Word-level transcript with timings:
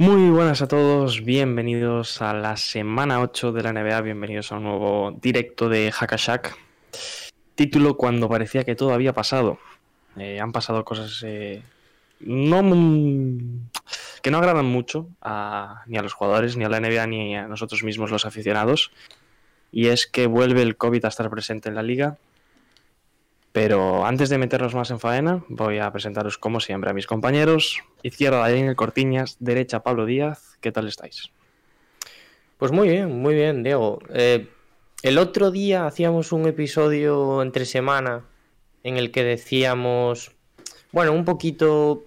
Muy 0.00 0.30
buenas 0.30 0.62
a 0.62 0.66
todos, 0.66 1.22
bienvenidos 1.22 2.22
a 2.22 2.32
la 2.32 2.56
semana 2.56 3.20
8 3.20 3.52
de 3.52 3.62
la 3.62 3.74
NBA, 3.74 4.00
bienvenidos 4.00 4.50
a 4.50 4.56
un 4.56 4.62
nuevo 4.62 5.10
directo 5.20 5.68
de 5.68 5.92
Hackashack. 5.92 6.56
Título 7.54 7.98
cuando 7.98 8.26
parecía 8.26 8.64
que 8.64 8.74
todo 8.74 8.94
había 8.94 9.12
pasado. 9.12 9.58
Eh, 10.16 10.40
han 10.40 10.52
pasado 10.52 10.86
cosas 10.86 11.22
eh, 11.26 11.62
no, 12.18 12.62
que 14.22 14.30
no 14.30 14.38
agradan 14.38 14.64
mucho 14.64 15.06
ni 15.84 15.98
a 15.98 16.02
los 16.02 16.14
jugadores, 16.14 16.56
ni 16.56 16.64
a 16.64 16.70
la 16.70 16.80
NBA, 16.80 17.06
ni 17.06 17.36
a 17.36 17.46
nosotros 17.46 17.84
mismos 17.84 18.10
los 18.10 18.24
aficionados. 18.24 18.92
Y 19.70 19.88
es 19.88 20.06
que 20.06 20.26
vuelve 20.26 20.62
el 20.62 20.78
COVID 20.78 21.04
a 21.04 21.08
estar 21.08 21.28
presente 21.28 21.68
en 21.68 21.74
la 21.74 21.82
liga. 21.82 22.16
Pero 23.52 24.06
antes 24.06 24.28
de 24.28 24.38
meternos 24.38 24.74
más 24.74 24.90
en 24.90 25.00
faena, 25.00 25.44
voy 25.48 25.78
a 25.78 25.90
presentaros 25.90 26.38
como 26.38 26.60
siempre 26.60 26.90
a 26.90 26.94
mis 26.94 27.06
compañeros. 27.06 27.82
Izquierda 28.02 28.38
Daniel 28.38 28.76
Cortiñas, 28.76 29.36
derecha 29.40 29.82
Pablo 29.82 30.06
Díaz. 30.06 30.56
¿Qué 30.60 30.70
tal 30.70 30.86
estáis? 30.86 31.30
Pues 32.58 32.70
muy 32.70 32.88
bien, 32.88 33.20
muy 33.20 33.34
bien, 33.34 33.62
Diego. 33.62 33.98
Eh, 34.10 34.48
el 35.02 35.18
otro 35.18 35.50
día 35.50 35.86
hacíamos 35.86 36.30
un 36.30 36.46
episodio 36.46 37.42
entre 37.42 37.64
semana 37.64 38.24
en 38.84 38.98
el 38.98 39.10
que 39.10 39.24
decíamos, 39.24 40.32
bueno, 40.92 41.12
un 41.12 41.24
poquito, 41.24 42.04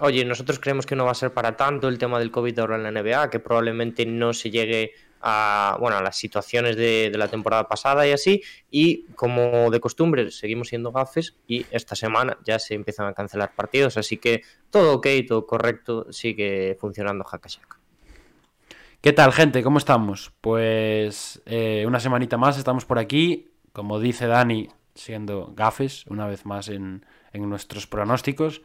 oye, 0.00 0.24
nosotros 0.24 0.58
creemos 0.58 0.86
que 0.86 0.96
no 0.96 1.04
va 1.04 1.10
a 1.10 1.16
ser 1.16 1.32
para 1.32 1.56
tanto 1.56 1.88
el 1.88 1.98
tema 1.98 2.18
del 2.18 2.30
COVID 2.30 2.60
ahora 2.60 2.76
en 2.76 2.84
la 2.84 2.92
NBA, 2.92 3.28
que 3.28 3.40
probablemente 3.40 4.06
no 4.06 4.32
se 4.32 4.50
llegue 4.50 4.92
a, 5.20 5.76
bueno, 5.80 5.98
a 5.98 6.02
las 6.02 6.16
situaciones 6.16 6.76
de, 6.76 7.10
la 7.14 7.28
temporada 7.28 7.68
pasada 7.68 8.06
y 8.06 8.12
así, 8.12 8.42
y 8.70 9.04
como 9.14 9.70
de 9.70 9.80
costumbre 9.80 10.30
seguimos 10.30 10.68
siendo 10.68 10.92
gafes 10.92 11.36
y 11.46 11.66
esta 11.70 11.96
semana 11.96 12.38
ya 12.44 12.58
se 12.58 12.74
empiezan 12.74 13.06
a 13.06 13.14
cancelar 13.14 13.54
partidos, 13.54 13.96
así 13.96 14.18
que 14.18 14.42
todo 14.70 14.94
ok, 14.94 15.06
todo 15.26 15.46
correcto, 15.46 16.12
sigue 16.12 16.76
funcionando 16.80 17.24
Hackashack. 17.24 17.78
¿Qué 19.00 19.12
tal, 19.12 19.32
gente? 19.32 19.62
¿Cómo 19.62 19.78
estamos? 19.78 20.32
Pues 20.40 21.40
eh, 21.46 21.84
una 21.86 22.00
semanita 22.00 22.36
más 22.36 22.58
estamos 22.58 22.84
por 22.84 22.98
aquí. 22.98 23.48
Como 23.72 24.00
dice 24.00 24.26
Dani, 24.26 24.68
siendo 24.96 25.52
gafes 25.54 26.04
una 26.06 26.26
vez 26.26 26.44
más 26.44 26.68
en, 26.68 27.06
en 27.32 27.48
nuestros 27.48 27.86
pronósticos. 27.86 28.62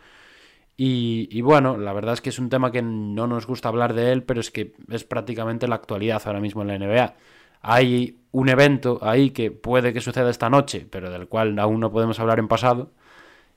Y, 0.76 1.42
bueno, 1.42 1.78
la 1.78 1.94
verdad 1.94 2.16
es 2.16 2.22
que 2.22 2.30
es 2.30 2.40
un 2.40 2.50
tema 2.50 2.72
que 2.72 2.82
no 2.82 3.28
nos 3.28 3.46
gusta 3.46 3.70
hablar 3.70 3.94
de 3.94 4.12
él, 4.12 4.24
pero 4.24 4.40
es 4.40 4.50
que 4.52 4.74
es 4.90 5.04
prácticamente 5.04 5.68
la 5.68 5.76
actualidad 5.76 6.22
ahora 6.26 6.40
mismo 6.40 6.64
en 6.64 6.68
la 6.68 6.78
NBA. 6.80 7.16
Hay 7.62 8.20
un 8.32 8.50
evento 8.50 9.00
ahí 9.02 9.30
que 9.30 9.52
puede 9.52 9.94
que 9.94 10.02
suceda 10.02 10.30
esta 10.30 10.50
noche, 10.50 10.88
pero 10.90 11.12
del 11.12 11.28
cual 11.28 11.58
aún 11.60 11.80
no 11.80 11.92
podemos 11.92 12.20
hablar 12.20 12.40
en 12.40 12.48
pasado. 12.48 12.92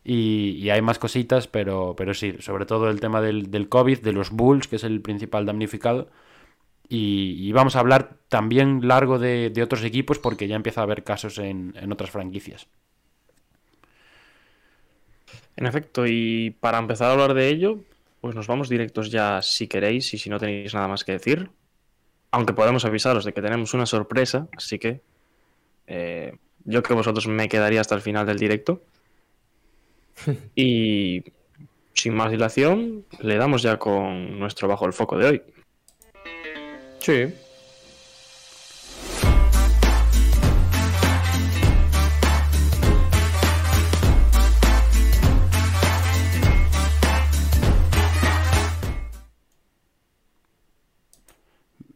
Y, 0.04 0.70
hay 0.70 0.82
más 0.82 0.98
cositas, 1.00 1.48
pero, 1.48 1.94
pero 1.96 2.14
sí, 2.14 2.36
sobre 2.40 2.66
todo 2.66 2.88
el 2.90 3.00
tema 3.00 3.20
del, 3.20 3.68
COVID, 3.68 4.00
de 4.00 4.12
los 4.12 4.30
Bulls, 4.30 4.68
que 4.68 4.76
es 4.76 4.84
el 4.84 5.00
principal 5.00 5.46
damnificado. 5.46 6.08
Y, 6.88 7.50
vamos 7.52 7.76
a 7.76 7.80
hablar 7.80 8.18
también 8.28 8.86
largo 8.86 9.18
de, 9.18 9.52
otros 9.62 9.82
equipos 9.84 10.18
porque 10.18 10.48
ya 10.48 10.56
empieza 10.56 10.80
a 10.80 10.84
haber 10.84 11.02
casos 11.04 11.38
en, 11.38 11.74
otras 11.92 12.10
franquicias. 12.10 12.68
En 15.56 15.66
efecto, 15.66 16.06
y 16.06 16.50
para 16.60 16.78
empezar 16.78 17.08
a 17.08 17.12
hablar 17.12 17.34
de 17.34 17.48
ello, 17.48 17.80
pues 18.20 18.34
nos 18.34 18.46
vamos 18.46 18.68
directos 18.68 19.10
ya 19.10 19.40
si 19.42 19.68
queréis 19.68 20.12
y 20.12 20.18
si 20.18 20.28
no 20.28 20.38
tenéis 20.38 20.74
nada 20.74 20.88
más 20.88 21.04
que 21.04 21.12
decir. 21.12 21.50
Aunque 22.30 22.52
podemos 22.52 22.84
avisaros 22.84 23.24
de 23.24 23.32
que 23.32 23.40
tenemos 23.40 23.72
una 23.72 23.86
sorpresa, 23.86 24.48
así 24.56 24.78
que 24.78 25.00
eh, 25.86 26.36
yo 26.64 26.82
creo 26.82 26.96
que 26.96 27.00
vosotros 27.00 27.26
me 27.28 27.48
quedaría 27.48 27.80
hasta 27.80 27.94
el 27.94 28.02
final 28.02 28.26
del 28.26 28.38
directo. 28.38 28.82
y 30.54 31.24
sin 31.94 32.14
más 32.14 32.30
dilación, 32.30 33.06
le 33.20 33.36
damos 33.36 33.62
ya 33.62 33.78
con 33.78 34.38
nuestro 34.38 34.68
bajo 34.68 34.84
el 34.86 34.92
foco 34.92 35.16
de 35.16 35.26
hoy. 35.26 35.42
Sí. 36.98 37.32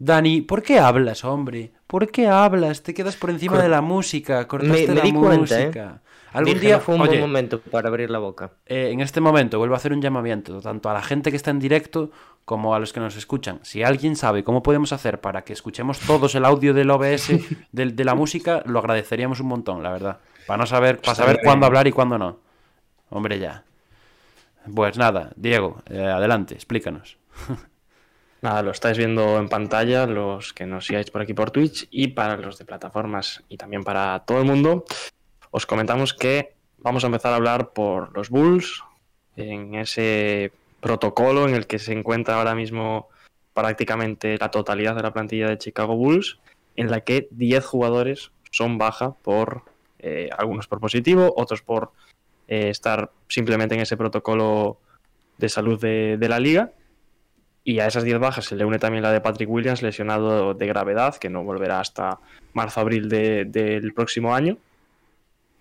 Dani, 0.01 0.41
¿por 0.41 0.63
qué 0.63 0.79
hablas, 0.79 1.25
hombre? 1.27 1.73
¿Por 1.87 2.11
qué 2.11 2.27
hablas? 2.27 2.83
Te 2.83 2.95
quedas 2.95 3.17
por 3.17 3.29
encima 3.29 3.57
Cor 3.57 3.63
de 3.63 3.69
la 3.69 3.83
música, 3.83 4.49
cortaste 4.49 4.87
me, 4.87 4.89
me 4.89 4.95
la 4.95 5.03
di 5.03 5.13
música. 5.13 5.57
Cuenta, 5.57 5.81
¿eh? 5.95 6.11
Algún 6.33 6.55
Dije, 6.55 6.67
día 6.67 6.77
no 6.77 6.81
fue 6.81 6.95
un 6.95 7.01
oye, 7.03 7.11
buen 7.11 7.21
momento 7.21 7.61
para 7.61 7.89
abrir 7.89 8.09
la 8.09 8.19
boca. 8.19 8.53
Eh, 8.65 8.91
en 8.93 9.01
este 9.01 9.21
momento 9.21 9.59
vuelvo 9.59 9.75
a 9.75 9.77
hacer 9.77 9.93
un 9.93 10.01
llamamiento 10.01 10.63
tanto 10.63 10.89
a 10.89 10.95
la 10.95 11.03
gente 11.03 11.31
que 11.31 11.37
está 11.37 11.51
en 11.51 11.59
directo 11.59 12.11
como 12.47 12.75
a 12.75 12.79
los 12.79 12.95
que 12.95 13.01
nos 13.01 13.15
escuchan. 13.17 13.59
Si 13.63 13.83
alguien 13.83 14.17
sabe 14.17 14.43
cómo 14.43 14.63
podemos 14.63 14.95
hacer 14.95 15.21
para 15.21 15.43
que 15.43 15.53
escuchemos 15.53 15.99
todos 15.99 16.35
el 16.35 16.47
audio 16.47 16.73
del 16.73 16.91
OBS 16.91 17.29
de, 17.73 17.87
de 17.87 18.05
la 18.05 18.15
música, 18.15 18.63
lo 18.65 18.79
agradeceríamos 18.79 19.41
un 19.41 19.49
montón, 19.49 19.83
la 19.83 19.91
verdad. 19.93 20.19
Para 20.47 20.57
no 20.57 20.67
saber, 20.67 20.99
para 21.01 21.15
saber 21.15 21.41
cuándo 21.45 21.67
hablar 21.67 21.87
y 21.87 21.93
cuándo 21.93 22.17
no. 22.17 22.39
Hombre, 23.11 23.39
ya. 23.39 23.65
Pues 24.75 24.97
nada, 24.97 25.33
Diego, 25.37 25.83
eh, 25.91 26.01
adelante, 26.01 26.55
explícanos. 26.55 27.19
Nada, 28.43 28.63
lo 28.63 28.71
estáis 28.71 28.97
viendo 28.97 29.39
en 29.39 29.49
pantalla, 29.49 30.07
los 30.07 30.55
que 30.55 30.65
nos 30.65 30.87
sigáis 30.87 31.11
por 31.11 31.21
aquí 31.21 31.35
por 31.35 31.51
Twitch 31.51 31.87
y 31.91 32.09
para 32.09 32.39
los 32.39 32.57
de 32.59 32.65
plataformas 32.65 33.45
y 33.49 33.59
también 33.59 33.85
para 33.85 34.25
todo 34.27 34.39
el 34.39 34.47
mundo, 34.47 34.85
os 35.51 35.67
comentamos 35.67 36.15
que 36.15 36.55
vamos 36.79 37.05
a 37.05 37.09
empezar 37.09 37.33
a 37.33 37.37
hablar 37.37 37.73
por 37.73 38.17
los 38.17 38.31
Bulls, 38.31 38.83
en 39.37 39.75
ese 39.75 40.53
protocolo 40.81 41.47
en 41.47 41.55
el 41.55 41.67
que 41.67 41.79
se 41.79 41.93
encuentra 41.93 42.37
ahora 42.37 42.55
mismo 42.55 43.09
prácticamente 43.53 44.39
la 44.39 44.51
totalidad 44.51 44.95
de 44.95 45.03
la 45.03 45.13
plantilla 45.13 45.49
de 45.49 45.59
Chicago 45.59 45.97
Bulls, 45.97 46.39
en 46.77 46.91
la 46.91 47.03
que 47.03 47.29
10 47.33 47.65
jugadores 47.65 48.31
son 48.51 48.79
baja 48.79 49.13
por 49.23 49.65
eh, 49.99 50.31
algunos 50.37 50.67
por 50.67 50.81
positivo, 50.81 51.35
otros 51.37 51.61
por 51.61 51.93
eh, 52.49 52.71
estar 52.71 53.11
simplemente 53.29 53.75
en 53.75 53.83
ese 53.83 53.99
protocolo 53.99 54.79
de 55.37 55.49
salud 55.51 55.79
de, 55.79 56.17
de 56.19 56.29
la 56.29 56.41
liga. 56.41 56.73
Y 57.71 57.79
a 57.79 57.87
esas 57.87 58.03
10 58.03 58.19
bajas 58.19 58.47
se 58.47 58.57
le 58.57 58.65
une 58.65 58.81
también 58.81 59.05
la 59.05 59.13
de 59.13 59.21
Patrick 59.21 59.49
Williams, 59.49 59.81
lesionado 59.81 60.55
de 60.55 60.67
gravedad, 60.67 61.15
que 61.15 61.31
no 61.31 61.45
volverá 61.45 61.79
hasta 61.79 62.19
marzo-abril 62.53 63.09
de, 63.09 63.45
del 63.45 63.95
próximo 63.95 64.35
año. 64.35 64.59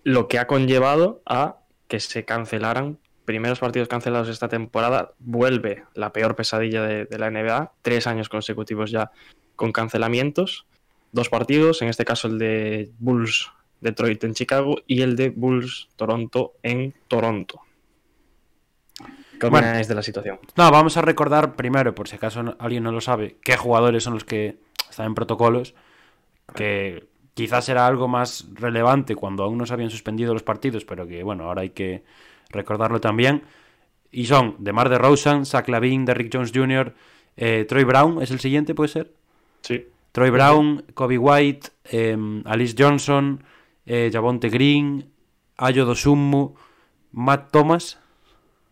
Lo 0.02 0.26
que 0.26 0.40
ha 0.40 0.48
conllevado 0.48 1.22
a 1.24 1.58
que 1.86 2.00
se 2.00 2.24
cancelaran 2.24 2.98
primeros 3.24 3.60
partidos 3.60 3.86
cancelados 3.86 4.28
esta 4.28 4.48
temporada. 4.48 5.12
Vuelve 5.20 5.84
la 5.94 6.12
peor 6.12 6.34
pesadilla 6.34 6.82
de, 6.82 7.04
de 7.04 7.16
la 7.16 7.30
NBA. 7.30 7.74
Tres 7.80 8.08
años 8.08 8.28
consecutivos 8.28 8.90
ya 8.90 9.12
con 9.54 9.70
cancelamientos. 9.70 10.66
Dos 11.12 11.28
partidos, 11.28 11.80
en 11.80 11.90
este 11.90 12.04
caso 12.04 12.26
el 12.26 12.38
de 12.40 12.90
Bulls 12.98 13.52
Detroit 13.80 14.24
en 14.24 14.34
Chicago 14.34 14.78
y 14.88 15.02
el 15.02 15.14
de 15.14 15.30
Bulls 15.30 15.90
Toronto 15.94 16.54
en 16.64 16.92
Toronto. 17.06 17.60
¿Qué 19.40 19.46
opináis 19.46 19.72
bueno, 19.72 19.88
de 19.88 19.94
la 19.94 20.02
situación? 20.02 20.38
No, 20.56 20.70
vamos 20.70 20.96
a 20.96 21.02
recordar 21.02 21.56
primero, 21.56 21.94
por 21.94 22.08
si 22.08 22.16
acaso 22.16 22.56
alguien 22.58 22.82
no 22.82 22.92
lo 22.92 23.00
sabe, 23.00 23.36
qué 23.42 23.56
jugadores 23.56 24.04
son 24.04 24.14
los 24.14 24.24
que 24.24 24.58
están 24.88 25.06
en 25.06 25.14
protocolos, 25.14 25.74
que 26.54 27.08
quizás 27.34 27.68
era 27.68 27.86
algo 27.86 28.06
más 28.06 28.46
relevante 28.52 29.14
cuando 29.14 29.44
aún 29.44 29.56
no 29.56 29.64
se 29.64 29.72
habían 29.72 29.90
suspendido 29.90 30.34
los 30.34 30.42
partidos, 30.42 30.84
pero 30.84 31.06
que 31.06 31.22
bueno, 31.22 31.44
ahora 31.44 31.62
hay 31.62 31.70
que 31.70 32.04
recordarlo 32.50 33.00
también. 33.00 33.42
Y 34.12 34.26
son 34.26 34.56
DeMar 34.58 34.88
DeRozan, 34.88 35.46
Zach 35.46 35.68
Lavin, 35.68 36.04
Derrick 36.04 36.30
Jones 36.32 36.52
Jr., 36.54 36.94
eh, 37.36 37.64
Troy 37.66 37.84
Brown, 37.84 38.20
¿es 38.20 38.30
el 38.32 38.40
siguiente, 38.40 38.74
puede 38.74 38.88
ser? 38.88 39.14
Sí. 39.62 39.86
Troy 40.12 40.30
Brown, 40.30 40.84
Kobe 40.94 41.16
White, 41.16 41.68
eh, 41.84 42.16
Alice 42.44 42.74
Johnson, 42.76 43.42
eh, 43.86 44.10
Javonte 44.12 44.50
Green, 44.50 45.10
Ayo 45.56 45.86
Dosumu, 45.86 46.54
Matt 47.12 47.50
Thomas. 47.52 47.98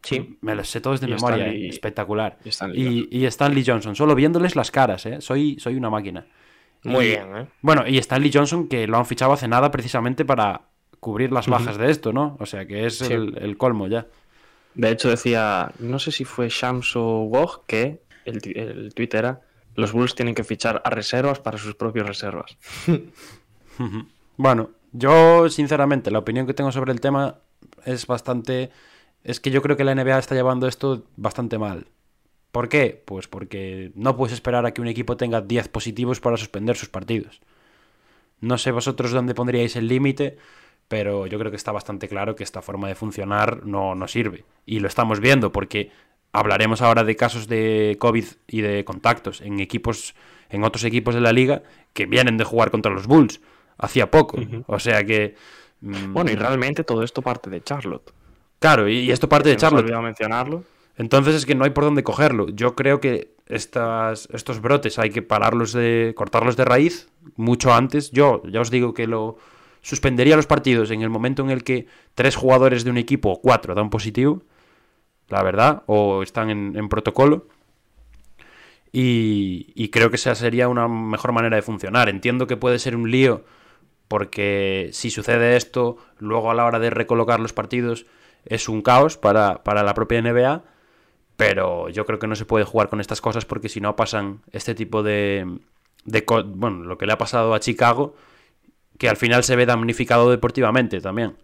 Sí. 0.03 0.39
Me 0.41 0.55
los 0.55 0.69
sé 0.71 0.81
todos 0.81 1.01
de 1.01 1.09
y 1.09 1.11
memoria, 1.11 1.45
Stanley, 1.45 1.67
eh. 1.67 1.69
espectacular. 1.69 2.39
Y 2.45 2.49
Stanley, 2.49 3.09
y, 3.11 3.19
y 3.19 3.27
Stanley, 3.27 3.65
Johnson, 3.67 3.97
solo 3.97 4.15
viéndoles 4.15 4.57
las 4.57 4.71
caras, 4.71 5.05
¿eh? 5.07 5.21
soy, 5.21 5.59
soy 5.59 5.75
una 5.75 5.91
máquina. 5.91 6.27
Muy 6.85 7.07
y, 7.07 7.09
bien, 7.09 7.37
¿eh? 7.37 7.47
Bueno, 7.61 7.87
y 7.87 7.99
Stanley 7.99 8.31
Johnson, 8.33 8.69
que 8.69 8.87
lo 8.87 8.97
han 8.99 9.07
fichado 9.07 9.33
hace 9.33 9.49
nada 9.49 9.71
precisamente 9.71 10.25
para 10.25 10.63
cubrir 11.01 11.33
las 11.33 11.49
bajas 11.49 11.77
uh 11.77 11.79
-huh. 11.79 11.83
de 11.83 11.91
esto, 11.91 12.13
¿no? 12.13 12.37
O 12.41 12.47
sea 12.47 12.67
que 12.67 12.87
es 12.87 12.99
sí. 12.99 13.13
el, 13.13 13.37
el, 13.39 13.57
colmo 13.57 13.87
ya. 13.89 14.07
De 14.75 14.91
hecho 14.91 15.09
decía, 15.09 15.73
no 15.79 15.99
sé 15.99 16.13
si 16.13 16.25
fue 16.25 16.49
Shams 16.49 16.95
o 16.97 17.23
Wog, 17.25 17.67
que 17.67 18.01
el, 18.25 18.41
el 18.57 18.95
tweet 18.95 19.11
era, 19.13 19.41
los 19.75 19.93
Bulls 19.93 20.15
tienen 20.15 20.35
que 20.35 20.45
fichar 20.45 20.83
a 20.85 20.91
reservas 20.91 21.41
para 21.41 21.59
sus 21.59 21.75
propias 21.75 22.07
reservas. 22.07 22.57
bueno, 24.37 24.71
yo 24.93 25.49
sinceramente 25.49 26.11
la 26.11 26.19
opinión 26.19 26.47
que 26.47 26.55
tengo 26.55 26.73
sobre 26.73 26.93
el 26.93 27.01
tema 27.01 27.39
es 27.85 28.07
bastante... 28.07 28.71
Es 29.25 29.41
que 29.41 29.51
yo 29.51 29.63
creo 29.63 29.77
que 29.77 29.85
la 29.85 29.95
NBA 29.95 30.19
está 30.19 30.35
llevando 30.35 30.67
esto 30.67 31.05
bastante 31.17 31.59
mal. 31.59 31.87
¿Por 32.53 32.69
qué? 32.69 33.03
Pues 33.05 33.29
porque 33.29 33.93
no 33.95 34.17
puedes 34.17 34.33
esperar 34.33 34.65
a 34.65 34.73
que 34.73 34.81
un 34.81 34.89
equipo 34.89 35.17
tenga 35.17 35.41
10 35.41 35.69
positivos 35.69 36.21
para 36.21 36.37
suspender 36.37 36.77
sus 36.77 36.89
partidos. 36.89 37.41
No 38.41 38.57
sé 38.57 38.71
vosotros 38.71 39.13
dónde 39.13 39.35
pondríais 39.35 39.77
el 39.77 39.89
límite, 39.89 40.39
pero 40.89 41.27
yo 41.27 41.39
creo 41.39 41.51
que 41.51 41.57
está 41.57 41.73
bastante 41.73 42.09
claro 42.09 42.35
que 42.37 42.45
esta 42.45 42.63
forma 42.63 42.89
de 42.89 42.95
funcionar 42.95 43.67
no, 43.67 43.95
no 43.95 44.09
sirve. 44.09 44.45
Y 44.65 44.81
lo 44.81 44.89
estamos 44.89 45.21
viendo 45.21 45.53
porque 45.53 45.91
hablaremos 46.33 46.81
ahora 46.83 47.05
de 47.05 47.17
casos 47.17 47.49
de 47.49 47.97
COVID 47.99 48.25
y 48.47 48.61
de 48.61 48.85
contactos 48.85 49.41
en 49.41 49.61
equipos, 49.61 50.15
en 50.49 50.65
otros 50.65 50.85
equipos 50.85 51.15
de 51.15 51.21
la 51.21 51.33
liga 51.33 51.63
que 51.93 52.07
vienen 52.07 52.37
de 52.37 52.45
jugar 52.45 52.71
contra 52.71 52.93
los 52.93 53.07
Bulls 53.07 53.41
hacía 53.77 54.11
poco. 54.11 54.39
O 54.67 54.79
sea 54.79 55.05
que. 55.05 55.35
Mm, 55.81 56.13
bueno, 56.13 56.31
y 56.31 56.35
realmente 56.35 56.85
todo 56.85 57.03
esto 57.03 57.23
parte 57.23 57.51
de 57.51 57.63
Charlotte. 57.63 58.13
Claro, 58.59 58.89
y 58.89 59.11
esto 59.11 59.29
parte 59.29 59.49
de 59.49 59.57
Charlotte. 59.57 59.91
mencionarlo. 60.03 60.65
Entonces 60.97 61.37
es 61.37 61.47
que 61.47 61.55
no 61.55 61.65
hay 61.65 61.71
por 61.71 61.85
dónde 61.85 62.03
cogerlo. 62.03 62.49
Yo 62.49 62.75
creo 62.75 63.01
que 63.01 63.35
estas, 63.47 64.29
estos 64.33 64.61
brotes 64.61 64.99
hay 64.99 65.11
que 65.11 65.23
pararlos 65.23 65.73
de. 65.73 66.13
cortarlos 66.17 66.57
de 66.57 66.65
raíz 66.65 67.09
mucho 67.37 67.73
antes. 67.73 68.11
Yo 68.11 68.43
ya 68.51 68.61
os 68.61 68.71
digo 68.71 68.95
que 68.95 69.07
lo 69.07 69.39
suspendería 69.81 70.37
los 70.37 70.47
partidos 70.47 70.91
en 70.91 71.03
el 71.03 71.09
momento 71.09 71.43
en 71.43 71.51
el 71.51 71.63
que 71.63 71.87
tres 72.15 72.35
jugadores 72.35 72.83
de 72.83 72.91
un 72.91 72.99
equipo 72.99 73.31
o 73.31 73.41
cuatro 73.41 73.75
dan 73.75 73.91
positivo, 73.91 74.43
la 75.29 75.43
verdad, 75.45 75.85
o 75.87 76.23
están 76.25 76.51
en, 76.51 76.89
protocolo. 76.89 77.47
Y, 78.91 79.89
creo 79.91 80.11
que 80.11 80.17
esa 80.17 80.35
sería 80.35 80.67
una 80.67 80.89
mejor 80.89 81.31
manera 81.33 81.57
de 81.57 81.63
funcionar. 81.63 82.09
Entiendo 82.09 82.49
que 82.49 82.57
puede 82.57 82.81
ser 82.81 82.97
un 82.97 83.11
lío 83.11 83.45
porque 84.09 84.91
si 84.93 85.11
sucede 85.11 85.57
esto, 85.57 85.99
luego 86.19 86.51
a 86.51 86.55
la 86.55 86.65
hora 86.65 86.79
de 86.79 86.91
recolocar 86.91 87.39
los 87.39 87.53
partidos 87.53 88.07
es 88.45 88.69
un 88.69 88.83
caos 88.83 89.17
para, 89.17 89.63
para 89.63 89.83
la 89.83 89.95
propia 89.95 90.21
NBA, 90.23 90.63
pero 91.37 91.89
yo 91.89 92.05
creo 92.05 92.19
que 92.19 92.27
no 92.27 92.35
se 92.35 92.45
puede 92.45 92.65
jugar 92.65 92.89
con 92.89 93.01
estas 93.01 93.21
cosas 93.21 93.45
porque 93.45 93.69
si 93.69 93.81
no 93.81 93.97
pasan 93.97 94.41
este 94.53 94.75
tipo 94.75 95.03
de, 95.03 95.59
de... 96.05 96.25
Bueno, 96.47 96.85
lo 96.85 96.99
que 96.99 97.07
le 97.07 97.13
ha 97.13 97.19
pasado 97.19 97.55
a 97.55 97.61
Chicago, 97.61 98.17
que 98.99 99.09
al 99.09 99.17
final 99.17 99.45
se 99.45 99.57
ve 99.57 99.65
damnificado 99.65 100.31
deportivamente 100.31 101.01
también. 101.01 101.37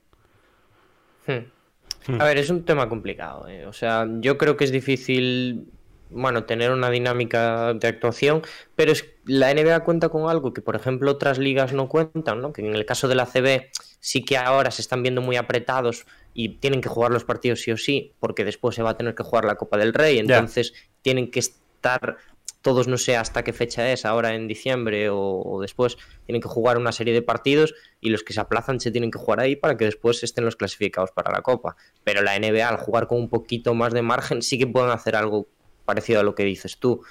Hmm. 1.26 2.20
A 2.20 2.24
ver, 2.24 2.38
es 2.38 2.50
un 2.50 2.64
tema 2.64 2.88
complicado. 2.88 3.48
¿eh? 3.48 3.66
O 3.66 3.72
sea, 3.72 4.06
yo 4.20 4.36
creo 4.36 4.56
que 4.56 4.64
es 4.64 4.72
difícil, 4.72 5.68
bueno, 6.10 6.44
tener 6.44 6.70
una 6.70 6.90
dinámica 6.90 7.72
de 7.72 7.88
actuación, 7.88 8.42
pero 8.76 8.92
es, 8.92 9.06
la 9.24 9.54
NBA 9.54 9.80
cuenta 9.80 10.08
con 10.10 10.28
algo 10.28 10.52
que, 10.52 10.60
por 10.60 10.76
ejemplo, 10.76 11.10
otras 11.10 11.38
ligas 11.38 11.72
no 11.72 11.88
cuentan, 11.88 12.40
¿no? 12.40 12.52
Que 12.52 12.66
en 12.66 12.74
el 12.74 12.84
caso 12.84 13.08
de 13.08 13.14
la 13.14 13.26
CB 13.26 13.70
sí 14.00 14.24
que 14.24 14.36
ahora 14.36 14.70
se 14.70 14.82
están 14.82 15.02
viendo 15.02 15.22
muy 15.22 15.36
apretados 15.36 16.04
y 16.34 16.56
tienen 16.56 16.80
que 16.80 16.88
jugar 16.88 17.12
los 17.12 17.24
partidos 17.24 17.62
sí 17.62 17.70
o 17.70 17.76
sí, 17.76 18.12
porque 18.20 18.44
después 18.44 18.74
se 18.74 18.82
va 18.82 18.90
a 18.90 18.96
tener 18.96 19.14
que 19.14 19.22
jugar 19.22 19.44
la 19.44 19.54
Copa 19.54 19.78
del 19.78 19.94
Rey, 19.94 20.18
entonces 20.18 20.74
tienen 21.00 21.30
que 21.30 21.38
estar 21.38 22.18
todos 22.64 22.88
no 22.88 22.96
sé 22.96 23.14
hasta 23.14 23.44
qué 23.44 23.52
fecha 23.52 23.92
es, 23.92 24.06
ahora 24.06 24.34
en 24.34 24.48
diciembre 24.48 25.10
o, 25.10 25.58
después, 25.60 25.98
tienen 26.24 26.40
que 26.40 26.48
jugar 26.48 26.78
una 26.78 26.92
serie 26.92 27.12
de 27.12 27.20
partidos 27.20 27.74
y 28.00 28.08
los 28.08 28.24
que 28.24 28.32
se 28.32 28.40
aplazan 28.40 28.80
se 28.80 28.90
tienen 28.90 29.10
que 29.10 29.18
jugar 29.18 29.40
ahí 29.40 29.54
para 29.54 29.76
que 29.76 29.84
después 29.84 30.22
estén 30.22 30.46
los 30.46 30.56
clasificados 30.56 31.10
para 31.10 31.30
la 31.30 31.42
Copa. 31.42 31.76
Pero 32.04 32.22
la 32.22 32.38
NBA, 32.38 32.66
al 32.66 32.78
jugar 32.78 33.06
con 33.06 33.18
un 33.18 33.28
poquito 33.28 33.74
más 33.74 33.92
de 33.92 34.00
margen, 34.00 34.40
sí 34.40 34.58
que 34.58 34.66
pueden 34.66 34.88
hacer 34.88 35.14
algo 35.14 35.46
parecido 35.84 36.20
a 36.20 36.22
lo 36.22 36.34
que 36.34 36.44
dices 36.44 36.78
tú. 36.78 37.02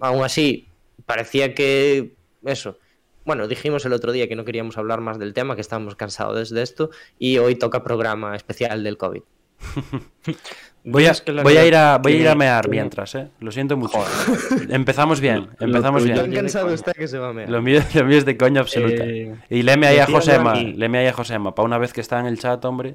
Aún 0.00 0.24
así, 0.24 0.66
parecía 1.04 1.54
que 1.54 2.14
eso. 2.42 2.78
Bueno, 3.28 3.46
dijimos 3.46 3.84
el 3.84 3.92
otro 3.92 4.10
día 4.10 4.26
que 4.26 4.36
no 4.36 4.46
queríamos 4.46 4.78
hablar 4.78 5.02
más 5.02 5.18
del 5.18 5.34
tema, 5.34 5.54
que 5.54 5.60
estábamos 5.60 5.96
cansados 5.96 6.48
de 6.48 6.62
esto, 6.62 6.88
y 7.18 7.36
hoy 7.36 7.56
toca 7.56 7.84
programa 7.84 8.34
especial 8.34 8.82
del 8.82 8.96
COVID. 8.96 9.20
Voy 10.84 11.04
a, 11.04 11.12
voy 11.42 11.56
a 11.58 11.66
ir 11.66 11.74
a 11.74 11.98
voy 11.98 12.12
a 12.14 12.16
ir 12.16 12.28
a 12.28 12.34
mear 12.34 12.70
mientras, 12.70 13.14
¿eh? 13.16 13.28
Lo 13.40 13.50
siento 13.50 13.76
mucho. 13.76 13.98
Empezamos 14.70 15.20
bien, 15.20 15.48
empezamos 15.60 16.02
bien. 16.02 16.32
cansado 16.32 16.72
está 16.72 16.94
que 16.94 17.06
se 17.06 17.18
va 17.18 17.28
a 17.28 17.32
mear. 17.34 17.50
Lo 17.50 17.60
mío, 17.60 17.82
lo 17.94 18.04
mío 18.06 18.16
es 18.16 18.24
de 18.24 18.38
coña 18.38 18.62
absoluta. 18.62 19.04
Eh, 19.04 19.36
y 19.50 19.62
leme 19.62 19.88
ahí 19.88 19.98
a 19.98 20.06
Josema, 20.06 20.54
leme 20.54 20.98
ahí 20.98 21.06
a 21.08 21.12
Josema. 21.12 21.54
Para 21.54 21.66
una 21.66 21.76
vez 21.76 21.92
que 21.92 22.00
está 22.00 22.18
en 22.20 22.26
el 22.26 22.38
chat, 22.38 22.64
hombre, 22.64 22.94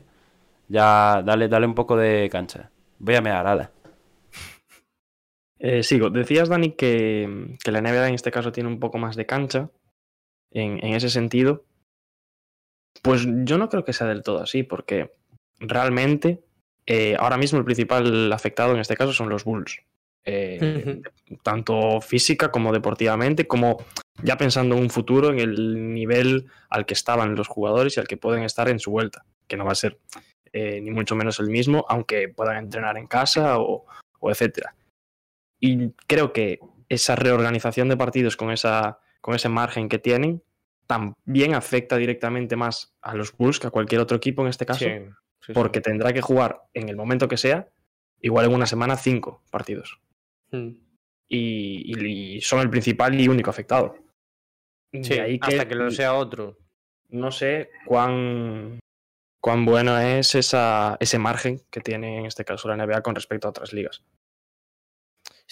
ya 0.67 1.21
dale, 1.23 1.47
dale 1.47 1.67
un 1.67 1.75
poco 1.75 1.95
de 1.95 2.27
cancha. 2.31 2.71
Voy 2.97 3.13
a 3.13 3.21
mear, 3.21 3.45
ala. 3.45 3.69
Eh, 5.59 5.83
sigo. 5.83 6.09
Decías, 6.09 6.49
Dani, 6.49 6.71
que, 6.71 7.57
que, 7.63 7.71
la 7.71 7.81
NBA 7.81 8.07
en 8.07 8.15
este 8.15 8.31
caso 8.31 8.51
tiene 8.51 8.69
un 8.69 8.79
poco 8.79 8.97
más 8.97 9.15
de 9.15 9.27
cancha 9.27 9.69
en, 10.53 10.83
en 10.83 10.93
ese 10.93 11.09
sentido. 11.09 11.65
Pues 13.01 13.25
yo 13.43 13.57
no 13.57 13.69
creo 13.69 13.83
que 13.83 13.93
sea 13.93 14.07
del 14.07 14.23
todo 14.23 14.41
así, 14.41 14.63
porque 14.63 15.13
realmente 15.59 16.43
eh, 16.85 17.15
ahora 17.17 17.37
mismo 17.37 17.59
el 17.59 17.65
principal 17.65 18.31
afectado 18.31 18.73
en 18.73 18.79
este 18.79 18.95
caso 18.95 19.13
son 19.13 19.29
los 19.29 19.43
Bulls. 19.43 19.81
Eh, 20.25 21.01
tanto 21.43 21.99
física 21.99 22.49
como 22.49 22.71
deportivamente, 22.71 23.45
como 23.45 23.83
ya 24.21 24.37
pensando 24.37 24.75
en 24.75 24.83
un 24.83 24.89
futuro, 24.89 25.29
en 25.29 25.39
el 25.39 25.93
nivel 25.93 26.47
al 26.69 26.85
que 26.85 26.93
estaban 26.93 27.35
los 27.35 27.49
jugadores 27.49 27.97
y 27.97 27.99
al 27.99 28.07
que 28.07 28.15
pueden 28.15 28.43
estar 28.43 28.69
en 28.69 28.79
su 28.79 28.91
vuelta, 28.91 29.25
que 29.47 29.57
no 29.57 29.65
va 29.65 29.73
a 29.73 29.75
ser 29.75 29.99
eh, 30.53 30.79
ni 30.81 30.91
mucho 30.91 31.15
menos 31.15 31.41
el 31.41 31.49
mismo, 31.49 31.85
aunque 31.89 32.29
puedan 32.29 32.55
entrenar 32.57 32.97
en 32.97 33.07
casa 33.07 33.59
o, 33.59 33.85
o 34.19 34.31
etcétera. 34.31 34.75
Y 35.59 35.89
creo 36.07 36.31
que 36.31 36.59
esa 36.87 37.15
reorganización 37.15 37.89
de 37.89 37.97
partidos 37.97 38.37
con, 38.37 38.51
esa, 38.51 38.99
con 39.23 39.35
ese 39.35 39.47
margen 39.47 39.87
que 39.87 39.99
tienen 39.99 40.43
también 40.85 41.55
afecta 41.55 41.95
directamente 41.95 42.57
más 42.57 42.93
a 43.01 43.15
los 43.15 43.31
Bulls 43.37 43.57
que 43.57 43.67
a 43.67 43.71
cualquier 43.71 44.01
otro 44.01 44.17
equipo 44.17 44.41
en 44.41 44.49
este 44.49 44.65
caso, 44.65 44.85
porque 45.53 45.79
tendrá 45.79 46.11
que 46.11 46.19
jugar 46.19 46.63
en 46.73 46.89
el 46.89 46.97
momento 46.97 47.29
que 47.29 47.37
sea, 47.37 47.69
igual 48.19 48.47
en 48.47 48.53
una 48.53 48.65
semana, 48.65 48.97
cinco 48.97 49.41
partidos. 49.49 50.01
Hmm. 50.51 50.71
Y, 51.29 52.41
son 52.41 52.59
el 52.59 52.69
principal 52.69 53.19
y 53.19 53.29
único 53.29 53.49
afectado. 53.49 53.95
Sí, 54.91 55.17
hasta 55.39 55.69
que 55.69 55.75
lo 55.75 55.89
sea 55.89 56.15
otro. 56.15 56.57
No 57.07 57.31
sé 57.31 57.71
cuán, 57.85 58.79
cuán 59.39 59.63
bueno 59.63 59.97
es 59.99 60.35
esa, 60.35 60.97
ese 60.99 61.17
margen 61.17 61.61
que 61.71 61.79
tiene 61.79 62.19
en 62.19 62.25
este 62.25 62.43
caso 62.43 62.67
la 62.67 62.75
NBA 62.75 63.01
con 63.01 63.15
respecto 63.15 63.47
a 63.47 63.51
otras 63.51 63.71
ligas. 63.71 64.03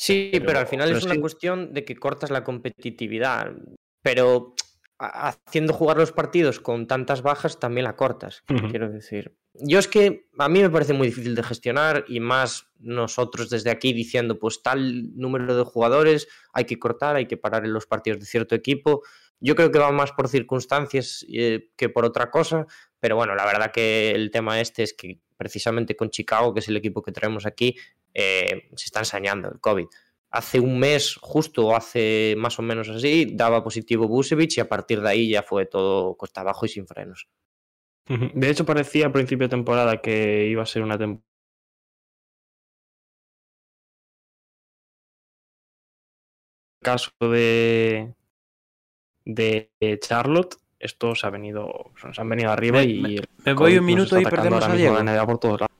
Sí, 0.01 0.31
pero, 0.43 0.57
al 0.57 0.65
final 0.65 0.89
es 0.89 1.03
una 1.03 1.19
cuestión 1.21 1.75
de 1.75 1.85
que 1.85 1.95
cortas 1.95 2.31
la 2.31 2.43
competitividad. 2.43 3.51
Pero 4.01 4.55
haciendo 4.97 5.73
jugar 5.73 5.97
los 5.97 6.11
partidos 6.11 6.59
con 6.59 6.87
tantas 6.87 7.21
bajas 7.21 7.59
también 7.59 7.83
la 7.83 7.95
cortas, 7.95 8.43
quiero 8.71 8.89
decir. 8.89 9.37
Yo 9.53 9.77
es 9.77 9.87
que 9.87 10.27
a 10.39 10.49
mí 10.49 10.59
me 10.59 10.71
parece 10.71 10.93
muy 10.93 11.05
difícil 11.05 11.35
de 11.35 11.43
gestionar 11.43 12.05
y 12.07 12.19
más 12.19 12.65
nosotros 12.79 13.51
desde 13.51 13.69
aquí 13.69 13.93
diciendo 13.93 14.39
pues 14.39 14.63
tal 14.63 15.15
número 15.15 15.55
de 15.55 15.63
jugadores 15.63 16.27
hay 16.51 16.65
que 16.65 16.79
cortar, 16.79 17.15
hay 17.15 17.27
que 17.27 17.37
parar 17.37 17.65
en 17.65 17.73
los 17.73 17.85
partidos 17.85 18.19
de 18.21 18.25
cierto 18.25 18.55
equipo. 18.55 19.03
Yo 19.39 19.55
creo 19.55 19.71
que 19.71 19.79
va 19.79 19.91
más 19.91 20.13
por 20.13 20.29
circunstancias 20.29 21.25
eh, 21.31 21.69
que 21.75 21.89
por 21.89 22.05
otra 22.05 22.31
cosa, 22.31 22.65
pero 22.99 23.15
bueno, 23.15 23.35
la 23.35 23.45
verdad 23.45 23.71
que 23.71 24.11
el 24.11 24.31
tema 24.31 24.61
este 24.61 24.81
es 24.81 24.93
que 24.93 25.19
precisamente 25.37 25.95
con 25.95 26.09
Chicago, 26.11 26.53
que 26.53 26.59
es 26.59 26.69
el 26.69 26.77
equipo 26.77 27.01
que 27.01 27.11
traemos 27.11 27.45
aquí, 27.45 27.75
eh, 28.13 28.69
se 28.75 28.85
está 28.85 28.99
ensañando 28.99 29.49
el 29.49 29.59
COVID 29.59 29.87
hace 30.31 30.59
un 30.59 30.79
mes, 30.79 31.15
justo 31.21 31.75
hace 31.75 32.35
más 32.37 32.57
o 32.57 32.61
menos 32.61 32.89
así, 32.89 33.27
daba 33.33 33.63
positivo 33.63 34.07
Busevich 34.07 34.57
y 34.57 34.61
a 34.61 34.69
partir 34.69 35.01
de 35.01 35.09
ahí 35.09 35.29
ya 35.29 35.43
fue 35.43 35.65
todo 35.65 36.15
costa 36.15 36.41
abajo 36.41 36.65
y 36.65 36.69
sin 36.69 36.87
frenos. 36.87 37.27
De 38.07 38.49
hecho, 38.49 38.65
parecía 38.65 39.07
a 39.07 39.11
principio 39.11 39.47
de 39.47 39.51
temporada 39.51 40.01
que 40.01 40.47
iba 40.47 40.63
a 40.63 40.65
ser 40.65 40.81
una 40.81 40.97
temporada. 40.97 41.29
caso 46.83 47.11
de 47.19 48.15
de 49.23 49.69
Charlotte 50.01 50.55
esto 50.79 51.13
se 51.13 51.27
ha 51.27 51.29
venido 51.29 51.91
se 52.11 52.19
han 52.19 52.27
venido 52.27 52.49
arriba 52.49 52.81
y 52.81 53.21
me, 53.45 53.53
voy 53.53 53.77
un 53.77 53.85
minuto 53.85 54.19
y 54.19 54.23
perdemos 54.23 54.63
a 54.63 54.73
Diego 54.73 54.97
por 55.27 55.37
todos 55.37 55.61
lados. 55.61 55.77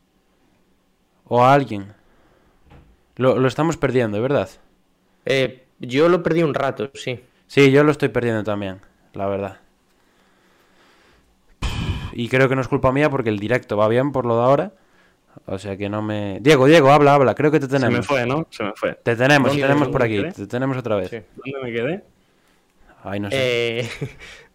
o 1.25 1.43
a 1.43 1.55
alguien 1.55 1.91
lo, 3.21 3.47
estamos 3.47 3.77
perdiendo, 3.77 4.21
¿verdad? 4.21 4.49
Eh, 5.25 5.63
yo 5.79 6.09
lo 6.09 6.23
perdí 6.23 6.43
un 6.43 6.53
rato, 6.53 6.91
sí. 6.93 7.19
Sí, 7.47 7.71
yo 7.71 7.83
lo 7.83 7.91
estoy 7.91 8.09
perdiendo 8.09 8.43
también, 8.43 8.79
la 9.13 9.27
verdad. 9.27 9.59
Y 12.13 12.27
creo 12.27 12.49
que 12.49 12.55
no 12.55 12.61
es 12.61 12.67
culpa 12.67 12.91
mía 12.91 13.09
porque 13.09 13.29
el 13.29 13.39
directo 13.39 13.77
va 13.77 13.87
bien 13.87 14.11
por 14.11 14.25
lo 14.25 14.37
de 14.37 14.43
ahora. 14.43 14.71
O 15.45 15.57
sea 15.57 15.77
que 15.77 15.89
no 15.89 16.01
me. 16.01 16.39
Diego, 16.41 16.65
Diego, 16.65 16.91
habla, 16.91 17.15
habla. 17.15 17.35
Creo 17.35 17.51
que 17.51 17.59
te 17.59 17.67
tenemos. 17.67 17.93
Se 17.93 17.99
me 17.99 18.03
fue, 18.03 18.25
¿no? 18.25 18.47
Se 18.49 18.63
me 18.63 18.73
fue. 18.75 18.95
Te 18.95 19.15
tenemos, 19.15 19.51
te 19.51 19.61
tenemos 19.61 19.87
por 19.87 20.03
aquí. 20.03 20.21
Te 20.35 20.47
tenemos 20.47 20.77
otra 20.77 20.97
vez. 20.97 21.09
¿Dónde 21.09 21.59
me 21.63 21.71
quedé? 21.71 22.03
Ay, 23.03 23.19
no 23.19 23.29
sé. 23.29 23.79
Eh, 23.79 23.89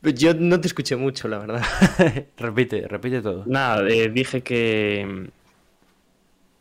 yo 0.15 0.35
no 0.35 0.61
te 0.61 0.69
escuché 0.69 0.97
mucho, 0.97 1.29
la 1.29 1.39
verdad. 1.39 1.63
repite, 2.37 2.87
repite 2.89 3.23
todo. 3.23 3.45
Nada, 3.47 3.89
eh, 3.89 4.09
dije 4.09 4.43
que 4.43 5.31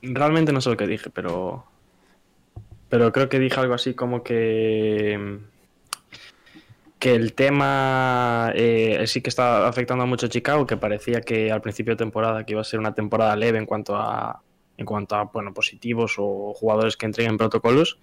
realmente 0.02 0.54
no 0.54 0.62
sé 0.62 0.70
lo 0.70 0.78
que 0.78 0.88
dije, 0.88 1.10
pero. 1.10 1.66
Pero 2.90 3.12
creo 3.12 3.30
que 3.30 3.40
dije 3.40 3.60
algo 3.60 3.74
así 3.74 3.94
como 3.94 4.24
que. 4.24 5.40
Que 7.00 7.14
el 7.14 7.34
tema 7.34 8.52
eh, 8.56 9.04
sí 9.06 9.22
que 9.22 9.30
está 9.30 9.68
afectando 9.68 10.04
a 10.04 10.08
mucho 10.08 10.26
a 10.28 10.30
Chicago, 10.30 10.66
que 10.66 10.78
parecía 10.78 11.22
que 11.22 11.52
al 11.52 11.62
principio 11.62 11.94
de 11.94 11.98
temporada 11.98 12.46
que 12.46 12.54
iba 12.54 12.62
a 12.62 12.64
ser 12.64 12.80
una 12.80 12.96
temporada 12.96 13.36
leve 13.36 13.58
en 13.58 13.66
cuanto 13.66 13.96
a. 13.96 14.42
En 14.78 14.86
cuanto 14.86 15.16
a 15.16 15.26
bueno, 15.26 15.54
positivos 15.54 16.16
o 16.18 16.54
jugadores 16.54 16.98
que 16.98 17.06
entreguen 17.06 17.38
protocolos. 17.38 17.98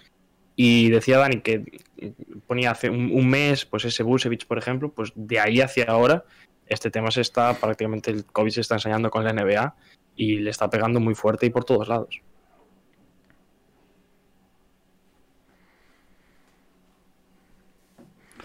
Y 0.55 0.91
decía 0.91 1.19
Dani 1.19 1.41
que 1.41 1.65
ponía 2.47 2.73
hace 2.73 2.91
un, 2.91 3.29
mes, 3.29 3.65
pues 3.65 3.85
ese 3.85 4.03
Busevich, 4.03 4.47
por 4.47 4.59
ejemplo, 4.59 4.91
pues 4.91 5.13
de 5.15 5.41
ahí 5.41 5.61
hacia 5.61 5.85
ahora, 5.85 6.25
este 6.67 6.91
tema 6.91 7.11
se 7.11 7.23
está 7.23 7.55
prácticamente 7.55 8.11
el 8.11 8.25
COVID 8.25 8.51
se 8.51 8.61
está 8.61 8.75
enseñando 8.75 9.11
con 9.11 9.25
la 9.25 9.33
NBA 9.33 9.75
y 10.17 10.39
le 10.39 10.51
está 10.51 10.69
pegando 10.69 11.01
muy 11.01 11.15
fuerte 11.15 11.47
y 11.47 11.51
por 11.51 11.65
todos 11.65 11.89
lados. 11.89 12.21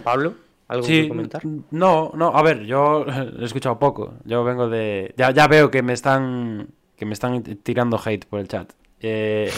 Pablo, 0.07 0.33
¿algo 0.69 0.83
Sí, 0.85 1.03
que 1.03 1.09
comentar? 1.09 1.41
no, 1.71 2.11
no, 2.15 2.27
a 2.35 2.41
ver, 2.41 2.63
yo 2.65 3.05
he 3.39 3.43
escuchado 3.45 3.77
poco. 3.77 4.13
Yo 4.25 4.43
vengo 4.43 4.69
de. 4.69 5.13
Ya, 5.17 5.31
ya 5.31 5.47
veo 5.47 5.69
que 5.69 5.81
me 5.83 5.93
están. 5.93 6.69
que 6.95 7.05
me 7.05 7.13
están 7.13 7.43
tirando 7.63 7.99
hate 8.03 8.25
por 8.25 8.39
el 8.39 8.47
chat. 8.47 8.71
Eh, 9.01 9.51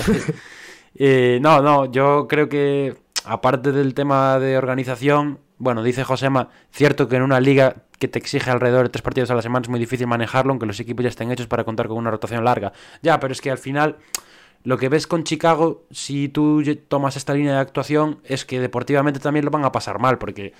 eh, 0.96 1.39
no, 1.41 1.62
no, 1.62 1.86
yo 1.91 2.27
creo 2.27 2.50
que. 2.50 2.96
Aparte 3.25 3.72
del 3.74 3.94
tema 3.94 4.39
de 4.39 4.58
organización, 4.58 5.39
bueno, 5.58 5.84
dice 5.84 6.03
Josema, 6.03 6.50
cierto 6.72 7.08
que 7.10 7.18
en 7.18 7.22
una 7.22 7.39
liga 7.41 7.75
que 8.00 8.08
te 8.08 8.18
exige 8.18 8.50
alrededor 8.50 8.84
de 8.84 8.89
tres 8.89 9.01
partidos 9.01 9.29
a 9.29 9.36
la 9.36 9.41
semana 9.41 9.63
es 9.63 9.70
muy 9.70 9.79
difícil 9.79 10.08
manejarlo, 10.08 10.51
aunque 10.51 10.65
los 10.65 10.79
equipos 10.79 11.03
ya 11.03 11.10
estén 11.10 11.29
hechos 11.32 11.48
para 11.48 11.65
contar 11.65 11.88
con 11.89 11.98
una 11.98 12.10
rotación 12.10 12.44
larga. 12.46 12.72
Ya, 13.03 13.20
pero 13.20 13.34
es 13.34 13.41
que 13.41 13.51
al 13.51 13.58
final 13.58 13.98
lo 14.63 14.78
que 14.78 14.89
ves 14.89 15.08
con 15.08 15.24
Chicago, 15.24 15.84
si 15.92 16.30
tú 16.30 16.63
tomas 16.88 17.16
esta 17.16 17.34
línea 17.34 17.54
de 17.54 17.60
actuación, 17.60 18.20
es 18.24 18.46
que 18.46 18.60
deportivamente 18.60 19.20
también 19.20 19.46
lo 19.46 19.51
van 19.51 19.63
a 19.63 19.72
pasar 19.72 20.00
mal, 20.00 20.18
porque 20.18 20.54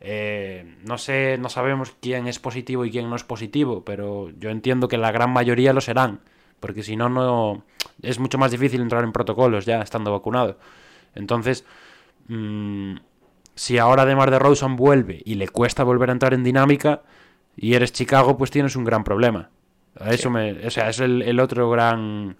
eh, 0.00 0.76
no 0.84 0.98
sé, 0.98 1.36
no 1.38 1.48
sabemos 1.48 1.94
quién 2.00 2.26
es 2.26 2.38
positivo 2.38 2.84
y 2.84 2.90
quién 2.90 3.08
no 3.08 3.16
es 3.16 3.24
positivo, 3.24 3.84
pero 3.84 4.30
yo 4.30 4.50
entiendo 4.50 4.88
que 4.88 4.98
la 4.98 5.12
gran 5.12 5.30
mayoría 5.30 5.72
lo 5.72 5.80
serán, 5.80 6.20
porque 6.60 6.82
si 6.82 6.96
no, 6.96 7.08
no 7.08 7.62
es 8.02 8.18
mucho 8.18 8.38
más 8.38 8.50
difícil 8.50 8.80
entrar 8.80 9.04
en 9.04 9.12
protocolos 9.12 9.66
ya 9.66 9.80
estando 9.82 10.12
vacunado. 10.12 10.58
Entonces, 11.14 11.64
mm, 12.28 12.96
si 13.54 13.78
ahora 13.78 14.02
además 14.02 14.30
de 14.30 14.38
Rosen 14.38 14.76
vuelve 14.76 15.22
y 15.24 15.34
le 15.34 15.48
cuesta 15.48 15.84
volver 15.84 16.08
a 16.08 16.14
entrar 16.14 16.34
en 16.34 16.42
dinámica 16.42 17.02
y 17.54 17.74
eres 17.74 17.92
Chicago, 17.92 18.38
pues 18.38 18.50
tienes 18.50 18.76
un 18.76 18.84
gran 18.84 19.04
problema. 19.04 19.50
A 20.00 20.10
Eso 20.10 20.30
me, 20.30 20.66
o 20.66 20.70
sea, 20.70 20.88
es 20.88 21.00
el, 21.00 21.22
el 21.22 21.38
otro 21.38 21.70
gran 21.70 22.36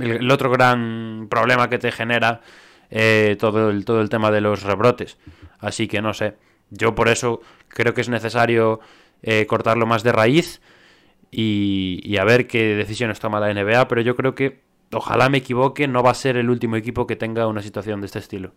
el, 0.00 0.30
otro 0.30 0.50
gran 0.50 1.26
problema 1.30 1.68
que 1.68 1.78
te 1.78 1.92
genera 1.92 2.40
eh, 2.90 3.36
todo, 3.38 3.70
el, 3.70 3.84
todo 3.84 4.00
el 4.00 4.08
tema 4.08 4.30
de 4.30 4.40
los 4.40 4.62
rebrotes. 4.62 5.18
Así 5.58 5.88
que 5.88 6.00
no 6.02 6.14
sé. 6.14 6.36
Yo 6.70 6.94
por 6.94 7.08
eso 7.08 7.40
creo 7.68 7.94
que 7.94 8.00
es 8.00 8.08
necesario 8.08 8.80
eh, 9.22 9.46
cortarlo 9.46 9.86
más 9.86 10.02
de 10.02 10.12
raíz 10.12 10.60
y, 11.30 12.00
y 12.04 12.18
a 12.18 12.24
ver 12.24 12.46
qué 12.46 12.74
decisiones 12.74 13.20
toma 13.20 13.40
la 13.40 13.52
NBA. 13.52 13.88
Pero 13.88 14.00
yo 14.00 14.16
creo 14.16 14.34
que, 14.34 14.60
ojalá 14.92 15.28
me 15.28 15.38
equivoque, 15.38 15.88
no 15.88 16.02
va 16.02 16.10
a 16.10 16.14
ser 16.14 16.36
el 16.36 16.50
último 16.50 16.76
equipo 16.76 17.06
que 17.06 17.16
tenga 17.16 17.46
una 17.46 17.62
situación 17.62 18.00
de 18.00 18.06
este 18.06 18.18
estilo. 18.18 18.52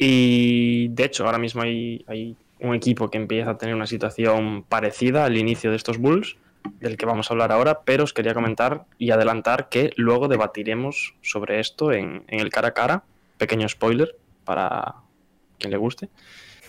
Y 0.00 0.88
de 0.88 1.04
hecho, 1.04 1.26
ahora 1.26 1.38
mismo 1.38 1.62
hay, 1.62 2.04
hay 2.06 2.36
un 2.60 2.74
equipo 2.74 3.10
que 3.10 3.18
empieza 3.18 3.50
a 3.50 3.58
tener 3.58 3.74
una 3.74 3.86
situación 3.86 4.64
parecida 4.68 5.24
al 5.24 5.36
inicio 5.36 5.70
de 5.70 5.76
estos 5.76 5.98
Bulls, 5.98 6.36
del 6.80 6.96
que 6.96 7.06
vamos 7.06 7.30
a 7.30 7.34
hablar 7.34 7.52
ahora, 7.52 7.80
pero 7.84 8.04
os 8.04 8.12
quería 8.12 8.34
comentar 8.34 8.84
y 8.98 9.10
adelantar 9.10 9.68
que 9.68 9.92
luego 9.96 10.28
debatiremos 10.28 11.14
sobre 11.22 11.60
esto 11.60 11.92
en, 11.92 12.24
en 12.28 12.40
el 12.40 12.50
cara 12.50 12.68
a 12.68 12.74
cara. 12.74 13.04
Pequeño 13.38 13.68
spoiler 13.68 14.16
para 14.44 14.94
quien 15.58 15.70
le 15.70 15.76
guste. 15.76 16.08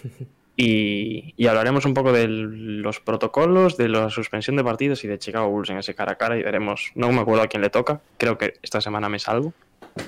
Y, 0.61 1.33
y 1.37 1.47
hablaremos 1.47 1.85
un 1.85 1.93
poco 1.93 2.11
de 2.11 2.27
los 2.27 2.99
protocolos, 2.99 3.77
de 3.77 3.87
la 3.87 4.09
suspensión 4.09 4.57
de 4.57 4.63
partidos 4.65 5.05
y 5.05 5.07
de 5.07 5.17
Chicago 5.17 5.47
Bulls 5.49 5.69
en 5.69 5.77
ese 5.77 5.95
cara 5.95 6.11
a 6.11 6.15
cara 6.17 6.37
y 6.37 6.43
veremos. 6.43 6.91
No 6.95 7.09
me 7.13 7.21
acuerdo 7.21 7.43
a 7.43 7.47
quién 7.47 7.61
le 7.61 7.69
toca. 7.69 8.01
Creo 8.17 8.37
que 8.37 8.55
esta 8.61 8.81
semana 8.81 9.07
me 9.07 9.19
salgo. 9.19 9.53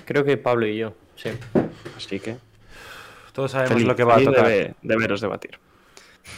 Creo 0.03 0.25
que 0.25 0.35
Pablo 0.35 0.67
y 0.67 0.75
yo, 0.77 0.93
sí. 1.15 1.29
Así 1.95 2.19
que 2.19 2.35
Todos 3.31 3.51
sabemos 3.51 3.75
feliz, 3.75 3.87
lo 3.87 3.95
que 3.95 4.03
va 4.03 4.17
a 4.17 4.23
tocar. 4.25 4.45
de- 4.49 4.75
de 4.81 4.97
veros 4.97 5.21
debatir. 5.21 5.57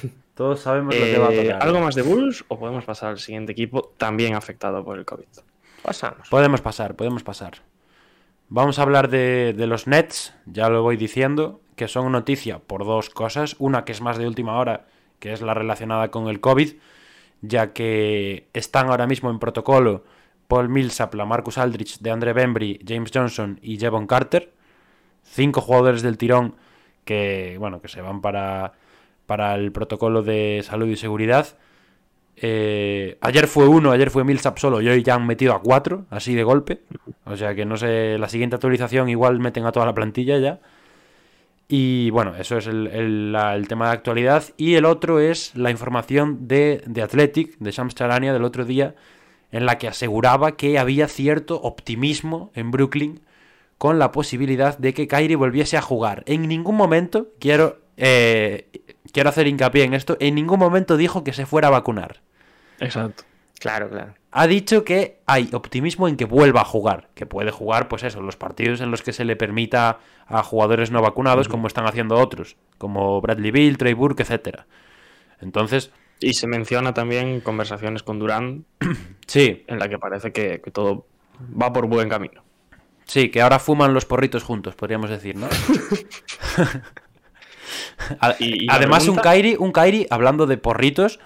Todos 0.35 0.61
sabemos 0.61 0.95
lo 0.95 1.01
que 1.01 1.17
va 1.19 1.27
a 1.27 1.31
Eh, 1.33 1.43
tocar. 1.43 1.63
¿Algo 1.63 1.79
más 1.79 1.95
de 1.95 2.01
Bulls 2.01 2.43
o 2.47 2.57
podemos 2.57 2.85
pasar 2.85 3.09
al 3.09 3.19
siguiente 3.19 3.51
equipo 3.51 3.93
también 3.97 4.35
afectado 4.35 4.83
por 4.83 4.97
el 4.97 5.05
COVID? 5.05 5.25
Pasamos. 5.83 6.29
Podemos 6.29 6.61
pasar, 6.61 6.95
podemos 6.95 7.23
pasar. 7.23 7.59
Vamos 8.49 8.79
a 8.79 8.83
hablar 8.83 9.09
de, 9.09 9.53
de 9.55 9.67
los 9.67 9.87
Nets, 9.87 10.33
ya 10.45 10.69
lo 10.69 10.81
voy 10.81 10.97
diciendo, 10.97 11.61
que 11.75 11.87
son 11.87 12.11
noticia 12.11 12.59
por 12.59 12.85
dos 12.85 13.09
cosas. 13.09 13.55
Una 13.59 13.83
que 13.85 13.91
es 13.91 14.01
más 14.01 14.17
de 14.17 14.27
última 14.27 14.57
hora, 14.57 14.85
que 15.19 15.33
es 15.33 15.41
la 15.41 15.53
relacionada 15.53 16.09
con 16.11 16.27
el 16.27 16.39
COVID, 16.39 16.73
ya 17.41 17.73
que 17.73 18.47
están 18.53 18.89
ahora 18.89 19.07
mismo 19.07 19.29
en 19.29 19.39
protocolo 19.39 20.03
Paul 20.47 20.69
Millsap, 20.69 21.15
Marcus 21.15 21.57
Aldrich, 21.57 21.99
de 21.99 22.11
Andre 22.11 22.33
Bembry, 22.33 22.79
James 22.87 23.11
Johnson 23.13 23.59
y 23.61 23.77
Jevon 23.79 24.07
Carter. 24.07 24.51
Cinco 25.23 25.61
jugadores 25.61 26.01
del 26.01 26.17
tirón 26.17 26.55
que, 27.05 27.55
bueno, 27.59 27.81
que 27.81 27.87
se 27.87 28.01
van 28.01 28.21
para, 28.21 28.73
para 29.25 29.55
el 29.55 29.71
protocolo 29.71 30.23
de 30.23 30.61
salud 30.63 30.87
y 30.87 30.95
seguridad. 30.95 31.57
Eh, 32.35 33.17
ayer 33.21 33.47
fue 33.47 33.67
uno, 33.67 33.91
ayer 33.91 34.09
fue 34.09 34.23
Millsap 34.23 34.57
solo 34.57 34.81
y 34.81 34.89
hoy 34.89 35.03
ya 35.03 35.15
han 35.15 35.27
metido 35.27 35.53
a 35.53 35.61
cuatro, 35.61 36.05
así 36.09 36.33
de 36.33 36.43
golpe. 36.43 36.81
O 37.25 37.37
sea 37.37 37.55
que 37.55 37.65
no 37.65 37.77
sé, 37.77 38.17
la 38.17 38.29
siguiente 38.29 38.55
actualización 38.55 39.09
igual 39.09 39.39
meten 39.39 39.65
a 39.65 39.71
toda 39.71 39.85
la 39.85 39.93
plantilla 39.93 40.37
ya. 40.39 40.59
Y 41.67 42.09
bueno, 42.11 42.35
eso 42.35 42.57
es 42.57 42.67
el, 42.67 43.65
tema 43.67 43.87
de 43.87 43.93
actualidad. 43.93 44.43
Y 44.57 44.75
el 44.75 44.85
otro 44.85 45.19
es 45.19 45.55
la 45.55 45.71
información 45.71 46.47
de, 46.47 46.83
de 46.85 47.01
Athletic, 47.01 47.57
de 47.57 47.71
Shams 47.71 47.95
Charania 47.95 48.33
del 48.33 48.43
otro 48.43 48.65
día, 48.65 48.95
en 49.51 49.65
la 49.65 49.77
que 49.77 49.87
aseguraba 49.87 50.55
que 50.55 50.77
había 50.77 51.07
cierto 51.07 51.61
optimismo 51.61 52.51
en 52.53 52.71
Brooklyn 52.71 53.21
con 53.77 53.99
la 53.99 54.11
posibilidad 54.11 54.77
de 54.77 54.93
que 54.93 55.07
Kyrie 55.07 55.35
volviese 55.35 55.77
a 55.77 55.81
jugar. 55.81 56.23
En 56.25 56.47
ningún 56.47 56.75
momento, 56.75 57.29
quiero, 57.39 57.79
eh, 57.97 58.69
quiero 59.11 59.29
hacer 59.29 59.47
hincapié 59.47 59.83
en 59.83 59.93
esto, 59.93 60.17
en 60.19 60.35
ningún 60.35 60.59
momento 60.59 60.97
dijo 60.97 61.23
que 61.23 61.33
se 61.33 61.45
fuera 61.45 61.67
a 61.67 61.71
vacunar. 61.71 62.21
Exacto. 62.79 63.23
Claro, 63.59 63.89
claro. 63.89 64.13
Ha 64.31 64.47
dicho 64.47 64.83
que 64.83 65.19
hay 65.25 65.49
optimismo 65.53 66.07
en 66.07 66.17
que 66.17 66.25
vuelva 66.25 66.61
a 66.61 66.65
jugar, 66.65 67.09
que 67.13 67.25
puede 67.25 67.51
jugar, 67.51 67.87
pues 67.87 68.03
eso, 68.03 68.21
los 68.21 68.35
partidos 68.35 68.81
en 68.81 68.91
los 68.91 69.01
que 69.03 69.13
se 69.13 69.23
le 69.25 69.35
permita 69.35 69.99
a 70.27 70.43
jugadores 70.43 70.91
no 70.91 71.01
vacunados, 71.01 71.47
como 71.47 71.67
están 71.67 71.85
haciendo 71.85 72.15
otros, 72.15 72.57
como 72.77 73.21
Bradley 73.21 73.51
Bill, 73.51 73.77
Trey 73.77 73.93
Burke, 73.93 74.23
etcétera. 74.23 74.65
Entonces, 75.39 75.91
Y 76.19 76.33
se 76.33 76.47
menciona 76.47 76.93
también 76.93 77.41
conversaciones 77.41 78.03
con 78.03 78.19
Durán 78.19 78.65
sí, 79.27 79.63
en 79.67 79.79
la 79.79 79.87
que 79.87 79.99
parece 79.99 80.31
que, 80.33 80.59
que 80.61 80.71
todo 80.71 81.05
va 81.39 81.71
por 81.71 81.87
buen 81.87 82.09
camino. 82.09 82.43
sí, 83.05 83.29
que 83.29 83.41
ahora 83.41 83.59
fuman 83.59 83.93
los 83.93 84.05
porritos 84.05 84.43
juntos, 84.43 84.75
podríamos 84.75 85.09
decir, 85.09 85.35
¿no? 85.37 85.47
Y- 88.39 88.65
y 88.65 88.67
Además, 88.69 89.07
un 89.07 89.15
Kairi, 89.17 89.55
un 89.59 89.71
Kairi, 89.71 90.07
hablando 90.09 90.45
de 90.45 90.57
porritos, 90.57 91.19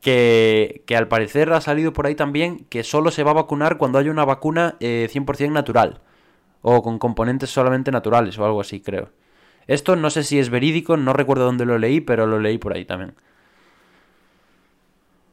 que, 0.00 0.82
que 0.86 0.96
al 0.96 1.08
parecer 1.08 1.52
ha 1.52 1.60
salido 1.60 1.92
por 1.92 2.06
ahí 2.06 2.14
también 2.14 2.66
que 2.68 2.84
solo 2.84 3.10
se 3.10 3.22
va 3.22 3.30
a 3.30 3.34
vacunar 3.34 3.78
cuando 3.78 3.98
haya 3.98 4.10
una 4.10 4.24
vacuna 4.24 4.76
eh, 4.80 5.08
100% 5.10 5.50
natural. 5.52 6.00
O 6.62 6.82
con 6.82 6.98
componentes 6.98 7.50
solamente 7.50 7.90
naturales 7.90 8.38
o 8.38 8.44
algo 8.44 8.60
así, 8.60 8.80
creo. 8.80 9.10
Esto 9.66 9.96
no 9.96 10.10
sé 10.10 10.22
si 10.24 10.38
es 10.38 10.50
verídico, 10.50 10.96
no 10.96 11.12
recuerdo 11.12 11.44
dónde 11.44 11.64
lo 11.66 11.78
leí, 11.78 12.00
pero 12.00 12.26
lo 12.26 12.38
leí 12.38 12.58
por 12.58 12.74
ahí 12.74 12.84
también. 12.84 13.14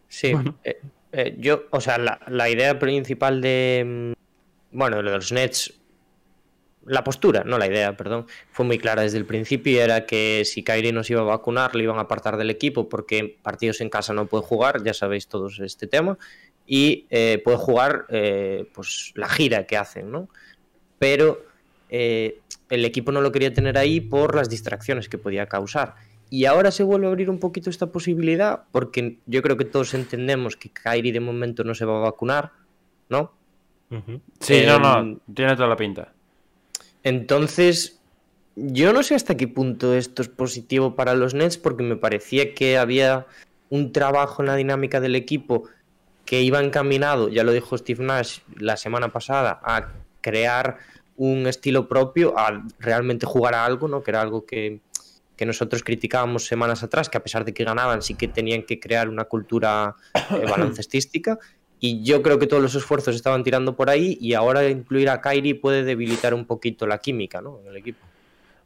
Sí, 0.07 0.33
eh, 0.63 0.81
eh, 1.13 1.35
yo, 1.39 1.63
o 1.71 1.79
sea, 1.81 1.97
la, 1.97 2.19
la 2.27 2.49
idea 2.49 2.77
principal 2.79 3.41
de, 3.41 4.13
mm, 4.13 4.77
bueno, 4.77 4.97
de 4.97 5.03
los 5.03 5.31
Nets, 5.31 5.73
la 6.85 7.03
postura, 7.03 7.43
no 7.45 7.57
la 7.57 7.67
idea, 7.67 7.95
perdón, 7.95 8.25
fue 8.51 8.65
muy 8.65 8.77
clara 8.77 9.03
desde 9.03 9.17
el 9.17 9.25
principio 9.25 9.73
y 9.73 9.77
era 9.77 10.05
que 10.05 10.43
si 10.45 10.63
Kyrie 10.63 10.91
no 10.91 11.03
se 11.03 11.13
iba 11.13 11.21
a 11.21 11.25
vacunar, 11.25 11.75
le 11.75 11.83
iban 11.83 11.97
a 11.97 12.01
apartar 12.01 12.37
del 12.37 12.49
equipo 12.49 12.89
porque 12.89 13.37
partidos 13.41 13.81
en 13.81 13.89
casa 13.89 14.13
no 14.13 14.25
puede 14.25 14.43
jugar, 14.43 14.83
ya 14.83 14.93
sabéis 14.93 15.27
todos 15.27 15.59
este 15.59 15.87
tema, 15.87 16.17
y 16.65 17.05
eh, 17.09 17.41
puede 17.43 17.57
jugar 17.57 18.05
eh, 18.09 18.65
pues 18.73 19.11
la 19.15 19.29
gira 19.29 19.65
que 19.65 19.77
hacen, 19.77 20.11
¿no? 20.11 20.29
Pero 20.97 21.43
eh, 21.89 22.39
el 22.69 22.85
equipo 22.85 23.11
no 23.11 23.21
lo 23.21 23.31
quería 23.31 23.53
tener 23.53 23.77
ahí 23.77 23.99
por 23.99 24.35
las 24.35 24.49
distracciones 24.49 25.09
que 25.09 25.17
podía 25.17 25.47
causar. 25.47 25.95
Y 26.29 26.45
ahora 26.45 26.71
se 26.71 26.83
vuelve 26.83 27.07
a 27.07 27.09
abrir 27.09 27.29
un 27.29 27.39
poquito 27.39 27.69
esta 27.69 27.87
posibilidad, 27.87 28.63
porque 28.71 29.17
yo 29.25 29.41
creo 29.41 29.57
que 29.57 29.65
todos 29.65 29.93
entendemos 29.93 30.55
que 30.55 30.69
Kyrie 30.69 31.11
de 31.11 31.19
momento 31.19 31.65
no 31.65 31.75
se 31.75 31.83
va 31.83 31.97
a 31.97 32.01
vacunar, 32.01 32.51
¿no? 33.09 33.33
Sí, 34.39 34.63
no, 34.65 34.79
no, 34.79 34.99
Em, 34.99 35.19
tiene 35.33 35.55
toda 35.55 35.67
la 35.67 35.75
pinta. 35.75 36.13
Entonces, 37.03 37.99
yo 38.55 38.93
no 38.93 39.03
sé 39.03 39.15
hasta 39.15 39.35
qué 39.35 39.47
punto 39.47 39.93
esto 39.95 40.21
es 40.21 40.27
positivo 40.27 40.95
para 40.95 41.13
los 41.13 41.33
Nets, 41.33 41.57
porque 41.57 41.83
me 41.83 41.95
parecía 41.95 42.53
que 42.53 42.77
había 42.77 43.25
un 43.69 43.91
trabajo 43.91 44.41
en 44.41 44.47
la 44.47 44.55
dinámica 44.55 44.99
del 44.99 45.15
equipo 45.15 45.63
que 46.25 46.41
iba 46.41 46.61
encaminado, 46.61 47.29
ya 47.29 47.43
lo 47.43 47.51
dijo 47.51 47.77
Steve 47.77 48.03
Nash 48.03 48.39
la 48.55 48.77
semana 48.77 49.11
pasada, 49.11 49.59
a 49.63 49.89
crear 50.21 50.77
un 51.15 51.47
estilo 51.47 51.87
propio, 51.87 52.37
a 52.37 52.63
realmente 52.79 53.25
jugar 53.25 53.55
a 53.55 53.65
algo, 53.65 53.87
¿no? 53.87 54.03
Que 54.03 54.11
era 54.11 54.21
algo 54.21 54.45
que, 54.45 54.81
que 55.35 55.45
nosotros 55.45 55.83
criticábamos 55.83 56.45
semanas 56.45 56.83
atrás, 56.83 57.09
que 57.09 57.17
a 57.17 57.23
pesar 57.23 57.45
de 57.45 57.53
que 57.53 57.63
ganaban, 57.63 58.01
sí 58.01 58.15
que 58.15 58.27
tenían 58.27 58.63
que 58.63 58.79
crear 58.79 59.09
una 59.09 59.25
cultura 59.25 59.95
eh, 60.13 60.45
baloncestística. 60.49 61.39
Y 61.83 62.03
yo 62.03 62.21
creo 62.21 62.37
que 62.37 62.45
todos 62.45 62.61
los 62.61 62.75
esfuerzos 62.75 63.15
estaban 63.15 63.43
tirando 63.43 63.75
por 63.75 63.89
ahí 63.89 64.15
y 64.21 64.35
ahora 64.35 64.69
incluir 64.69 65.09
a 65.09 65.19
Kairi 65.19 65.55
puede 65.55 65.83
debilitar 65.83 66.35
un 66.35 66.45
poquito 66.45 66.85
la 66.85 66.99
química 66.99 67.41
¿no? 67.41 67.59
en 67.59 67.69
el 67.69 67.77
equipo. 67.77 68.05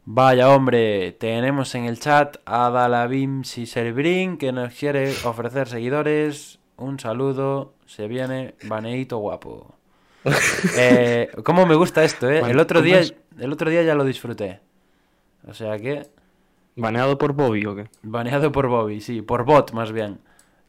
Vaya 0.04 0.50
hombre, 0.50 1.12
tenemos 1.12 1.74
en 1.74 1.86
el 1.86 1.98
chat 1.98 2.36
a 2.44 2.68
Dalabim 2.68 3.42
Siserbrin 3.42 4.36
que 4.36 4.52
nos 4.52 4.74
quiere 4.74 5.14
ofrecer 5.24 5.66
seguidores. 5.66 6.58
Un 6.76 7.00
saludo, 7.00 7.72
se 7.86 8.06
viene 8.06 8.54
Baneito 8.64 9.16
guapo. 9.18 9.74
Eh, 10.76 11.30
¿Cómo 11.44 11.66
me 11.66 11.76
gusta 11.76 12.04
esto, 12.04 12.28
eh? 12.28 12.42
El 12.46 12.58
otro, 12.58 12.82
día, 12.82 13.00
el 13.38 13.52
otro 13.52 13.70
día 13.70 13.82
ya 13.82 13.94
lo 13.94 14.04
disfruté. 14.04 14.60
O 15.46 15.54
sea 15.54 15.78
que... 15.78 16.02
¿Baneado 16.74 17.16
por 17.16 17.32
Bobby 17.32 17.64
o 17.64 17.76
qué? 17.76 17.88
Baneado 18.02 18.52
por 18.52 18.66
Bobby, 18.66 19.00
sí, 19.00 19.22
por 19.22 19.44
bot 19.44 19.72
más 19.72 19.92
bien. 19.92 20.18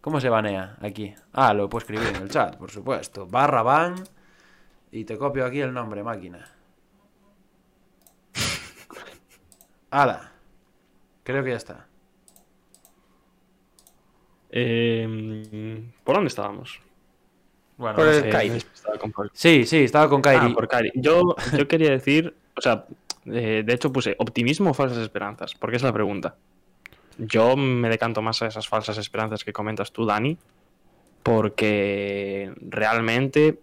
¿Cómo 0.08 0.22
se 0.22 0.30
banea 0.30 0.78
aquí? 0.80 1.14
Ah, 1.34 1.54
lo 1.54 1.68
puedo 1.68 1.82
escribir 1.82 2.08
en 2.08 2.22
el 2.22 2.30
chat, 2.30 2.56
por 2.56 2.72
supuesto. 2.72 3.28
Barra 3.28 3.62
ban 3.62 3.96
y 4.90 5.04
te 5.04 5.18
copio 5.18 5.46
aquí 5.46 5.60
el 5.60 5.74
nombre, 5.74 6.02
máquina. 6.02 6.50
Hala. 9.92 10.32
Creo 11.24 11.44
que 11.44 11.50
ya 11.50 11.58
está. 11.58 11.88
Eh, 14.50 15.92
¿Por 16.06 16.16
dónde 16.16 16.30
estábamos? 16.30 16.80
Bueno, 17.76 17.98
Por 17.98 18.08
el. 18.08 18.30
Kairi. 18.30 18.56
Estaba 18.60 18.98
con 18.98 19.12
Paul. 19.12 19.30
Sí, 19.34 19.66
sí, 19.66 19.80
estaba 19.80 20.08
con 20.08 20.22
Kairi. 20.22 20.52
Ah, 20.52 20.54
por 20.54 20.70
Kairi. 20.70 20.94
Yo, 20.96 21.36
yo 21.52 21.68
quería 21.68 21.92
decir, 21.92 22.34
o 22.56 22.62
sea, 22.62 22.86
eh, 23.26 23.62
de 23.66 23.74
hecho 23.74 23.92
puse 23.92 24.16
optimismo 24.20 24.70
o 24.70 24.74
falsas 24.74 25.00
esperanzas, 25.00 25.54
porque 25.54 25.76
es 25.76 25.84
la 25.84 25.92
pregunta. 25.92 26.38
Yo 27.18 27.56
me 27.56 27.90
decanto 27.90 28.22
más 28.22 28.42
a 28.42 28.48
esas 28.48 28.68
falsas 28.68 28.98
esperanzas 28.98 29.44
que 29.44 29.54
comentas 29.54 29.92
tú, 29.92 30.06
Dani, 30.06 30.38
porque 31.24 32.52
realmente 32.62 33.60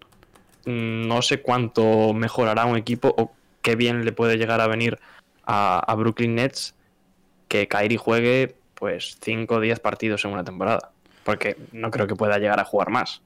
mm, 0.67 1.07
no 1.07 1.23
sé 1.23 1.41
cuánto 1.41 2.13
mejorará 2.13 2.67
un 2.67 2.77
equipo 2.77 3.15
o 3.17 3.33
qué 3.63 3.77
bien 3.77 4.05
le 4.05 4.13
puede 4.13 4.37
llegar 4.37 4.61
a 4.61 4.67
venir 4.67 4.99
a, 5.47 5.79
a 5.79 5.95
Brooklyn 5.95 6.35
Nets 6.35 6.75
que 7.49 7.69
Kairi 7.69 7.97
juegue 7.97 8.57
pues 8.75 9.17
5 9.23 9.55
o 9.55 9.61
10 9.61 9.81
partidos 9.81 10.25
en 10.25 10.33
una 10.33 10.45
temporada, 10.45 10.91
porque 11.23 11.57
no 11.73 11.91
creo 11.91 12.07
que 12.07 12.17
pueda 12.17 12.39
llegar 12.39 12.61
a 12.61 12.65
jugar 12.65 12.91
más. 12.91 13.23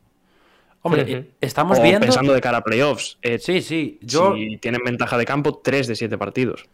Hombre, 0.83 1.33
estamos 1.41 1.79
O 1.79 1.83
viendo. 1.83 2.07
pensando 2.07 2.33
de 2.33 2.41
cara 2.41 2.59
a 2.59 2.63
playoffs, 2.63 3.19
eh, 3.23 3.39
Sí, 3.39 3.63
sí. 3.63 3.99
Yo, 4.01 4.35
si 4.35 4.59
tienen 4.59 4.83
ventaja 4.85 5.19
de 5.19 5.25
campo, 5.25 5.59
3 5.59 5.89
de 5.89 5.97
7 5.97 6.17
partidos. 6.19 6.67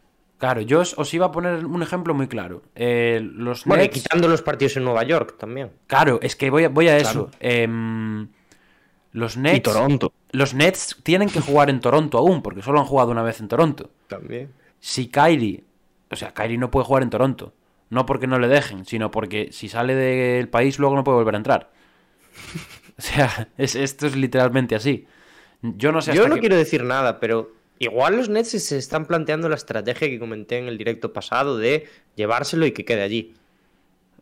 Claro, 0.44 0.60
yo 0.60 0.80
os, 0.80 0.98
os 0.98 1.14
iba 1.14 1.26
a 1.26 1.32
poner 1.32 1.64
un 1.64 1.82
ejemplo 1.82 2.12
muy 2.12 2.28
claro. 2.28 2.62
Eh, 2.74 3.20
los 3.22 3.64
Bueno, 3.64 3.82
y 3.84 3.88
quitando 3.88 4.28
los 4.28 4.42
partidos 4.42 4.76
en 4.76 4.84
Nueva 4.84 5.02
York 5.04 5.36
también. 5.38 5.70
Claro, 5.86 6.18
es 6.22 6.36
que 6.36 6.50
voy 6.50 6.64
a, 6.64 6.68
voy 6.68 6.88
a 6.88 6.98
eso. 6.98 7.28
Claro. 7.28 7.30
Em, 7.40 8.28
los 9.12 9.36
Y 9.36 9.40
Nets. 9.40 9.62
Toronto. 9.62 10.12
Los 10.32 10.52
Nets 10.52 10.96
tienen 11.02 11.30
que 11.30 11.40
jugar 11.40 11.70
en 11.70 11.80
Toronto 11.80 12.18
aún, 12.18 12.42
porque 12.42 12.60
solo 12.60 12.78
han 12.80 12.84
jugado 12.86 13.10
una 13.10 13.22
vez 13.22 13.40
en 13.40 13.48
Toronto. 13.48 13.88
También. 14.08 14.52
Si 14.80 15.08
Kyrie. 15.08 15.64
O 16.10 16.16
sea, 16.16 16.34
Kyrie 16.34 16.58
no 16.58 16.70
puede 16.70 16.84
jugar 16.84 17.02
en 17.02 17.10
Toronto. 17.10 17.54
No 17.88 18.04
porque 18.04 18.26
no 18.26 18.38
le 18.38 18.48
dejen, 18.48 18.84
sino 18.84 19.10
porque 19.10 19.48
si 19.52 19.68
sale 19.68 19.94
del 19.94 20.48
país 20.48 20.78
luego 20.78 20.94
no 20.96 21.04
puede 21.04 21.16
volver 21.16 21.34
a 21.34 21.38
entrar. 21.38 21.70
O 22.96 23.02
sea, 23.02 23.48
es- 23.58 23.74
esto 23.74 24.06
es 24.06 24.14
literalmente 24.14 24.76
así. 24.76 25.06
Yo 25.62 25.90
no 25.90 26.00
sé 26.00 26.14
Yo 26.14 26.22
hasta 26.22 26.34
no 26.34 26.40
quiero 26.40 26.56
decir 26.56 26.84
nada, 26.84 27.18
pero 27.18 27.50
igual 27.84 28.16
los 28.16 28.28
Nets 28.28 28.50
se 28.50 28.76
están 28.76 29.06
planteando 29.06 29.48
la 29.48 29.54
estrategia 29.54 30.08
que 30.08 30.18
comenté 30.18 30.58
en 30.58 30.66
el 30.66 30.78
directo 30.78 31.12
pasado 31.12 31.56
de 31.56 31.86
llevárselo 32.14 32.66
y 32.66 32.72
que 32.72 32.84
quede 32.84 33.02
allí. 33.02 33.34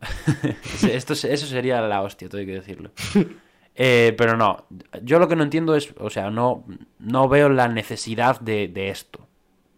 Eso 0.87 1.15
sería 1.15 1.81
la 1.81 2.01
hostia, 2.01 2.29
todo 2.29 2.39
hay 2.39 2.47
que 2.47 2.53
decirlo. 2.53 2.91
Eh, 3.75 4.13
pero 4.19 4.37
no, 4.37 4.67
yo 5.01 5.17
lo 5.17 5.27
que 5.27 5.35
no 5.35 5.41
entiendo 5.41 5.75
es, 5.75 5.95
o 5.97 6.11
sea, 6.11 6.29
no, 6.29 6.63
no 6.99 7.27
veo 7.27 7.49
la 7.49 7.67
necesidad 7.67 8.39
de, 8.39 8.71
esto. 8.91 9.27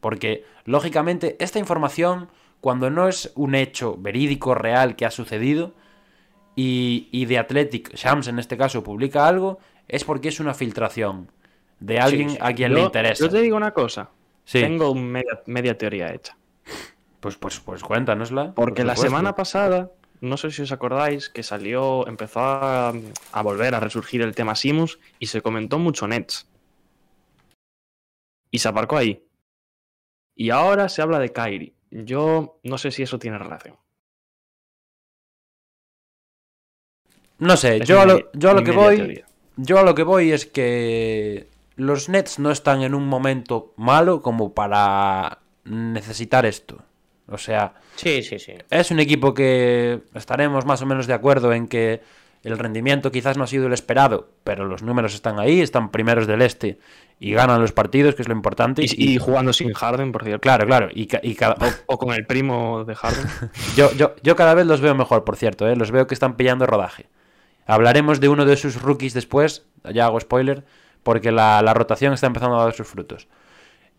Porque, 0.01 0.43
lógicamente, 0.65 1.37
esta 1.39 1.59
información, 1.59 2.27
cuando 2.59 2.89
no 2.89 3.07
es 3.07 3.31
un 3.35 3.55
hecho 3.55 3.95
verídico, 3.95 4.53
real, 4.53 4.97
que 4.97 5.05
ha 5.05 5.11
sucedido, 5.11 5.73
y, 6.57 7.07
y 7.13 7.23
de 7.23 7.37
Athletic, 7.37 7.95
Shams 7.95 8.27
en 8.27 8.37
este 8.37 8.57
caso, 8.57 8.83
publica 8.83 9.29
algo, 9.29 9.59
es 9.87 10.03
porque 10.03 10.27
es 10.27 10.41
una 10.41 10.53
filtración 10.53 11.31
de 11.85 11.99
alguien 11.99 12.29
sí. 12.31 12.37
a 12.41 12.53
quien 12.53 12.71
Yo- 12.71 12.77
le 12.77 12.83
interesa. 12.83 13.23
Yo 13.25 13.29
te 13.29 13.41
digo 13.41 13.55
una 13.57 13.71
cosa. 13.71 14.09
Sí. 14.43 14.61
Tengo 14.61 14.93
media, 14.95 15.41
media 15.45 15.77
teoría 15.77 16.13
hecha. 16.13 16.35
Pues, 17.19 17.35
pues, 17.37 17.59
pues 17.59 17.83
cuéntanosla. 17.83 18.53
Porque 18.53 18.81
por 18.81 18.87
la 18.87 18.95
semana 18.95 19.35
pasada, 19.35 19.91
no 20.21 20.37
sé 20.37 20.51
si 20.51 20.61
os 20.61 20.71
acordáis, 20.71 21.29
que 21.29 21.43
salió, 21.43 22.07
empezó 22.07 22.39
a, 22.41 22.93
a 23.31 23.41
volver 23.41 23.73
a 23.75 23.79
resurgir 23.79 24.21
el 24.21 24.35
tema 24.35 24.55
Simus 24.55 24.99
y 25.19 25.27
se 25.27 25.41
comentó 25.41 25.79
mucho 25.79 26.07
Nets. 26.07 26.47
Y 28.51 28.59
se 28.59 28.67
aparcó 28.67 28.97
ahí. 28.97 29.23
Y 30.35 30.49
ahora 30.51 30.89
se 30.89 31.01
habla 31.01 31.19
de 31.19 31.31
Kyrie. 31.31 31.73
Yo 31.91 32.59
no 32.63 32.77
sé 32.77 32.91
si 32.91 33.03
eso 33.03 33.17
tiene 33.19 33.37
relación. 33.37 33.75
No 37.37 37.57
sé, 37.57 37.77
Es 37.77 37.87
yo 37.87 38.01
a 38.01 38.05
mi- 38.05 38.11
lo, 38.13 38.31
yo 38.33 38.49
a 38.51 38.53
lo 38.53 38.63
que 38.63 38.71
voy. 38.71 38.95
teoría. 38.97 39.25
Yo 39.57 39.79
a 39.79 39.83
lo 39.83 39.95
que 39.95 40.03
voy 40.03 40.31
es 40.31 40.45
que 40.45 41.47
los 41.75 42.09
Nets 42.09 42.39
no 42.39 42.51
están 42.51 42.81
en 42.83 42.93
un 42.95 43.07
momento 43.07 43.73
malo 43.77 44.21
como 44.21 44.53
para 44.53 45.39
necesitar 45.65 46.45
esto. 46.45 46.81
O 47.27 47.37
sea, 47.37 47.73
Sí, 47.95 48.21
sí, 48.21 48.37
sí. 48.39 48.53
es 48.69 48.91
un 48.91 48.99
equipo 48.99 49.33
que 49.33 50.01
estaremos 50.13 50.65
más 50.65 50.81
o 50.81 50.85
menos 50.85 51.07
de 51.07 51.13
acuerdo 51.13 51.53
en 51.53 51.67
que 51.67 52.01
el 52.43 52.59
rendimiento 52.59 53.11
quizás 53.11 53.37
no 53.37 53.43
ha 53.45 53.47
sido 53.47 53.65
el 53.65 53.73
esperado, 53.73 54.29
pero 54.43 54.65
los 54.65 54.83
números 54.83 55.15
están 55.15 55.39
ahí, 55.39 55.61
están 55.61 55.89
primeros 55.89 56.27
del 56.27 56.43
este 56.43 56.77
y 57.19 57.31
ganan 57.33 57.59
los 57.61 57.71
partidos, 57.71 58.13
que 58.13 58.21
es 58.21 58.27
lo 58.27 58.35
importante. 58.35 58.83
Y, 58.85 59.13
y 59.13 59.17
jugando 59.17 59.51
sin 59.53 59.73
Harden, 59.73 60.11
por 60.11 60.23
cierto. 60.23 60.41
claro, 60.41 60.67
claro, 60.67 60.89
y 60.93 61.07
cada- 61.07 61.57
O 61.87 61.97
con 61.97 62.13
el 62.13 62.27
primo 62.27 62.83
de 62.85 62.93
Harden. 62.93 63.25
yo, 63.75 63.91
yo, 63.93 64.13
yo 64.21 64.35
cada 64.35 64.53
vez 64.53 64.67
los 64.67 64.79
veo 64.81 64.93
mejor, 64.93 65.23
por 65.23 65.35
cierto, 65.37 65.67
¿eh? 65.67 65.75
los 65.75 65.89
veo 65.89 66.05
que 66.05 66.13
están 66.13 66.35
pillando 66.37 66.67
rodaje. 66.67 67.07
Hablaremos 67.65 68.19
de 68.19 68.29
uno 68.29 68.45
de 68.45 68.57
sus 68.57 68.79
rookies 68.79 69.15
después, 69.15 69.65
ya 69.91 70.05
hago 70.05 70.19
spoiler, 70.19 70.63
porque 71.05 71.31
la, 71.31 71.61
la 71.61 71.75
rotación 71.75 72.13
está 72.13 72.25
empezando 72.25 72.59
a 72.59 72.63
dar 72.63 72.73
sus 72.73 72.87
frutos. 72.87 73.27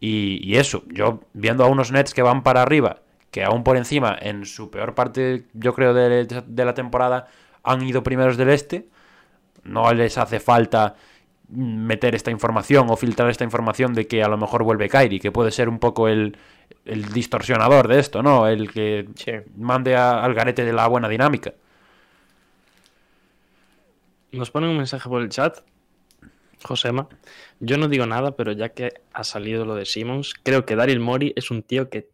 Y, 0.01 0.41
y 0.43 0.57
eso, 0.57 0.83
yo 0.89 1.21
viendo 1.33 1.63
a 1.65 1.69
unos 1.69 1.93
Nets 1.93 2.13
que 2.13 2.21
van 2.23 2.43
para 2.43 2.63
arriba, 2.63 2.99
que 3.31 3.45
aún 3.45 3.63
por 3.63 3.77
encima, 3.77 4.17
en 4.21 4.45
su 4.45 4.71
peor 4.73 4.95
parte, 4.97 5.45
yo 5.55 5.73
creo, 5.73 5.95
de, 5.95 6.27
de 6.27 6.65
la 6.65 6.75
temporada, 6.75 7.29
han 7.63 7.81
ido 7.83 8.03
primeros 8.03 8.37
del 8.37 8.49
este, 8.49 8.89
no 9.63 9.93
les 9.95 10.19
hace 10.19 10.41
falta 10.41 10.97
meter 11.49 12.17
esta 12.17 12.33
información 12.33 12.89
o 12.91 12.97
filtrar 12.97 13.31
esta 13.31 13.45
información 13.45 13.95
de 13.95 14.09
que 14.09 14.25
a 14.25 14.29
lo 14.29 14.37
mejor 14.37 14.65
vuelve 14.65 14.89
Kyrie, 14.89 15.21
que 15.21 15.31
puede 15.31 15.53
ser 15.53 15.69
un 15.69 15.79
poco 15.79 16.09
el, 16.09 16.37
el 16.85 17.05
distorsionador 17.13 17.87
de 17.87 18.01
esto, 18.01 18.21
¿no? 18.23 18.49
El 18.49 18.73
que 18.73 19.09
Sí. 19.15 19.31
mande 19.57 19.95
a- 19.95 20.25
al 20.25 20.35
garete 20.35 20.65
de 20.65 20.73
la 20.73 20.89
buena 20.89 21.09
dinámica. 21.09 21.53
Nos 24.33 24.51
ponen 24.51 24.71
un 24.71 24.77
mensaje 24.77 25.09
por 25.09 25.23
el 25.23 25.29
chat. 25.29 25.59
Josema, 26.63 27.09
yo 27.61 27.79
no 27.79 27.89
digo 27.89 28.07
nada, 28.07 28.37
pero 28.37 28.53
ya 28.53 28.71
que 28.71 29.01
ha 29.13 29.25
salido 29.25 29.65
lo 29.65 29.75
de 29.75 29.85
Simmons, 29.85 30.35
creo 30.43 30.65
que 30.65 30.77
Daryl 30.77 31.01
Mori 31.01 31.33
es 31.37 31.51
un 31.51 31.63
tío 31.63 31.91
que 31.91 32.09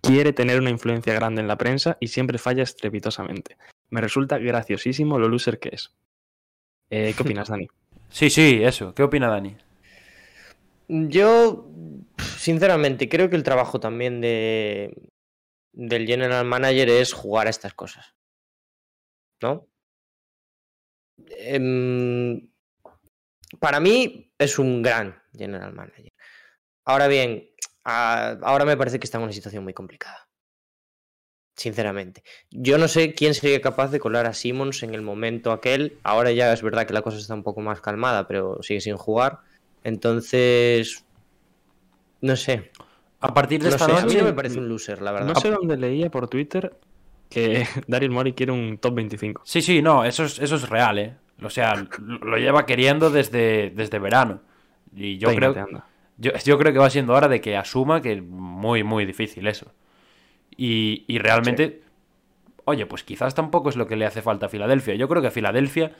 quiere 0.00 0.32
tener 0.32 0.60
una 0.60 0.70
influencia 0.70 1.14
grande 1.14 1.40
en 1.40 1.48
la 1.48 1.56
prensa 1.56 1.96
y 2.00 2.08
siempre 2.08 2.38
falla 2.38 2.62
estrepitosamente. 2.62 3.56
Me 3.90 4.00
resulta 4.00 4.38
graciosísimo 4.38 5.18
lo 5.18 5.28
loser 5.28 5.58
que 5.58 5.70
es. 5.72 5.94
Eh, 6.90 7.14
¿Qué 7.16 7.22
opinas, 7.22 7.48
Dani? 7.50 7.68
Sí, 8.10 8.28
sí, 8.28 8.60
eso. 8.62 8.94
¿Qué 8.94 9.02
opina 9.02 9.28
Dani? 9.28 9.56
Yo, 10.88 11.66
sinceramente, 12.36 13.08
creo 13.08 13.30
que 13.30 13.36
el 13.36 13.42
trabajo 13.42 13.80
también 13.80 14.20
de 14.20 14.94
del 15.72 16.06
general 16.06 16.44
manager 16.44 16.90
es 16.90 17.14
jugar 17.14 17.46
a 17.46 17.50
estas 17.50 17.72
cosas. 17.72 18.14
¿No? 19.40 19.66
Em, 21.38 22.48
para 23.62 23.78
mí 23.80 24.32
es 24.38 24.58
un 24.58 24.82
gran 24.82 25.22
general 25.32 25.72
manager. 25.72 26.12
Ahora 26.84 27.06
bien, 27.08 27.48
a- 27.84 28.36
ahora 28.42 28.64
me 28.64 28.76
parece 28.76 28.98
que 28.98 29.06
está 29.06 29.18
en 29.18 29.24
una 29.24 29.32
situación 29.32 29.62
muy 29.64 29.72
complicada. 29.72 30.28
Sinceramente. 31.54 32.24
Yo 32.50 32.76
no 32.78 32.88
sé 32.88 33.14
quién 33.14 33.34
sería 33.34 33.60
capaz 33.60 33.90
de 33.92 34.00
colar 34.00 34.26
a 34.26 34.32
Simmons 34.32 34.82
en 34.82 34.94
el 34.94 35.02
momento 35.02 35.52
aquel. 35.52 35.98
Ahora 36.02 36.32
ya 36.32 36.52
es 36.52 36.62
verdad 36.62 36.86
que 36.86 36.94
la 36.94 37.02
cosa 37.02 37.18
está 37.18 37.34
un 37.34 37.44
poco 37.44 37.60
más 37.60 37.80
calmada, 37.80 38.26
pero 38.26 38.60
sigue 38.62 38.80
sin 38.80 38.96
jugar. 38.96 39.38
Entonces, 39.84 41.04
no 42.20 42.36
sé. 42.36 42.72
A 43.20 43.32
partir 43.32 43.62
de 43.62 43.68
No 43.68 43.76
esta 43.76 43.86
sé, 43.86 43.92
a 43.92 43.96
mí 43.96 44.02
noche. 44.02 44.18
no 44.18 44.24
me 44.24 44.32
parece 44.32 44.58
un 44.58 44.68
loser, 44.68 45.02
la 45.02 45.12
verdad. 45.12 45.28
No 45.28 45.40
sé 45.40 45.50
dónde 45.50 45.76
leía 45.76 46.10
por 46.10 46.26
Twitter 46.28 46.74
que 47.28 47.64
Daryl 47.86 48.10
Mori 48.10 48.32
quiere 48.32 48.50
un 48.52 48.78
top 48.78 48.94
25. 48.94 49.42
Sí, 49.44 49.62
sí, 49.62 49.82
no, 49.82 50.04
eso 50.04 50.24
es, 50.24 50.38
eso 50.40 50.56
es 50.56 50.68
real, 50.68 50.98
¿eh? 50.98 51.16
O 51.40 51.50
sea, 51.50 51.74
lo 51.98 52.36
lleva 52.36 52.66
queriendo 52.66 53.10
desde, 53.10 53.70
desde 53.70 53.98
verano. 53.98 54.40
Y 54.94 55.18
yo 55.18 55.34
creo, 55.34 55.54
yo, 56.18 56.32
yo 56.44 56.58
creo 56.58 56.72
que 56.72 56.78
va 56.78 56.90
siendo 56.90 57.14
hora 57.14 57.28
de 57.28 57.40
que 57.40 57.56
asuma 57.56 58.00
que 58.00 58.12
es 58.14 58.22
muy, 58.22 58.84
muy 58.84 59.06
difícil 59.06 59.46
eso. 59.46 59.72
Y, 60.56 61.04
y 61.08 61.18
realmente, 61.18 61.82
oye, 62.64 62.86
pues 62.86 63.02
quizás 63.04 63.34
tampoco 63.34 63.68
es 63.70 63.76
lo 63.76 63.86
que 63.86 63.96
le 63.96 64.06
hace 64.06 64.22
falta 64.22 64.46
a 64.46 64.48
Filadelfia. 64.48 64.94
Yo 64.94 65.08
creo 65.08 65.22
que 65.22 65.28
a 65.28 65.32
Filadelfia 65.32 65.92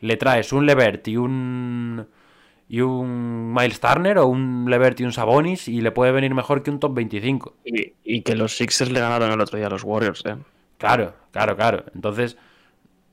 le 0.00 0.16
traes 0.16 0.52
un 0.52 0.66
Levert 0.66 1.06
y 1.08 1.16
un 1.16 2.06
y 2.68 2.82
un 2.82 3.52
Miles 3.52 3.80
Turner 3.80 4.18
o 4.18 4.26
un 4.26 4.66
Levert 4.68 5.00
y 5.00 5.04
un 5.04 5.12
Sabonis 5.12 5.66
y 5.66 5.80
le 5.80 5.90
puede 5.90 6.12
venir 6.12 6.34
mejor 6.34 6.62
que 6.62 6.70
un 6.70 6.78
top 6.78 6.94
25. 6.94 7.56
Y, 7.64 7.94
y 8.04 8.22
que 8.22 8.36
los 8.36 8.56
Sixers 8.56 8.92
le 8.92 9.00
ganaron 9.00 9.32
el 9.32 9.40
otro 9.40 9.58
día 9.58 9.66
a 9.66 9.70
los 9.70 9.82
Warriors, 9.82 10.24
¿eh? 10.24 10.36
Claro, 10.78 11.14
claro, 11.32 11.56
claro. 11.56 11.84
Entonces, 11.96 12.38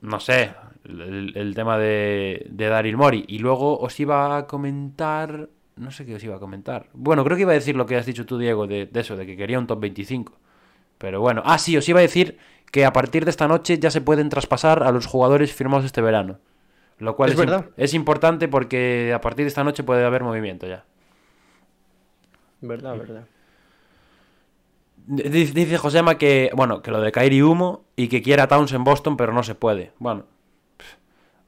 no 0.00 0.20
sé, 0.20 0.54
el, 0.88 1.32
el 1.36 1.54
tema 1.54 1.78
de, 1.78 2.46
de 2.50 2.66
Daryl 2.68 2.96
Mori. 2.96 3.24
Y 3.28 3.38
luego 3.38 3.78
os 3.78 3.98
iba 4.00 4.36
a 4.36 4.46
comentar, 4.46 5.48
no 5.76 5.90
sé 5.90 6.04
qué 6.06 6.14
os 6.16 6.24
iba 6.24 6.36
a 6.36 6.40
comentar. 6.40 6.88
Bueno, 6.94 7.24
creo 7.24 7.36
que 7.36 7.42
iba 7.42 7.52
a 7.52 7.54
decir 7.54 7.76
lo 7.76 7.86
que 7.86 7.96
has 7.96 8.06
dicho 8.06 8.26
tú, 8.26 8.38
Diego, 8.38 8.66
de, 8.66 8.86
de 8.86 9.00
eso, 9.00 9.16
de 9.16 9.26
que 9.26 9.36
quería 9.36 9.58
un 9.58 9.66
top 9.66 9.80
25. 9.80 10.32
Pero 10.98 11.20
bueno, 11.20 11.42
ah, 11.44 11.58
sí, 11.58 11.76
os 11.76 11.88
iba 11.88 11.98
a 12.00 12.02
decir 12.02 12.38
que 12.72 12.84
a 12.84 12.92
partir 12.92 13.24
de 13.24 13.30
esta 13.30 13.46
noche 13.48 13.78
ya 13.78 13.90
se 13.90 14.00
pueden 14.00 14.28
traspasar 14.28 14.82
a 14.82 14.90
los 14.90 15.06
jugadores 15.06 15.52
firmados 15.54 15.84
este 15.84 16.00
verano. 16.02 16.38
Lo 16.98 17.14
cual 17.14 17.30
Es 17.30 17.36
verdad. 17.36 17.66
es 17.76 17.94
importante 17.94 18.48
porque 18.48 19.12
a 19.14 19.20
partir 19.20 19.44
de 19.44 19.48
esta 19.48 19.62
noche 19.62 19.84
puede 19.84 20.04
haber 20.04 20.24
movimiento 20.24 20.66
ya. 20.66 20.84
Verdad, 22.60 22.98
verdad. 22.98 23.24
D- 25.06 25.30
Dice 25.30 25.78
Josema 25.78 26.18
que, 26.18 26.50
bueno, 26.54 26.82
que 26.82 26.90
lo 26.90 27.00
de 27.00 27.12
Kyrie 27.12 27.42
Humo 27.44 27.84
y 27.96 28.08
que 28.08 28.20
quiera 28.20 28.48
Towns 28.48 28.72
en 28.72 28.84
Boston, 28.84 29.16
pero 29.16 29.32
no 29.32 29.42
se 29.42 29.54
puede. 29.54 29.92
Bueno, 29.98 30.24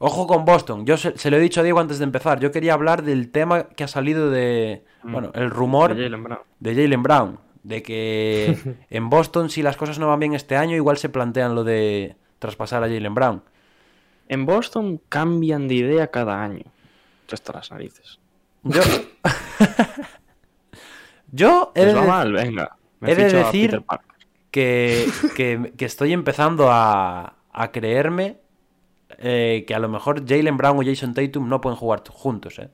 ojo 0.02 0.26
con 0.26 0.44
Boston. 0.44 0.84
Yo 0.86 0.96
se, 0.96 1.16
se 1.16 1.30
lo 1.30 1.36
he 1.36 1.40
dicho 1.40 1.60
a 1.60 1.62
Diego 1.62 1.78
antes 1.78 1.98
de 1.98 2.04
empezar. 2.04 2.40
Yo 2.40 2.50
quería 2.50 2.74
hablar 2.74 3.02
del 3.04 3.30
tema 3.30 3.64
que 3.68 3.84
ha 3.84 3.88
salido 3.88 4.30
de, 4.30 4.84
bueno, 5.04 5.30
el 5.34 5.50
rumor 5.50 5.94
De 5.94 6.02
Jaylen 6.02 6.24
Brown. 6.24 6.40
de 6.58 6.74
Jalen 6.74 7.02
Brown. 7.02 7.38
De 7.62 7.82
que 7.82 8.58
en 8.90 9.10
Boston, 9.10 9.50
si 9.50 9.62
las 9.62 9.76
cosas 9.76 9.98
no 9.98 10.08
van 10.08 10.18
bien 10.20 10.34
este 10.34 10.56
año, 10.56 10.74
igual 10.76 10.96
se 10.98 11.08
plantean 11.10 11.54
lo 11.54 11.62
de 11.64 12.16
traspasar 12.38 12.82
a 12.82 12.88
Jalen 12.88 13.14
Brown. 13.14 13.42
En 14.28 14.46
Boston 14.46 15.00
cambian 15.08 15.68
de 15.68 15.74
idea 15.74 16.06
cada 16.08 16.42
año. 16.42 16.64
Hasta 17.32 17.52
las 17.52 17.70
narices. 17.70 18.18
Yo, 18.64 18.82
yo 21.32 21.72
he 21.74 21.84
de 21.84 21.94
mal, 21.94 22.32
venga. 22.32 22.76
Me 23.00 23.12
he 23.12 23.16
de 23.16 23.32
decir- 23.32 23.84
que, 24.50 25.06
que- 25.36 25.72
que 25.76 25.84
estoy 25.84 26.12
empezando 26.12 26.70
a, 26.70 27.34
a 27.52 27.70
creerme 27.70 28.38
eh, 29.20 29.64
que 29.66 29.74
a 29.74 29.78
lo 29.78 29.88
mejor 29.88 30.26
Jalen 30.26 30.56
Brown 30.56 30.78
o 30.78 30.82
Jason 30.82 31.12
Tatum 31.12 31.48
no 31.48 31.60
pueden 31.60 31.76
jugar 31.76 32.02
juntos. 32.08 32.58
¿eh? 32.58 32.70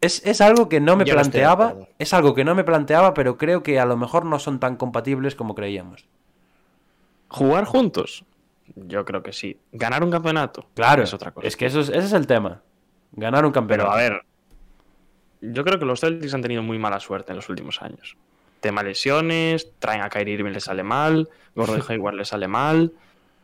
Es, 0.00 0.26
es 0.26 0.40
algo 0.40 0.68
que 0.68 0.80
no 0.80 0.96
me 0.96 1.04
Yo 1.04 1.14
planteaba, 1.14 1.76
es 1.98 2.12
algo 2.12 2.34
que 2.34 2.44
no 2.44 2.56
me 2.56 2.64
planteaba, 2.64 3.14
pero 3.14 3.38
creo 3.38 3.62
que 3.62 3.78
a 3.78 3.84
lo 3.84 3.96
mejor 3.96 4.24
no 4.24 4.40
son 4.40 4.58
tan 4.58 4.76
compatibles 4.76 5.36
como 5.36 5.54
creíamos. 5.54 6.06
¿Jugar 7.28 7.64
juntos? 7.64 8.24
Yo 8.74 9.04
creo 9.04 9.22
que 9.22 9.32
sí. 9.32 9.60
¿Ganar 9.70 10.02
un 10.02 10.10
campeonato? 10.10 10.66
Claro, 10.74 11.04
Es 11.04 11.14
otra 11.14 11.30
cosa. 11.30 11.46
es 11.46 11.56
que 11.56 11.66
eso 11.66 11.80
es, 11.80 11.90
ese 11.90 12.06
es 12.06 12.12
el 12.12 12.26
tema. 12.26 12.62
Ganar 13.12 13.44
un 13.46 13.52
campeonato. 13.52 13.88
Pero 13.88 13.98
a 13.98 14.02
ver, 14.02 14.22
yo 15.40 15.64
creo 15.64 15.78
que 15.78 15.84
los 15.84 16.00
Celtics 16.00 16.34
han 16.34 16.42
tenido 16.42 16.62
muy 16.62 16.78
mala 16.78 16.98
suerte 16.98 17.30
en 17.30 17.36
los 17.36 17.48
últimos 17.48 17.82
años. 17.82 18.16
Tema 18.60 18.82
lesiones, 18.82 19.70
traen 19.78 20.02
a 20.02 20.08
Kyrie 20.10 20.34
Irving 20.34 20.52
le 20.52 20.60
sale 20.60 20.82
mal, 20.82 21.28
Gordon 21.54 21.82
Hayward 21.88 22.14
le 22.14 22.24
sale 22.24 22.48
mal. 22.48 22.92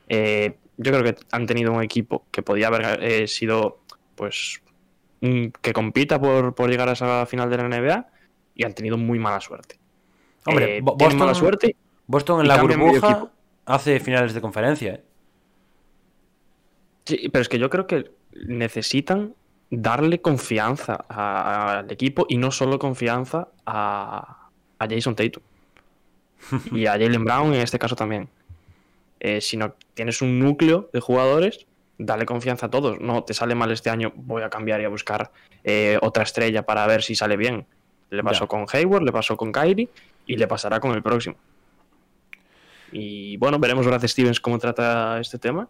Eh, 0.08 0.56
yo 0.76 0.92
creo 0.92 1.02
que 1.04 1.16
han 1.32 1.46
tenido 1.46 1.72
un 1.72 1.82
equipo 1.82 2.24
que 2.30 2.42
podía 2.42 2.68
haber 2.68 3.02
eh, 3.02 3.26
sido, 3.28 3.80
pues, 4.14 4.60
que 5.20 5.72
compita 5.72 6.20
por, 6.20 6.54
por 6.54 6.70
llegar 6.70 6.88
a 6.88 6.92
esa 6.92 7.26
final 7.26 7.48
de 7.50 7.56
la 7.56 7.68
NBA 7.68 8.06
y 8.54 8.64
han 8.64 8.74
tenido 8.74 8.96
muy 8.98 9.18
mala 9.18 9.40
suerte. 9.40 9.78
Hombre, 10.44 10.76
Eh, 10.78 10.80
Boston- 10.82 11.16
mala 11.18 11.34
suerte. 11.34 11.74
Boston 12.06 12.42
en 12.42 12.48
la 12.48 12.62
burbuja 12.62 13.30
hace 13.64 13.98
finales 13.98 14.32
de 14.34 14.40
conferencia. 14.40 14.94
¿eh? 14.94 15.04
Sí, 17.04 17.28
pero 17.32 17.42
es 17.42 17.48
que 17.48 17.58
yo 17.58 17.70
creo 17.70 17.86
que 17.86 18.10
necesitan 18.46 19.34
darle 19.70 20.20
confianza 20.20 20.94
al 21.08 21.90
equipo 21.90 22.26
y 22.28 22.36
no 22.36 22.50
solo 22.50 22.78
confianza 22.78 23.48
a, 23.64 24.48
a 24.78 24.86
Jason 24.88 25.16
Tatum. 25.16 25.42
y 26.72 26.86
a 26.86 26.92
Jalen 26.92 27.24
Brown 27.24 27.54
en 27.54 27.60
este 27.62 27.78
caso 27.78 27.96
también. 27.96 28.28
Eh, 29.20 29.40
si 29.40 29.56
no 29.56 29.74
tienes 29.94 30.20
un 30.22 30.38
núcleo 30.38 30.90
de 30.92 31.00
jugadores, 31.00 31.66
dale 31.98 32.26
confianza 32.26 32.66
a 32.66 32.70
todos. 32.70 33.00
No 33.00 33.24
te 33.24 33.34
sale 33.34 33.54
mal 33.54 33.70
este 33.72 33.90
año, 33.90 34.12
voy 34.16 34.42
a 34.42 34.50
cambiar 34.50 34.80
y 34.80 34.84
a 34.84 34.88
buscar 34.88 35.32
eh, 35.64 35.98
otra 36.02 36.22
estrella 36.22 36.64
para 36.64 36.86
ver 36.86 37.02
si 37.02 37.14
sale 37.14 37.36
bien. 37.36 37.66
Le 38.10 38.22
pasó 38.22 38.44
Ya. 38.44 38.48
con 38.48 38.66
Hayward, 38.72 39.02
le 39.02 39.12
pasó 39.12 39.36
con 39.36 39.50
Kyrie 39.52 39.88
y 40.26 40.36
le 40.36 40.46
pasará 40.46 40.78
con 40.80 40.92
el 40.94 41.02
próximo. 41.02 41.36
Y 42.92 43.36
bueno, 43.38 43.58
veremos 43.58 43.86
Brad 43.86 44.06
Stevens 44.06 44.40
cómo 44.40 44.58
trata 44.58 45.18
este 45.20 45.38
tema. 45.38 45.68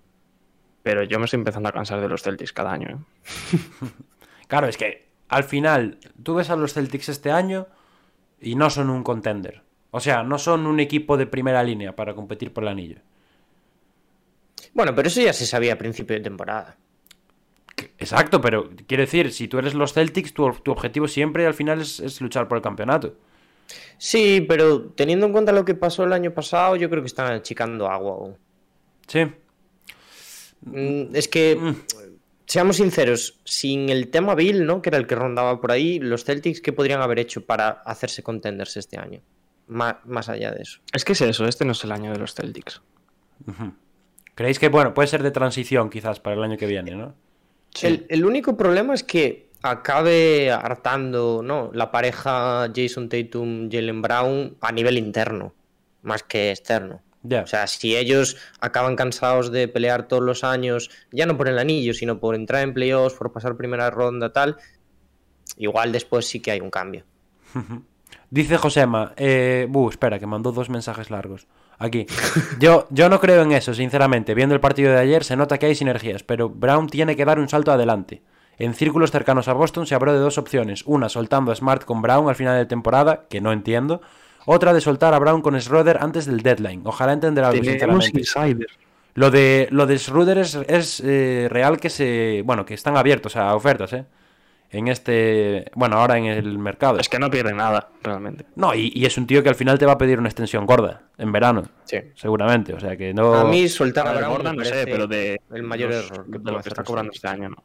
Pero 0.82 1.02
yo 1.02 1.18
me 1.18 1.24
estoy 1.24 1.38
empezando 1.38 1.68
a 1.68 1.72
cansar 1.72 2.00
de 2.00 2.08
los 2.08 2.22
Celtics 2.22 2.52
cada 2.52 2.72
año. 2.72 2.88
¿eh? 2.90 3.58
Claro, 4.48 4.68
es 4.68 4.76
que 4.76 5.06
al 5.28 5.42
final 5.42 5.98
tú 6.22 6.36
ves 6.36 6.50
a 6.50 6.56
los 6.56 6.72
Celtics 6.74 7.08
este 7.08 7.32
año 7.32 7.66
y 8.40 8.54
no 8.54 8.70
son 8.70 8.90
un 8.90 9.02
contender. 9.02 9.62
O 9.90 9.98
sea, 9.98 10.22
no 10.22 10.38
son 10.38 10.66
un 10.66 10.78
equipo 10.78 11.16
de 11.16 11.26
primera 11.26 11.64
línea 11.64 11.96
para 11.96 12.14
competir 12.14 12.52
por 12.52 12.62
el 12.62 12.68
anillo. 12.68 12.98
Bueno, 14.76 14.94
pero 14.94 15.08
eso 15.08 15.22
ya 15.22 15.32
se 15.32 15.46
sabía 15.46 15.72
a 15.72 15.78
principio 15.78 16.14
de 16.16 16.22
temporada. 16.22 16.76
Exacto, 17.98 18.40
pero 18.42 18.70
quiero 18.86 19.02
decir, 19.02 19.32
si 19.32 19.48
tú 19.48 19.58
eres 19.58 19.72
los 19.74 19.94
Celtics, 19.94 20.34
tu, 20.34 20.50
tu 20.62 20.70
objetivo 20.70 21.08
siempre 21.08 21.46
al 21.46 21.54
final 21.54 21.80
es, 21.80 21.98
es 22.00 22.20
luchar 22.20 22.46
por 22.46 22.58
el 22.58 22.62
campeonato. 22.62 23.16
Sí, 23.96 24.44
pero 24.46 24.90
teniendo 24.90 25.24
en 25.26 25.32
cuenta 25.32 25.50
lo 25.52 25.64
que 25.64 25.74
pasó 25.74 26.04
el 26.04 26.12
año 26.12 26.32
pasado, 26.34 26.76
yo 26.76 26.90
creo 26.90 27.02
que 27.02 27.06
están 27.08 27.32
achicando 27.32 27.88
agua 27.88 28.12
aún. 28.12 28.36
Sí, 29.08 29.24
Mm, 30.60 31.14
Es 31.14 31.28
que, 31.28 31.58
seamos 32.46 32.76
sinceros, 32.76 33.40
sin 33.44 33.88
el 33.88 34.08
tema 34.08 34.34
Bill, 34.34 34.64
¿no? 34.66 34.80
Que 34.82 34.88
era 34.90 34.98
el 34.98 35.06
que 35.06 35.14
rondaba 35.14 35.60
por 35.60 35.70
ahí, 35.72 35.98
los 36.00 36.24
Celtics, 36.24 36.60
¿qué 36.60 36.72
podrían 36.72 37.00
haber 37.02 37.18
hecho 37.18 37.44
para 37.44 37.68
hacerse 37.84 38.22
contenders 38.22 38.76
este 38.76 38.98
año? 38.98 39.20
Má- 39.68 40.00
más 40.04 40.28
allá 40.28 40.50
de 40.52 40.62
eso. 40.62 40.80
Es 40.92 41.04
que 41.04 41.12
es 41.12 41.20
eso, 41.20 41.46
este 41.46 41.64
no 41.64 41.72
es 41.72 41.82
el 41.84 41.92
año 41.92 42.10
de 42.12 42.18
los 42.18 42.34
Celtics. 42.34 42.82
Creéis 44.36 44.60
que, 44.60 44.68
bueno, 44.68 44.94
puede 44.94 45.08
ser 45.08 45.24
de 45.24 45.32
transición 45.32 45.90
quizás 45.90 46.20
para 46.20 46.36
el 46.36 46.44
año 46.44 46.56
que 46.56 46.66
viene, 46.66 46.92
¿no? 46.92 47.14
El, 47.82 48.06
el 48.08 48.24
único 48.24 48.56
problema 48.56 48.94
es 48.94 49.02
que 49.02 49.46
acabe 49.62 50.50
hartando 50.50 51.40
¿no? 51.42 51.70
la 51.72 51.90
pareja 51.90 52.70
Jason 52.74 53.08
Tatum, 53.08 53.68
Jalen 53.70 54.02
Brown 54.02 54.56
a 54.60 54.72
nivel 54.72 54.98
interno, 54.98 55.52
más 56.02 56.22
que 56.22 56.50
externo. 56.50 57.02
Ya. 57.22 57.42
O 57.42 57.46
sea, 57.46 57.66
si 57.66 57.96
ellos 57.96 58.36
acaban 58.60 58.94
cansados 58.94 59.50
de 59.50 59.66
pelear 59.66 60.06
todos 60.06 60.22
los 60.22 60.44
años, 60.44 60.90
ya 61.10 61.26
no 61.26 61.36
por 61.36 61.48
el 61.48 61.58
anillo, 61.58 61.92
sino 61.92 62.20
por 62.20 62.36
entrar 62.36 62.62
en 62.62 62.72
playoffs, 62.72 63.16
por 63.16 63.32
pasar 63.32 63.56
primera 63.56 63.90
ronda, 63.90 64.32
tal, 64.32 64.56
igual 65.56 65.90
después 65.90 66.26
sí 66.26 66.40
que 66.40 66.52
hay 66.52 66.60
un 66.60 66.70
cambio. 66.70 67.04
Dice 68.30 68.56
Josema, 68.56 69.12
eh, 69.16 69.66
buh, 69.68 69.90
espera, 69.90 70.18
que 70.18 70.26
mandó 70.26 70.52
dos 70.52 70.68
mensajes 70.68 71.10
largos. 71.10 71.46
Aquí. 71.78 72.06
Yo, 72.58 72.86
yo 72.90 73.08
no 73.08 73.20
creo 73.20 73.42
en 73.42 73.52
eso, 73.52 73.74
sinceramente. 73.74 74.34
Viendo 74.34 74.54
el 74.54 74.60
partido 74.60 74.92
de 74.92 74.98
ayer 74.98 75.24
se 75.24 75.36
nota 75.36 75.58
que 75.58 75.66
hay 75.66 75.74
sinergias, 75.74 76.22
pero 76.22 76.48
Brown 76.48 76.88
tiene 76.88 77.16
que 77.16 77.24
dar 77.24 77.38
un 77.38 77.48
salto 77.48 77.72
adelante. 77.72 78.22
En 78.58 78.72
círculos 78.72 79.10
cercanos 79.10 79.48
a 79.48 79.52
Boston 79.52 79.86
se 79.86 79.94
habló 79.94 80.12
de 80.12 80.18
dos 80.18 80.38
opciones. 80.38 80.82
Una, 80.86 81.08
soltando 81.08 81.52
a 81.52 81.54
Smart 81.54 81.84
con 81.84 82.00
Brown 82.00 82.28
al 82.28 82.34
final 82.34 82.56
de 82.56 82.64
temporada, 82.64 83.26
que 83.28 83.40
no 83.40 83.52
entiendo. 83.52 84.00
Otra, 84.46 84.72
de 84.72 84.80
soltar 84.80 85.12
a 85.12 85.18
Brown 85.18 85.42
con 85.42 85.60
Schroeder 85.60 85.98
antes 86.00 86.24
del 86.24 86.40
deadline. 86.40 86.82
Ojalá 86.84 87.12
entender 87.12 87.44
algo, 87.44 87.62
sinceramente. 87.62 88.20
insider. 88.20 88.68
Lo 89.14 89.30
de, 89.30 89.68
lo 89.70 89.86
de 89.86 89.98
Schroeder 89.98 90.38
es, 90.38 90.54
es, 90.54 91.02
eh, 91.04 91.48
real 91.50 91.78
que 91.78 91.90
se... 91.90 92.42
Bueno, 92.44 92.64
que 92.64 92.74
están 92.74 92.96
abiertos 92.96 93.36
a 93.36 93.54
ofertas, 93.54 93.92
¿eh? 93.92 94.04
En 94.76 94.88
este... 94.88 95.70
Bueno, 95.74 95.96
ahora 95.96 96.18
en 96.18 96.26
el 96.26 96.58
mercado. 96.58 96.98
Es 96.98 97.08
que 97.08 97.18
no 97.18 97.30
pierde 97.30 97.54
nada, 97.54 97.88
realmente. 98.02 98.44
No, 98.56 98.74
y, 98.74 98.92
y 98.94 99.06
es 99.06 99.16
un 99.16 99.26
tío 99.26 99.42
que 99.42 99.48
al 99.48 99.54
final 99.54 99.78
te 99.78 99.86
va 99.86 99.92
a 99.92 99.98
pedir 99.98 100.18
una 100.18 100.28
extensión 100.28 100.66
gorda 100.66 101.04
en 101.16 101.32
verano, 101.32 101.62
Sí. 101.84 101.96
seguramente. 102.14 102.74
O 102.74 102.80
sea 102.80 102.94
que 102.96 103.14
no. 103.14 103.32
A 103.34 103.44
mí 103.44 103.68
soltar 103.68 104.06
a 104.06 104.10
Claro, 104.10 104.26
Brown 104.26 104.36
Gordon 104.36 104.56
me 104.56 104.64
no 104.64 104.68
sé, 104.68 104.84
pero 104.84 105.06
de, 105.06 105.40
el 105.54 105.62
mayor 105.62 105.90
los- 105.90 106.10
error 106.10 106.26
que 106.30 106.38
de 106.38 106.52
lo 106.52 106.60
que 106.60 106.68
está 106.68 106.84
cobrando 106.84 107.12
este 107.12 107.26
año, 107.26 107.48
¿no? 107.50 107.62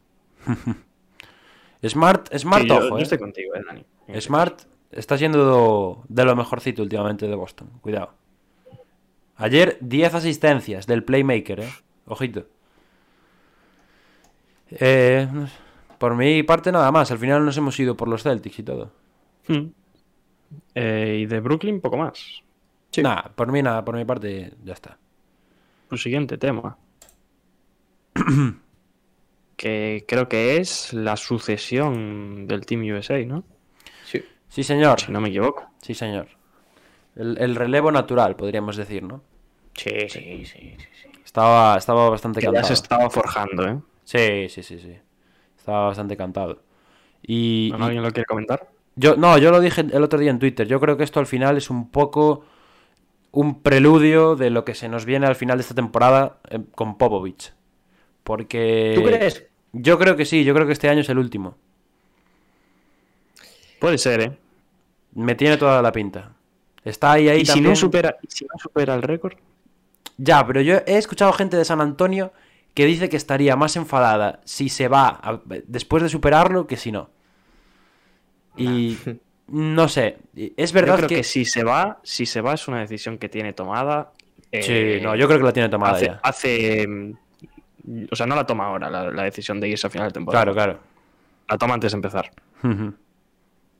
Smart, 1.89 2.29
Smart, 2.37 2.61
Sí, 2.63 2.69
yo, 2.69 2.77
ojo, 2.77 2.89
yo 2.89 2.97
eh. 2.97 3.01
estoy 3.03 3.17
contigo, 3.17 3.55
eh, 3.55 3.61
Dani. 3.67 4.21
Smart 4.21 4.61
está 4.91 5.17
siendo 5.17 6.03
de 6.07 6.23
lo 6.25 6.35
mejorcito 6.35 6.81
últimamente 6.83 7.27
de 7.27 7.35
Boston. 7.35 7.69
Cuidado. 7.81 8.13
Ayer 9.35 9.77
10 9.81 10.13
asistencias 10.13 10.87
del 10.87 11.03
Playmaker, 11.03 11.59
eh. 11.61 11.69
Ojito. 12.05 12.45
Eh, 14.69 15.27
no 15.31 15.47
sé. 15.47 15.53
Por 16.01 16.15
mi 16.15 16.41
parte 16.41 16.71
nada 16.71 16.91
más. 16.91 17.11
Al 17.11 17.19
final 17.19 17.45
nos 17.45 17.55
hemos 17.57 17.79
ido 17.79 17.95
por 17.95 18.07
los 18.07 18.23
Celtics 18.23 18.57
y 18.57 18.63
todo. 18.63 18.91
Hmm. 19.47 19.67
Eh, 20.73 21.19
y 21.21 21.25
de 21.27 21.39
Brooklyn, 21.39 21.79
poco 21.79 21.95
más. 21.95 22.41
Nada, 22.97 23.31
por 23.35 23.51
mí 23.51 23.61
nada, 23.61 23.85
por 23.85 23.95
mi 23.95 24.03
parte 24.03 24.51
ya 24.63 24.73
está. 24.73 24.97
Su 25.91 25.97
siguiente 25.97 26.39
tema. 26.39 26.75
que 29.55 30.03
creo 30.07 30.27
que 30.27 30.57
es 30.57 30.91
la 30.91 31.15
sucesión 31.17 32.47
del 32.47 32.65
Team 32.65 32.81
USA, 32.81 33.23
¿no? 33.23 33.43
Sí. 34.03 34.25
Sí, 34.49 34.63
señor. 34.63 35.01
Si 35.01 35.11
no 35.11 35.21
me 35.21 35.29
equivoco. 35.29 35.69
Sí, 35.83 35.93
señor. 35.93 36.29
El, 37.15 37.37
el 37.37 37.55
relevo 37.55 37.91
natural, 37.91 38.35
podríamos 38.35 38.75
decir, 38.75 39.03
¿no? 39.03 39.21
Sí, 39.75 40.09
sí, 40.09 40.45
sí, 40.45 40.45
sí, 40.45 40.77
sí. 40.99 41.09
Estaba, 41.23 41.77
estaba 41.77 42.09
bastante 42.09 42.39
Que 42.41 42.51
ya 42.51 42.63
se 42.63 42.73
estaba 42.73 43.07
forjando, 43.11 43.67
¿eh? 43.67 43.79
Sí, 44.03 44.49
sí, 44.49 44.63
sí, 44.63 44.79
sí. 44.79 44.97
Estaba 45.61 45.85
bastante 45.85 46.17
cantado. 46.17 46.59
Y, 47.21 47.69
¿No, 47.73 47.77
y- 47.77 47.81
¿Alguien 47.83 48.01
lo 48.03 48.09
quiere 48.11 48.25
comentar? 48.25 48.67
yo, 48.95 49.15
no, 49.15 49.37
yo 49.37 49.51
lo 49.51 49.59
dije 49.59 49.81
el 49.81 50.03
otro 50.03 50.19
día 50.19 50.31
en 50.31 50.39
Twitter. 50.39 50.67
Yo 50.67 50.79
creo 50.79 50.97
que 50.97 51.03
esto 51.03 51.19
al 51.19 51.27
final 51.27 51.55
es 51.55 51.69
un 51.69 51.89
poco 51.91 52.43
un 53.31 53.61
preludio 53.61 54.35
de 54.35 54.49
lo 54.49 54.65
que 54.65 54.73
se 54.73 54.89
nos 54.89 55.05
viene 55.05 55.27
al 55.27 55.35
final 55.35 55.57
de 55.57 55.61
esta 55.61 55.75
temporada 55.75 56.39
eh, 56.49 56.59
con 56.73 56.97
Popovich. 56.97 57.53
Porque. 58.23 58.93
¿Tú 58.95 59.03
crees? 59.03 59.45
Yo 59.71 59.99
creo 59.99 60.15
que 60.15 60.25
sí, 60.25 60.43
yo 60.43 60.53
creo 60.55 60.65
que 60.65 60.73
este 60.73 60.89
año 60.89 61.01
es 61.01 61.09
el 61.09 61.19
último. 61.19 61.55
Puede 63.79 63.97
ser, 63.99 64.21
¿eh? 64.21 64.37
Me 65.13 65.35
tiene 65.35 65.57
toda 65.57 65.81
la 65.81 65.91
pinta. 65.91 66.33
Está 66.83 67.13
ahí, 67.13 67.29
ahí 67.29 67.41
¿Y 67.41 67.45
si 67.45 67.61
no, 67.61 67.75
supera, 67.75 68.17
y 68.21 68.27
si 68.29 68.45
no 68.45 68.57
supera 68.59 68.95
el 68.95 69.03
récord? 69.03 69.33
Ya, 70.17 70.45
pero 70.45 70.61
yo 70.61 70.77
he 70.87 70.97
escuchado 70.97 71.31
gente 71.33 71.55
de 71.57 71.65
San 71.65 71.81
Antonio 71.81 72.31
que 72.73 72.85
dice 72.85 73.09
que 73.09 73.17
estaría 73.17 73.55
más 73.55 73.75
enfadada 73.75 74.39
si 74.45 74.69
se 74.69 74.87
va 74.87 75.07
a- 75.09 75.41
después 75.67 76.01
de 76.03 76.09
superarlo 76.09 76.67
que 76.67 76.77
si 76.77 76.91
no. 76.91 77.09
Y 78.57 78.97
no 79.47 79.87
sé, 79.87 80.17
es 80.35 80.71
Yo 80.71 80.75
verdad 80.75 80.95
creo 80.97 81.09
que... 81.09 81.15
que... 81.17 81.23
si 81.23 81.45
se 81.45 81.63
va, 81.63 81.99
si 82.03 82.25
se 82.25 82.41
va 82.41 82.53
es 82.53 82.67
una 82.67 82.79
decisión 82.79 83.17
que 83.17 83.29
tiene 83.29 83.53
tomada. 83.53 84.11
eh, 84.51 84.97
Sí, 84.99 85.03
no, 85.03 85.15
yo 85.15 85.27
creo 85.27 85.39
que 85.39 85.45
la 85.45 85.53
tiene 85.53 85.69
tomada 85.69 85.93
hace, 85.95 86.05
ya. 86.05 86.19
hace, 86.23 86.87
mm, 86.87 87.13
O 88.11 88.15
sea, 88.15 88.25
no 88.25 88.35
la 88.35 88.45
toma 88.45 88.67
ahora 88.67 88.89
la, 88.89 89.09
la 89.11 89.23
decisión 89.23 89.59
de 89.59 89.69
irse 89.69 89.87
a 89.87 89.89
final 89.89 90.07
de 90.09 90.13
temporada. 90.13 90.43
Claro, 90.43 90.55
claro. 90.55 90.79
La 91.49 91.57
toma 91.57 91.73
antes 91.73 91.91
de 91.91 91.95
empezar. 91.97 92.31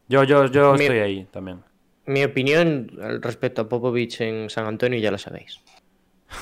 Yo, 0.09 0.23
yo, 0.23 0.45
yo 0.47 0.73
Mi- 0.73 0.81
estoy 0.81 0.99
ahí 0.99 1.25
también. 1.31 1.61
Mi 2.07 2.23
opinión 2.23 2.91
al 3.01 3.21
respecto 3.21 3.61
a 3.61 3.69
Popovich 3.69 4.19
en 4.21 4.49
San 4.49 4.65
Antonio 4.65 4.99
ya 4.99 5.11
la 5.11 5.17
sabéis. 5.17 5.61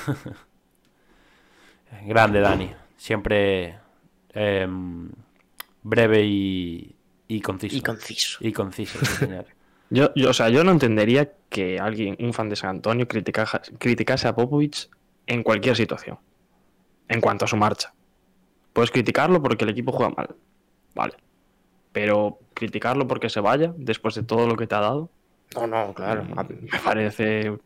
Grande, 2.06 2.40
Dani. 2.42 2.72
Siempre 2.98 3.78
em, 4.34 5.10
breve 5.84 6.24
y, 6.26 6.96
y 7.28 7.42
conciso. 7.42 7.76
Y 7.78 7.82
conciso. 7.82 8.38
Y 8.42 8.52
conciso, 8.52 9.00
sí, 9.00 9.06
señor. 9.06 9.46
Yo, 9.92 10.12
yo, 10.14 10.30
o 10.30 10.34
sea, 10.34 10.50
yo 10.50 10.64
no 10.64 10.70
entendería 10.70 11.32
que 11.50 11.80
alguien, 11.80 12.16
un 12.20 12.32
fan 12.32 12.48
de 12.48 12.56
San 12.56 12.70
Antonio, 12.70 13.08
critica- 13.08 13.60
criticase 13.80 14.28
a 14.28 14.36
Popovich 14.36 14.88
en 15.26 15.42
cualquier 15.42 15.76
situación. 15.76 16.20
En 17.08 17.22
cuanto 17.22 17.46
a 17.46 17.48
su 17.48 17.58
marcha. 17.58 17.92
Puedes 18.74 18.92
criticarlo 18.92 19.42
porque 19.42 19.64
el 19.64 19.72
equipo 19.72 19.92
juega 19.92 20.14
mal. 20.16 20.36
Vale. 20.94 21.16
Pero 21.92 22.38
criticarlo 22.54 23.08
porque 23.08 23.32
se 23.32 23.40
vaya 23.40 23.74
después 23.78 24.14
de 24.14 24.22
todo 24.22 24.46
lo 24.46 24.56
que 24.58 24.68
te 24.68 24.76
ha 24.76 24.80
dado, 24.82 25.10
No, 25.56 25.66
no, 25.66 25.92
claro. 25.96 26.24
Me 26.24 26.80
parece. 26.86 27.58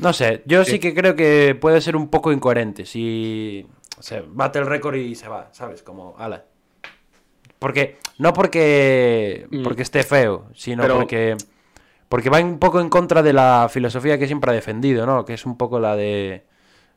No 0.00 0.12
sé, 0.12 0.42
yo 0.46 0.64
sí 0.64 0.78
que 0.78 0.94
creo 0.94 1.14
que 1.14 1.56
puede 1.60 1.80
ser 1.80 1.96
un 1.96 2.08
poco 2.08 2.32
incoherente 2.32 2.86
si 2.86 3.66
se 3.98 4.22
bate 4.26 4.58
el 4.58 4.66
récord 4.66 4.94
y 4.96 5.14
se 5.14 5.28
va, 5.28 5.48
¿sabes? 5.52 5.82
Como, 5.82 6.14
ala. 6.18 6.44
Porque, 7.58 7.98
no 8.18 8.32
porque, 8.32 9.46
Mm. 9.50 9.62
porque 9.62 9.82
esté 9.82 10.02
feo, 10.02 10.46
sino 10.54 10.82
Pero- 10.82 10.96
porque, 10.96 11.36
porque 12.08 12.30
va 12.30 12.40
un 12.40 12.58
poco 12.58 12.80
en 12.80 12.88
contra 12.88 13.22
de 13.22 13.34
la 13.34 13.68
filosofía 13.70 14.18
que 14.18 14.26
siempre 14.26 14.50
ha 14.50 14.54
defendido, 14.54 15.04
¿no? 15.04 15.24
Que 15.26 15.34
es 15.34 15.44
un 15.44 15.58
poco 15.58 15.78
la 15.78 15.94
de 15.96 16.44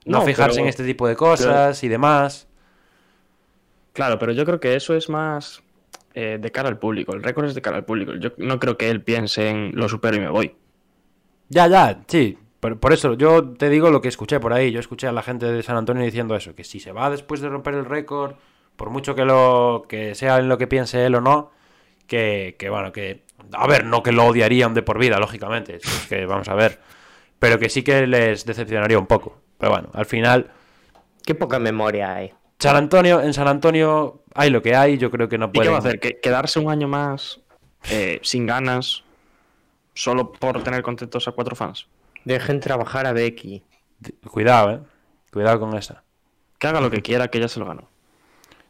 no, 0.06 0.20
No, 0.20 0.26
fijarse 0.26 0.56
pero- 0.56 0.64
en 0.64 0.70
este 0.70 0.86
tipo 0.86 1.08
de 1.08 1.16
cosas 1.18 1.84
y 1.84 1.88
demás. 1.90 2.48
Claro, 3.94 4.18
pero 4.18 4.32
yo 4.32 4.46
creo 4.46 4.60
que 4.60 4.76
eso 4.76 4.96
es 4.96 5.10
más 5.10 5.62
eh, 6.16 6.38
de 6.40 6.52
cara 6.52 6.70
al 6.70 6.78
público. 6.78 7.14
El 7.14 7.24
récord 7.24 7.46
es 7.48 7.56
de 7.56 7.62
cara 7.62 7.78
al 7.78 7.86
público. 7.86 8.14
Yo 8.16 8.32
no 8.38 8.60
creo 8.60 8.78
que 8.78 8.90
él 8.90 9.02
piense 9.02 9.50
en 9.50 9.72
lo 9.74 9.90
supero 9.90 10.16
y 10.16 10.20
me 10.20 10.30
voy. 10.30 10.56
Ya, 11.50 11.68
ya, 11.68 12.02
sí. 12.08 12.38
Por, 12.64 12.80
por 12.80 12.94
eso, 12.94 13.14
yo 13.16 13.44
te 13.50 13.70
digo 13.70 13.92
lo 13.92 14.02
que 14.02 14.08
escuché 14.08 14.40
por 14.40 14.54
ahí. 14.54 14.72
Yo 14.72 14.80
escuché 14.80 15.08
a 15.08 15.12
la 15.12 15.22
gente 15.22 15.46
de 15.46 15.62
San 15.64 15.76
Antonio 15.76 16.02
diciendo 16.04 16.36
eso, 16.36 16.56
que 16.56 16.64
si 16.64 16.80
se 16.80 16.92
va 16.94 17.10
después 17.10 17.42
de 17.42 17.50
romper 17.50 17.74
el 17.74 17.86
récord, 17.86 18.36
por 18.78 18.90
mucho 18.90 19.16
que 19.16 19.26
lo 19.26 19.84
que 19.90 20.16
sea 20.16 20.38
en 20.38 20.48
lo 20.48 20.58
que 20.58 20.68
piense 20.68 21.06
él 21.06 21.16
o 21.16 21.22
no, 21.22 21.52
que, 22.08 22.56
que 22.58 22.70
bueno, 22.70 22.92
que... 22.94 23.24
A 23.52 23.68
ver, 23.68 23.84
no 23.86 24.02
que 24.02 24.14
lo 24.14 24.26
odiarían 24.26 24.74
de 24.74 24.82
por 24.82 24.98
vida, 24.98 25.20
lógicamente. 25.20 25.76
es 25.76 26.08
que 26.08 26.26
vamos 26.26 26.48
a 26.48 26.56
ver. 26.56 26.80
Pero 27.38 27.60
que 27.60 27.68
sí 27.70 27.84
que 27.84 28.08
les 28.08 28.46
decepcionaría 28.46 28.98
un 28.98 29.08
poco. 29.08 29.38
Pero 29.58 29.74
bueno, 29.74 29.90
al 29.94 30.06
final, 30.06 30.50
Qué 31.26 31.36
poca 31.36 31.60
memoria 31.60 32.16
hay. 32.16 32.34
San 32.60 32.78
Antonio, 32.78 33.22
en 33.22 33.34
San 33.34 33.48
Antonio 33.50 34.24
hay 34.34 34.50
lo 34.50 34.62
que 34.62 34.76
hay. 34.76 34.98
Yo 34.98 35.12
creo 35.12 35.28
que 35.28 35.38
no 35.38 35.48
¿Y 35.48 35.52
qué 35.52 35.58
pueden... 35.60 35.74
va 35.74 35.78
a 35.78 35.80
hacer? 35.80 36.00
¿Que- 36.00 36.20
¿Quedarse 36.22 36.60
un 36.60 36.70
año 36.72 36.88
más 36.88 37.42
eh, 37.90 38.20
sin 38.24 38.46
ganas 38.46 39.04
solo 39.94 40.32
por 40.32 40.64
tener 40.64 40.82
contentos 40.82 41.28
a 41.28 41.34
cuatro 41.34 41.56
fans? 41.56 41.88
Dejen 42.26 42.60
trabajar 42.60 43.06
a 43.06 43.14
Becky. 43.14 43.64
Cuidado, 44.30 44.72
eh. 44.72 44.80
Cuidado 45.32 45.60
con 45.60 45.76
esa. 45.78 46.04
Que 46.58 46.68
haga 46.68 46.82
lo 46.82 46.90
que 46.90 47.02
quiera, 47.02 47.28
que 47.28 47.40
ya 47.40 47.48
se 47.48 47.60
lo 47.60 47.66
ganó. 47.66 47.90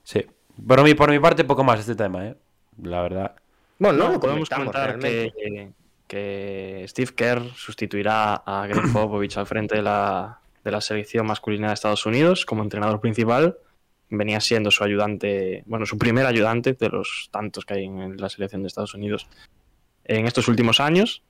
Sí. 0.03 0.25
Por 0.67 0.83
mi, 0.83 0.93
por 0.93 1.11
mi 1.11 1.19
parte, 1.19 1.43
poco 1.43 1.63
más 1.63 1.79
este 1.79 1.95
tema, 1.95 2.27
eh. 2.27 2.35
La 2.81 3.01
verdad. 3.01 3.35
Bueno, 3.79 4.05
no, 4.05 4.13
lo 4.13 4.19
podemos 4.19 4.49
comentar 4.49 4.97
que, 4.99 5.73
que 6.07 6.85
Steve 6.87 7.11
Kerr 7.15 7.43
sustituirá 7.55 8.35
a 8.35 8.67
Greg 8.67 8.91
Popovich 8.93 9.37
al 9.37 9.47
frente 9.47 9.75
de 9.75 9.81
la, 9.81 10.39
de 10.63 10.71
la 10.71 10.81
selección 10.81 11.25
masculina 11.25 11.67
de 11.67 11.73
Estados 11.73 12.05
Unidos 12.05 12.45
como 12.45 12.63
entrenador 12.63 12.99
principal. 13.01 13.57
Venía 14.09 14.39
siendo 14.39 14.69
su 14.69 14.83
ayudante, 14.83 15.63
bueno, 15.65 15.85
su 15.85 15.97
primer 15.97 16.25
ayudante 16.25 16.73
de 16.73 16.89
los 16.89 17.29
tantos 17.31 17.65
que 17.65 17.73
hay 17.73 17.85
en 17.85 18.17
la 18.17 18.29
selección 18.29 18.61
de 18.61 18.67
Estados 18.67 18.93
Unidos 18.93 19.27
en 20.05 20.27
estos 20.27 20.47
últimos 20.47 20.79
años. 20.79 21.23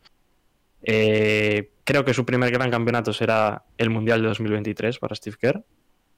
Eh, 0.84 1.72
creo 1.84 2.04
que 2.04 2.14
su 2.14 2.26
primer 2.26 2.52
gran 2.52 2.70
campeonato 2.70 3.14
será 3.14 3.64
el 3.78 3.90
Mundial 3.90 4.22
de 4.22 4.28
2023 4.28 5.00
para 5.00 5.16
Steve 5.16 5.38
Kerr 5.40 5.64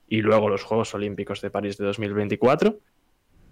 y 0.08 0.20
luego 0.22 0.48
los 0.48 0.62
Juegos 0.64 0.94
Olímpicos 0.94 1.40
de 1.40 1.50
París 1.50 1.76
de 1.78 1.86
2024. 1.86 2.78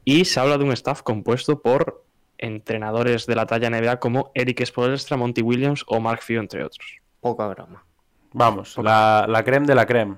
Y 0.05 0.25
se 0.25 0.41
habla 0.41 0.59
de 0.59 0.65
un 0.65 0.73
staff 0.73 1.03
compuesto 1.03 1.63
por 1.63 2.05
entrenadores 2.37 3.27
de 3.27 3.37
la 3.37 3.47
talla 3.47 3.71
NBA 3.71 4.01
como 4.01 4.31
Eric 4.35 4.65
Spoelstra, 4.65 5.17
Monty 5.17 5.41
Williams 5.41 5.85
o 5.87 6.01
Mark 6.01 6.23
Few, 6.23 6.39
entre 6.39 6.65
otros. 6.65 6.99
Poca 7.21 7.47
broma. 7.49 7.85
Vamos, 8.33 8.77
la, 8.79 9.27
la 9.29 9.45
creme 9.45 9.67
de 9.67 9.75
la 9.75 9.87
creme. 9.87 10.17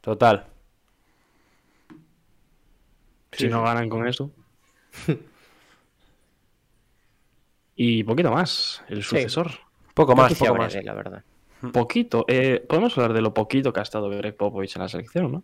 Total. 0.00 0.46
Si 3.32 3.48
no 3.48 3.62
ganan 3.62 3.88
con 3.88 4.08
eso. 4.08 4.32
y 7.76 8.02
poquito 8.02 8.32
más, 8.32 8.82
el 8.88 9.04
sucesor. 9.04 9.69
Poco 9.94 10.14
más, 10.16 10.32
poco 10.34 10.52
ver, 10.52 10.62
más. 10.62 10.74
la 10.84 10.94
verdad. 10.94 11.24
Poquito. 11.72 12.24
Eh, 12.28 12.64
Podemos 12.68 12.96
hablar 12.96 13.12
de 13.12 13.20
lo 13.20 13.34
poquito 13.34 13.72
que 13.72 13.80
ha 13.80 13.82
estado 13.82 14.08
Greg 14.08 14.36
Popovich 14.36 14.76
en 14.76 14.82
la 14.82 14.88
selección, 14.88 15.32
¿no? 15.32 15.42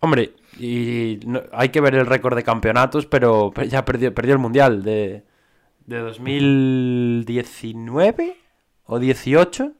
Hombre, 0.00 0.32
y 0.58 1.18
no- 1.26 1.42
hay 1.52 1.68
que 1.70 1.80
ver 1.80 1.94
el 1.96 2.06
récord 2.06 2.36
de 2.36 2.42
campeonatos, 2.44 3.06
pero 3.06 3.52
ya 3.68 3.84
perdió, 3.84 4.12
perdió 4.14 4.32
el 4.34 4.38
Mundial 4.40 4.82
de, 4.82 5.22
de 5.86 5.98
2019 5.98 8.36
o 8.86 8.98
18. 8.98 9.72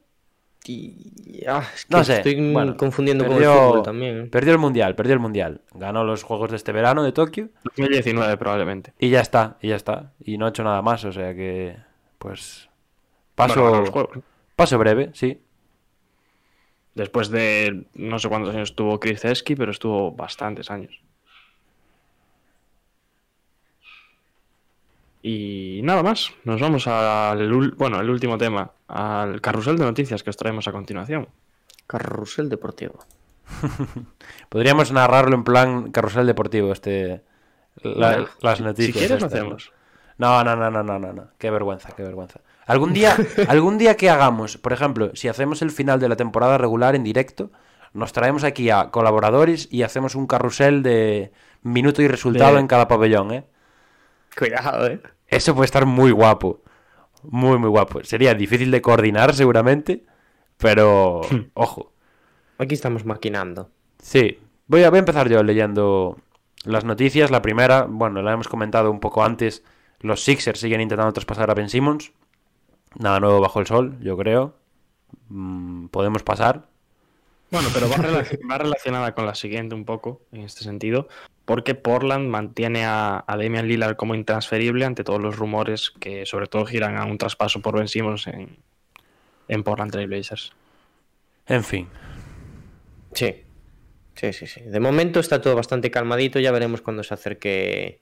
Y... 0.65 1.43
ah, 1.47 1.63
es 1.73 1.85
que 1.85 1.95
No 1.95 2.03
sé. 2.03 2.17
estoy 2.17 2.51
bueno, 2.53 2.75
confundiendo 2.77 3.25
con 3.25 3.37
el 3.37 3.43
fútbol 3.45 3.81
también. 3.83 4.19
¿eh? 4.19 4.25
Perdió 4.27 4.51
el 4.53 4.59
Mundial, 4.59 4.93
perdió 4.95 5.13
el 5.13 5.19
Mundial. 5.19 5.61
Ganó 5.73 6.03
los 6.03 6.21
Juegos 6.23 6.51
de 6.51 6.57
este 6.57 6.71
verano 6.73 7.01
de 7.03 7.11
Tokio 7.11 7.49
2019 7.63 8.37
probablemente. 8.37 8.93
y 8.99 9.09
ya 9.09 9.21
está, 9.21 9.57
y 9.61 9.69
ya 9.69 9.75
está. 9.77 10.11
Y 10.23 10.37
no 10.37 10.45
ha 10.45 10.49
hecho 10.49 10.63
nada 10.63 10.81
más, 10.81 11.03
o 11.05 11.11
sea 11.11 11.33
que, 11.33 11.75
pues... 12.17 12.68
Paso, 13.47 13.55
Bueno, 13.61 13.71
ganó 13.71 13.81
los 13.81 13.89
juegos. 13.91 14.19
paso 14.55 14.77
breve, 14.77 15.11
sí. 15.13 15.41
Después 16.95 17.29
de 17.29 17.85
no 17.93 18.19
sé 18.19 18.27
cuántos 18.29 18.53
años 18.53 18.69
estuvo 18.71 18.99
Chris 18.99 19.23
Esky, 19.23 19.55
pero 19.55 19.71
estuvo 19.71 20.11
bastantes 20.11 20.69
años. 20.69 20.99
Y 25.21 25.81
nada 25.83 26.01
más, 26.01 26.31
nos 26.45 26.61
vamos 26.61 26.87
al 26.87 27.71
bueno, 27.77 27.99
el 27.99 28.09
último 28.09 28.37
tema, 28.37 28.71
al 28.87 29.41
carrusel 29.41 29.77
de 29.77 29.83
noticias 29.85 30.23
que 30.23 30.29
os 30.29 30.37
traemos 30.37 30.67
a 30.67 30.71
continuación. 30.71 31.27
Carrusel 31.87 32.49
deportivo. 32.49 32.99
Podríamos 34.49 34.91
narrarlo 34.91 35.35
en 35.35 35.43
plan 35.43 35.91
carrusel 35.91 36.25
deportivo, 36.25 36.71
este... 36.71 37.21
la- 37.83 38.27
las 38.41 38.61
noticias. 38.61 38.93
Si 38.93 38.99
quieres 38.99 39.19
lo 39.21 39.27
hacemos. 39.27 39.71
No, 40.17 40.43
no, 40.43 40.55
no, 40.55 40.69
no, 40.71 40.83
no, 40.83 40.99
no, 40.99 41.13
no. 41.13 41.27
Qué 41.37 41.49
vergüenza, 41.49 41.93
qué 41.95 42.03
vergüenza. 42.03 42.39
Algún 42.69 42.93
día, 42.93 43.17
algún 43.47 43.79
día 43.79 43.97
que 43.97 44.11
hagamos, 44.11 44.57
por 44.57 44.73
ejemplo, 44.73 45.09
si 45.15 45.27
hacemos 45.27 45.63
el 45.63 45.71
final 45.71 45.99
de 45.99 46.07
la 46.07 46.15
temporada 46.15 46.59
regular 46.59 46.95
en 46.95 47.03
directo, 47.03 47.49
nos 47.93 48.13
traemos 48.13 48.43
aquí 48.43 48.69
a 48.69 48.91
colaboradores 48.91 49.67
y 49.71 49.81
hacemos 49.81 50.13
un 50.13 50.27
carrusel 50.27 50.83
de 50.83 51.31
minuto 51.63 52.03
y 52.03 52.07
resultado 52.07 52.59
en 52.59 52.67
cada 52.67 52.87
pabellón, 52.87 53.31
¿eh? 53.31 53.45
Cuidado, 54.37 54.85
eh. 54.85 55.01
Eso 55.27 55.55
puede 55.55 55.65
estar 55.65 55.87
muy 55.87 56.11
guapo. 56.11 56.61
Muy, 57.23 57.57
muy 57.57 57.69
guapo. 57.69 58.03
Sería 58.03 58.35
difícil 58.35 58.69
de 58.69 58.83
coordinar 58.83 59.33
seguramente, 59.33 60.05
pero 60.57 61.21
ojo. 61.55 61.91
Aquí 62.59 62.75
estamos 62.75 63.03
maquinando. 63.03 63.71
Sí, 63.97 64.39
voy 64.67 64.83
a, 64.83 64.91
voy 64.91 64.97
a 64.97 64.99
empezar 64.99 65.27
yo 65.27 65.41
leyendo 65.41 66.17
las 66.65 66.85
noticias. 66.85 67.31
La 67.31 67.41
primera, 67.41 67.87
bueno, 67.89 68.21
la 68.21 68.33
hemos 68.33 68.47
comentado 68.47 68.91
un 68.91 68.99
poco 68.99 69.23
antes. 69.23 69.63
Los 70.01 70.23
Sixers 70.23 70.59
siguen 70.59 70.81
intentando 70.81 71.11
traspasar 71.13 71.49
a 71.49 71.55
Ben 71.55 71.69
Simmons. 71.69 72.11
Nada 72.97 73.19
nuevo 73.19 73.39
bajo 73.39 73.59
el 73.59 73.67
sol, 73.67 73.97
yo 74.01 74.17
creo. 74.17 74.55
Mm, 75.29 75.87
podemos 75.87 76.23
pasar. 76.23 76.67
Bueno, 77.51 77.69
pero 77.73 77.89
va, 77.89 77.95
relac- 77.97 78.39
va 78.49 78.57
relacionada 78.59 79.15
con 79.15 79.25
la 79.25 79.35
siguiente 79.35 79.73
un 79.75 79.85
poco, 79.85 80.21
en 80.31 80.41
este 80.41 80.63
sentido, 80.63 81.07
porque 81.45 81.73
Portland 81.73 82.27
mantiene 82.29 82.85
a, 82.85 83.23
a 83.25 83.37
Damian 83.37 83.67
Lillard 83.67 83.95
como 83.95 84.13
intransferible 84.13 84.85
ante 84.85 85.03
todos 85.03 85.19
los 85.21 85.35
rumores 85.37 85.91
que 85.99 86.25
sobre 86.27 86.45
todo 86.47 86.65
giran 86.65 86.97
a 86.97 87.05
un 87.05 87.17
traspaso 87.17 87.59
por 87.61 87.75
Ben 87.75 87.87
Simmons 87.87 88.27
en, 88.27 88.57
en 89.47 89.63
Portland 89.63 89.91
Trail 89.91 90.07
Blazers. 90.07 90.53
En 91.47 91.63
fin. 91.63 91.87
Sí. 93.13 93.43
Sí, 94.13 94.33
sí, 94.33 94.45
sí. 94.47 94.61
De 94.61 94.79
momento 94.79 95.19
está 95.19 95.41
todo 95.41 95.55
bastante 95.55 95.89
calmadito, 95.89 96.39
ya 96.39 96.51
veremos 96.51 96.81
cuando 96.81 97.01
se 97.03 97.13
acerque 97.15 98.01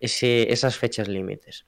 ese, 0.00 0.50
esas 0.52 0.78
fechas 0.78 1.08
límites. 1.08 1.66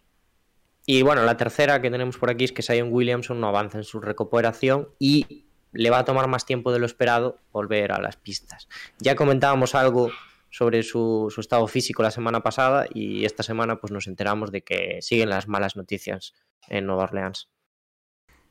Y 0.93 1.03
bueno, 1.03 1.23
la 1.23 1.37
tercera 1.37 1.81
que 1.81 1.89
tenemos 1.89 2.19
por 2.19 2.31
aquí 2.31 2.43
es 2.43 2.51
que 2.51 2.65
Zion 2.65 2.89
Williamson 2.91 3.41
no 3.41 3.47
avanza 3.47 3.79
en 3.79 3.85
su 3.85 4.01
recuperación 4.01 4.89
y 4.99 5.45
le 5.71 5.89
va 5.89 6.01
a 6.01 6.05
tomar 6.05 6.27
más 6.27 6.47
tiempo 6.47 6.73
de 6.73 6.81
lo 6.81 6.87
esperado 6.87 7.39
volver 7.53 7.93
a 7.93 8.01
las 8.01 8.17
pistas. 8.17 8.69
Ya 8.99 9.15
comentábamos 9.15 9.77
algo 9.77 10.11
sobre 10.51 10.83
su, 10.83 11.29
su 11.33 11.41
estado 11.43 11.69
físico 11.69 12.03
la 12.03 12.11
semana 12.11 12.43
pasada 12.43 12.87
y 12.93 13.25
esta 13.25 13.45
semana 13.45 13.77
pues 13.77 13.93
nos 13.93 14.09
enteramos 14.09 14.51
de 14.51 14.65
que 14.65 14.99
siguen 15.01 15.29
las 15.29 15.47
malas 15.47 15.77
noticias 15.77 16.35
en 16.67 16.87
Nueva 16.87 17.05
Orleans. 17.05 17.49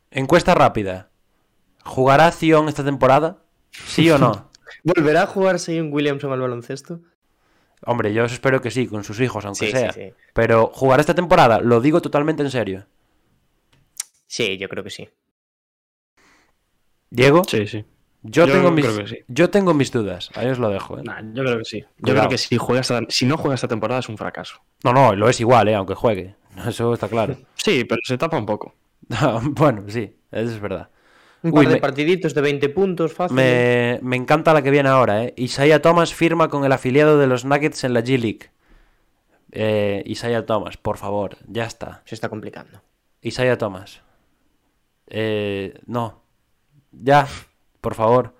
Encuesta 0.09 0.55
rápida. 0.55 1.11
¿Jugará 1.83 2.31
Zion 2.31 2.69
esta 2.69 2.85
temporada? 2.85 3.43
¿Sí 3.71 4.09
o 4.11 4.17
no? 4.17 4.49
¿Volverá 4.85 5.23
a 5.23 5.27
jugar 5.27 5.59
Zion 5.59 5.91
Williamson 5.91 6.31
al 6.31 6.39
baloncesto? 6.39 7.01
Hombre, 7.85 8.13
yo 8.13 8.25
espero 8.25 8.61
que 8.61 8.71
sí, 8.71 8.87
con 8.87 9.03
sus 9.03 9.19
hijos, 9.21 9.45
aunque 9.45 9.67
Sí, 9.67 9.71
sea. 9.71 9.93
sí, 9.93 10.01
sí. 10.09 10.13
Pero 10.33 10.67
jugará 10.73 11.01
esta 11.01 11.15
temporada, 11.15 11.59
lo 11.61 11.79
digo 11.81 12.01
totalmente 12.01 12.43
en 12.43 12.51
serio. 12.51 12.85
Sí, 14.27 14.57
yo 14.57 14.67
creo 14.69 14.83
que 14.83 14.89
sí. 14.89 15.09
Diego, 17.09 17.43
Sí, 17.47 17.65
sí. 17.67 17.85
yo, 18.21 18.45
yo 18.45 18.53
tengo 18.53 18.71
mis, 18.71 18.85
yo 19.27 19.49
tengo 19.49 19.73
mis 19.73 19.91
dudas. 19.91 20.29
Ahí 20.35 20.47
os 20.47 20.59
lo 20.59 20.69
dejo. 20.69 20.99
¿eh? 20.99 21.03
Nah, 21.03 21.21
yo 21.33 21.43
creo 21.43 21.57
que 21.57 21.65
sí. 21.65 21.79
Yo 21.81 21.87
Cuidado. 22.01 22.19
creo 22.21 22.29
que 22.29 22.37
si, 22.37 22.57
juega 22.57 22.81
esta- 22.81 23.01
si 23.09 23.25
no 23.25 23.37
juega 23.37 23.55
esta 23.55 23.67
temporada 23.67 23.99
es 24.01 24.09
un 24.09 24.17
fracaso. 24.17 24.61
No, 24.83 24.93
no, 24.93 25.15
lo 25.15 25.27
es 25.29 25.39
igual, 25.39 25.67
¿eh? 25.69 25.75
aunque 25.75 25.95
juegue. 25.95 26.35
Eso 26.67 26.93
está 26.93 27.07
claro. 27.07 27.37
Sí, 27.55 27.85
pero 27.85 28.01
se 28.03 28.17
tapa 28.17 28.37
un 28.37 28.45
poco. 28.45 28.75
bueno, 29.43 29.85
sí, 29.87 30.15
eso 30.31 30.51
es 30.53 30.59
verdad. 30.59 30.89
Un 31.41 31.51
Uy, 31.51 31.55
par 31.55 31.67
de 31.67 31.73
me- 31.75 31.79
partiditos 31.81 32.33
de 32.33 32.41
20 32.41 32.69
puntos, 32.69 33.13
fácil. 33.13 33.35
Me, 33.35 33.99
me 34.01 34.15
encanta 34.17 34.53
la 34.53 34.61
que 34.61 34.71
viene 34.71 34.89
ahora, 34.89 35.23
¿eh? 35.23 35.33
Isaiah 35.37 35.81
Thomas 35.81 36.13
firma 36.13 36.49
con 36.49 36.65
el 36.65 36.71
afiliado 36.71 37.17
de 37.17 37.27
los 37.27 37.45
Nuggets 37.45 37.83
en 37.85 37.93
la 37.93 38.01
G-League. 38.01 38.49
Eh, 39.51 40.03
Isaiah 40.05 40.45
Thomas, 40.45 40.77
por 40.77 40.97
favor, 40.97 41.37
ya 41.47 41.65
está. 41.65 42.01
Se 42.05 42.13
está 42.15 42.29
complicando. 42.29 42.81
Isaiah 43.21 43.57
Thomas. 43.57 44.01
Eh, 45.07 45.79
no. 45.85 46.21
Ya, 46.91 47.27
por 47.81 47.95
favor. 47.95 48.35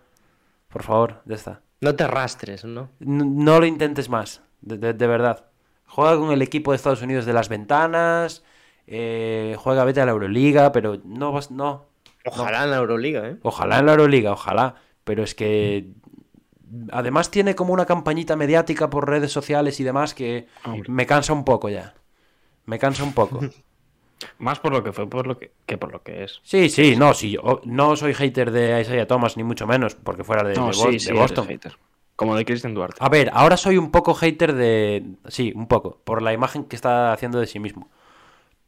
Por 0.67 0.83
favor, 0.83 1.21
ya 1.25 1.35
está. 1.35 1.61
No 1.81 1.95
te 1.95 2.03
arrastres, 2.03 2.65
¿no? 2.65 2.89
No 2.99 3.59
lo 3.59 3.65
intentes 3.65 4.09
más, 4.09 4.41
de, 4.61 4.77
de- 4.77 4.93
de 4.93 5.07
verdad. 5.07 5.45
Juega 5.85 6.17
con 6.17 6.31
el 6.31 6.41
equipo 6.43 6.71
de 6.71 6.75
Estados 6.75 7.01
Unidos 7.01 7.25
de 7.25 7.33
las 7.33 7.49
ventanas. 7.49 8.43
eh, 8.91 9.55
juega, 9.59 9.83
vete 9.85 10.01
a 10.01 10.05
la 10.05 10.11
Euroliga, 10.11 10.71
pero 10.71 10.99
no 11.05 11.31
vas, 11.31 11.51
no. 11.51 11.85
Ojalá 12.29 12.63
en 12.63 12.71
la 12.71 12.77
Euroliga, 12.77 13.27
¿eh? 13.27 13.37
Ojalá 13.43 13.79
en 13.79 13.85
la 13.85 13.91
Euroliga, 13.93 14.31
ojalá. 14.31 14.75
Pero 15.03 15.23
es 15.23 15.35
que. 15.35 15.87
Además 16.91 17.31
tiene 17.31 17.55
como 17.55 17.73
una 17.73 17.85
campañita 17.85 18.35
mediática 18.35 18.89
por 18.89 19.09
redes 19.09 19.31
sociales 19.31 19.79
y 19.79 19.83
demás 19.83 20.13
que 20.13 20.47
Hombre. 20.65 20.89
me 20.91 21.05
cansa 21.07 21.33
un 21.33 21.43
poco 21.43 21.69
ya. 21.69 21.95
Me 22.65 22.77
cansa 22.77 23.03
un 23.03 23.13
poco. 23.13 23.39
Más 24.37 24.59
por 24.59 24.73
lo 24.73 24.83
que 24.83 24.91
fue 24.91 25.09
por 25.09 25.25
lo 25.25 25.37
que, 25.39 25.51
que 25.65 25.77
por 25.77 25.91
lo 25.93 26.03
que 26.03 26.25
es. 26.25 26.41
Sí, 26.43 26.69
sí, 26.69 26.95
no, 26.97 27.13
sí. 27.13 27.37
o- 27.41 27.61
no 27.63 27.95
soy 27.95 28.13
hater 28.13 28.51
de 28.51 28.81
Isaiah 28.81 29.07
Thomas, 29.07 29.37
ni 29.37 29.43
mucho 29.43 29.65
menos, 29.65 29.95
porque 29.95 30.23
fuera 30.25 30.43
de, 30.43 30.49
de 30.49 30.55
No, 30.57 30.65
Bo- 30.67 30.73
sí, 30.73 30.91
de 30.91 30.99
sí, 30.99 31.09
eres 31.09 31.21
Boston. 31.21 31.47
hater. 31.47 31.77
Como 32.17 32.35
de 32.35 32.43
Christian 32.43 32.73
Duarte. 32.73 32.97
A 32.99 33.07
ver, 33.07 33.31
ahora 33.33 33.55
soy 33.55 33.77
un 33.77 33.91
poco 33.91 34.13
hater 34.13 34.53
de. 34.53 35.05
Sí, 35.29 35.53
un 35.55 35.67
poco. 35.67 36.01
Por 36.03 36.21
la 36.21 36.33
imagen 36.33 36.65
que 36.65 36.75
está 36.75 37.13
haciendo 37.13 37.39
de 37.39 37.47
sí 37.47 37.59
mismo. 37.59 37.89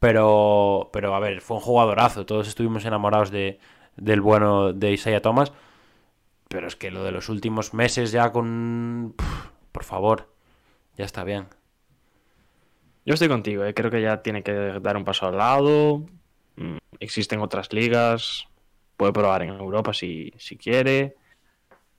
Pero. 0.02 0.90
Pero 0.92 1.14
a 1.14 1.20
ver, 1.20 1.40
fue 1.40 1.58
un 1.58 1.62
jugadorazo. 1.62 2.26
Todos 2.26 2.48
estuvimos 2.48 2.84
enamorados 2.84 3.30
de, 3.30 3.60
del 3.96 4.20
bueno 4.20 4.72
de 4.72 4.90
Isaiah 4.90 5.22
Thomas. 5.22 5.52
Pero 6.48 6.66
es 6.66 6.74
que 6.74 6.90
lo 6.90 7.04
de 7.04 7.12
los 7.12 7.28
últimos 7.28 7.72
meses 7.72 8.10
ya 8.10 8.32
con. 8.32 9.14
Pff, 9.16 9.50
por 9.70 9.84
favor. 9.84 10.34
Ya 10.96 11.04
está 11.04 11.22
bien. 11.22 11.46
Yo 13.06 13.14
estoy 13.14 13.28
contigo, 13.28 13.64
eh, 13.64 13.74
creo 13.74 13.90
que 13.90 14.02
ya 14.02 14.22
tiene 14.22 14.42
que 14.42 14.52
dar 14.52 14.96
un 14.96 15.04
paso 15.04 15.26
al 15.26 15.38
lado. 15.38 16.04
Mm, 16.56 16.78
Existen 16.98 17.40
otras 17.40 17.72
ligas. 17.72 18.48
Puede 18.96 19.12
probar 19.12 19.42
en 19.42 19.50
Europa 19.50 19.94
si, 19.94 20.32
si 20.36 20.56
quiere. 20.56 21.14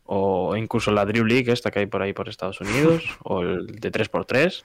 O 0.04 0.58
incluso 0.58 0.92
la 0.92 1.06
Drew 1.06 1.24
League, 1.24 1.50
esta 1.50 1.72
que 1.72 1.80
hay 1.80 1.86
por 1.86 2.02
ahí 2.02 2.12
por 2.12 2.28
Estados 2.28 2.60
Unidos. 2.60 3.06
o 3.24 3.44
el 3.44 3.68
de 3.68 3.92
3x3. 3.94 4.64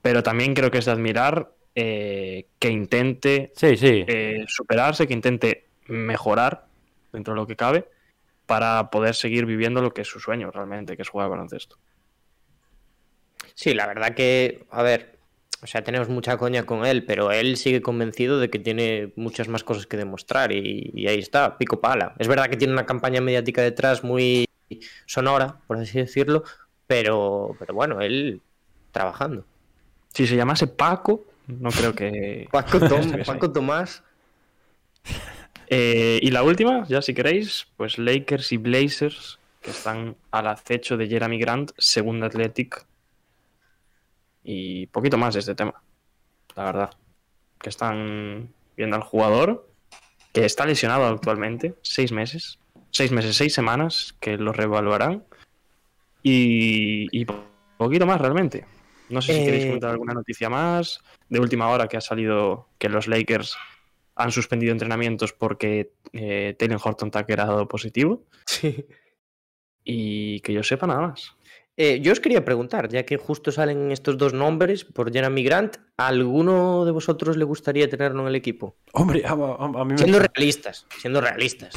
Pero 0.00 0.22
también 0.22 0.54
creo 0.54 0.70
que 0.70 0.78
es 0.78 0.86
de 0.86 0.92
admirar 0.92 1.52
eh, 1.74 2.46
que 2.58 2.70
intente 2.70 3.52
Sí, 3.54 3.76
sí. 3.76 4.04
eh, 4.06 4.44
superarse, 4.46 5.06
que 5.06 5.14
intente 5.14 5.66
mejorar 5.86 6.66
dentro 7.12 7.34
de 7.34 7.40
lo 7.40 7.46
que 7.46 7.56
cabe. 7.56 7.86
Para 8.46 8.90
poder 8.90 9.14
seguir 9.14 9.46
viviendo 9.46 9.80
lo 9.80 9.94
que 9.94 10.02
es 10.02 10.08
su 10.08 10.20
sueño 10.20 10.50
realmente, 10.50 10.96
que 10.96 11.02
es 11.02 11.08
jugar 11.08 11.30
baloncesto. 11.30 11.76
Sí, 13.54 13.72
la 13.74 13.86
verdad 13.86 14.14
que, 14.14 14.66
a 14.70 14.82
ver, 14.82 15.16
o 15.62 15.66
sea, 15.66 15.82
tenemos 15.84 16.08
mucha 16.08 16.36
coña 16.36 16.64
con 16.64 16.84
él, 16.84 17.04
pero 17.04 17.30
él 17.30 17.56
sigue 17.56 17.80
convencido 17.82 18.40
de 18.40 18.50
que 18.50 18.58
tiene 18.58 19.12
muchas 19.16 19.48
más 19.48 19.62
cosas 19.62 19.86
que 19.86 19.96
demostrar 19.96 20.52
y, 20.52 20.90
y 20.92 21.06
ahí 21.06 21.18
está, 21.20 21.56
pico 21.56 21.80
pala. 21.80 22.14
Es 22.18 22.28
verdad 22.28 22.48
que 22.48 22.56
tiene 22.56 22.72
una 22.72 22.84
campaña 22.86 23.20
mediática 23.20 23.62
detrás 23.62 24.02
muy 24.02 24.46
sonora, 25.06 25.60
por 25.66 25.78
así 25.78 25.98
decirlo, 25.98 26.42
pero, 26.86 27.54
pero 27.58 27.74
bueno, 27.74 28.00
él 28.00 28.40
trabajando. 28.90 29.44
Si 30.12 30.26
se 30.26 30.36
llamase 30.36 30.66
Paco, 30.66 31.24
no 31.60 31.70
creo 31.70 31.94
que. 31.94 32.48
Paco, 32.50 32.78
Tom- 32.80 33.52
Tomás, 33.52 34.02
Eh, 35.68 36.18
y 36.22 36.30
la 36.30 36.42
última, 36.42 36.86
ya 36.86 37.00
si 37.00 37.14
queréis, 37.14 37.66
pues 37.76 37.96
Lakers 37.98 38.52
y 38.52 38.58
Blazers, 38.58 39.38
que 39.62 39.70
están 39.70 40.16
al 40.30 40.46
acecho 40.48 40.96
de 40.98 41.08
Jeremy 41.08 41.38
Grant, 41.38 41.70
según 41.78 42.22
Athletic. 42.22 42.84
Y 44.44 44.86
poquito 44.88 45.16
más 45.16 45.34
de 45.34 45.40
este 45.40 45.54
tema, 45.54 45.74
la 46.56 46.64
verdad. 46.64 46.90
Que 47.58 47.68
están 47.70 48.48
viendo 48.76 48.96
al 48.96 49.02
jugador, 49.02 49.68
que 50.32 50.44
está 50.44 50.66
lesionado 50.66 51.06
actualmente, 51.06 51.74
seis 51.82 52.12
meses. 52.12 52.58
Seis 52.90 53.10
meses, 53.12 53.36
seis 53.36 53.54
semanas, 53.54 54.14
que 54.20 54.36
lo 54.36 54.52
reevaluarán. 54.52 55.24
Y, 56.22 57.06
y 57.18 57.24
po- 57.24 57.44
poquito 57.78 58.04
más 58.04 58.20
realmente. 58.20 58.66
No 59.08 59.20
sé 59.22 59.34
si 59.34 59.44
queréis 59.44 59.64
Eh, 59.64 59.66
comentar 59.68 59.90
alguna 59.90 60.14
noticia 60.14 60.48
más. 60.48 61.00
De 61.28 61.40
última 61.40 61.68
hora 61.68 61.88
que 61.88 61.96
ha 61.96 62.00
salido 62.00 62.68
que 62.78 62.88
los 62.88 63.06
Lakers 63.08 63.56
han 64.14 64.30
suspendido 64.32 64.72
entrenamientos 64.72 65.32
porque 65.32 65.92
eh, 66.12 66.54
Taylor 66.58 66.80
Horton 66.82 67.10
Tucker 67.10 67.40
ha 67.40 67.46
dado 67.46 67.68
positivo. 67.68 68.24
sí. 68.46 68.86
Y 69.84 70.38
que 70.40 70.52
yo 70.52 70.62
sepa 70.62 70.86
nada 70.86 71.00
más. 71.08 71.34
Eh, 71.76 72.00
yo 72.00 72.12
os 72.12 72.20
quería 72.20 72.44
preguntar, 72.44 72.88
ya 72.88 73.04
que 73.04 73.16
justo 73.16 73.50
salen 73.50 73.90
estos 73.90 74.16
dos 74.18 74.32
nombres 74.34 74.84
por 74.84 75.12
Jeremy 75.12 75.42
Grant, 75.42 75.78
¿a 75.96 76.06
alguno 76.06 76.84
de 76.84 76.92
vosotros 76.92 77.36
le 77.36 77.44
gustaría 77.44 77.88
tenerlo 77.88 78.22
en 78.22 78.28
el 78.28 78.34
equipo? 78.36 78.76
Hombre, 78.92 79.24
a, 79.26 79.30
a- 79.32 79.34
a 79.34 79.84
mí 79.84 79.92
me... 79.94 79.98
Siendo 79.98 80.18
realistas, 80.20 80.86
siendo 81.00 81.20
realistas. 81.20 81.74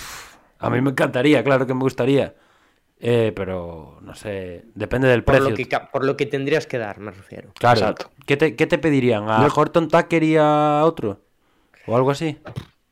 A 0.59 0.69
mí 0.69 0.81
me 0.81 0.91
encantaría, 0.91 1.43
claro 1.43 1.65
que 1.65 1.73
me 1.73 1.79
gustaría. 1.79 2.35
Eh, 2.99 3.33
pero 3.35 3.99
no 4.01 4.15
sé, 4.15 4.65
depende 4.73 5.07
del 5.07 5.23
Por 5.23 5.35
precio. 5.35 5.49
lo, 5.49 5.55
que, 5.55 5.67
ca- 5.67 5.91
por 5.91 6.05
lo 6.05 6.15
que 6.15 6.25
tendrías 6.25 6.65
que 6.65 6.77
dar, 6.77 6.99
me 6.99 7.11
refiero. 7.11 7.51
Claro. 7.55 7.79
Exacto. 7.81 8.11
¿Qué 8.25 8.37
te, 8.37 8.55
qué 8.55 8.67
te 8.67 8.77
pedirían? 8.77 9.29
¿A 9.29 9.47
Horton 9.53 9.87
Tucker 9.89 10.23
y 10.23 10.37
a 10.37 10.81
otro? 10.85 11.19
¿O 11.87 11.95
algo 11.95 12.11
así? 12.11 12.37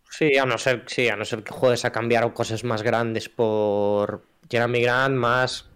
Sí, 0.09 0.37
a 0.37 0.45
no 0.45 0.57
ser, 0.57 0.83
sí, 0.87 1.09
a 1.09 1.15
no 1.15 1.25
ser 1.25 1.43
que 1.43 1.51
juegues 1.53 1.85
a 1.85 1.91
cambiar 1.91 2.31
cosas 2.33 2.63
más 2.63 2.83
grandes 2.83 3.29
por 3.29 4.23
Jeremy 4.49 4.81
Grant, 4.81 5.15
más. 5.15 5.69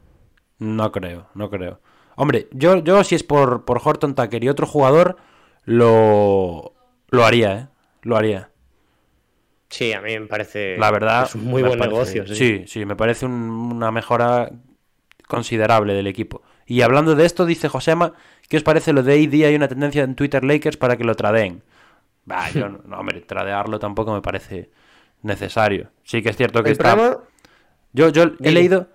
No 0.60 0.92
creo, 0.92 1.28
no 1.36 1.50
creo. 1.50 1.80
Hombre, 2.16 2.48
yo, 2.52 2.78
yo 2.78 3.04
si 3.04 3.16
es 3.16 3.24
por, 3.24 3.64
por 3.66 3.80
Horton 3.84 4.16
Tucker 4.16 4.44
y 4.44 4.50
otro 4.50 4.66
jugador, 4.66 5.18
lo, 5.66 6.74
lo 7.10 7.26
haría, 7.26 7.54
¿eh? 7.58 7.68
Lo 8.02 8.18
haría. 8.18 8.50
Sí, 9.70 9.92
a 9.94 10.02
mí 10.02 10.18
me 10.20 10.28
parece. 10.28 10.78
La 10.78 10.92
verdad. 10.92 11.26
Es 11.26 11.36
un 11.36 11.46
muy 11.46 11.62
buen 11.62 11.78
parece- 11.78 11.94
negocio. 11.94 12.28
Sí. 12.28 12.36
Sí, 12.36 12.64
sí, 12.68 12.86
me 12.86 12.96
parece 12.96 13.26
un- 13.26 13.34
una 13.74 13.92
mejora 13.92 14.50
considerable 15.28 15.94
del 15.94 16.08
equipo. 16.08 16.42
Y 16.66 16.82
hablando 16.82 17.16
de 17.16 17.26
esto, 17.26 17.46
dice 17.46 17.70
Josema, 17.70 18.14
¿qué 18.50 18.58
os 18.58 18.64
parece 18.64 18.94
lo 18.94 19.04
de 19.04 19.14
AD? 19.14 19.46
Hay 19.48 19.56
una 19.56 19.68
tendencia 19.68 20.04
en 20.04 20.16
Twitter 20.16 20.44
Lakers 20.44 20.78
para 20.78 20.98
que 20.98 21.04
lo 21.04 21.16
tradeen. 21.16 21.64
Bah, 22.26 22.50
yo 22.52 22.70
no, 22.70 22.80
no, 22.86 23.00
hombre, 23.00 23.22
tradearlo 23.22 23.80
tampoco 23.80 24.14
me 24.14 24.22
parece 24.22 24.70
necesario. 25.22 25.90
Sí 26.04 26.22
que 26.22 26.30
es 26.30 26.38
cierto 26.38 26.64
que 26.64 26.72
está... 26.72 26.96
Yo, 27.94 28.10
yo 28.10 28.24
he 28.42 28.52
leído, 28.52 28.90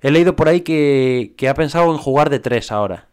he 0.00 0.10
leído 0.10 0.36
por 0.36 0.48
ahí 0.48 0.60
que, 0.60 1.34
que 1.36 1.48
ha 1.48 1.54
pensado 1.54 1.90
en 1.92 1.98
jugar 1.98 2.30
de 2.30 2.38
tres 2.40 2.70
ahora. 2.72 3.08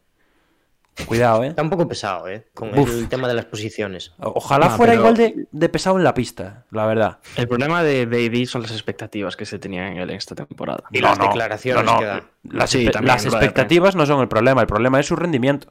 Cuidado, 1.05 1.43
¿eh? 1.43 1.47
Está 1.47 1.61
un 1.61 1.69
poco 1.69 1.87
pesado, 1.87 2.27
¿eh? 2.27 2.47
Con 2.53 2.77
Uf. 2.77 2.89
el 2.89 3.07
tema 3.09 3.27
de 3.27 3.33
las 3.33 3.45
posiciones. 3.45 4.13
Ojalá 4.19 4.69
fuera 4.69 4.91
pero- 4.93 5.01
igual 5.01 5.17
de, 5.17 5.47
de 5.51 5.69
pesado 5.69 5.97
en 5.97 6.03
la 6.03 6.13
pista, 6.13 6.65
la 6.71 6.85
verdad. 6.85 7.19
El 7.35 7.47
problema 7.47 7.83
de 7.83 8.05
Baby 8.05 8.45
son 8.45 8.61
las 8.61 8.71
expectativas 8.71 9.35
que 9.35 9.45
se 9.45 9.59
tenían 9.59 9.93
en 9.93 9.97
él 9.99 10.09
en 10.09 10.15
esta 10.17 10.35
temporada. 10.35 10.83
Y 10.91 10.99
las 11.01 11.17
declaraciones 11.19 11.83
no, 11.85 11.93
no. 11.93 11.99
que 11.99 12.05
da. 12.05 12.23
Las, 12.43 12.69
Sí, 12.69 12.89
también, 12.89 13.15
expectativas 13.15 13.95
no 13.95 14.05
son 14.05 14.21
el 14.21 14.27
problema, 14.27 14.61
el 14.61 14.67
problema 14.67 14.99
es 14.99 15.05
su 15.07 15.15
rendimiento. 15.15 15.67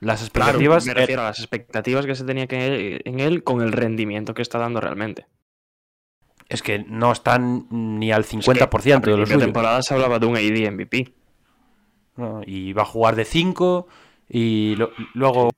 Las 0.00 0.20
Claro, 0.30 0.50
expectativas. 0.52 0.86
me 0.86 0.92
eh, 0.92 0.94
refiero 0.94 1.22
a 1.22 1.24
las 1.26 1.38
expectativas 1.40 2.06
que 2.06 2.14
se 2.14 2.24
tenía 2.24 2.46
que- 2.46 3.00
en 3.04 3.18
él 3.20 3.42
con 3.42 3.60
el 3.62 3.72
rendimiento 3.72 4.32
que 4.34 4.42
está 4.42 4.58
dando 4.58 4.80
realmente. 4.80 5.26
es 6.50 6.62
que 6.62 6.78
no 6.78 7.12
están 7.12 7.66
ni 7.70 8.10
al 8.10 8.22
Es 8.22 8.28
que 8.28 8.36
50% 8.36 9.10
de 9.10 9.16
lo 9.18 9.24
principio 9.24 9.26
suyo. 9.34 9.38
temporada 9.44 9.82
se 9.82 9.92
hablaba 9.92 10.18
de 10.18 10.24
un 10.26 10.34
AD 10.36 10.70
MVP. 10.70 11.12
¿no? 12.16 12.40
Y 12.46 12.72
va 12.72 12.82
a 12.82 12.86
jugar 12.86 13.16
de 13.16 13.24
5 13.26 13.86
y 14.28 14.76
lo- 14.76 14.92
luego 15.14 15.50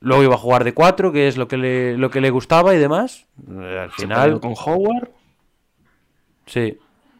luego 0.00 0.22
iba 0.22 0.34
a 0.34 0.38
jugar 0.38 0.64
de 0.64 0.74
4, 0.74 1.12
que 1.12 1.28
es 1.28 1.36
lo 1.38 1.48
que 1.48 1.56
le, 1.56 1.96
lo 1.96 2.10
que 2.10 2.20
le 2.20 2.30
gustaba 2.30 2.74
y 2.74 2.78
demás. 2.78 3.26
Eh, 3.50 3.78
Al 3.78 3.90
final, 3.90 4.38
con 4.40 4.52
Howard. 4.56 5.10
sí, 6.46 6.78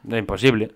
imposible. 0.09 0.75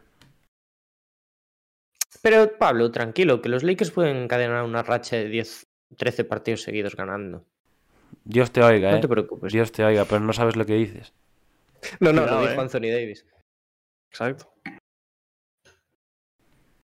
Pero, 2.22 2.56
Pablo, 2.58 2.90
tranquilo, 2.90 3.40
que 3.42 3.48
los 3.48 3.62
Lakers 3.62 3.90
pueden 3.90 4.16
encadenar 4.16 4.64
una 4.64 4.82
racha 4.82 5.16
de 5.16 5.28
10, 5.28 5.66
13 5.96 6.24
partidos 6.24 6.62
seguidos 6.62 6.96
ganando. 6.96 7.44
Dios 8.24 8.50
te 8.50 8.62
oiga, 8.62 8.90
No 8.90 8.96
eh. 8.96 9.00
te 9.00 9.08
preocupes. 9.08 9.52
Dios 9.52 9.70
te 9.70 9.84
oiga, 9.84 10.04
pero 10.06 10.20
no 10.20 10.32
sabes 10.32 10.56
lo 10.56 10.64
que 10.66 10.74
dices. 10.74 11.12
No, 12.00 12.12
no, 12.12 12.22
Cuidado, 12.22 12.40
lo 12.42 12.48
dijo 12.48 12.60
eh. 12.60 12.64
Anthony 12.64 12.88
Davis. 12.90 13.26
Exacto. 14.10 14.50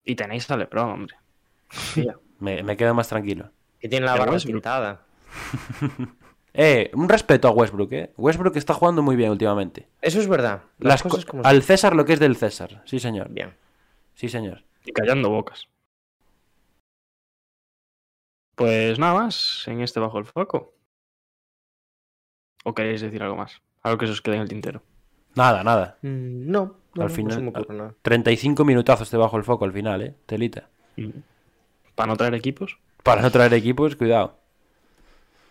Y 0.04 0.16
tenéis 0.16 0.52
a 0.52 0.58
LeBron, 0.58 0.90
hombre. 0.90 1.16
Me, 2.44 2.62
me 2.62 2.76
quedo 2.76 2.94
más 2.94 3.08
tranquilo. 3.08 3.50
Que 3.80 3.88
tiene 3.88 4.06
la 4.06 4.14
De 4.14 4.20
barba 4.20 4.38
pintada. 4.38 5.02
Eh, 6.56 6.92
un 6.94 7.10
respeto 7.10 7.48
a 7.48 7.52
Westbrook, 7.52 7.92
eh. 7.94 8.14
Westbrook 8.16 8.56
está 8.58 8.76
jugando 8.76 9.02
muy 9.02 9.16
bien 9.16 9.32
últimamente. 9.32 9.88
Eso 10.04 10.20
es 10.20 10.28
verdad. 10.28 10.62
Las, 10.78 10.94
Las 10.94 11.02
co- 11.02 11.10
cosas 11.10 11.26
como 11.26 11.44
al 11.44 11.64
César 11.64 11.96
lo 11.96 12.06
que 12.06 12.14
es 12.14 12.20
del 12.20 12.36
César. 12.36 12.84
Sí, 12.86 13.00
señor. 13.00 13.30
Bien. 13.32 13.56
Sí, 14.14 14.30
señor. 14.30 14.64
Y 14.86 14.92
callando 14.92 15.32
bocas. 15.32 15.68
Pues 18.56 19.00
nada 19.00 19.16
más 19.16 19.64
en 19.68 19.82
este 19.82 20.00
bajo 20.00 20.20
el 20.20 20.26
foco. 20.26 20.76
¿O 22.66 22.76
queréis 22.76 23.02
decir 23.02 23.24
algo 23.24 23.36
más? 23.36 23.62
Algo 23.82 23.98
que 23.98 24.06
se 24.06 24.12
os 24.12 24.22
quede 24.22 24.36
en 24.36 24.42
el 24.44 24.50
tintero. 24.50 24.84
Nada, 25.36 25.64
nada. 25.64 25.98
Mm, 26.04 26.52
no, 26.52 26.78
no, 26.94 27.02
Al 27.04 27.10
no, 27.10 27.16
final- 27.16 27.30
no 27.30 27.36
se 27.36 27.42
me 27.42 27.50
ocurre 27.50 27.76
nada. 27.76 27.96
35 28.04 28.64
minutazos 28.64 29.10
debajo 29.10 29.38
el 29.38 29.44
foco 29.44 29.66
al 29.66 29.74
final, 29.74 30.04
eh. 30.04 30.16
Telita. 30.28 30.70
Para 31.96 32.08
no 32.08 32.18
traer 32.18 32.34
equipos. 32.34 32.78
Para 33.04 33.22
no 33.22 33.32
traer 33.32 33.54
equipos, 33.54 33.96
cuidado. 33.96 34.38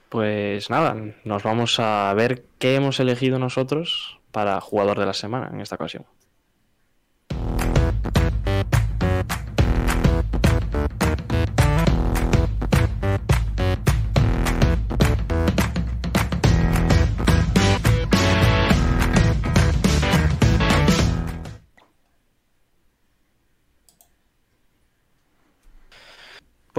Pues 0.08 0.68
nada, 0.68 0.96
nos 1.24 1.42
vamos 1.42 1.78
a 1.80 2.12
ver 2.14 2.44
qué 2.58 2.74
hemos 2.74 3.00
elegido 3.00 3.38
nosotros 3.38 4.18
para 4.30 4.60
jugador 4.60 4.98
de 4.98 5.06
la 5.06 5.14
semana 5.14 5.50
en 5.52 5.60
esta 5.60 5.76
ocasión. 5.76 6.04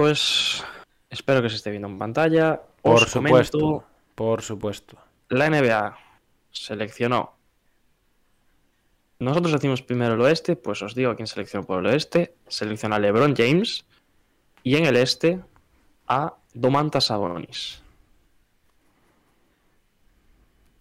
Pues 0.04 0.62
espero 1.08 1.40
que 1.40 1.48
se 1.48 1.56
esté 1.56 1.70
viendo 1.70 1.88
en 1.88 1.98
pantalla. 1.98 2.60
Por 2.82 2.96
Os 3.04 3.10
comento- 3.10 3.42
supuesto. 3.48 3.84
Por 4.14 4.42
supuesto. 4.42 4.98
la 5.30 5.46
NBA 5.48 5.96
seleccionó. 6.50 7.32
Nosotros 9.18 9.50
decimos 9.54 9.80
primero 9.80 10.12
el 10.12 10.20
oeste, 10.20 10.56
pues 10.56 10.82
os 10.82 10.94
digo 10.94 11.10
a 11.10 11.16
quién 11.16 11.26
seleccionó 11.26 11.66
por 11.66 11.78
el 11.80 11.86
oeste. 11.86 12.34
Selecciona 12.48 12.96
a 12.96 12.98
LeBron 12.98 13.34
James 13.34 13.86
y 14.62 14.76
en 14.76 14.84
el 14.84 14.96
este 14.96 15.40
a 16.06 16.34
Domantas 16.52 17.06
Sabonis. 17.06 17.80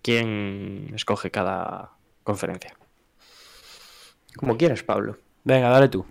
¿Quién 0.01 0.91
escoge 0.93 1.31
cada 1.31 1.91
conferencia? 2.25 2.75
Como 4.35 4.57
quieras, 4.57 4.83
Pablo. 4.83 5.17
Venga, 5.45 5.69
dale 5.69 5.87
tú. 5.87 6.05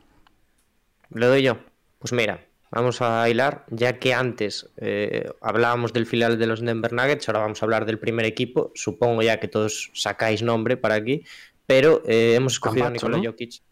Le 1.11 1.27
doy 1.27 1.43
yo. 1.43 1.59
Pues 1.99 2.13
mira, 2.15 2.43
vamos 2.73 3.01
a 3.03 3.29
hilar, 3.29 3.65
ya 3.71 3.99
que 4.01 4.13
antes 4.15 4.69
eh, 4.79 5.31
hablábamos 5.41 5.93
del 5.93 6.07
filial 6.07 6.39
de 6.39 6.47
los 6.47 6.61
Denver 6.61 6.93
Nuggets, 6.93 7.29
ahora 7.29 7.41
vamos 7.41 7.63
a 7.63 7.67
hablar 7.67 7.85
del 7.87 7.99
primer 8.01 8.27
equipo. 8.27 8.73
Supongo 8.75 9.23
ya 9.23 9.39
que 9.39 9.47
todos 9.47 9.91
sacáis 9.95 10.43
nombre 10.43 10.77
para 10.77 10.97
aquí, 10.97 11.23
pero 11.67 12.03
eh, 12.07 12.35
hemos 12.35 12.55
escogido 12.55 12.87
a 12.87 12.91
Nikola 12.91 13.19
¿no? 13.19 13.25
Jokic. 13.25 13.63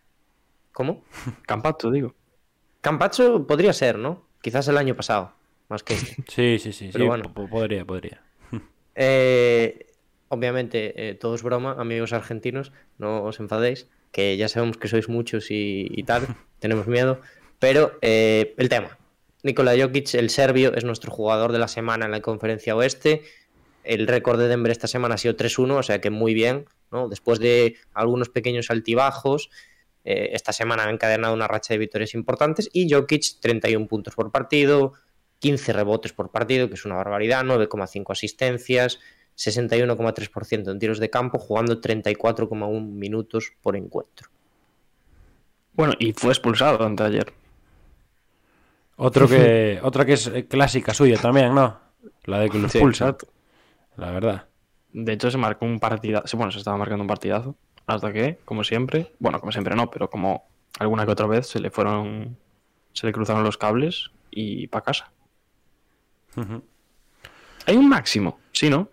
¿Cómo? 0.72 1.02
Campacho, 1.46 1.90
digo. 1.90 2.14
Campacho 2.80 3.46
podría 3.46 3.72
ser, 3.72 3.98
¿no? 3.98 4.26
Quizás 4.42 4.68
el 4.68 4.78
año 4.78 4.94
pasado, 4.94 5.32
más 5.68 5.82
que 5.82 5.94
este. 5.94 6.16
Sí, 6.28 6.58
sí, 6.58 6.72
sí. 6.72 6.90
Pero 6.92 7.04
sí, 7.04 7.08
bueno. 7.08 7.32
po- 7.34 7.48
podría, 7.48 7.84
podría. 7.84 8.22
Eh, 8.94 9.86
obviamente, 10.28 11.08
eh, 11.10 11.14
todo 11.14 11.34
es 11.34 11.42
broma, 11.42 11.76
amigos 11.78 12.12
argentinos, 12.12 12.70
no 12.98 13.22
os 13.24 13.40
enfadéis, 13.40 13.88
que 14.12 14.36
ya 14.36 14.48
sabemos 14.48 14.76
que 14.76 14.88
sois 14.88 15.08
muchos 15.08 15.50
y, 15.50 15.86
y 15.90 16.02
tal, 16.02 16.26
tenemos 16.58 16.86
miedo, 16.86 17.20
pero 17.60 17.98
eh, 18.02 18.54
el 18.56 18.68
tema. 18.68 18.98
Nikola 19.44 19.74
Jokic, 19.78 20.14
el 20.14 20.30
serbio, 20.30 20.74
es 20.74 20.84
nuestro 20.84 21.12
jugador 21.12 21.52
de 21.52 21.60
la 21.60 21.68
semana 21.68 22.06
en 22.06 22.10
la 22.10 22.20
conferencia 22.20 22.74
oeste. 22.74 23.22
El 23.84 24.06
récord 24.06 24.38
de 24.38 24.48
Denver 24.48 24.72
esta 24.72 24.88
semana 24.88 25.14
ha 25.14 25.18
sido 25.18 25.36
3-1, 25.36 25.78
o 25.78 25.82
sea 25.82 26.00
que 26.00 26.10
muy 26.10 26.34
bien, 26.34 26.66
¿no? 26.90 27.08
Después 27.08 27.38
de 27.38 27.76
algunos 27.94 28.28
pequeños 28.28 28.70
altibajos, 28.70 29.50
eh, 30.04 30.30
esta 30.32 30.52
semana 30.52 30.84
ha 30.84 30.90
encadenado 30.90 31.32
una 31.32 31.48
racha 31.48 31.74
de 31.74 31.78
victorias 31.78 32.14
importantes 32.14 32.68
y 32.72 32.90
Jokic 32.90 33.40
31 33.40 33.86
puntos 33.86 34.14
por 34.14 34.30
partido, 34.30 34.92
15 35.38 35.72
rebotes 35.72 36.12
por 36.12 36.30
partido, 36.30 36.68
que 36.68 36.74
es 36.74 36.84
una 36.84 36.96
barbaridad, 36.96 37.44
9,5 37.44 38.12
asistencias, 38.12 38.98
61,3% 39.36 40.70
en 40.70 40.78
tiros 40.78 40.98
de 40.98 41.08
campo, 41.08 41.38
jugando 41.38 41.80
34,1 41.80 42.86
minutos 42.86 43.52
por 43.62 43.76
encuentro. 43.76 44.28
Bueno, 45.72 45.94
y 45.98 46.12
fue 46.12 46.30
expulsado 46.30 46.84
ante 46.84 47.02
ayer. 47.04 47.32
Otro 49.02 49.26
que, 49.26 49.80
otra 49.82 50.04
que 50.04 50.12
es 50.12 50.26
eh, 50.26 50.46
clásica 50.46 50.92
suya 50.92 51.16
también, 51.16 51.54
¿no? 51.54 51.78
La 52.24 52.38
de 52.40 52.50
que 52.50 52.58
lo 52.58 52.68
Sí, 52.68 52.78
exacto. 52.78 53.28
La 53.96 54.10
verdad. 54.10 54.48
De 54.92 55.12
hecho, 55.12 55.30
se 55.30 55.38
marcó 55.38 55.64
un 55.64 55.80
partidazo. 55.80 56.36
Bueno, 56.36 56.52
se 56.52 56.58
estaba 56.58 56.76
marcando 56.76 57.02
un 57.02 57.08
partidazo. 57.08 57.56
Hasta 57.86 58.12
que, 58.12 58.38
como 58.44 58.62
siempre, 58.62 59.12
bueno, 59.18 59.40
como 59.40 59.52
siempre 59.52 59.74
no, 59.74 59.90
pero 59.90 60.10
como 60.10 60.44
alguna 60.78 61.06
que 61.06 61.12
otra 61.12 61.26
vez 61.26 61.46
se 61.46 61.60
le 61.60 61.70
fueron. 61.70 62.36
Se 62.92 63.06
le 63.06 63.12
cruzaron 63.12 63.42
los 63.42 63.56
cables 63.56 64.10
y 64.30 64.66
para 64.66 64.84
casa. 64.84 65.12
Hay 67.66 67.76
un 67.76 67.88
máximo, 67.88 68.38
sí, 68.52 68.68
¿no? 68.68 68.88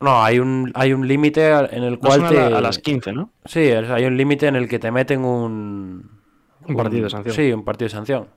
No, 0.00 0.22
hay 0.22 0.38
un, 0.38 0.72
hay 0.74 0.92
un 0.92 1.06
límite 1.06 1.48
en 1.48 1.82
el 1.84 1.92
No 1.94 1.98
cual 2.00 2.24
a, 2.24 2.28
te... 2.28 2.34
la- 2.34 2.58
a 2.58 2.60
las 2.60 2.78
15, 2.78 3.12
¿no? 3.12 3.30
Sí, 3.44 3.60
hay 3.60 4.04
un 4.04 4.16
límite 4.16 4.46
en 4.46 4.56
el 4.56 4.68
que 4.68 4.78
te 4.78 4.90
meten 4.90 5.24
un... 5.24 6.10
Un 6.68 6.76
partido 6.76 7.04
de 7.04 7.10
sanción. 7.10 7.34
Sí, 7.34 7.52
un 7.52 7.64
partido 7.64 7.86
de 7.86 7.90
sanción. 7.94 8.28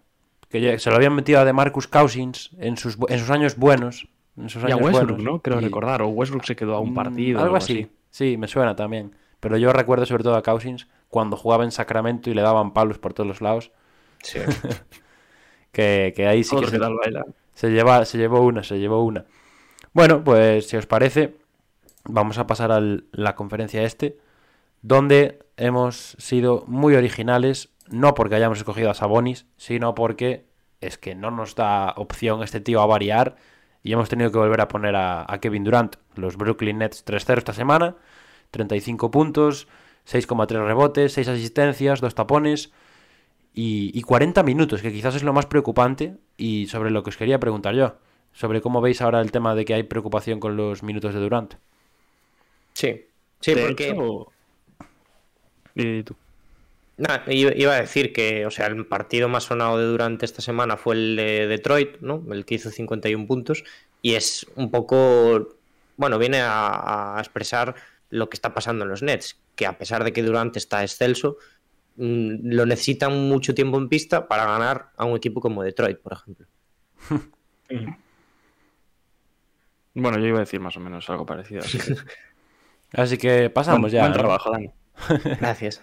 Que 0.50 0.62
ya- 0.62 0.80
se 0.80 0.90
lo 0.90 0.96
habían 0.96 1.14
metido 1.16 1.40
a 1.40 1.46
de 1.46 1.54
Marcus 1.54 1.88
Cousins 1.88 2.52
en 2.60 2.78
sus, 2.78 2.98
en 3.08 3.20
sus 3.20 3.30
años 3.30 3.56
buenos. 3.58 4.08
En 4.38 4.50
sus 4.50 4.62
Y 4.64 4.66
a 4.66 4.76
años 4.76 4.82
Westbrook, 4.82 5.08
buenos. 5.18 5.24
¿no? 5.24 5.42
Creo 5.42 5.60
Y- 5.60 5.64
recordar. 5.64 6.02
O 6.02 6.08
Westbrook 6.10 6.46
se 6.46 6.56
quedó 6.56 6.76
a 6.76 6.80
un 6.80 6.92
Mm, 6.92 6.96
partido. 6.96 7.40
o 7.40 7.44
Algo 7.44 7.56
así. 7.56 7.90
Sí, 8.10 8.38
me 8.38 8.48
suena 8.48 8.76
también. 8.76 9.16
Pero 9.40 9.58
yo 9.58 9.72
recuerdo 9.72 10.06
sobre 10.06 10.24
todo 10.24 10.36
a 10.36 10.44
Cousins 10.44 10.88
cuando 11.08 11.38
jugaba 11.38 11.64
en 11.64 11.72
Sacramento 11.72 12.30
y 12.30 12.34
le 12.34 12.42
daban 12.42 12.74
palos 12.74 12.98
por 13.00 13.14
todos 13.14 13.28
los 13.28 13.42
lados. 13.42 13.72
Sí. 14.24 14.40
Que, 15.72 16.14
que 16.16 16.26
ahí 16.28 16.44
sí 16.44 16.56
que 16.56 16.66
se, 16.68 16.80
baila. 16.80 17.26
se, 17.54 17.70
lleva, 17.70 18.04
se 18.06 18.18
llevó 18.18 18.42
una, 18.42 18.64
se 18.64 18.80
llevó 18.80 19.04
una. 19.04 19.26
Bueno, 19.94 20.24
pues 20.24 20.68
si 20.68 20.78
os 20.78 20.88
parece, 20.88 21.36
vamos 22.06 22.40
a 22.40 22.48
pasar 22.48 22.72
a 22.72 22.82
la 23.12 23.36
conferencia 23.36 23.84
este, 23.84 24.18
donde 24.82 25.40
hemos 25.58 26.16
sido 26.18 26.64
muy 26.68 26.96
originales, 26.96 27.70
no 27.90 28.14
porque 28.14 28.36
hayamos 28.36 28.58
escogido 28.60 28.90
a 28.90 28.94
Sabonis, 28.94 29.46
sino 29.58 29.96
porque 29.96 30.46
es 30.82 30.98
que 30.98 31.16
no 31.16 31.32
nos 31.32 31.56
da 31.56 31.94
opción 31.98 32.44
este 32.44 32.62
tío 32.62 32.82
a 32.82 32.86
variar 32.86 33.36
y 33.84 33.94
hemos 33.94 34.10
tenido 34.10 34.32
que 34.32 34.38
volver 34.38 34.62
a 34.62 34.68
poner 34.68 34.96
a, 34.96 35.26
a 35.32 35.40
Kevin 35.40 35.64
Durant. 35.64 35.96
Los 36.16 36.38
Brooklyn 36.38 36.78
Nets 36.80 37.06
3-0 37.06 37.38
esta 37.38 37.54
semana, 37.54 37.96
35 38.52 39.12
puntos, 39.12 39.68
6,3 40.08 40.66
rebotes, 40.66 41.14
6 41.14 41.28
asistencias, 41.28 42.02
2 42.02 42.16
tapones 42.16 42.72
y, 43.54 43.92
y 43.98 44.02
40 44.02 44.44
minutos, 44.44 44.82
que 44.82 44.92
quizás 44.92 45.16
es 45.16 45.24
lo 45.24 45.34
más 45.34 45.46
preocupante 45.48 46.18
y 46.38 46.68
sobre 46.68 46.92
lo 46.92 47.04
que 47.04 47.10
os 47.10 47.18
quería 47.18 47.40
preguntar 47.40 47.74
yo, 47.76 47.98
sobre 48.34 48.62
cómo 48.62 48.80
veis 48.82 49.02
ahora 49.02 49.22
el 49.22 49.32
tema 49.32 49.56
de 49.56 49.66
que 49.66 49.74
hay 49.74 49.84
preocupación 49.84 50.40
con 50.40 50.56
los 50.56 50.84
minutos 50.84 51.14
de 51.14 51.20
Durant. 51.20 51.56
Sí, 52.74 53.06
sí, 53.42 53.54
De 53.54 53.66
porque... 53.68 53.90
hecho- 53.90 54.32
Di, 55.76 55.86
di 55.86 56.04
tú. 56.04 56.16
Nah, 57.00 57.22
iba 57.32 57.74
a 57.76 57.82
decir 57.82 58.12
que, 58.12 58.46
o 58.46 58.52
sea, 58.52 58.68
el 58.68 58.86
partido 58.86 59.30
más 59.30 59.46
sonado 59.46 59.78
de 59.78 59.86
durante 59.86 60.26
esta 60.26 60.42
semana 60.42 60.76
fue 60.76 60.96
el 60.96 61.16
de 61.16 61.48
Detroit, 61.48 62.02
¿no? 62.02 62.24
El 62.32 62.46
que 62.46 62.56
hizo 62.56 62.70
51 62.70 63.26
puntos. 63.26 63.64
Y 64.02 64.16
es 64.16 64.46
un 64.56 64.70
poco. 64.70 65.56
Bueno, 65.98 66.18
viene 66.20 66.42
a, 66.42 67.16
a 67.18 67.20
expresar 67.20 67.74
lo 68.10 68.30
que 68.30 68.36
está 68.36 68.54
pasando 68.54 68.84
en 68.84 68.90
los 68.90 69.02
Nets. 69.02 69.40
Que 69.56 69.66
a 69.66 69.78
pesar 69.78 70.04
de 70.04 70.12
que 70.14 70.24
Durante 70.24 70.60
está 70.60 70.82
excelso, 70.84 71.38
mm, 71.96 72.52
lo 72.54 72.66
necesitan 72.66 73.18
mucho 73.30 73.54
tiempo 73.56 73.78
en 73.78 73.88
pista 73.90 74.28
para 74.28 74.46
ganar 74.46 74.92
a 74.98 75.06
un 75.06 75.16
equipo 75.18 75.42
como 75.42 75.64
Detroit, 75.64 76.00
por 76.00 76.14
ejemplo. 76.14 76.48
Bueno, 79.94 80.20
yo 80.20 80.28
iba 80.28 80.38
a 80.38 80.42
decir 80.42 80.60
más 80.60 80.78
o 80.78 80.80
menos 80.80 81.10
algo 81.10 81.26
parecido. 81.26 81.62
Así 81.62 81.78
que, 81.80 81.96
Así 82.94 83.18
que 83.18 83.50
pasamos 83.50 83.92
ya. 83.92 84.02
buen 84.02 84.14
trabajo, 84.14 84.52
Dani. 84.52 84.72
Gracias. 85.40 85.82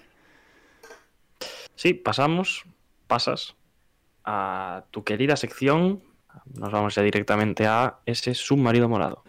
Sí, 1.76 1.94
pasamos, 1.94 2.64
pasas 3.06 3.54
a 4.24 4.84
tu 4.90 5.04
querida 5.04 5.36
sección. 5.36 6.02
Nos 6.54 6.72
vamos 6.72 6.94
ya 6.94 7.02
directamente 7.02 7.66
a 7.66 7.98
ese 8.06 8.34
submarino 8.34 8.88
morado. 8.88 9.22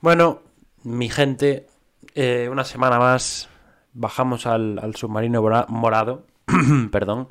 Bueno, 0.00 0.40
mi 0.82 1.08
gente, 1.08 1.66
eh, 2.14 2.48
una 2.50 2.64
semana 2.64 2.98
más 2.98 3.48
bajamos 3.92 4.46
al, 4.46 4.78
al 4.78 4.94
submarino 4.94 5.42
mora- 5.42 5.66
morado. 5.68 6.24
Perdón. 6.90 7.28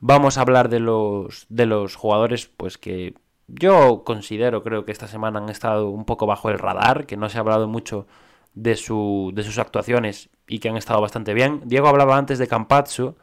Vamos 0.00 0.38
a 0.38 0.42
hablar 0.42 0.68
de 0.68 0.80
los, 0.80 1.46
de 1.48 1.66
los 1.66 1.96
jugadores, 1.96 2.46
pues 2.46 2.78
que 2.78 3.14
yo 3.48 4.04
considero, 4.04 4.62
creo 4.62 4.84
que 4.84 4.92
esta 4.92 5.08
semana 5.08 5.40
han 5.40 5.48
estado 5.50 5.90
un 5.90 6.04
poco 6.04 6.26
bajo 6.26 6.50
el 6.50 6.58
radar, 6.58 7.06
que 7.06 7.16
no 7.16 7.28
se 7.28 7.38
ha 7.38 7.40
hablado 7.42 7.68
mucho 7.68 8.06
de, 8.54 8.76
su, 8.76 9.32
de 9.34 9.42
sus 9.44 9.58
actuaciones 9.58 10.30
y 10.48 10.58
que 10.60 10.68
han 10.68 10.76
estado 10.76 11.00
bastante 11.00 11.34
bien. 11.34 11.62
Diego 11.64 11.88
hablaba 11.88 12.16
antes 12.18 12.38
de 12.38 12.48
Campazzo 12.48 13.16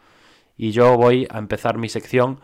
y 0.57 0.71
yo 0.71 0.97
voy 0.97 1.27
a 1.31 1.39
empezar 1.39 1.77
mi 1.77 1.89
sección 1.89 2.41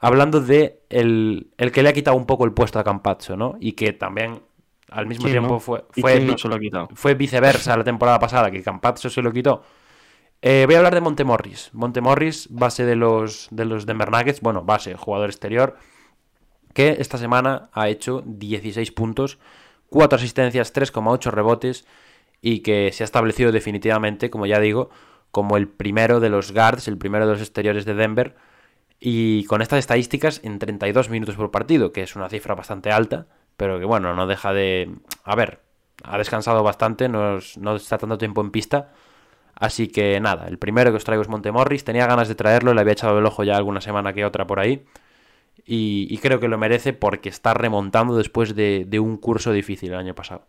hablando 0.00 0.40
de 0.40 0.80
el, 0.90 1.50
el 1.58 1.72
que 1.72 1.82
le 1.82 1.90
ha 1.90 1.92
quitado 1.92 2.16
un 2.16 2.26
poco 2.26 2.44
el 2.44 2.52
puesto 2.52 2.78
a 2.78 2.84
Campazzo, 2.84 3.36
¿no? 3.36 3.56
Y 3.60 3.72
que 3.72 3.92
también 3.92 4.42
al 4.90 5.06
mismo 5.06 5.28
¿Quién, 5.28 5.30
tiempo 5.30 5.58
no? 5.58 5.60
fue, 5.60 5.84
¿Y 5.94 6.02
fue, 6.02 6.12
quién 6.12 6.26
no 6.26 6.36
vi- 6.36 6.36
se 6.38 6.48
lo 6.48 6.56
ha 6.56 6.60
quitado? 6.60 6.88
fue 6.94 7.14
viceversa 7.14 7.76
la 7.76 7.84
temporada 7.84 8.18
pasada, 8.18 8.50
que 8.50 8.62
Campazzo 8.62 9.08
se 9.10 9.22
lo 9.22 9.32
quitó. 9.32 9.62
Eh, 10.44 10.64
voy 10.66 10.74
a 10.74 10.78
hablar 10.78 10.94
de 10.94 11.00
Montemorris. 11.00 11.70
Montemorris, 11.72 12.48
base 12.50 12.84
de 12.84 12.96
los, 12.96 13.46
de 13.52 13.64
los 13.64 13.86
Denver 13.86 14.10
Nuggets, 14.10 14.40
bueno, 14.40 14.64
base, 14.64 14.96
jugador 14.96 15.30
exterior, 15.30 15.76
que 16.74 16.96
esta 16.98 17.16
semana 17.16 17.70
ha 17.72 17.88
hecho 17.88 18.24
16 18.26 18.90
puntos, 18.90 19.38
4 19.88 20.16
asistencias, 20.16 20.74
3,8 20.74 21.30
rebotes 21.30 21.86
y 22.40 22.60
que 22.60 22.90
se 22.92 23.04
ha 23.04 23.06
establecido 23.06 23.52
definitivamente, 23.52 24.30
como 24.30 24.46
ya 24.46 24.58
digo, 24.58 24.90
como 25.30 25.56
el 25.56 25.68
primero 25.68 26.18
de 26.18 26.30
los 26.30 26.52
guards, 26.52 26.88
el 26.88 26.98
primero 26.98 27.24
de 27.26 27.32
los 27.34 27.40
exteriores 27.40 27.84
de 27.84 27.94
Denver 27.94 28.34
y 28.98 29.44
con 29.44 29.62
estas 29.62 29.78
estadísticas 29.78 30.40
en 30.42 30.58
32 30.58 31.08
minutos 31.08 31.36
por 31.36 31.52
partido, 31.52 31.92
que 31.92 32.02
es 32.02 32.16
una 32.16 32.28
cifra 32.28 32.56
bastante 32.56 32.90
alta, 32.90 33.26
pero 33.56 33.78
que 33.78 33.84
bueno, 33.84 34.12
no 34.14 34.26
deja 34.26 34.52
de... 34.52 34.92
A 35.22 35.36
ver, 35.36 35.60
ha 36.02 36.18
descansado 36.18 36.64
bastante, 36.64 37.08
no, 37.08 37.38
no 37.58 37.76
está 37.76 37.98
tanto 37.98 38.18
tiempo 38.18 38.40
en 38.40 38.50
pista, 38.50 38.90
así 39.62 39.88
que 39.88 40.20
nada, 40.20 40.46
el 40.48 40.58
primero 40.58 40.90
que 40.90 40.96
os 40.96 41.04
traigo 41.04 41.22
es 41.22 41.28
Montemorris, 41.28 41.84
tenía 41.84 42.06
ganas 42.06 42.28
de 42.28 42.34
traerlo, 42.34 42.74
le 42.74 42.80
había 42.80 42.92
echado 42.92 43.18
el 43.18 43.26
ojo 43.26 43.44
ya 43.44 43.56
alguna 43.56 43.80
semana 43.80 44.12
que 44.12 44.24
otra 44.24 44.46
por 44.46 44.60
ahí, 44.60 44.84
y, 45.64 46.06
y 46.10 46.18
creo 46.18 46.40
que 46.40 46.48
lo 46.48 46.58
merece 46.58 46.92
porque 46.92 47.28
está 47.28 47.54
remontando 47.54 48.16
después 48.16 48.54
de, 48.54 48.84
de 48.86 49.00
un 49.00 49.16
curso 49.16 49.52
difícil 49.52 49.92
el 49.92 49.98
año 49.98 50.14
pasado. 50.14 50.46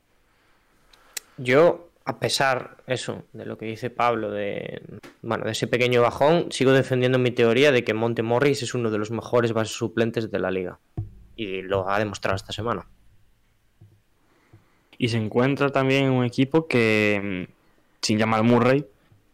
Yo, 1.37 1.89
a 2.05 2.19
pesar 2.19 2.77
eso, 2.87 3.23
de 3.33 3.45
lo 3.45 3.57
que 3.57 3.65
dice 3.65 3.89
Pablo, 3.89 4.31
de 4.31 4.81
bueno, 5.23 5.45
de 5.45 5.51
ese 5.51 5.67
pequeño 5.67 6.01
bajón, 6.01 6.51
sigo 6.51 6.73
defendiendo 6.73 7.17
mi 7.17 7.31
teoría 7.31 7.71
de 7.71 7.83
que 7.83 7.93
Monte 7.93 8.23
Morris 8.23 8.61
es 8.61 8.73
uno 8.73 8.91
de 8.91 8.97
los 8.97 9.09
mejores 9.09 9.53
bases 9.53 9.75
suplentes 9.75 10.29
de 10.29 10.39
la 10.39 10.51
liga. 10.51 10.79
Y 11.35 11.61
lo 11.61 11.89
ha 11.89 11.97
demostrado 11.97 12.35
esta 12.35 12.51
semana. 12.51 12.87
Y 14.97 15.07
se 15.07 15.17
encuentra 15.17 15.69
también 15.69 16.05
en 16.05 16.11
un 16.11 16.25
equipo 16.25 16.67
que, 16.67 17.47
mm, 17.47 17.53
sin 18.01 18.17
llamar 18.19 18.43
Murray, 18.43 18.85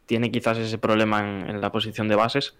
tiene 0.09 0.31
quizás 0.31 0.57
ese 0.57 0.79
problema 0.79 1.19
en, 1.19 1.47
en 1.47 1.61
la 1.61 1.71
posición 1.71 2.07
de 2.07 2.15
bases, 2.15 2.57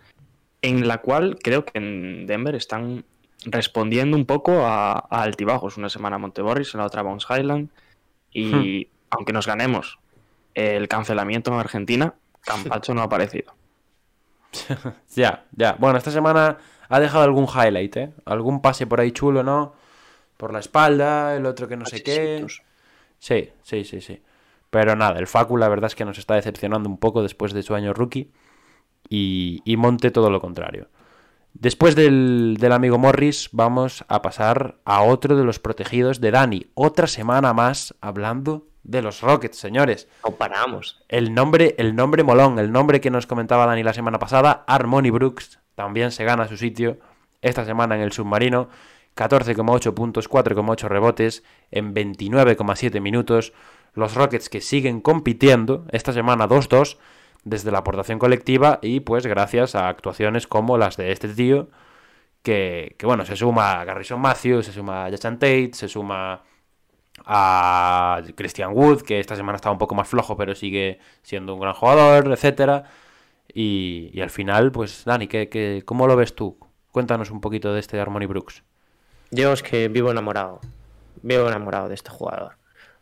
en 0.61 0.87
la 0.87 0.99
cual 0.99 1.39
creo 1.41 1.65
que 1.65 1.79
en 1.79 2.27
Denver 2.27 2.53
están 2.53 3.05
respondiendo 3.43 4.15
un 4.15 4.27
poco 4.27 4.67
a, 4.67 4.91
a 5.09 5.23
altibajos. 5.23 5.75
Una 5.75 5.89
semana 5.89 6.19
Monteborris, 6.19 6.75
en 6.75 6.81
la 6.81 6.85
otra 6.85 7.01
Bones 7.01 7.25
Highland. 7.27 7.69
Y 8.31 8.89
aunque 9.09 9.33
nos 9.33 9.47
ganemos 9.47 9.97
el 10.53 10.87
cancelamiento 10.87 11.51
en 11.51 11.59
Argentina, 11.59 12.13
Campacho 12.41 12.93
no 12.93 13.01
ha 13.01 13.05
aparecido. 13.05 13.55
Ya, 15.15 15.45
ya. 15.51 15.75
Bueno, 15.79 15.97
esta 15.97 16.11
semana 16.11 16.57
ha 16.87 16.99
dejado 16.99 17.23
algún 17.23 17.47
highlight, 17.47 17.97
¿eh? 17.97 18.11
Algún 18.25 18.61
pase 18.61 18.85
por 18.85 19.01
ahí 19.01 19.11
chulo, 19.11 19.41
¿no? 19.41 19.73
Por 20.37 20.53
la 20.53 20.59
espalda, 20.59 21.35
el 21.35 21.47
otro 21.47 21.67
que 21.67 21.77
no 21.77 21.85
sé 21.85 22.03
qué. 22.03 22.45
Sí, 23.17 23.49
sí, 23.63 23.83
sí, 23.85 24.01
sí. 24.01 24.21
Pero 24.69 24.95
nada, 24.95 25.19
el 25.19 25.27
Facu 25.27 25.57
la 25.57 25.69
verdad 25.69 25.87
es 25.87 25.95
que 25.95 26.05
nos 26.05 26.17
está 26.17 26.35
decepcionando 26.35 26.89
un 26.89 26.97
poco 26.97 27.23
después 27.23 27.53
de 27.53 27.63
su 27.63 27.75
año 27.75 27.93
rookie. 27.93 28.31
Y, 29.07 29.61
y 29.65 29.77
Monte 29.77 30.11
todo 30.11 30.29
lo 30.29 30.39
contrario. 30.39 30.89
Después 31.53 31.95
del, 31.95 32.57
del 32.59 32.71
amigo 32.71 32.97
Morris, 32.99 33.49
vamos 33.51 34.05
a 34.07 34.21
pasar 34.21 34.79
a 34.85 35.01
otro 35.01 35.35
de 35.35 35.43
los 35.43 35.59
protegidos 35.59 36.21
de 36.21 36.31
Dani. 36.31 36.67
Otra 36.75 37.07
semana 37.07 37.53
más 37.53 37.95
hablando 38.01 38.67
de 38.83 39.01
los 39.01 39.21
Rockets, 39.21 39.57
señores. 39.57 40.07
No 40.23 40.35
paramos. 40.35 41.03
El 41.09 41.33
nombre, 41.33 41.75
el 41.77 41.95
nombre 41.95 42.23
molón, 42.23 42.59
el 42.59 42.71
nombre 42.71 43.01
que 43.01 43.09
nos 43.09 43.27
comentaba 43.27 43.65
Dani 43.65 43.83
la 43.83 43.93
semana 43.93 44.19
pasada, 44.19 44.63
Harmony 44.67 45.09
Brooks, 45.09 45.59
también 45.75 46.11
se 46.11 46.23
gana 46.23 46.47
su 46.47 46.57
sitio 46.57 46.99
esta 47.41 47.65
semana 47.65 47.95
en 47.95 48.01
el 48.01 48.11
submarino. 48.11 48.69
14,8 49.15 49.93
puntos, 49.93 50.29
4,8 50.29 50.87
rebotes 50.87 51.43
en 51.71 51.93
29,7 51.93 53.01
minutos. 53.01 53.53
Los 53.93 54.15
Rockets 54.15 54.49
que 54.49 54.61
siguen 54.61 55.01
compitiendo 55.01 55.85
esta 55.91 56.13
semana 56.13 56.47
2-2 56.47 56.97
desde 57.43 57.71
la 57.71 57.79
aportación 57.79 58.19
colectiva 58.19 58.79
y 58.81 58.99
pues 58.99 59.25
gracias 59.25 59.75
a 59.75 59.87
actuaciones 59.87 60.47
como 60.47 60.77
las 60.77 60.97
de 60.97 61.11
este 61.11 61.29
tío 61.29 61.69
que, 62.43 62.95
bueno, 63.03 63.25
se 63.25 63.35
suma 63.35 63.81
a 63.81 63.85
Garrison 63.85 64.19
Matthews, 64.19 64.65
se 64.65 64.71
suma 64.71 65.05
a 65.05 65.11
Jason 65.11 65.37
Tate, 65.37 65.71
se 65.73 65.87
suma 65.87 66.43
a 67.25 68.21
Christian 68.35 68.71
Wood, 68.73 69.01
que 69.01 69.19
esta 69.19 69.35
semana 69.35 69.57
está 69.57 69.71
un 69.71 69.77
poco 69.77 69.95
más 69.95 70.07
flojo, 70.07 70.37
pero 70.37 70.55
sigue 70.55 70.99
siendo 71.21 71.53
un 71.53 71.59
gran 71.59 71.73
jugador, 71.73 72.31
etcétera. 72.31 72.85
Y, 73.53 74.19
al 74.21 74.29
final, 74.29 74.71
pues, 74.71 75.03
Dani, 75.05 75.27
¿qué, 75.27 75.49
qué, 75.49 75.83
cómo 75.85 76.07
lo 76.07 76.15
ves 76.15 76.35
tú? 76.35 76.57
Cuéntanos 76.91 77.31
un 77.31 77.41
poquito 77.41 77.73
de 77.73 77.79
este 77.79 77.99
Harmony 77.99 78.25
Brooks. 78.25 78.63
Yo 79.31 79.51
es 79.51 79.63
que 79.63 79.87
vivo 79.89 80.11
enamorado. 80.11 80.59
Vivo 81.21 81.47
enamorado 81.47 81.89
de 81.89 81.95
este 81.95 82.09
jugador. 82.09 82.58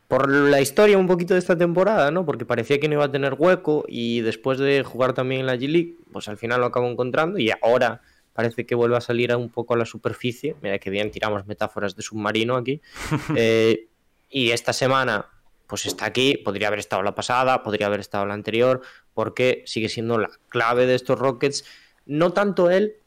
Por 0.07 0.29
la 0.29 0.61
historia 0.61 0.97
un 0.97 1.07
poquito 1.07 1.33
de 1.33 1.39
esta 1.39 1.57
temporada, 1.57 2.11
¿no? 2.11 2.25
Porque 2.25 2.45
parecía 2.45 2.79
que 2.79 2.87
no 2.87 2.93
iba 2.95 3.05
a 3.05 3.11
tener 3.11 3.35
hueco 3.37 3.83
y 3.87 4.21
después 4.21 4.57
de 4.57 4.83
jugar 4.83 5.13
también 5.13 5.41
en 5.41 5.47
la 5.47 5.55
G-League, 5.55 5.95
pues 6.13 6.29
al 6.29 6.37
final 6.37 6.61
lo 6.61 6.67
acabo 6.67 6.87
encontrando 6.87 7.39
y 7.39 7.51
ahora 7.61 8.01
parece 8.33 8.65
que 8.65 8.75
vuelve 8.75 8.95
a 8.95 9.01
salir 9.01 9.35
un 9.35 9.49
poco 9.49 9.73
a 9.73 9.77
la 9.77 9.85
superficie. 9.85 10.55
Mira 10.61 10.79
que 10.79 10.89
bien 10.89 11.11
tiramos 11.11 11.45
metáforas 11.45 11.95
de 11.95 12.03
submarino 12.03 12.55
aquí. 12.55 12.81
Eh, 13.35 13.87
y 14.29 14.51
esta 14.51 14.73
semana, 14.73 15.27
pues 15.67 15.85
está 15.85 16.05
aquí, 16.05 16.37
podría 16.37 16.67
haber 16.67 16.79
estado 16.79 17.01
la 17.01 17.15
pasada, 17.15 17.63
podría 17.63 17.87
haber 17.87 17.99
estado 17.99 18.25
la 18.25 18.33
anterior, 18.33 18.81
porque 19.13 19.63
sigue 19.65 19.89
siendo 19.89 20.17
la 20.17 20.29
clave 20.49 20.85
de 20.85 20.95
estos 20.95 21.17
Rockets. 21.17 21.65
No 22.05 22.31
tanto 22.33 22.69
él, 22.69 22.97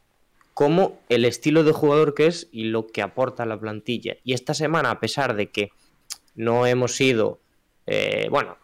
como 0.55 1.01
el 1.09 1.25
estilo 1.25 1.63
de 1.63 1.73
jugador 1.73 2.15
que 2.15 2.27
es 2.27 2.49
y 2.53 2.65
lo 2.65 2.87
que 2.87 3.01
aporta 3.01 3.45
a 3.45 3.47
la 3.47 3.59
plantilla. 3.59 4.17
Y 4.25 4.35
esta 4.35 4.53
semana, 4.53 4.91
a 4.91 5.01
pesar 5.01 5.35
de 5.37 5.51
que 5.51 5.71
no 6.35 6.66
hemos 6.66 6.97
sido, 6.97 7.41
eh, 7.87 8.28
bueno, 8.31 8.57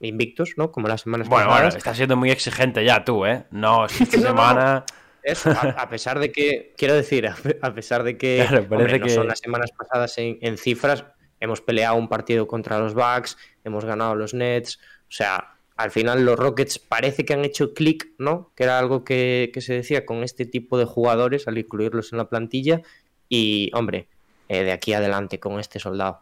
invictos, 0.00 0.54
¿no? 0.56 0.72
Como 0.72 0.88
las 0.88 1.02
semanas 1.02 1.28
Bueno, 1.28 1.46
bueno, 1.46 1.58
pasadas. 1.64 1.76
estás 1.76 1.96
siendo 1.96 2.16
muy 2.16 2.30
exigente 2.30 2.84
ya 2.84 3.04
tú, 3.04 3.26
¿eh? 3.26 3.44
No, 3.50 3.84
esta 4.00 4.16
No, 4.16 4.22
semana... 4.22 4.84
Eso, 5.22 5.50
a, 5.50 5.60
a 5.82 5.88
pesar 5.90 6.18
de 6.18 6.32
que, 6.32 6.72
quiero 6.78 6.94
decir, 6.94 7.26
a, 7.26 7.36
a 7.60 7.74
pesar 7.74 8.04
de 8.04 8.16
que 8.16 8.36
Claro, 8.48 8.66
parece 8.66 8.74
hombre, 8.84 8.98
no 9.00 9.04
que- 9.06 9.10
son 9.14 9.26
las 9.28 9.38
semanas 9.38 9.70
pasadas 9.76 10.16
en, 10.16 10.38
en 10.40 10.56
cifras, 10.56 11.04
hemos 11.40 11.60
peleado 11.60 11.96
un 11.96 12.08
partido 12.08 12.46
contra 12.46 12.78
los 12.78 12.94
Bucks, 12.94 13.36
hemos 13.62 13.84
ganado 13.84 14.14
los 14.14 14.32
Nets, 14.32 14.78
o 15.02 15.12
sea, 15.12 15.56
al 15.76 15.90
final 15.90 16.24
los 16.24 16.38
Rockets 16.38 16.78
parece 16.78 17.26
que 17.26 17.34
han 17.34 17.44
hecho 17.44 17.74
clic, 17.74 18.08
¿no? 18.16 18.50
Que 18.54 18.64
era 18.64 18.78
algo 18.78 19.04
que, 19.04 19.50
que 19.52 19.60
se 19.60 19.74
decía 19.74 20.06
con 20.06 20.22
este 20.24 20.46
tipo 20.46 20.78
de 20.78 20.86
jugadores 20.86 21.46
al 21.48 21.58
incluirlos 21.58 22.12
en 22.12 22.18
la 22.18 22.30
plantilla 22.30 22.80
y, 23.28 23.70
hombre, 23.74 24.08
eh, 24.48 24.62
de 24.64 24.72
aquí 24.72 24.94
adelante 24.94 25.38
con 25.38 25.60
este 25.60 25.78
soldado. 25.80 26.20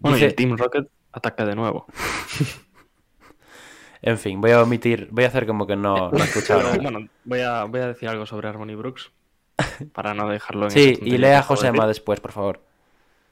Bueno, 0.00 0.18
y 0.18 0.24
el 0.24 0.34
Team 0.34 0.56
Rocket 0.56 0.88
ataca 1.12 1.44
de 1.44 1.54
nuevo. 1.54 1.86
En 4.06 4.18
fin, 4.18 4.38
voy 4.38 4.50
a 4.50 4.62
omitir, 4.62 5.08
voy 5.10 5.24
a 5.24 5.28
hacer 5.28 5.46
como 5.46 5.66
que 5.66 5.76
no, 5.76 6.10
no 6.10 6.18
he 6.18 6.24
escuchado 6.24 6.62
nada. 6.62 6.76
bueno, 6.76 7.08
voy 7.24 7.40
a, 7.40 7.64
voy 7.64 7.80
a 7.80 7.86
decir 7.88 8.06
algo 8.06 8.26
sobre 8.26 8.48
Harmony 8.48 8.74
Brooks. 8.74 9.10
Para 9.94 10.12
no 10.12 10.28
dejarlo 10.28 10.64
en 10.66 10.72
Sí, 10.72 10.98
y 11.00 11.16
lea 11.16 11.38
a 11.38 11.42
Josema 11.42 11.86
decir. 11.86 11.88
después, 11.88 12.20
por 12.20 12.32
favor. 12.32 12.60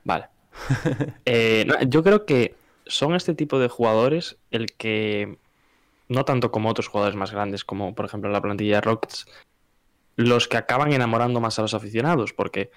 Vale. 0.05 0.29
Eh, 1.27 1.65
no, 1.67 1.75
yo 1.83 2.03
creo 2.03 2.25
que 2.25 2.55
son 2.87 3.15
este 3.15 3.35
tipo 3.35 3.59
de 3.59 3.69
jugadores 3.69 4.39
el 4.51 4.73
que, 4.73 5.37
no 6.09 6.25
tanto 6.25 6.51
como 6.51 6.71
otros 6.71 6.89
jugadores 6.89 7.17
más 7.17 7.33
grandes, 7.33 7.67
como 7.67 7.95
por 7.95 8.07
ejemplo 8.07 8.31
la 8.31 8.41
plantilla 8.41 8.77
de 8.77 8.81
Rockets, 8.81 9.27
los 10.17 10.49
que 10.49 10.57
acaban 10.57 10.93
enamorando 10.93 11.41
más 11.41 11.59
a 11.59 11.63
los 11.63 11.75
aficionados, 11.75 12.33
porque 12.33 12.71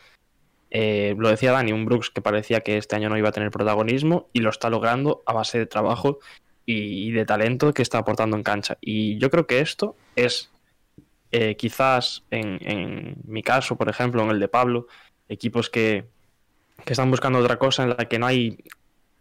eh, 0.71 1.15
lo 1.17 1.29
decía 1.29 1.51
Dani, 1.51 1.71
un 1.71 1.85
Brooks 1.85 2.09
que 2.09 2.21
parecía 2.21 2.61
que 2.61 2.77
este 2.77 2.95
año 2.95 3.09
no 3.09 3.17
iba 3.17 3.29
a 3.29 3.31
tener 3.31 3.51
protagonismo 3.51 4.29
y 4.33 4.39
lo 4.39 4.49
está 4.49 4.69
logrando 4.69 5.23
a 5.25 5.33
base 5.33 5.57
de 5.59 5.65
trabajo 5.65 6.19
y, 6.65 7.11
de 7.11 7.25
talento 7.25 7.73
que 7.73 7.81
está 7.81 7.99
aportando 7.99 8.35
en 8.35 8.43
cancha. 8.43 8.77
Y 8.81 9.17
yo 9.19 9.29
creo 9.29 9.45
que 9.45 9.59
esto 9.59 9.95
es 10.15 10.51
eh, 11.31 11.55
quizás 11.55 12.23
en, 12.31 13.17
mi 13.25 13.43
caso, 13.43 13.75
por 13.75 13.89
ejemplo, 13.89 14.23
en 14.23 14.31
el 14.31 14.39
de 14.39 14.47
Pablo, 14.47 14.87
equipos 15.29 15.69
que, 15.69 16.05
que 16.83 16.93
están 16.93 17.11
buscando 17.11 17.39
otra 17.39 17.57
cosa 17.57 17.83
en 17.83 17.89
la 17.89 18.07
que 18.07 18.19
no 18.19 18.25
hay 18.25 18.57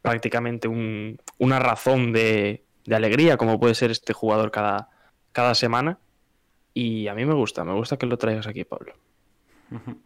prácticamente 0.03 0.69
un- 0.69 1.19
una 1.39 1.59
razón 1.59 2.13
de, 2.13 2.63
de 2.85 2.97
alegría, 2.97 3.37
como 3.37 3.61
puede 3.61 3.75
ser 3.75 3.91
este 3.91 4.13
jugador 4.13 4.51
cada, 4.51 4.89
cada 5.33 5.55
semana. 5.55 5.99
Y 6.73 7.07
a 7.09 7.15
mí 7.15 7.25
me 7.25 7.35
gusta, 7.35 7.65
me 7.65 7.75
gusta 7.75 7.97
que 7.97 8.07
lo 8.07 8.19
traigas 8.19 8.47
aquí, 8.47 8.65
Pablo. 8.65 8.95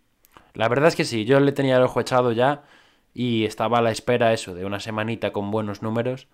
La 0.59 0.68
verdad 0.68 0.88
es 0.88 0.96
que 0.96 1.04
sí, 1.04 1.24
yo 1.24 1.40
le 1.40 1.52
tenía 1.52 1.76
el 1.76 1.82
ojo 1.84 2.00
echado 2.00 2.32
ya 2.32 2.62
y 3.14 3.44
estaba 3.44 3.78
a 3.78 3.82
la 3.82 3.90
espera 3.92 4.32
eso, 4.32 4.54
de 4.54 4.64
una 4.66 4.80
semanita 4.80 5.32
con 5.32 5.50
buenos 5.50 5.82
números 5.82 6.26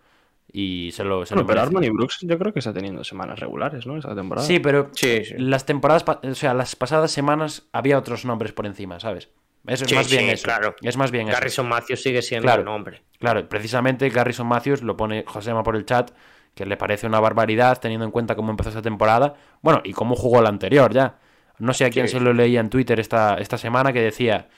y 0.53 0.91
se 0.93 1.05
lo, 1.05 1.25
se 1.27 1.35
lo 1.35 1.43
Bueno, 1.45 1.47
pero 1.49 1.61
merece. 1.61 1.77
Harmony 1.77 1.97
Brooks 1.97 2.19
yo 2.23 2.39
creo 2.39 2.53
que 2.53 2.59
está 2.59 2.73
teniendo 2.73 3.05
semanas 3.05 3.39
regulares, 3.39 3.87
¿no? 3.87 3.97
Esta 3.97 4.15
temporada. 4.15 4.47
Sí, 4.47 4.61
pero 4.61 4.91
Sí, 4.95 5.25
sí. 5.25 5.35
las 5.39 5.67
temporadas, 5.67 6.05
o 6.09 6.35
sea, 6.35 6.55
las 6.55 6.75
pasadas 6.77 7.11
semanas 7.11 7.69
había 7.73 7.99
otros 7.99 8.25
nombres 8.25 8.53
por 8.53 8.67
encima, 8.67 8.99
¿sabes? 8.99 9.29
Eso 9.67 9.85
es 9.85 9.91
Sí, 9.91 9.95
más 9.97 10.11
bien 10.11 10.29
eso. 10.31 10.45
claro. 10.45 10.75
Es 10.83 10.97
más 10.97 11.11
bien 11.11 11.29
eso. 11.29 11.37
Garrison 11.37 11.69
Matthews 11.69 12.03
sigue 12.03 12.21
siendo 12.23 12.47
Claro. 12.47 12.63
un 12.63 12.69
hombre. 12.69 13.03
Claro, 13.19 13.49
precisamente 13.49 14.09
Garrison 14.11 14.47
Matthews 14.47 14.83
lo 14.83 14.97
pone 14.97 15.25
Josema 15.27 15.63
por 15.63 15.77
el 15.77 15.87
chat, 15.87 16.11
que 16.55 16.67
le 16.67 16.77
parece 16.77 17.07
una 17.07 17.19
barbaridad 17.21 17.79
teniendo 17.81 18.05
en 18.05 18.11
cuenta 18.13 18.37
cómo 18.37 18.51
empezó 18.51 18.69
esta 18.69 18.83
temporada. 18.83 19.35
Bueno, 19.63 19.81
y 19.85 19.93
cómo 19.93 20.15
jugó 20.17 20.41
la 20.43 20.51
anterior 20.51 20.93
ya. 20.93 21.17
No 21.59 21.73
sé 21.73 21.85
a 21.85 21.91
quién 21.91 22.09
Sí. 22.09 22.15
se 22.15 22.21
lo 22.21 22.33
leía 22.33 22.61
en 22.61 22.71
Twitter 22.71 22.99
esta, 23.01 23.37
esta 23.39 23.59
semana 23.59 23.93
que 23.93 24.01
decía, 24.01 24.49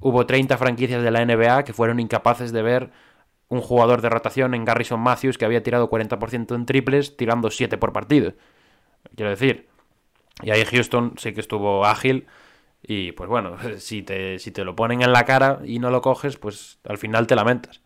hubo 0.00 0.26
30 0.26 0.56
franquicias 0.58 1.02
de 1.02 1.10
la 1.10 1.22
NBA 1.24 1.64
que 1.64 1.72
fueron 1.72 2.00
incapaces 2.00 2.52
de 2.52 2.62
ver 2.62 2.90
un 3.48 3.60
jugador 3.60 4.00
de 4.02 4.08
rotación 4.08 4.54
en 4.54 4.64
Garrison 4.64 5.00
Matthews 5.00 5.38
que 5.38 5.44
había 5.44 5.62
tirado 5.62 5.88
40% 5.90 6.54
en 6.54 6.66
triples, 6.66 7.16
tirando 7.16 7.50
7 7.50 7.76
por 7.78 7.92
partido. 7.92 8.34
Quiero 9.16 9.30
decir. 9.30 9.68
Y 10.42 10.50
ahí 10.50 10.64
Houston 10.64 11.14
sí 11.18 11.32
que 11.32 11.40
estuvo 11.40 11.84
ágil. 11.84 12.26
Y 12.82 13.12
pues 13.12 13.28
bueno, 13.28 13.56
si 13.78 14.02
te, 14.02 14.38
si 14.38 14.50
te 14.50 14.64
lo 14.64 14.74
ponen 14.74 15.02
en 15.02 15.12
la 15.12 15.24
cara 15.24 15.60
y 15.64 15.78
no 15.78 15.90
lo 15.90 16.00
coges, 16.00 16.36
pues 16.36 16.78
al 16.84 16.98
final 16.98 17.26
te 17.26 17.36
lamentas. 17.36 17.80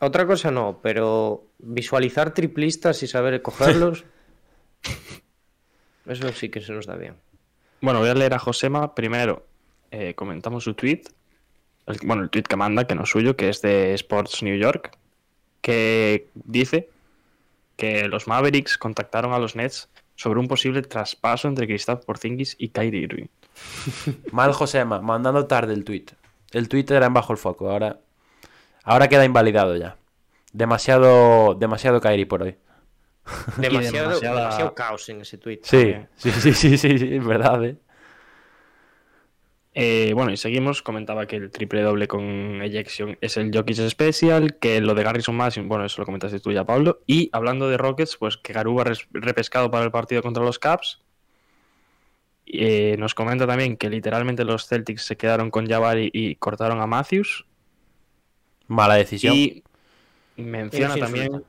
Otra 0.00 0.26
cosa 0.26 0.50
no, 0.50 0.80
pero 0.82 1.46
visualizar 1.58 2.32
triplistas 2.34 3.02
y 3.02 3.06
saber 3.06 3.40
cogerlos. 3.42 4.04
eso 6.06 6.32
sí 6.32 6.48
que 6.50 6.60
se 6.60 6.72
nos 6.72 6.86
da 6.86 6.96
bien. 6.96 7.16
Bueno, 7.84 8.00
voy 8.00 8.08
a 8.08 8.14
leer 8.14 8.32
a 8.32 8.38
Josema. 8.38 8.94
Primero, 8.94 9.44
eh, 9.90 10.14
comentamos 10.14 10.64
su 10.64 10.72
tweet. 10.72 11.02
Bueno, 12.02 12.22
el 12.22 12.30
tweet 12.30 12.44
que 12.44 12.56
manda, 12.56 12.86
que 12.86 12.94
no 12.94 13.02
es 13.02 13.10
suyo, 13.10 13.36
que 13.36 13.50
es 13.50 13.60
de 13.60 13.92
Sports 13.92 14.42
New 14.42 14.56
York, 14.56 14.96
que 15.60 16.30
dice 16.32 16.88
que 17.76 18.08
los 18.08 18.26
Mavericks 18.26 18.78
contactaron 18.78 19.34
a 19.34 19.38
los 19.38 19.54
Nets 19.54 19.90
sobre 20.14 20.40
un 20.40 20.48
posible 20.48 20.80
traspaso 20.80 21.46
entre 21.46 21.66
Kristaps 21.66 22.06
Porzingis 22.06 22.56
y 22.58 22.70
Kyrie 22.70 23.02
Irving. 23.02 23.26
Mal 24.32 24.54
Josema, 24.54 25.02
mandando 25.02 25.46
tarde 25.46 25.74
el 25.74 25.84
tweet. 25.84 26.06
El 26.52 26.70
tweet 26.70 26.86
era 26.88 27.04
en 27.04 27.12
bajo 27.12 27.34
el 27.34 27.38
foco, 27.38 27.68
ahora, 27.68 28.00
ahora 28.82 29.08
queda 29.08 29.26
invalidado 29.26 29.76
ya. 29.76 29.98
Demasiado, 30.54 31.54
demasiado 31.54 32.00
Kairi 32.00 32.24
por 32.24 32.44
hoy. 32.44 32.56
Demasiado, 33.56 34.08
demasiada- 34.10 34.40
demasiado 34.40 34.74
caos 34.74 35.08
en 35.08 35.20
ese 35.22 35.38
tweet. 35.38 35.60
Sí, 35.62 35.94
sí, 36.16 36.30
sí, 36.30 36.52
sí, 36.52 36.78
sí, 36.78 36.98
sí, 36.98 37.14
es 37.16 37.24
verdad, 37.24 37.64
¿eh? 37.64 37.76
Eh, 39.76 40.12
bueno, 40.14 40.30
y 40.30 40.36
seguimos. 40.36 40.82
Comentaba 40.82 41.26
que 41.26 41.36
el 41.36 41.50
triple 41.50 41.82
doble 41.82 42.06
con 42.06 42.62
Ejection 42.62 43.18
es 43.20 43.36
el 43.36 43.50
Jokic 43.52 43.88
Special, 43.88 44.56
que 44.58 44.80
lo 44.80 44.94
de 44.94 45.02
Garrison 45.02 45.34
Matthews, 45.34 45.66
bueno, 45.66 45.84
eso 45.84 46.00
lo 46.00 46.06
comentaste 46.06 46.38
tú 46.38 46.52
ya, 46.52 46.64
Pablo. 46.64 47.00
Y 47.06 47.28
hablando 47.32 47.68
de 47.68 47.76
Rockets, 47.76 48.16
pues 48.16 48.36
que 48.36 48.52
Garuba 48.52 48.84
repescado 49.12 49.70
para 49.72 49.84
el 49.84 49.90
partido 49.90 50.22
contra 50.22 50.44
los 50.44 50.58
Caps. 50.60 51.00
Eh, 52.46 52.94
nos 52.98 53.14
comenta 53.14 53.46
también 53.46 53.76
que 53.76 53.88
literalmente 53.90 54.44
los 54.44 54.66
Celtics 54.68 55.02
se 55.06 55.16
quedaron 55.16 55.50
con 55.50 55.66
Jabari 55.66 56.08
y 56.12 56.36
cortaron 56.36 56.80
a 56.80 56.86
Matthews. 56.86 57.44
Mala 58.68 58.94
decisión. 58.94 59.34
Y 59.34 59.64
menciona 60.36 60.94
también 60.96 61.26
insulta. 61.26 61.48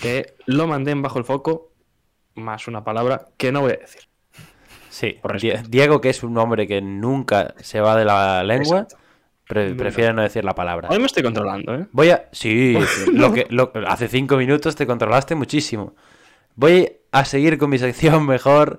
Que 0.00 0.34
lo 0.46 0.66
mandé 0.66 0.90
en 0.92 1.02
bajo 1.02 1.18
el 1.18 1.24
foco, 1.24 1.72
más 2.34 2.66
una 2.68 2.84
palabra 2.84 3.26
que 3.36 3.52
no 3.52 3.60
voy 3.62 3.72
a 3.72 3.76
decir. 3.76 4.02
Sí. 4.90 5.18
Diego, 5.68 6.00
que 6.00 6.10
es 6.10 6.22
un 6.22 6.38
hombre 6.38 6.66
que 6.66 6.80
nunca 6.80 7.54
se 7.60 7.80
va 7.80 7.96
de 7.96 8.04
la 8.04 8.44
lengua, 8.44 8.86
pre- 9.48 9.74
prefiere 9.74 10.12
no 10.12 10.22
decir 10.22 10.44
la 10.44 10.54
palabra. 10.54 10.88
Hoy 10.90 10.98
me 11.00 11.06
estoy 11.06 11.22
controlando, 11.22 11.74
¿eh? 11.74 11.86
Voy 11.90 12.10
a. 12.10 12.28
Sí, 12.32 12.76
lo 13.12 13.32
que, 13.32 13.46
lo- 13.50 13.72
hace 13.88 14.06
cinco 14.08 14.36
minutos 14.36 14.76
te 14.76 14.86
controlaste 14.86 15.34
muchísimo. 15.34 15.94
Voy 16.54 16.92
a 17.10 17.24
seguir 17.24 17.58
con 17.58 17.70
mi 17.70 17.78
sección 17.78 18.24
mejor. 18.26 18.78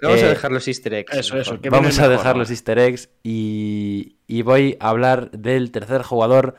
Vamos 0.00 0.20
Eh, 0.20 0.24
a 0.26 0.28
dejar 0.30 0.50
los 0.50 0.66
easter 0.66 0.94
eggs. 0.94 1.12
Eso, 1.16 1.36
eso. 1.38 1.52
mejor. 1.52 1.60
que 1.60 1.70
Vamos 1.70 1.96
a 1.98 2.02
mejor 2.02 2.16
dejar 2.18 2.36
los 2.36 2.50
easter 2.50 2.78
eggs 2.80 3.10
y, 3.22 4.16
y 4.26 4.42
voy 4.42 4.76
a 4.80 4.88
hablar 4.88 5.30
del 5.30 5.70
tercer 5.70 6.02
jugador 6.02 6.56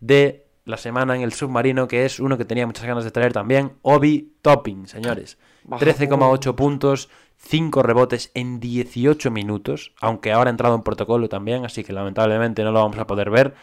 de 0.00 0.48
la 0.64 0.76
semana 0.76 1.16
en 1.16 1.22
el 1.22 1.32
submarino, 1.32 1.88
que 1.88 2.04
es 2.04 2.20
uno 2.20 2.38
que 2.38 2.44
tenía 2.44 2.66
muchas 2.66 2.86
ganas 2.86 3.04
de 3.04 3.10
traer 3.10 3.32
también, 3.32 3.72
Obi 3.82 4.34
Topping, 4.42 4.86
señores. 4.86 5.38
13,8 5.68 6.54
puntos, 6.54 7.08
5 7.36 7.82
rebotes 7.82 8.30
en 8.34 8.60
18 8.60 9.30
minutos, 9.30 9.92
aunque 10.00 10.32
ahora 10.32 10.50
ha 10.50 10.52
entrado 10.52 10.74
en 10.74 10.82
protocolo 10.82 11.28
también, 11.28 11.64
así 11.64 11.84
que 11.84 11.92
lamentablemente 11.92 12.62
no 12.64 12.72
lo 12.72 12.80
vamos 12.80 12.98
a 12.98 13.06
poder 13.06 13.30
ver. 13.30 13.54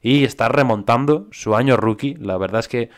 Y 0.00 0.24
está 0.24 0.48
remontando 0.48 1.28
su 1.30 1.54
año 1.54 1.76
rookie. 1.76 2.14
La 2.14 2.36
verdad 2.36 2.60
es 2.60 2.68
que 2.68 2.90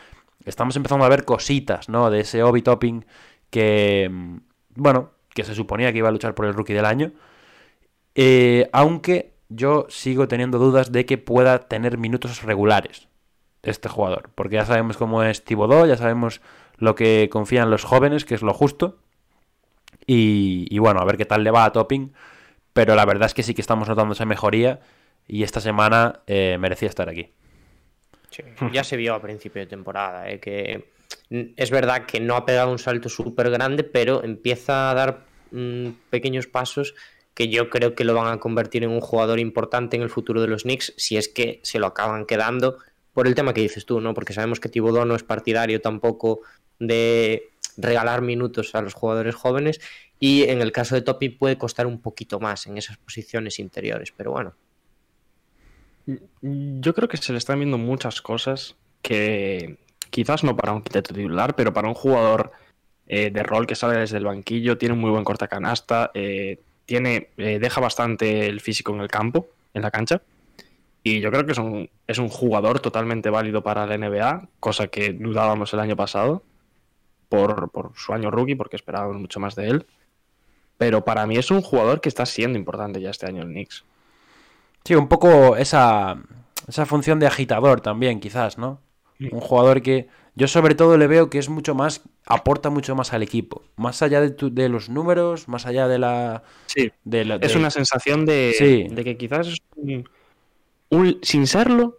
estamos 0.45 0.75
empezando 0.75 1.05
a 1.05 1.09
ver 1.09 1.23
cositas, 1.23 1.87
¿no? 1.87 2.09
De 2.09 2.21
ese 2.21 2.41
Obi 2.43 2.61
Topping 2.61 3.05
que, 3.51 4.09
mm, 4.11 4.37
bueno, 4.75 5.11
que 5.33 5.43
se 5.43 5.53
suponía 5.53 5.91
que 5.91 5.99
iba 5.99 6.09
a 6.09 6.11
luchar 6.11 6.33
por 6.33 6.45
el 6.45 6.53
rookie 6.53 6.73
del 6.73 6.85
año. 6.85 7.13
Eh, 8.15 8.69
aunque 8.73 9.35
yo 9.49 9.85
sigo 9.89 10.27
teniendo 10.27 10.57
dudas 10.57 10.91
de 10.91 11.05
que 11.05 11.17
pueda 11.17 11.59
tener 11.59 11.97
minutos 11.97 12.41
regulares 12.41 13.07
este 13.71 13.89
jugador. 13.89 14.29
Porque 14.35 14.55
ya 14.55 14.65
sabemos 14.65 14.97
cómo 14.97 15.23
es 15.23 15.43
Thibodeau, 15.43 15.85
ya 15.85 15.97
sabemos 15.97 16.41
lo 16.77 16.95
que 16.95 17.29
confían 17.31 17.69
los 17.69 17.83
jóvenes, 17.83 18.25
que 18.25 18.35
es 18.35 18.41
lo 18.41 18.53
justo. 18.53 18.97
Y, 20.07 20.77
bueno, 20.77 20.99
a 20.99 21.05
ver 21.05 21.17
qué 21.17 21.25
tal 21.25 21.43
le 21.43 21.51
va 21.51 21.65
a 21.65 21.71
Topping. 21.71 22.13
Pero 22.73 22.95
la 22.95 23.05
verdad 23.05 23.25
es 23.25 23.33
que 23.33 23.43
sí 23.43 23.53
que 23.53 23.61
estamos 23.61 23.87
notando 23.87 24.13
esa 24.13 24.25
mejoría. 24.25 24.79
Y 25.27 25.43
esta 25.43 25.59
semana 25.59 26.21
eh, 26.27 26.57
merecía 26.59 26.89
estar 26.89 27.09
aquí. 27.09 27.31
Ya 28.71 28.83
se 28.83 28.97
vio 28.97 29.15
a 29.15 29.21
principio 29.21 29.61
de 29.61 29.67
temporada, 29.67 30.29
eh, 30.29 30.39
que 30.39 30.89
es 31.29 31.71
verdad 31.71 32.05
que 32.05 32.19
no 32.19 32.35
ha 32.35 32.45
pegado 32.45 32.71
un 32.71 32.79
salto 32.79 33.09
súper 33.09 33.49
grande, 33.49 33.83
pero 33.83 34.23
empieza 34.23 34.91
a 34.91 34.93
dar 34.93 35.25
mm, 35.51 35.89
pequeños 36.09 36.47
pasos 36.47 36.95
que 37.33 37.49
yo 37.49 37.69
creo 37.69 37.95
que 37.95 38.05
lo 38.05 38.13
van 38.13 38.31
a 38.31 38.39
convertir 38.39 38.83
en 38.83 38.91
un 38.91 39.01
jugador 39.01 39.39
importante 39.39 39.97
en 39.97 40.03
el 40.03 40.09
futuro 40.09 40.41
de 40.41 40.47
los 40.47 40.63
Knicks, 40.63 40.93
si 40.97 41.17
es 41.17 41.27
que 41.27 41.59
se 41.63 41.79
lo 41.79 41.87
acaban 41.87 42.25
quedando, 42.25 42.77
por 43.15 43.27
el 43.27 43.33
tema 43.33 43.53
que 43.53 43.61
dices 43.61 43.85
tú, 43.85 44.01
¿no? 44.01 44.13
Porque 44.13 44.33
sabemos 44.33 44.59
que 44.59 44.67
Thibodeau 44.67 45.05
no 45.05 45.15
es 45.15 45.23
partidario 45.23 45.79
tampoco 45.79 46.41
de 46.79 47.49
regalar 47.77 48.21
minutos 48.21 48.75
a 48.75 48.81
los 48.81 48.93
jugadores 48.93 49.33
jóvenes, 49.35 49.79
y 50.19 50.43
en 50.43 50.61
el 50.61 50.73
caso 50.73 50.95
de 50.95 51.01
Topi 51.01 51.29
puede 51.29 51.57
costar 51.57 51.87
un 51.87 52.01
poquito 52.01 52.41
más 52.41 52.67
en 52.67 52.77
esas 52.77 52.97
posiciones 52.97 53.57
interiores, 53.57 54.13
pero 54.15 54.31
bueno. 54.31 54.53
Yo 56.41 56.93
creo 56.93 57.07
que 57.07 57.15
se 57.15 57.31
le 57.31 57.37
están 57.37 57.59
viendo 57.59 57.77
muchas 57.77 58.21
cosas 58.21 58.75
que 59.01 59.77
quizás 60.09 60.43
no 60.43 60.57
para 60.57 60.73
un 60.73 60.81
quinteto 60.81 61.13
titular, 61.13 61.55
pero 61.55 61.73
para 61.73 61.87
un 61.87 61.93
jugador 61.93 62.51
eh, 63.07 63.31
de 63.31 63.43
rol 63.43 63.65
que 63.65 63.75
sale 63.75 63.97
desde 63.97 64.17
el 64.17 64.25
banquillo, 64.25 64.77
tiene 64.77 64.93
un 64.93 64.99
muy 64.99 65.09
buen 65.09 65.23
cortacanasta, 65.23 66.11
eh, 66.13 66.59
tiene, 66.85 67.29
eh, 67.37 67.59
deja 67.59 67.79
bastante 67.79 68.47
el 68.47 68.59
físico 68.59 68.93
en 68.93 68.99
el 68.99 69.07
campo, 69.07 69.47
en 69.73 69.83
la 69.83 69.91
cancha. 69.91 70.21
Y 71.07 71.19
yo 71.21 71.29
creo 71.29 71.45
que 71.45 71.51
es 71.51 71.57
un, 71.59 71.87
es 72.07 72.17
un 72.17 72.29
jugador 72.29 72.79
totalmente 72.79 73.29
válido 73.29 73.61
para 73.61 73.85
la 73.85 73.93
NBA, 73.95 74.49
cosa 74.59 74.87
que 74.87 75.13
dudábamos 75.13 75.71
el 75.73 75.79
año 75.79 75.95
pasado 75.95 76.41
por, 77.29 77.69
por 77.69 77.91
su 77.95 78.11
año 78.13 78.31
rookie, 78.31 78.55
porque 78.55 78.75
esperábamos 78.75 79.17
mucho 79.17 79.39
más 79.39 79.53
de 79.55 79.67
él. 79.69 79.85
Pero 80.79 81.05
para 81.05 81.27
mí 81.27 81.37
es 81.37 81.51
un 81.51 81.61
jugador 81.61 82.01
que 82.01 82.09
está 82.09 82.25
siendo 82.25 82.57
importante 82.57 82.99
ya 82.99 83.11
este 83.11 83.27
año 83.27 83.43
en 83.43 83.49
Knicks. 83.49 83.85
Sí, 84.83 84.95
un 84.95 85.07
poco 85.07 85.55
esa, 85.55 86.17
esa 86.67 86.87
función 86.87 87.19
de 87.19 87.27
agitador 87.27 87.81
también, 87.81 88.19
quizás, 88.19 88.57
¿no? 88.57 88.79
Un 89.31 89.39
jugador 89.39 89.81
que 89.83 90.07
Yo 90.37 90.47
sobre 90.49 90.75
todo 90.75 90.97
le 90.97 91.07
veo 91.07 91.29
que 91.29 91.37
es 91.37 91.47
mucho 91.49 91.75
más, 91.75 92.01
aporta 92.25 92.69
mucho 92.69 92.93
más 92.95 93.13
al 93.13 93.21
equipo. 93.23 93.61
Más 93.77 94.01
allá 94.01 94.19
de, 94.21 94.31
tu- 94.31 94.53
de 94.53 94.67
los 94.69 94.89
números, 94.89 95.47
más 95.47 95.65
allá 95.65 95.87
de 95.87 95.97
la... 95.99 96.43
Sí, 96.65 96.91
de 97.05 97.23
la- 97.25 97.35
es 97.35 97.55
una 97.55 97.69
sensación 97.69 98.25
de, 98.25 98.53
Sí. 98.57 98.87
de 98.93 99.03
que 99.05 99.15
quizás 99.17 99.47
es 99.47 99.59
un, 99.77 100.09
un- 100.89 101.19
sin 101.21 101.47
serlo, 101.47 101.97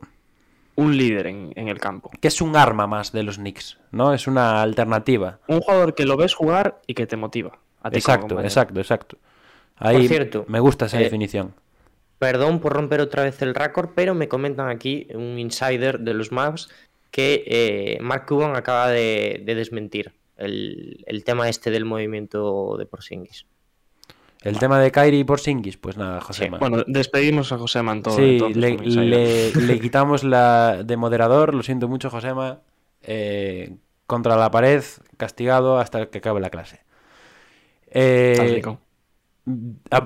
un 0.76 0.96
líder 0.96 1.26
en, 1.28 1.52
en 1.56 1.68
el 1.68 1.78
campo. 1.78 2.10
que 2.20 2.28
es 2.28 2.40
un 2.40 2.56
arma 2.56 2.86
más 2.86 3.12
de 3.12 3.22
los 3.22 3.36
Knicks, 3.36 3.78
¿no? 3.92 4.12
Es 4.12 4.26
una 4.26 4.62
alternativa. 4.62 5.38
Un 5.48 5.60
jugador 5.60 5.94
que 5.94 6.04
lo 6.04 6.16
ves 6.16 6.34
jugar 6.34 6.80
y 6.86 6.94
que 6.94 7.06
te 7.06 7.16
motiva. 7.16 7.58
a 7.82 7.90
ti 7.90 8.00
como 8.00 8.14
Exacto, 8.16 8.40
exacto, 8.40 8.80
exacto. 8.80 9.18
Ahí 9.78 10.08
cierto, 10.08 10.44
me 10.48 10.60
gusta 10.60 10.86
esa 10.86 10.98
eh, 11.00 11.04
definición. 11.04 11.54
Perdón 12.18 12.60
por 12.60 12.72
romper 12.72 13.00
otra 13.00 13.22
vez 13.24 13.40
el 13.42 13.54
récord, 13.54 13.90
pero 13.94 14.14
me 14.14 14.26
comentan 14.28 14.68
aquí 14.68 15.06
un 15.14 15.38
insider 15.38 16.00
de 16.00 16.14
los 16.14 16.32
Mavs 16.32 16.70
que 17.10 17.44
eh, 17.46 17.98
Mark 18.00 18.26
Cuban 18.26 18.56
acaba 18.56 18.88
de, 18.88 19.42
de 19.44 19.54
desmentir 19.54 20.12
el, 20.38 21.04
el 21.06 21.24
tema 21.24 21.48
este 21.48 21.70
del 21.70 21.84
movimiento 21.84 22.76
de 22.78 22.86
Porzingis. 22.86 23.46
El 24.46 24.60
tema 24.60 24.78
de 24.78 24.92
Kyrie 24.92 25.20
y 25.20 25.24
Porzingis, 25.24 25.76
pues 25.76 25.96
nada, 25.96 26.20
José. 26.20 26.48
Bueno, 26.48 26.84
despedimos 26.86 27.50
a 27.50 27.58
José 27.58 27.82
Manto. 27.82 28.10
sí, 28.10 28.38
entonces, 28.40 29.56
le, 29.56 29.80
quitamos 29.80 30.22
la 30.22 30.84
de 30.84 30.96
moderador, 30.96 31.52
lo 31.52 31.64
siento 31.64 31.88
mucho, 31.88 32.10
Josema. 32.10 32.60
eh, 33.02 33.76
contra 34.06 34.36
la 34.36 34.52
pared, 34.52 34.84
castigado 35.16 35.80
hasta 35.80 36.06
que 36.10 36.18
acabe 36.18 36.40
la 36.40 36.50
clase. 36.50 36.80
Eh, 37.90 38.62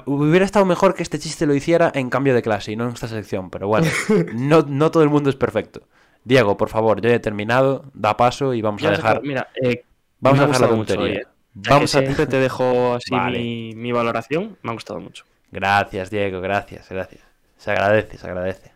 hubiera 0.06 0.46
estado 0.46 0.64
mejor 0.64 0.94
que 0.94 1.02
este 1.02 1.18
chiste 1.18 1.44
lo 1.44 1.54
hiciera 1.54 1.92
en 1.94 2.08
cambio 2.08 2.34
de 2.34 2.40
clase 2.40 2.72
y 2.72 2.76
no 2.76 2.84
en 2.84 2.94
esta 2.94 3.08
sección, 3.08 3.50
pero 3.50 3.68
bueno, 3.68 3.88
no, 4.34 4.62
no 4.62 4.90
todo 4.90 5.02
el 5.02 5.10
mundo 5.10 5.28
es 5.28 5.36
perfecto. 5.36 5.82
Diego, 6.24 6.56
por 6.56 6.70
favor, 6.70 7.02
yo 7.02 7.10
he 7.10 7.18
terminado, 7.18 7.84
da 7.92 8.16
paso 8.16 8.54
y 8.54 8.62
vamos 8.62 8.80
Ya 8.80 8.88
a 8.88 8.92
dejar, 8.92 9.22
Mira, 9.22 9.48
eh, 9.62 9.84
vamos 10.18 10.40
a 10.40 10.46
dejar 10.46 10.60
la 10.62 10.66
gustado 10.68 11.04
mucho 11.04 11.30
Vamos 11.54 11.94
a... 11.94 12.00
siempre 12.00 12.26
te 12.26 12.38
dejo 12.38 12.94
así 12.94 13.10
Vale. 13.10 13.38
mi, 13.38 13.74
mi 13.74 13.92
valoración. 13.92 14.58
Me 14.62 14.70
ha 14.70 14.74
gustado 14.74 15.00
mucho. 15.00 15.24
Gracias, 15.50 16.10
Diego, 16.10 16.40
gracias, 16.40 16.88
gracias. 16.88 17.22
Se 17.56 17.70
agradece, 17.72 18.16
se 18.16 18.26
agradece. 18.26 18.72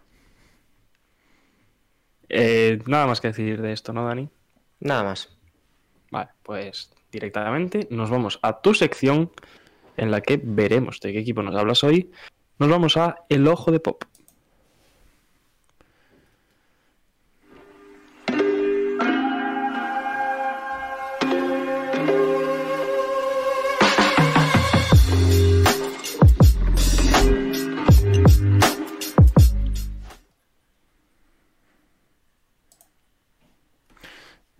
Eh, 2.28 2.82
nada 2.86 3.06
más 3.06 3.20
que 3.20 3.28
decir 3.28 3.62
de 3.62 3.72
esto, 3.72 3.92
¿no, 3.92 4.06
Dani? 4.06 4.28
Nada 4.80 5.04
más. 5.04 5.36
Vale, 6.10 6.30
pues 6.42 6.92
directamente 7.12 7.86
nos 7.90 8.10
vamos 8.10 8.38
a 8.42 8.60
tu 8.60 8.74
sección 8.74 9.30
en 9.96 10.10
la 10.10 10.20
que 10.20 10.40
veremos 10.42 11.00
de 11.00 11.12
qué 11.12 11.20
equipo 11.20 11.42
nos 11.42 11.54
hablas 11.54 11.84
hoy. 11.84 12.10
Nos 12.58 12.68
vamos 12.68 12.96
a 12.96 13.16
El 13.28 13.46
Ojo 13.46 13.70
de 13.70 13.80
Pop. 13.80 14.04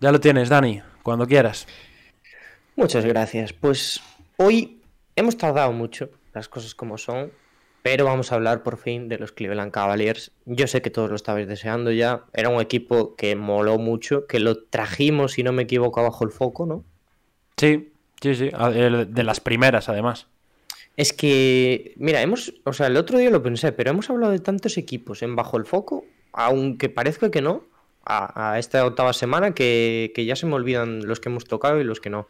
Ya 0.04 0.12
lo 0.12 0.20
tienes, 0.20 0.50
Dani, 0.50 0.82
cuando 1.02 1.26
quieras. 1.26 1.66
Muchas 2.76 3.06
gracias. 3.06 3.54
Pues 3.54 4.02
hoy 4.36 4.82
hemos 5.16 5.38
tardado 5.38 5.72
mucho, 5.72 6.10
las 6.34 6.46
cosas 6.46 6.74
como 6.74 6.98
son, 6.98 7.32
pero 7.82 8.04
vamos 8.04 8.30
a 8.30 8.34
hablar 8.34 8.62
por 8.62 8.76
fin 8.76 9.08
de 9.08 9.16
los 9.16 9.32
Cleveland 9.32 9.72
Cavaliers. 9.72 10.30
Yo 10.44 10.66
sé 10.66 10.82
que 10.82 10.90
todos 10.90 11.08
lo 11.08 11.16
estabais 11.16 11.48
deseando 11.48 11.90
ya. 11.90 12.24
Era 12.34 12.50
un 12.50 12.60
equipo 12.60 13.16
que 13.16 13.34
moló 13.34 13.78
mucho, 13.78 14.26
que 14.26 14.40
lo 14.40 14.64
trajimos, 14.64 15.32
si 15.32 15.42
no 15.42 15.52
me 15.52 15.62
equivoco, 15.62 16.02
bajo 16.02 16.22
el 16.22 16.32
foco, 16.32 16.66
¿no? 16.66 16.84
Sí, 17.56 17.90
sí, 18.20 18.34
sí, 18.34 18.50
de 18.50 19.24
las 19.24 19.40
primeras 19.40 19.88
además. 19.88 20.26
Es 20.98 21.14
que, 21.14 21.94
mira, 21.96 22.20
hemos, 22.20 22.52
o 22.64 22.74
sea, 22.74 22.88
el 22.88 22.98
otro 22.98 23.16
día 23.16 23.30
lo 23.30 23.42
pensé, 23.42 23.72
pero 23.72 23.88
hemos 23.88 24.10
hablado 24.10 24.32
de 24.32 24.40
tantos 24.40 24.76
equipos 24.76 25.22
en 25.22 25.34
bajo 25.34 25.56
el 25.56 25.64
foco, 25.64 26.04
aunque 26.34 26.90
parezca 26.90 27.30
que 27.30 27.40
no, 27.40 27.64
a, 28.06 28.52
a 28.52 28.58
esta 28.58 28.84
octava 28.86 29.12
semana, 29.12 29.52
que, 29.54 30.12
que 30.14 30.24
ya 30.24 30.36
se 30.36 30.46
me 30.46 30.54
olvidan 30.54 31.06
los 31.06 31.20
que 31.20 31.28
hemos 31.28 31.44
tocado 31.44 31.80
y 31.80 31.84
los 31.84 32.00
que 32.00 32.10
no. 32.10 32.26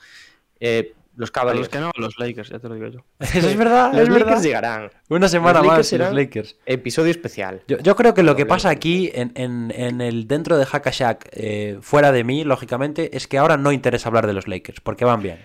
Eh, 0.61 0.95
los 1.17 1.31
Cavaliers. 1.31 1.61
los 1.61 1.69
que 1.69 1.79
no, 1.79 1.93
los 1.97 2.19
Lakers, 2.19 2.49
ya 2.51 2.59
te 2.59 2.69
lo 2.69 2.75
digo 2.75 2.89
yo. 2.89 3.05
Eso 3.21 3.49
es 3.49 3.57
verdad, 3.57 3.93
los 3.93 4.03
es 4.03 4.09
Lakers 4.09 4.25
verdad. 4.27 4.43
llegarán. 4.43 4.91
Una 5.09 5.29
semana 5.29 5.61
Los 5.61 5.69
más, 5.69 5.93
los 5.93 6.13
Lakers. 6.13 6.57
Episodio 6.67 7.13
especial. 7.13 7.63
Yo, 7.69 7.79
yo 7.79 7.95
creo 7.95 8.15
que 8.15 8.25
lo 8.25 8.35
que 8.35 8.47
pasa 8.47 8.71
aquí, 8.71 9.13
en, 9.15 9.31
en- 9.37 9.73
en 9.77 10.01
el 10.01 10.27
dentro 10.27 10.59
de 10.59 10.67
Hackashack, 10.67 11.29
eh, 11.33 11.79
fuera 11.83 12.11
de 12.11 12.25
mí, 12.25 12.43
lógicamente, 12.43 13.17
es 13.17 13.29
que 13.29 13.39
ahora 13.39 13.57
no 13.57 13.71
interesa 13.71 14.09
hablar 14.09 14.27
de 14.27 14.33
los 14.33 14.49
Lakers, 14.49 14.81
porque 14.81 15.05
van 15.05 15.23
bien. 15.23 15.39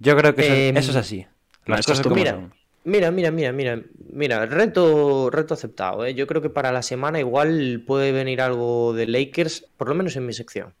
Yo 0.00 0.16
creo 0.16 0.34
que 0.34 0.42
eso, 0.46 0.52
Em, 0.54 0.76
eso 0.76 0.90
es 0.90 0.96
así. 0.96 1.26
Las 1.64 1.86
cosas 1.86 2.02
como 2.02 2.16
mira, 2.16 2.32
son. 2.32 2.54
Mira, 2.88 3.10
mira, 3.10 3.30
mira, 3.30 3.52
mira, 3.52 3.82
mira, 4.10 4.46
reto, 4.46 5.28
reto 5.30 5.52
aceptado, 5.52 6.06
¿eh? 6.06 6.14
Yo 6.14 6.26
creo 6.26 6.40
que 6.40 6.48
para 6.48 6.72
la 6.72 6.80
semana 6.82 7.20
igual 7.20 7.84
puede 7.86 8.12
venir 8.12 8.40
algo 8.40 8.94
de 8.94 9.06
Lakers, 9.06 9.66
por 9.76 9.90
lo 9.90 9.94
menos 9.94 10.16
en 10.16 10.24
mi 10.24 10.32
sección. 10.32 10.74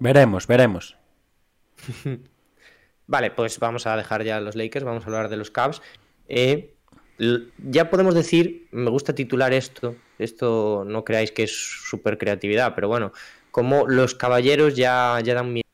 Veremos, 0.00 0.46
veremos. 0.46 0.98
Vale, 3.06 3.30
pues 3.30 3.58
vamos 3.58 3.86
a 3.86 3.96
dejar 3.96 4.22
ya 4.22 4.38
los 4.38 4.54
Lakers, 4.54 4.84
vamos 4.84 5.04
a 5.04 5.06
hablar 5.06 5.30
de 5.30 5.38
los 5.38 5.50
Cavs. 5.50 5.80
Eh, 6.28 6.74
ya 7.56 7.88
podemos 7.88 8.14
decir, 8.14 8.68
me 8.70 8.90
gusta 8.90 9.14
titular 9.14 9.54
esto, 9.54 9.94
esto 10.18 10.84
no 10.86 11.04
creáis 11.04 11.32
que 11.32 11.44
es 11.44 11.56
súper 11.88 12.18
creatividad, 12.18 12.74
pero 12.74 12.88
bueno, 12.88 13.12
como 13.50 13.86
los 13.86 14.14
caballeros 14.14 14.76
ya, 14.76 15.18
ya 15.24 15.32
dan 15.32 15.54
miedo, 15.54 15.64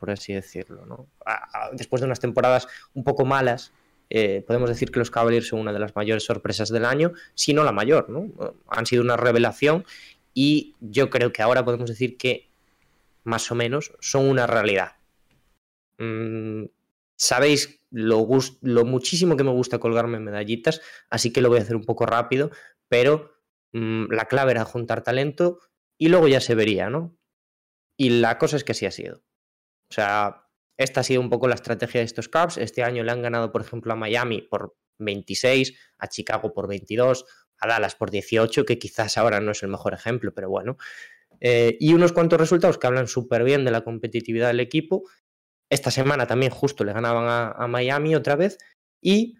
por 0.00 0.10
así 0.10 0.32
decirlo, 0.32 0.84
¿no? 0.86 1.06
A- 1.24 1.66
a- 1.66 1.70
después 1.72 2.00
de 2.00 2.06
unas 2.06 2.18
temporadas 2.18 2.66
un 2.94 3.04
poco 3.04 3.24
malas, 3.24 3.72
eh, 4.14 4.44
podemos 4.46 4.68
decir 4.68 4.90
que 4.90 4.98
los 4.98 5.10
Cavaliers 5.10 5.48
son 5.48 5.60
una 5.60 5.72
de 5.72 5.78
las 5.78 5.96
mayores 5.96 6.24
sorpresas 6.24 6.68
del 6.68 6.84
año, 6.84 7.14
si 7.34 7.54
no 7.54 7.64
la 7.64 7.72
mayor, 7.72 8.10
¿no? 8.10 8.30
Han 8.68 8.84
sido 8.84 9.02
una 9.02 9.16
revelación 9.16 9.86
y 10.34 10.74
yo 10.80 11.08
creo 11.08 11.32
que 11.32 11.40
ahora 11.40 11.64
podemos 11.64 11.88
decir 11.88 12.18
que 12.18 12.46
más 13.24 13.50
o 13.50 13.54
menos 13.54 13.94
son 14.00 14.28
una 14.28 14.46
realidad. 14.46 14.96
Mm, 15.96 16.64
sabéis 17.16 17.80
lo, 17.90 18.26
muchísimo 18.84 19.38
que 19.38 19.44
me 19.44 19.50
gusta 19.50 19.78
colgarme 19.78 20.20
medallitas, 20.20 20.82
así 21.08 21.32
que 21.32 21.40
lo 21.40 21.48
voy 21.48 21.60
a 21.60 21.62
hacer 21.62 21.76
un 21.76 21.84
poco 21.84 22.04
rápido, 22.04 22.50
pero 22.88 23.32
mm, 23.72 24.12
la 24.12 24.26
clave 24.26 24.50
era 24.50 24.66
juntar 24.66 25.02
talento 25.02 25.58
y 25.96 26.08
luego 26.08 26.28
ya 26.28 26.42
se 26.42 26.54
vería, 26.54 26.90
¿no? 26.90 27.16
Y 27.96 28.10
la 28.20 28.36
cosa 28.36 28.56
es 28.56 28.64
que 28.64 28.72
así 28.72 28.84
ha 28.84 28.90
sido. 28.90 29.22
O 29.88 29.94
sea, 29.94 30.41
esta 30.82 31.00
ha 31.00 31.04
sido 31.04 31.20
un 31.20 31.30
poco 31.30 31.48
la 31.48 31.54
estrategia 31.54 32.00
de 32.00 32.04
estos 32.04 32.28
Cavs. 32.28 32.56
Este 32.58 32.82
año 32.82 33.02
le 33.04 33.12
han 33.12 33.22
ganado, 33.22 33.52
por 33.52 33.60
ejemplo, 33.60 33.92
a 33.92 33.96
Miami 33.96 34.42
por 34.42 34.76
26, 34.98 35.78
a 35.98 36.08
Chicago 36.08 36.52
por 36.52 36.68
22, 36.68 37.24
a 37.58 37.68
Dallas 37.68 37.94
por 37.94 38.10
18, 38.10 38.64
que 38.64 38.78
quizás 38.78 39.18
ahora 39.18 39.40
no 39.40 39.52
es 39.52 39.62
el 39.62 39.68
mejor 39.68 39.94
ejemplo, 39.94 40.32
pero 40.34 40.48
bueno. 40.48 40.76
Eh, 41.40 41.76
y 41.80 41.92
unos 41.94 42.12
cuantos 42.12 42.38
resultados 42.38 42.78
que 42.78 42.86
hablan 42.86 43.08
súper 43.08 43.42
bien 43.44 43.64
de 43.64 43.70
la 43.70 43.82
competitividad 43.82 44.48
del 44.48 44.60
equipo. 44.60 45.02
Esta 45.68 45.90
semana 45.90 46.26
también 46.26 46.52
justo 46.52 46.84
le 46.84 46.92
ganaban 46.92 47.24
a, 47.28 47.50
a 47.52 47.66
Miami 47.66 48.14
otra 48.14 48.36
vez. 48.36 48.58
Y, 49.00 49.36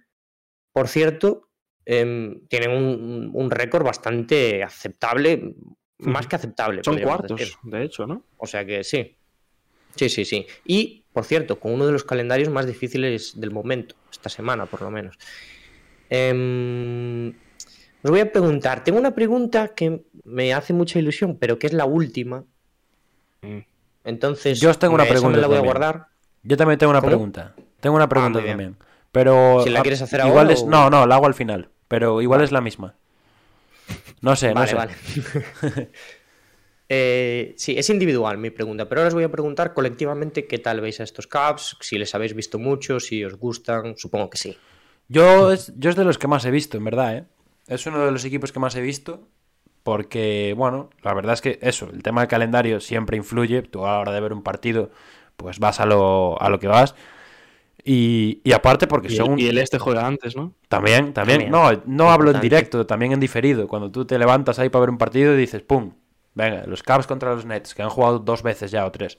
por 0.72 0.88
cierto, 0.88 1.50
em, 1.84 2.46
tienen 2.48 2.70
un, 2.70 3.30
un 3.32 3.50
récord 3.50 3.84
bastante 3.84 4.62
aceptable, 4.62 5.54
más 5.98 6.26
que 6.26 6.36
aceptable. 6.36 6.82
Son 6.84 6.98
cuartos, 7.00 7.38
decir. 7.38 7.54
de 7.62 7.84
hecho, 7.84 8.06
¿no? 8.06 8.24
O 8.38 8.46
sea 8.46 8.64
que 8.64 8.82
sí. 8.82 9.16
Sí, 9.94 10.08
sí, 10.08 10.24
sí. 10.24 10.46
Y, 10.64 11.01
por 11.12 11.24
cierto, 11.24 11.58
con 11.60 11.72
uno 11.72 11.86
de 11.86 11.92
los 11.92 12.04
calendarios 12.04 12.48
más 12.48 12.66
difíciles 12.66 13.38
del 13.40 13.50
momento, 13.50 13.94
esta 14.10 14.28
semana 14.28 14.66
por 14.66 14.82
lo 14.82 14.90
menos. 14.90 15.18
Em, 16.10 17.30
os 18.02 18.10
voy 18.10 18.20
a 18.20 18.30
preguntar, 18.32 18.84
tengo 18.84 18.98
una 18.98 19.14
pregunta 19.14 19.68
que 19.68 20.02
me 20.24 20.52
hace 20.52 20.72
mucha 20.72 20.98
ilusión, 20.98 21.36
pero 21.38 21.58
que 21.58 21.66
es 21.66 21.72
la 21.72 21.84
última. 21.84 22.44
Mm. 23.42 23.58
Entonces, 24.04 24.60
Yo 24.60 24.70
os 24.70 24.78
tengo 24.78 24.94
una 24.94 25.04
esa 25.04 25.12
me 25.14 25.18
pregunta 25.20 25.40
la 25.40 25.46
voy 25.46 25.56
a 25.56 25.60
guardar. 25.60 26.06
Yo 26.42 26.56
también 26.56 26.78
tengo 26.78 26.90
una 26.90 27.00
¿Cómo? 27.00 27.10
pregunta. 27.10 27.54
Tengo 27.80 27.96
una 27.96 28.08
pregunta 28.08 28.38
muy 28.40 28.42
bien. 28.44 28.52
también. 28.58 28.76
Pero. 29.12 29.60
Si 29.62 29.70
la 29.70 29.80
ah, 29.80 29.82
quieres 29.82 30.02
hacer 30.02 30.20
igual 30.20 30.46
ahora 30.46 30.52
es... 30.54 30.62
o- 30.62 30.66
No, 30.68 30.90
no, 30.90 31.06
la 31.06 31.14
hago 31.16 31.26
al 31.26 31.34
final. 31.34 31.68
Pero 31.88 32.20
igual 32.22 32.42
es 32.42 32.50
la 32.52 32.60
misma. 32.60 32.94
No 34.20 34.34
sé, 34.36 34.48
no 34.48 34.54
Vale, 34.60 34.68
sé. 34.70 34.74
vale. 34.76 34.92
Eh, 36.94 37.54
sí, 37.56 37.74
es 37.78 37.88
individual 37.88 38.36
mi 38.36 38.50
pregunta, 38.50 38.86
pero 38.86 39.00
ahora 39.00 39.08
os 39.08 39.14
voy 39.14 39.24
a 39.24 39.30
preguntar 39.30 39.72
colectivamente 39.72 40.46
qué 40.46 40.58
tal 40.58 40.82
veis 40.82 41.00
a 41.00 41.04
estos 41.04 41.26
Caps, 41.26 41.78
si 41.80 41.96
les 41.96 42.14
habéis 42.14 42.34
visto 42.34 42.58
mucho, 42.58 43.00
si 43.00 43.24
os 43.24 43.36
gustan, 43.36 43.96
supongo 43.96 44.28
que 44.28 44.36
sí. 44.36 44.58
Yo 45.08 45.52
es, 45.52 45.72
yo 45.78 45.88
es 45.88 45.96
de 45.96 46.04
los 46.04 46.18
que 46.18 46.28
más 46.28 46.44
he 46.44 46.50
visto, 46.50 46.76
en 46.76 46.84
verdad, 46.84 47.16
¿eh? 47.16 47.24
Es 47.66 47.86
uno 47.86 48.04
de 48.04 48.10
los 48.10 48.26
equipos 48.26 48.52
que 48.52 48.60
más 48.60 48.76
he 48.76 48.82
visto. 48.82 49.26
Porque, 49.82 50.54
bueno, 50.54 50.90
la 51.02 51.14
verdad 51.14 51.32
es 51.32 51.40
que 51.40 51.58
eso, 51.62 51.88
el 51.90 52.02
tema 52.02 52.20
del 52.20 52.28
calendario 52.28 52.78
siempre 52.78 53.16
influye. 53.16 53.62
Tú 53.62 53.86
a 53.86 53.92
la 53.92 54.00
hora 54.00 54.12
de 54.12 54.20
ver 54.20 54.34
un 54.34 54.42
partido, 54.42 54.90
pues 55.38 55.58
vas 55.58 55.80
a 55.80 55.86
lo, 55.86 56.40
a 56.40 56.50
lo 56.50 56.58
que 56.60 56.68
vas. 56.68 56.94
Y, 57.82 58.42
y 58.44 58.52
aparte 58.52 58.86
porque 58.86 59.08
Y 59.10 59.16
son... 59.16 59.38
y 59.38 59.46
el 59.46 59.56
este 59.56 59.78
juega 59.78 60.06
antes, 60.06 60.36
¿no? 60.36 60.52
También, 60.68 61.14
también. 61.14 61.50
También. 61.50 61.50
No, 61.50 61.82
no 61.86 62.12
hablo 62.12 62.30
en 62.32 62.40
directo, 62.40 62.86
también 62.86 63.12
en 63.12 63.18
diferido. 63.18 63.66
Cuando 63.66 63.90
tú 63.90 64.04
te 64.04 64.18
levantas 64.18 64.58
ahí 64.58 64.68
para 64.68 64.80
ver 64.80 64.90
un 64.90 64.98
partido 64.98 65.34
y 65.34 65.38
dices, 65.38 65.62
¡pum! 65.62 65.94
Venga, 66.34 66.64
los 66.66 66.82
Cavs 66.82 67.06
contra 67.06 67.34
los 67.34 67.44
Nets, 67.44 67.74
que 67.74 67.82
han 67.82 67.90
jugado 67.90 68.18
dos 68.18 68.42
veces 68.42 68.70
ya 68.70 68.86
o 68.86 68.92
tres. 68.92 69.18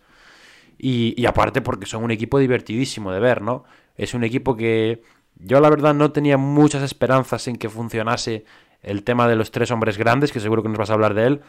Y, 0.78 1.26
aparte 1.26 1.62
porque 1.62 1.86
son 1.86 2.04
un 2.04 2.12
equipo 2.12 2.40
divertidísimo 2.40 3.12
de 3.12 3.20
ver, 3.20 3.42
¿no? 3.42 3.64
Es 3.96 4.14
un 4.14 4.24
equipo 4.24 4.56
que 4.58 5.04
yo 5.36 5.60
la 5.60 5.70
verdad 5.70 5.94
no 5.94 6.12
tenía 6.12 6.38
muchas 6.38 6.84
esperanzas 6.84 7.48
en 7.48 7.58
que 7.58 7.70
funcionase 7.70 8.46
el 8.82 9.04
tema 9.04 9.28
de 9.28 9.36
los 9.36 9.52
tres 9.52 9.72
hombres 9.72 9.98
grandes, 9.98 10.32
que 10.32 10.40
seguro 10.40 10.64
que 10.64 10.70
nos 10.70 10.78
vas 10.78 10.90
a 10.90 10.94
hablar 10.94 11.14
de 11.14 11.28
él, 11.28 11.42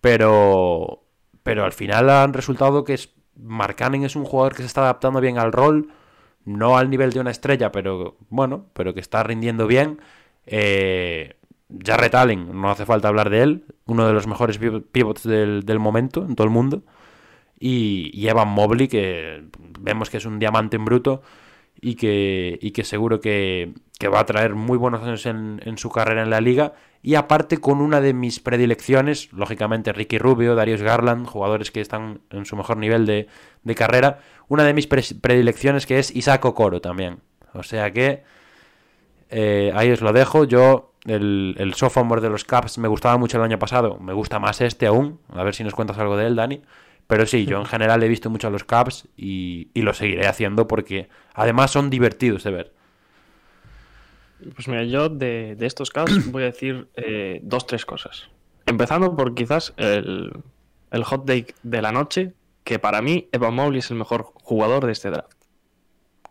pero, 0.00 1.04
pero 1.42 1.64
al 1.64 1.72
final 1.72 2.08
han 2.10 2.32
resultado 2.32 2.84
que 2.84 2.94
es, 2.94 3.10
es 4.02 4.16
un 4.16 4.24
jugador 4.24 4.54
que 4.54 4.62
se 4.62 4.66
está 4.66 4.82
adaptando 4.82 5.20
bien 5.20 5.38
al 5.38 5.52
rol, 5.52 5.92
no 6.44 6.78
al 6.78 6.90
nivel 6.90 7.12
de 7.12 7.20
una 7.20 7.30
estrella, 7.30 7.70
pero 7.72 8.16
bueno, 8.30 8.66
pero 8.72 8.94
que 8.94 9.00
está 9.00 9.22
rindiendo 9.22 9.66
bien. 9.66 10.00
Eh, 10.46 11.36
Jarrett 11.84 12.14
Allen, 12.14 12.60
no 12.60 12.70
hace 12.70 12.86
falta 12.86 13.08
hablar 13.08 13.30
de 13.30 13.42
él, 13.42 13.64
uno 13.86 14.06
de 14.06 14.12
los 14.12 14.26
mejores 14.26 14.58
pivots 14.58 15.22
del, 15.22 15.64
del 15.64 15.78
momento 15.78 16.24
en 16.24 16.34
todo 16.34 16.46
el 16.46 16.52
mundo. 16.52 16.82
Y, 17.58 18.10
y, 18.14 18.28
Evan 18.28 18.48
Mobley, 18.48 18.88
que 18.88 19.44
vemos 19.80 20.08
que 20.08 20.16
es 20.16 20.24
un 20.24 20.38
diamante 20.38 20.76
en 20.76 20.84
bruto 20.84 21.22
y 21.80 21.94
que, 21.94 22.58
y 22.60 22.70
que 22.70 22.84
seguro 22.84 23.20
que, 23.20 23.74
que, 23.98 24.08
va 24.08 24.20
a 24.20 24.26
traer 24.26 24.54
muy 24.54 24.78
buenos 24.78 25.02
años 25.02 25.26
en, 25.26 25.60
en, 25.64 25.76
su 25.76 25.90
carrera 25.90 26.22
en 26.22 26.30
la 26.30 26.40
liga. 26.40 26.72
Y 27.02 27.16
aparte 27.16 27.58
con 27.58 27.80
una 27.80 28.00
de 28.00 28.14
mis 28.14 28.40
predilecciones, 28.40 29.32
lógicamente 29.32 29.92
Ricky 29.92 30.18
Rubio, 30.18 30.54
Darius 30.54 30.82
Garland, 30.82 31.26
jugadores 31.26 31.70
que 31.70 31.80
están 31.80 32.22
en 32.30 32.46
su 32.46 32.56
mejor 32.56 32.78
nivel 32.78 33.06
de, 33.06 33.28
de 33.62 33.74
carrera, 33.74 34.20
una 34.48 34.64
de 34.64 34.74
mis 34.74 34.86
pre 34.86 35.02
predilecciones 35.20 35.86
que 35.86 35.98
es 35.98 36.14
Isaac 36.14 36.44
Okoro 36.44 36.80
también. 36.80 37.18
O 37.52 37.62
sea 37.62 37.92
que 37.92 38.22
eh, 39.30 39.72
ahí 39.74 39.90
os 39.90 40.00
lo 40.00 40.12
dejo. 40.12 40.44
Yo, 40.44 40.92
el, 41.06 41.54
el 41.58 41.74
sophomore 41.74 42.20
de 42.20 42.30
los 42.30 42.44
Caps 42.44 42.78
me 42.78 42.88
gustaba 42.88 43.16
mucho 43.16 43.38
el 43.38 43.44
año 43.44 43.58
pasado, 43.58 43.98
me 43.98 44.12
gusta 44.12 44.38
más 44.38 44.60
este 44.60 44.86
aún. 44.86 45.20
A 45.30 45.42
ver 45.42 45.54
si 45.54 45.64
nos 45.64 45.74
cuentas 45.74 45.98
algo 45.98 46.16
de 46.16 46.26
él, 46.26 46.36
Dani. 46.36 46.62
Pero 47.06 47.26
sí, 47.26 47.46
yo 47.46 47.58
en 47.58 47.66
general 47.66 48.02
he 48.02 48.08
visto 48.08 48.30
mucho 48.30 48.48
a 48.48 48.50
los 48.50 48.64
Caps 48.64 49.08
y, 49.16 49.68
y, 49.74 49.82
lo 49.82 49.94
seguiré 49.94 50.26
haciendo 50.26 50.66
porque 50.66 51.08
además 51.34 51.70
son 51.70 51.90
divertidos 51.90 52.44
de 52.44 52.50
ver. 52.50 52.72
Pues 54.54 54.68
mira, 54.68 54.84
yo 54.84 55.08
de, 55.08 55.56
de 55.56 55.66
estos 55.66 55.90
Caps 55.90 56.30
voy 56.32 56.44
a 56.44 56.46
decir 56.46 56.88
eh, 56.96 57.40
dos, 57.42 57.66
tres 57.66 57.84
cosas. 57.84 58.28
Empezando 58.66 59.16
por 59.16 59.34
quizás 59.34 59.74
el, 59.76 60.32
el, 60.90 61.04
hot 61.04 61.26
take 61.26 61.54
de 61.62 61.82
la 61.82 61.92
noche, 61.92 62.34
que 62.62 62.78
para 62.78 63.02
mí 63.02 63.28
Evan 63.32 63.54
Mobley 63.54 63.80
es 63.80 63.90
el 63.90 63.96
mejor 63.96 64.32
jugador 64.34 64.86
de 64.86 64.92
este 64.92 65.10
draft. 65.10 65.32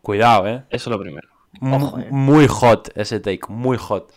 Cuidado, 0.02 0.48
¿eh? 0.48 0.64
Eso 0.70 0.90
es 0.90 0.96
lo 0.96 1.00
primero. 1.00 1.28
Ojo, 1.62 2.00
eh. 2.00 2.08
Muy 2.12 2.48
hot 2.48 2.90
ese 2.96 3.20
take, 3.20 3.42
muy 3.50 3.78
hot. 3.78 4.14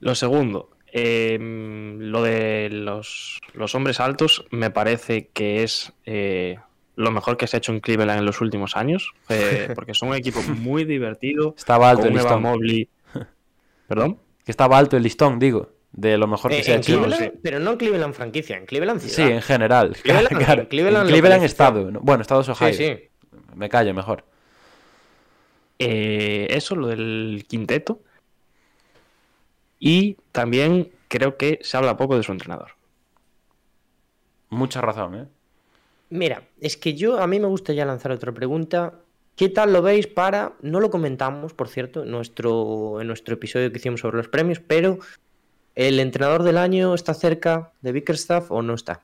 Lo 0.00 0.14
segundo, 0.14 0.70
eh, 0.92 1.38
lo 1.40 2.22
de 2.22 2.68
los, 2.70 3.40
los, 3.52 3.74
hombres 3.74 4.00
altos 4.00 4.46
me 4.50 4.70
parece 4.70 5.28
que 5.28 5.62
es 5.62 5.92
eh, 6.06 6.58
lo 6.98 7.10
mejor 7.12 7.36
que 7.36 7.46
se 7.46 7.56
ha 7.56 7.58
hecho 7.58 7.72
en 7.72 7.80
Cleveland 7.80 8.18
en 8.18 8.26
los 8.26 8.40
últimos 8.40 8.76
años, 8.76 9.12
eh, 9.28 9.70
porque 9.74 9.94
son 9.94 10.10
un 10.10 10.16
equipo 10.16 10.40
muy 10.42 10.84
divertido. 10.84 11.54
Estaba 11.56 11.90
alto 11.90 12.06
el 12.06 12.14
listón. 12.14 12.42
Mobley. 12.42 12.88
¿Perdón? 13.86 14.18
Que 14.44 14.50
estaba 14.50 14.78
alto 14.78 14.96
el 14.96 15.02
listón, 15.02 15.38
digo, 15.38 15.70
de 15.92 16.18
lo 16.18 16.26
mejor 16.26 16.50
que 16.50 16.58
eh, 16.58 16.64
se 16.64 16.72
ha 16.72 16.76
hecho. 16.76 16.98
Cleveland, 16.98 17.22
sí. 17.22 17.38
Pero 17.42 17.60
no 17.60 17.72
en 17.72 17.76
Cleveland 17.76 18.14
franquicia, 18.14 18.56
en 18.56 18.66
Cleveland 18.66 19.00
ciudad. 19.00 19.28
Sí, 19.28 19.32
en 19.32 19.42
general. 19.42 19.96
Cleveland, 20.02 20.38
claro, 20.38 20.62
en 20.62 20.68
Cleveland, 20.68 21.06
en 21.06 21.12
Cleveland 21.12 21.44
estado. 21.44 21.90
Bueno, 22.02 22.22
Estados 22.22 22.48
Ohio. 22.48 22.74
Sí, 22.74 22.84
sí. 22.84 23.08
Me 23.54 23.68
callo 23.68 23.94
mejor. 23.94 24.24
Eh, 25.78 26.48
eso, 26.50 26.74
lo 26.74 26.88
del 26.88 27.44
quinteto. 27.48 28.02
Y 29.78 30.16
también 30.32 30.90
creo 31.08 31.36
que 31.36 31.58
se 31.62 31.76
habla 31.76 31.96
poco 31.96 32.16
de 32.16 32.22
su 32.22 32.32
entrenador. 32.32 32.72
Mucha 34.50 34.80
razón, 34.80 35.14
¿eh? 35.14 35.26
Mira, 36.10 36.42
es 36.60 36.76
que 36.76 36.94
yo 36.94 37.20
a 37.20 37.26
mí 37.26 37.38
me 37.38 37.46
gusta 37.46 37.72
ya 37.72 37.84
lanzar 37.84 38.12
otra 38.12 38.32
pregunta. 38.32 38.94
¿Qué 39.36 39.48
tal 39.48 39.72
lo 39.72 39.82
veis 39.82 40.06
para.? 40.06 40.54
No 40.62 40.80
lo 40.80 40.90
comentamos, 40.90 41.52
por 41.52 41.68
cierto, 41.68 42.02
en 42.02 42.10
nuestro, 42.10 43.00
en 43.00 43.06
nuestro 43.06 43.34
episodio 43.34 43.70
que 43.70 43.78
hicimos 43.78 44.00
sobre 44.00 44.16
los 44.16 44.28
premios, 44.28 44.58
pero 44.58 44.98
¿el 45.74 46.00
entrenador 46.00 46.42
del 46.42 46.56
año 46.56 46.94
está 46.94 47.14
cerca 47.14 47.72
de 47.82 47.92
Bickerstaff 47.92 48.50
o 48.50 48.62
no 48.62 48.74
está? 48.74 49.02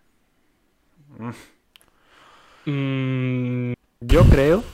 Mm, 2.65 3.75
yo 4.01 4.25
creo 4.25 4.65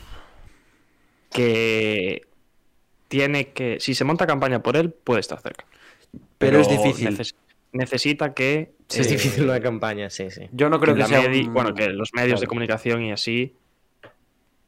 que 1.30 2.28
tiene 3.08 3.52
que. 3.52 3.78
Si 3.80 3.94
se 3.94 4.04
monta 4.04 4.26
campaña 4.26 4.62
por 4.62 4.76
él, 4.76 4.92
puede 4.92 5.20
estar 5.20 5.40
cerca. 5.40 5.66
Pero, 6.12 6.28
Pero 6.38 6.60
es 6.60 6.68
difícil. 6.68 7.10
Neces 7.10 7.34
necesita 7.72 8.34
que. 8.34 8.72
Sí, 8.88 9.00
es 9.00 9.06
eh, 9.06 9.10
difícil 9.12 9.44
una 9.44 9.60
campaña, 9.60 10.10
sí, 10.10 10.30
sí. 10.30 10.48
Yo 10.52 10.68
no 10.68 10.80
creo 10.80 10.94
que, 10.94 11.02
que 11.02 11.08
sea. 11.08 11.20
Un... 11.20 11.54
Bueno, 11.54 11.74
que 11.74 11.88
los 11.90 12.10
medios 12.12 12.32
claro. 12.32 12.40
de 12.40 12.46
comunicación 12.46 13.04
y 13.04 13.12
así 13.12 13.54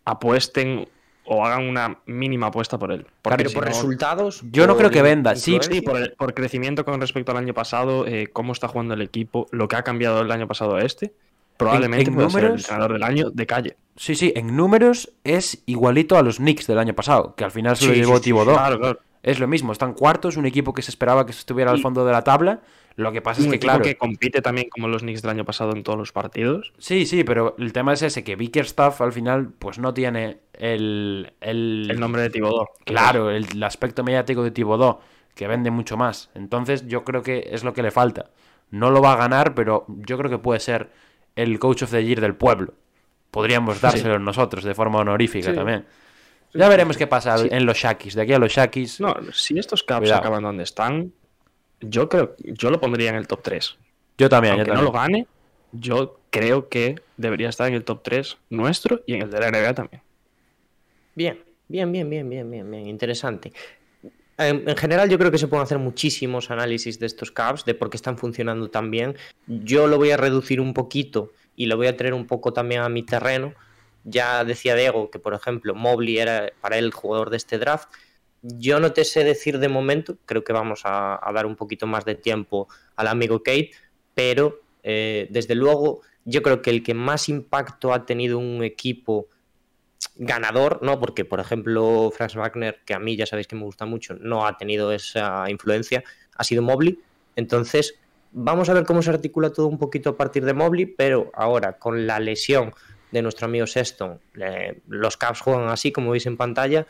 apuesten 0.05 0.89
o 1.25 1.45
hagan 1.45 1.69
una 1.69 1.99
mínima 2.07 2.49
apuesta 2.49 2.79
por 2.79 2.93
él. 2.93 3.07
Porque 3.23 3.39
Pero 3.39 3.51
si 3.51 3.55
por 3.55 3.65
no, 3.65 3.71
resultados. 3.71 4.43
Yo 4.51 4.67
no 4.67 4.77
creo 4.77 4.91
que 4.91 5.03
venda. 5.03 5.37
Sí, 5.37 5.59
sí 5.61 5.81
por, 5.81 5.97
el, 5.97 6.13
por, 6.13 6.35
crecimiento 6.35 6.85
con 6.85 7.01
respecto 7.01 7.33
al 7.33 7.39
año 7.39 7.55
pasado, 7.55 8.07
eh, 8.07 8.29
cómo 8.33 8.53
está 8.53 8.69
jugando 8.69 8.95
el 8.95 9.03
equipo, 9.03 9.47
lo 9.51 9.69
que 9.69 9.77
ha 9.77 9.83
cambiado 9.83 10.21
el 10.21 10.31
año 10.31 10.49
pasado 10.49 10.77
a 10.77 10.83
este. 10.83 11.13
Probablemente 11.57 12.11
en, 12.11 12.17
números, 12.17 12.33
ser 12.33 12.45
el 12.45 12.53
entrenador 12.53 12.93
del 12.95 13.03
año 13.05 13.31
de 13.31 13.47
calle. 13.47 13.77
Sí, 13.97 14.17
sí, 14.17 14.33
en 14.35 14.57
números 14.57 15.13
es 15.23 15.63
igualito 15.67 16.17
a 16.17 16.23
los 16.23 16.39
Knicks 16.39 16.67
del 16.67 16.79
año 16.79 16.95
pasado, 16.95 17.35
que 17.37 17.45
al 17.45 17.53
final 17.53 17.77
se 17.77 17.85
Sí, 17.85 17.89
lo 17.89 17.95
llevó 17.95 18.13
sí, 18.15 18.19
sí, 18.19 18.25
Thibodeau. 18.25 18.57
claro, 18.57 18.81
claro. 18.81 19.01
Es 19.23 19.39
lo 19.39 19.47
mismo, 19.47 19.71
están 19.73 19.95
cuartos, 19.95 20.37
un 20.37 20.47
equipo 20.47 20.75
que 20.75 20.83
se 20.83 20.91
esperaba 20.91 21.25
que 21.25 21.31
estuviera 21.31 21.71
al 21.71 21.81
fondo 21.81 22.05
de 22.05 22.11
la 22.13 22.23
tabla. 22.25 22.61
Lo 22.97 23.13
que 23.13 23.23
pasa 23.23 23.41
es 23.41 23.47
que, 23.47 23.55
equipo 23.57 23.71
claro. 23.71 23.85
que 23.85 23.97
compite 23.97 24.43
también 24.43 24.69
como 24.69 24.89
los 24.89 25.03
Knicks 25.03 25.23
del 25.23 25.31
año 25.31 25.45
pasado 25.45 25.73
en 25.73 25.83
todos 25.83 25.99
los 25.99 26.13
partidos. 26.13 26.73
Sí, 26.79 27.07
sí, 27.07 27.23
pero 27.25 27.55
el 27.59 27.73
tema 27.73 27.93
es 27.93 28.03
ese, 28.03 28.25
que 28.25 28.37
Bickerstaff 28.37 29.01
al 29.01 29.13
final 29.13 29.51
pues 29.59 29.79
no 29.79 29.95
tiene 29.95 30.39
el... 30.55 31.33
El, 31.41 31.89
El 31.91 32.01
nombre 32.01 32.23
de 32.23 32.31
Thibodeau. 32.31 32.67
Claro, 32.85 33.31
el, 33.31 33.47
el 33.53 33.63
aspecto 33.63 34.03
mediático 34.03 34.43
de 34.43 34.51
Thibodeau, 34.51 34.99
que 35.35 35.47
vende 35.47 35.71
mucho 35.71 35.97
más. 35.97 36.31
Entonces 36.35 36.87
yo 36.89 37.05
creo 37.05 37.23
que 37.23 37.49
es 37.53 37.65
lo 37.65 37.73
que 37.73 37.83
le 37.83 37.93
falta. 37.93 38.31
No 38.71 38.91
lo 38.91 39.01
va 39.01 39.13
a 39.13 39.17
ganar, 39.17 39.55
pero 39.55 39.87
yo 39.89 40.19
creo 40.19 40.31
que 40.31 40.39
puede 40.39 40.59
ser 40.61 40.91
el 41.37 41.59
coach 41.59 41.85
of 41.85 41.91
the 41.93 42.05
year 42.05 42.21
del 42.21 42.35
pueblo. 42.35 42.75
Podríamos 43.31 43.81
dárselo 43.81 44.19
nosotros 44.19 44.65
de 44.65 44.75
forma 44.75 44.99
honorífica 44.99 45.51
Sí. 45.51 45.57
también. 45.57 45.87
Ya 46.55 46.69
veremos 46.69 46.97
qué 46.97 47.07
pasa 47.07 47.39
Sí. 47.39 47.49
en 47.51 47.65
los 47.67 47.77
Shakis. 47.79 48.15
De 48.15 48.23
aquí 48.23 48.33
a 48.33 48.39
los 48.39 48.53
Shakis. 48.53 49.01
No, 49.01 49.15
si 49.33 49.59
estos 49.59 49.83
Caps 49.83 50.01
Cuidado. 50.03 50.21
acaban 50.21 50.43
donde 50.43 50.65
están, 50.65 51.13
yo 51.81 52.09
creo, 52.09 52.37
yo 52.39 52.71
lo 52.71 52.81
pondría 52.81 53.09
en 53.11 53.17
el 53.17 53.27
top 53.27 53.43
3. 53.43 53.77
Yo 54.19 54.29
también, 54.29 54.55
yo 54.57 54.61
Aunque 54.61 54.75
no 54.75 54.83
lo 54.83 54.93
gane, 54.93 55.27
yo 55.73 56.21
creo 56.31 56.69
que 56.69 56.97
debería 57.17 57.49
estar 57.49 57.69
en 57.69 57.75
el 57.75 57.85
top 57.85 58.03
3 58.03 58.37
nuestro 58.51 59.01
y 59.07 59.15
en 59.15 59.23
el 59.23 59.31
de 59.31 59.41
la 59.41 59.49
NBA 59.51 59.75
también. 59.75 60.03
Bien, 61.15 61.39
bien, 61.69 61.91
bien, 61.93 62.09
bien, 62.11 62.29
bien, 62.29 62.51
bien, 62.51 62.71
bien. 62.71 62.87
Interesante. 62.87 63.53
En, 64.39 64.69
en 64.69 64.77
general, 64.77 65.09
yo 65.09 65.19
creo 65.19 65.31
que 65.31 65.39
se 65.39 65.47
pueden 65.47 65.63
hacer 65.63 65.79
muchísimos 65.79 66.51
análisis 66.51 66.99
de 66.99 67.07
estos 67.07 67.31
caps, 67.31 67.65
de 67.65 67.75
por 67.75 67.91
qué 67.91 67.97
están 67.97 68.19
funcionando 68.19 68.69
tan 68.71 68.91
bien. 68.91 69.17
Yo 69.47 69.87
lo 69.87 69.97
voy 69.99 70.11
a 70.11 70.17
reducir 70.17 70.61
un 70.61 70.75
poquito 70.75 71.33
y 71.57 71.67
lo 71.67 71.77
voy 71.77 71.87
a 71.87 71.97
traer 71.97 72.15
un 72.15 72.27
poco 72.27 72.53
también 72.53 72.81
a 72.83 72.89
mi 72.89 73.03
terreno. 73.03 73.55
Ya 74.05 74.45
decía 74.45 74.75
Diego 74.75 75.11
que, 75.11 75.19
por 75.19 75.35
ejemplo, 75.35 75.75
Mobley 75.75 76.19
era 76.19 76.53
para 76.61 76.79
él 76.79 76.87
el 76.87 76.93
jugador 76.93 77.31
de 77.31 77.37
este 77.37 77.59
draft. 77.59 77.89
Yo 78.43 78.81
no 78.81 78.93
te 78.93 79.05
sé 79.05 79.23
decir 79.23 79.59
de 79.59 79.69
momento, 79.69 80.17
creo 80.27 80.43
que 80.43 80.53
vamos 80.53 80.83
a, 80.85 81.21
dar 81.33 81.47
un 81.47 81.57
poquito 81.57 81.87
más 81.87 82.05
de 82.05 82.17
tiempo 82.17 82.69
al 82.97 83.07
amigo 83.07 83.43
Kate, 83.43 83.71
pero 84.15 84.61
eh, 84.83 85.29
desde 85.31 85.55
luego 85.55 86.01
yo 86.25 86.43
creo 86.43 86.63
que 86.63 86.71
el 86.71 86.83
que 86.83 86.95
más 86.95 87.29
impacto 87.29 87.93
ha 87.93 88.05
tenido 88.05 88.39
un 88.39 88.65
equipo 88.65 89.29
ganador, 90.17 90.81
¿no? 90.83 90.99
Porque, 90.99 91.25
por 91.25 91.41
ejemplo, 91.41 92.11
Franz 92.15 92.35
Wagner, 92.35 92.81
que 92.85 92.95
a 92.95 92.99
mí 92.99 93.17
ya 93.17 93.27
sabéis 93.27 93.47
que 93.47 93.57
me 93.57 93.65
gusta 93.65 93.87
mucho, 93.87 94.15
no 94.15 94.47
ha 94.47 94.57
tenido 94.57 94.93
esa 94.93 95.49
influencia, 95.49 96.03
ha 96.37 96.45
sido 96.45 96.63
Mobley. 96.63 96.99
Entonces, 97.37 97.95
vamos 98.33 98.69
a 98.69 98.75
ver 98.75 98.85
cómo 98.85 99.03
se 99.03 99.11
articula 99.11 99.53
todo 99.53 99.67
un 99.67 99.79
poquito 99.79 100.11
a 100.11 100.17
partir 100.17 100.45
de 100.45 100.55
Mobley, 100.55 100.87
pero 100.87 101.31
ahora 101.35 101.79
con 101.79 102.07
la 102.07 102.19
lesión 102.19 102.73
de 103.13 103.23
nuestro 103.23 103.47
amigo 103.47 103.67
Sexton, 103.67 104.21
los 104.89 105.17
Caps 105.17 105.41
juegan 105.41 105.69
así, 105.69 105.93
como 105.93 106.11
veis 106.11 106.27
en 106.27 106.37
pantalla, 106.37 106.87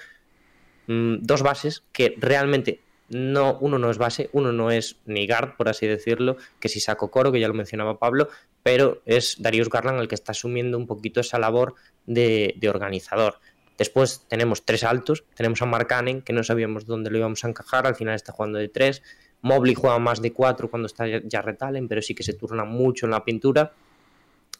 mmm, 0.87 1.17
dos 1.21 1.43
bases 1.43 1.83
que 1.93 2.15
realmente 2.17 2.81
no, 3.11 3.59
uno 3.61 3.79
no 3.79 3.91
es 3.91 3.99
base, 3.99 4.31
uno 4.33 4.53
no 4.53 4.71
es 4.71 4.97
ni 5.05 5.27
guard, 5.27 5.57
por 5.57 5.69
así 5.69 5.87
decirlo, 5.87 6.39
que 6.59 6.71
si 6.71 6.81
saco 6.81 7.11
coro, 7.11 7.31
que 7.31 7.41
ya 7.41 7.49
lo 7.49 7.55
mencionaba 7.55 7.99
Pablo, 7.99 8.29
pero 8.63 9.03
es 9.05 9.37
Darius 9.43 9.69
Garland 9.69 10.01
el 10.01 10.09
que 10.09 10.15
está 10.15 10.33
asumiendo 10.33 10.79
un 10.79 10.87
poquito 10.87 11.21
esa 11.21 11.39
labor 11.39 11.75
de, 12.07 12.55
de 12.57 12.69
organizador. 12.71 13.41
Después 13.77 14.25
tenemos 14.29 14.65
tres 14.65 14.85
altos, 14.85 15.25
tenemos 15.35 15.61
a 15.61 15.67
Mark 15.67 15.89
Cannon, 15.89 16.23
que 16.23 16.33
no 16.33 16.45
sabíamos 16.45 16.87
dónde 16.87 17.11
lo 17.11 17.19
íbamos 17.19 17.45
a 17.45 17.49
encajar, 17.49 17.87
al 17.87 17.97
final 17.97 18.15
está 18.15 18.33
jugando 18.33 18.59
de 18.59 18.69
tres. 18.69 19.03
Mobley 19.41 19.75
juega 19.75 19.99
más 19.99 20.23
de 20.23 20.33
cuatro 20.33 20.71
cuando 20.71 20.87
está 20.87 21.05
ya 21.07 21.43
Retalen, 21.43 21.89
pero 21.89 22.01
sí 22.01 22.15
que 22.15 22.23
se 22.23 22.35
turna 22.35 22.65
mucho 22.65 23.07
en 23.07 23.11
la 23.11 23.25
pintura. 23.25 23.73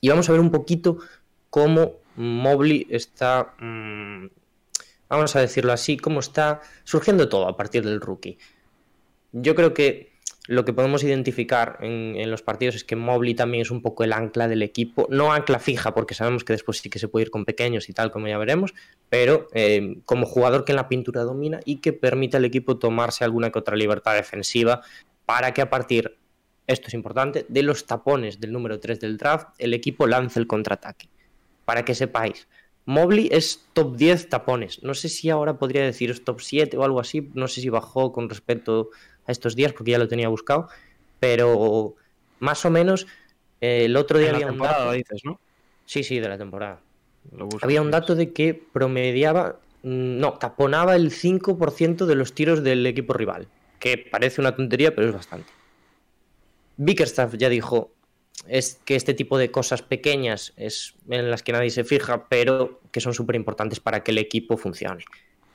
Y 0.01 0.09
vamos 0.09 0.29
a 0.29 0.33
ver 0.33 0.41
un 0.41 0.51
poquito 0.51 0.99
cómo 1.53 1.97
Mobley 2.17 2.87
está, 2.89 3.53
mmm, 3.61 4.29
vamos 5.11 5.37
a 5.37 5.41
decirlo 5.41 5.75
así, 5.75 5.99
cómo 5.99 6.21
está 6.21 6.63
surgiendo 6.85 7.29
todo 7.29 7.47
a 7.47 7.59
partir 7.59 7.85
del 7.85 8.01
rookie. 8.01 8.39
Yo 9.33 9.55
creo 9.55 9.75
que 9.75 10.13
lo 10.49 10.65
que 10.65 10.73
podemos 10.73 11.05
identificar 11.05 11.77
en, 11.83 12.31
los 12.31 12.41
partidos 12.41 12.77
es 12.77 12.85
que 12.85 12.97
Mobley 12.97 13.35
también 13.35 13.61
es 13.61 13.71
un 13.71 13.83
poco 13.83 14.03
el 14.03 14.15
ancla 14.15 14.49
del 14.49 14.63
equipo. 14.63 15.07
No 15.11 15.31
ancla 15.31 15.59
fija, 15.59 15.93
porque 15.93 16.15
sabemos 16.15 16.43
que 16.43 16.55
después 16.55 16.79
sí 16.79 16.89
que 16.89 16.99
se 16.99 17.09
puede 17.09 17.27
ir 17.27 17.31
con 17.31 17.45
pequeños 17.45 17.91
y 17.91 17.93
tal, 17.93 18.11
como 18.11 18.29
ya 18.29 18.39
veremos, 18.39 18.73
pero 19.11 19.49
eh, 19.53 19.99
como 20.07 20.25
jugador 20.25 20.65
que 20.65 20.73
en 20.73 20.77
la 20.77 20.89
pintura 20.89 21.23
domina 21.23 21.61
y 21.67 21.83
que 21.83 21.93
permite 21.93 22.39
al 22.39 22.47
equipo 22.47 22.79
tomarse 22.79 23.25
alguna 23.25 23.53
que 23.53 23.59
otra 23.59 23.77
libertad 23.77 24.15
defensiva 24.15 24.81
para 25.27 25.53
que 25.53 25.61
a 25.61 25.69
partir, 25.69 26.17
esto 26.67 26.89
es 26.89 26.95
importante, 26.95 27.45
de 27.47 27.63
los 27.63 27.85
tapones 27.85 28.41
del 28.41 28.53
número 28.53 28.81
3 28.81 28.99
del 29.01 29.19
draft, 29.19 29.49
el 29.59 29.75
equipo 29.75 30.07
lance 30.07 30.41
el 30.41 30.47
contraataque. 30.47 31.11
Para 31.65 31.85
que 31.85 31.95
sepáis, 31.95 32.49
Mobley 32.85 33.29
es 33.31 33.65
top 33.73 33.97
10 33.97 34.29
tapones. 34.29 34.83
No 34.83 34.95
sé 34.95 35.09
si 35.09 35.31
ahora 35.31 35.59
podría 35.59 35.85
deciros 35.85 36.25
top 36.25 36.41
7 36.41 36.77
o 36.77 36.85
algo 36.85 37.01
así. 37.01 37.31
No 37.35 37.49
sé 37.49 37.61
si 37.61 37.69
bajó 37.69 38.13
con 38.13 38.29
respecto 38.29 38.91
a 39.27 39.33
estos 39.33 39.55
días 39.55 39.73
porque 39.73 39.93
ya 39.93 39.99
lo 39.99 40.09
tenía 40.09 40.29
buscado, 40.29 40.69
pero 41.21 41.95
más 42.41 42.65
o 42.65 42.71
menos 42.71 43.07
eh, 43.61 43.85
el 43.85 43.97
otro 43.97 44.19
día 44.19 44.35
había 44.35 44.49
un 44.49 44.59
dato. 44.59 44.91
Dices, 44.93 45.23
¿no? 45.25 45.41
Sí, 45.87 46.03
sí, 46.03 46.19
de 46.19 46.29
la 46.29 46.39
temporada. 46.39 46.81
había 47.61 47.83
un 47.83 47.91
dato 47.91 48.15
de 48.15 48.33
que 48.33 48.55
promediaba, 48.55 49.61
mm, 49.83 50.19
no, 50.19 50.35
taponaba 50.35 50.97
el 50.97 51.13
5% 51.13 52.07
de 52.07 52.15
los 52.17 52.35
tiros 52.35 52.65
del 52.65 52.85
equipo 52.87 53.13
rival, 53.13 53.47
que 53.79 53.99
parece 53.99 54.41
una 54.41 54.57
tontería, 54.57 54.95
pero 54.95 55.09
es 55.09 55.15
bastante. 55.15 55.49
Bickerstaff 56.77 57.35
ya 57.37 57.49
dijo 57.49 57.93
es 58.49 58.81
que 58.85 58.97
este 58.97 59.15
tipo 59.15 59.39
de 59.39 59.51
cosas 59.51 59.83
pequeñas 59.83 60.53
es 60.57 60.95
en 61.09 61.31
las 61.31 61.43
que 61.43 61.53
nadie 61.53 61.71
se 61.71 61.85
fija, 61.85 62.29
pero 62.29 62.81
que 62.91 63.01
son 63.01 63.15
súper 63.15 63.37
importantes 63.37 63.81
para 63.81 64.03
que 64.03 64.11
el 64.11 64.19
equipo 64.19 64.57
funcione. 64.57 65.05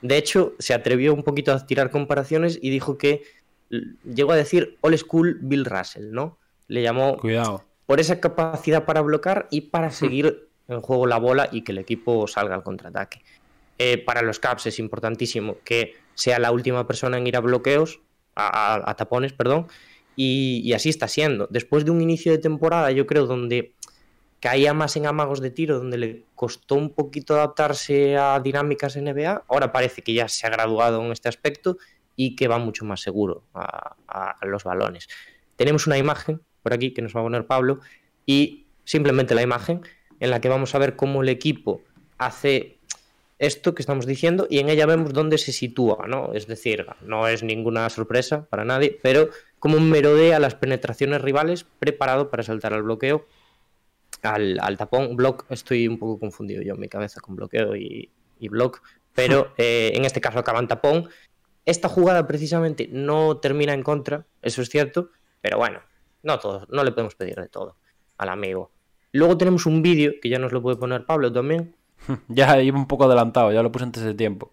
De 0.00 0.16
hecho, 0.16 0.54
se 0.58 0.74
atrevió 0.74 1.12
un 1.12 1.22
poquito 1.22 1.52
a 1.52 1.66
tirar 1.66 1.90
comparaciones 1.90 2.58
y 2.60 2.70
dijo 2.70 2.98
que 2.98 3.22
llegó 4.04 4.32
a 4.32 4.36
decir 4.36 4.78
All 4.80 4.96
School 4.96 5.38
Bill 5.42 5.64
Russell, 5.64 6.12
¿no? 6.12 6.38
Le 6.68 6.82
llamó 6.82 7.16
Cuidado. 7.16 7.64
por 7.86 8.00
esa 8.00 8.20
capacidad 8.20 8.84
para 8.84 9.00
bloquear 9.00 9.48
y 9.50 9.62
para 9.62 9.90
seguir 9.90 10.48
en 10.68 10.80
juego 10.80 11.06
la 11.06 11.18
bola 11.18 11.48
y 11.50 11.62
que 11.62 11.72
el 11.72 11.78
equipo 11.78 12.26
salga 12.26 12.54
al 12.54 12.62
contraataque. 12.62 13.22
Eh, 13.78 13.98
para 13.98 14.22
los 14.22 14.38
Caps 14.38 14.66
es 14.66 14.78
importantísimo 14.78 15.56
que 15.64 15.96
sea 16.14 16.38
la 16.38 16.50
última 16.50 16.86
persona 16.86 17.16
en 17.16 17.26
ir 17.26 17.36
a 17.36 17.40
bloqueos, 17.40 18.00
a, 18.34 18.94
tapones, 18.96 19.32
perdón, 19.32 19.66
y, 20.20 20.72
así 20.72 20.88
está 20.88 21.06
siendo. 21.06 21.46
Después 21.48 21.84
de 21.84 21.92
un 21.92 22.00
inicio 22.00 22.32
de 22.32 22.38
temporada, 22.38 22.90
yo 22.90 23.06
creo, 23.06 23.26
donde 23.26 23.72
caía 24.40 24.74
más 24.74 24.96
en 24.96 25.06
amagos 25.06 25.40
de 25.40 25.52
tiro, 25.52 25.78
donde 25.78 25.96
le 25.96 26.24
costó 26.34 26.74
un 26.74 26.90
poquito 26.90 27.34
adaptarse 27.34 28.16
a 28.16 28.40
dinámicas 28.40 28.96
NBA, 28.96 29.44
ahora 29.46 29.70
parece 29.70 30.02
que 30.02 30.12
ya 30.12 30.26
se 30.26 30.44
ha 30.44 30.50
graduado 30.50 31.04
en 31.04 31.12
este 31.12 31.28
aspecto 31.28 31.78
y 32.16 32.34
que 32.34 32.48
va 32.48 32.58
mucho 32.58 32.84
más 32.84 33.00
seguro 33.00 33.44
a, 33.54 34.34
los 34.42 34.64
balones. 34.64 35.08
Tenemos 35.54 35.86
una 35.86 35.98
imagen 35.98 36.40
por 36.64 36.72
aquí 36.72 36.92
que 36.92 37.00
nos 37.00 37.14
va 37.14 37.20
a 37.20 37.22
poner 37.22 37.46
Pablo 37.46 37.78
y 38.26 38.66
simplemente 38.84 39.36
la 39.36 39.42
imagen 39.42 39.82
en 40.18 40.30
la 40.30 40.40
que 40.40 40.48
vamos 40.48 40.74
a 40.74 40.78
ver 40.78 40.96
cómo 40.96 41.22
el 41.22 41.28
equipo 41.28 41.82
hace 42.18 42.78
esto 43.38 43.72
que 43.72 43.82
estamos 43.82 44.04
diciendo 44.04 44.48
y 44.50 44.58
en 44.58 44.68
ella 44.68 44.84
vemos 44.84 45.12
dónde 45.12 45.38
se 45.38 45.52
sitúa, 45.52 46.08
¿no? 46.08 46.32
Es 46.34 46.48
decir, 46.48 46.86
no 47.02 47.28
es 47.28 47.44
ninguna 47.44 47.88
sorpresa 47.88 48.46
para 48.46 48.64
nadie, 48.64 48.98
pero 49.00 49.30
como 49.58 49.80
merodea 49.80 50.38
las 50.38 50.54
penetraciones 50.54 51.20
rivales 51.20 51.64
preparado 51.78 52.30
para 52.30 52.42
saltar 52.42 52.74
al 52.74 52.82
bloqueo, 52.82 53.26
al, 54.22 54.76
tapón, 54.76 55.16
block, 55.16 55.46
estoy 55.50 55.86
un 55.86 55.98
poco 55.98 56.18
confundido 56.18 56.62
yo 56.62 56.74
en 56.74 56.80
mi 56.80 56.88
cabeza 56.88 57.20
con 57.20 57.36
bloqueo 57.36 57.76
y, 57.76 58.10
block, 58.40 58.82
pero 59.14 59.52
eh, 59.58 59.92
en 59.94 60.04
este 60.04 60.20
caso 60.20 60.38
acaban 60.38 60.68
tapón 60.68 61.08
esta 61.68 61.88
jugada 61.88 62.26
precisamente 62.26 62.88
no 62.90 63.36
termina 63.36 63.74
en 63.74 63.82
contra, 63.82 64.24
eso 64.40 64.62
es 64.62 64.70
cierto, 64.70 65.10
pero 65.42 65.58
bueno, 65.58 65.80
no 66.22 66.38
todo, 66.38 66.66
no 66.70 66.82
le 66.82 66.92
podemos 66.92 67.14
pedir 67.14 67.36
de 67.36 67.48
todo 67.48 67.76
al 68.16 68.30
amigo. 68.30 68.72
Luego 69.12 69.36
tenemos 69.36 69.66
un 69.66 69.82
vídeo 69.82 70.12
que 70.22 70.30
ya 70.30 70.38
nos 70.38 70.52
lo 70.52 70.62
puede 70.62 70.76
poner 70.76 71.04
Pablo 71.04 71.30
también. 71.30 71.76
ya 72.28 72.60
iba 72.62 72.78
un 72.78 72.88
poco 72.88 73.04
adelantado, 73.04 73.52
ya 73.52 73.62
lo 73.62 73.70
puse 73.70 73.84
antes 73.84 74.02
de 74.02 74.14
tiempo. 74.14 74.50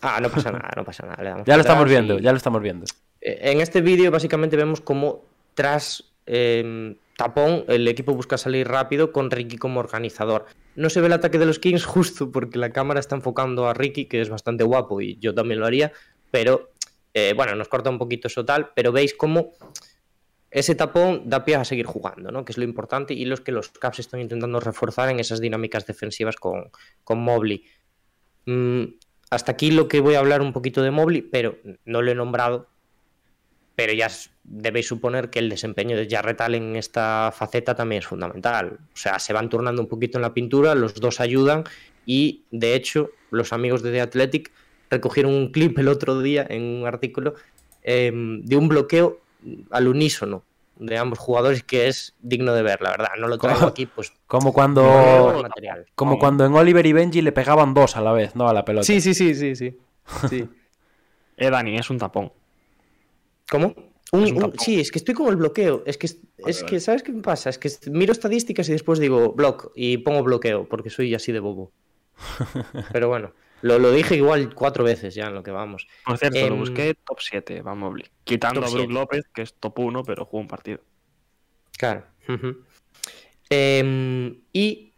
Ah, 0.00 0.20
no 0.22 0.30
pasa 0.30 0.52
nada, 0.52 0.70
no 0.74 0.84
pasa 0.84 1.06
nada. 1.06 1.44
ya 1.44 1.56
lo 1.56 1.60
estamos 1.60 1.86
viendo, 1.86 2.18
ya 2.18 2.30
lo 2.30 2.36
estamos 2.38 2.62
viendo. 2.62 2.86
Eh, 3.24 3.50
en 3.50 3.60
este 3.60 3.80
vídeo 3.80 4.10
básicamente 4.10 4.56
vemos 4.56 4.80
como 4.80 5.24
tras 5.54 6.04
em, 6.26 6.96
tapón 7.16 7.64
el 7.68 7.88
equipo 7.88 8.14
busca 8.14 8.38
salir 8.38 8.68
rápido 8.68 9.10
con 9.10 9.30
Ricky 9.30 9.56
como 9.56 9.80
organizador. 9.80 10.46
No 10.76 10.90
se 10.90 11.00
ve 11.00 11.06
el 11.06 11.14
ataque 11.14 11.38
de 11.38 11.46
los 11.46 11.58
Kings 11.58 11.84
justo 11.86 12.30
porque 12.30 12.58
la 12.58 12.70
cámara 12.70 13.00
está 13.00 13.16
enfocando 13.16 13.66
a 13.66 13.74
Ricky, 13.74 14.04
que 14.04 14.20
es 14.20 14.28
bastante 14.28 14.62
guapo 14.62 15.00
y 15.00 15.16
yo 15.18 15.34
también 15.34 15.58
lo 15.58 15.66
haría, 15.66 15.92
pero 16.30 16.70
eh, 17.14 17.32
bueno, 17.34 17.54
nos 17.54 17.68
corta 17.68 17.90
un 17.90 17.98
poquito 17.98 18.28
eso 18.28 18.44
tal, 18.44 18.70
pero 18.74 18.92
veis 18.92 19.14
cómo 19.14 19.52
ese 20.50 20.74
tapón 20.74 21.28
da 21.28 21.44
pie 21.44 21.56
a 21.56 21.64
seguir 21.64 21.86
jugando, 21.86 22.30
¿no? 22.30 22.44
que 22.44 22.52
es 22.52 22.58
lo 22.58 22.64
importante 22.64 23.14
y 23.14 23.24
los 23.24 23.40
que 23.40 23.50
los 23.50 23.70
Caps 23.70 24.00
están 24.00 24.20
intentando 24.20 24.60
reforzar 24.60 25.08
en 25.08 25.18
esas 25.18 25.40
dinámicas 25.40 25.86
defensivas 25.86 26.36
con, 26.36 26.70
con 27.02 27.18
Mobley. 27.18 27.64
Mm, 28.46 28.84
hasta 29.30 29.52
aquí 29.52 29.72
lo 29.72 29.88
que 29.88 30.00
voy 30.00 30.14
a 30.14 30.20
hablar 30.20 30.42
un 30.42 30.52
poquito 30.52 30.82
de 30.82 30.92
Mobley, 30.92 31.22
pero 31.22 31.58
no 31.84 32.02
lo 32.02 32.10
he 32.10 32.14
nombrado, 32.14 32.68
pero 33.76 33.92
ya 33.92 34.08
debéis 34.44 34.88
suponer 34.88 35.30
que 35.30 35.38
el 35.38 35.48
desempeño 35.48 35.96
de 35.96 36.08
Jarrett 36.08 36.40
Allen 36.40 36.70
en 36.70 36.76
esta 36.76 37.32
faceta 37.34 37.74
también 37.74 38.00
es 38.00 38.06
fundamental. 38.06 38.78
O 38.92 38.96
sea, 38.96 39.18
se 39.18 39.32
van 39.32 39.48
turnando 39.48 39.82
un 39.82 39.88
poquito 39.88 40.18
en 40.18 40.22
la 40.22 40.34
pintura, 40.34 40.74
los 40.74 40.94
dos 40.94 41.20
ayudan 41.20 41.64
y 42.06 42.44
de 42.50 42.74
hecho 42.74 43.10
los 43.30 43.52
amigos 43.52 43.82
de 43.82 43.90
The 43.92 44.00
Athletic 44.02 44.52
recogieron 44.90 45.32
un 45.32 45.50
clip 45.50 45.78
el 45.78 45.88
otro 45.88 46.20
día 46.20 46.46
en 46.48 46.62
un 46.62 46.86
artículo 46.86 47.34
em, 47.82 48.42
de 48.42 48.56
un 48.56 48.68
bloqueo 48.68 49.20
al 49.70 49.88
unísono 49.88 50.44
de 50.76 50.98
ambos 50.98 51.18
jugadores 51.18 51.62
que 51.62 51.88
es 51.88 52.14
digno 52.20 52.52
de 52.52 52.62
ver, 52.62 52.80
la 52.82 52.90
verdad. 52.90 53.10
No 53.18 53.28
lo 53.28 53.38
traigo 53.38 53.66
aquí, 53.66 53.86
pues. 53.86 54.12
Como 54.26 54.52
cuando. 54.52 55.44
Como 55.94 56.18
cuando 56.18 56.44
en 56.44 56.54
Oliver 56.54 56.84
y 56.84 56.92
Benji 56.92 57.22
le 57.22 57.32
pegaban 57.32 57.74
dos 57.74 57.96
a 57.96 58.00
la 58.00 58.12
vez, 58.12 58.34
¿no? 58.34 58.48
A 58.48 58.52
la 58.52 58.64
pelota. 58.64 58.84
Sí, 58.84 59.00
sí, 59.00 59.14
sí, 59.14 59.34
sí, 59.34 59.54
sí. 59.54 59.78
sí. 60.28 60.48
eh, 61.36 61.50
Dani, 61.50 61.76
es 61.76 61.90
un 61.90 61.98
tapón. 61.98 62.32
¿Cómo? 63.54 63.72
sí, 64.58 64.80
es 64.80 64.90
que 64.90 64.98
estoy 64.98 65.14
con 65.14 65.28
el 65.28 65.36
bloqueo. 65.36 65.84
Es 65.86 65.96
que, 65.96 66.08
es 66.38 66.64
que, 66.64 66.80
¿sabes 66.80 67.04
qué 67.04 67.12
me 67.12 67.22
pasa? 67.22 67.50
Es 67.50 67.58
que 67.58 67.70
miro 67.88 68.10
estadísticas 68.10 68.68
y 68.68 68.72
después 68.72 68.98
digo 68.98 69.32
block 69.32 69.70
y 69.76 69.98
pongo 69.98 70.24
bloqueo 70.24 70.68
porque 70.68 70.90
soy 70.90 71.14
así 71.14 71.30
de 71.30 71.38
bobo. 71.38 71.70
Pero 72.92 73.08
bueno. 73.08 73.32
Lo, 73.62 73.92
dije 73.92 74.16
igual 74.16 74.52
cuatro 74.54 74.82
veces 74.82 75.14
ya 75.14 75.28
en 75.28 75.34
lo 75.34 75.44
que 75.44 75.52
vamos. 75.52 75.86
Por 76.04 76.18
cierto, 76.18 76.38
lo 76.40 76.46
em, 76.46 76.58
busqué 76.58 76.94
top 76.94 77.18
7, 77.18 77.62
vamos, 77.62 78.02
quitando 78.24 78.62
a 78.62 78.68
Brook 78.68 78.90
López, 78.90 79.24
que 79.32 79.40
es 79.40 79.54
top 79.54 79.78
1, 79.78 80.02
pero 80.02 80.26
jugó 80.26 80.42
un 80.42 80.48
partido. 80.48 80.80
Claro. 81.78 82.04
Em, 83.48 84.42
y 84.52 84.92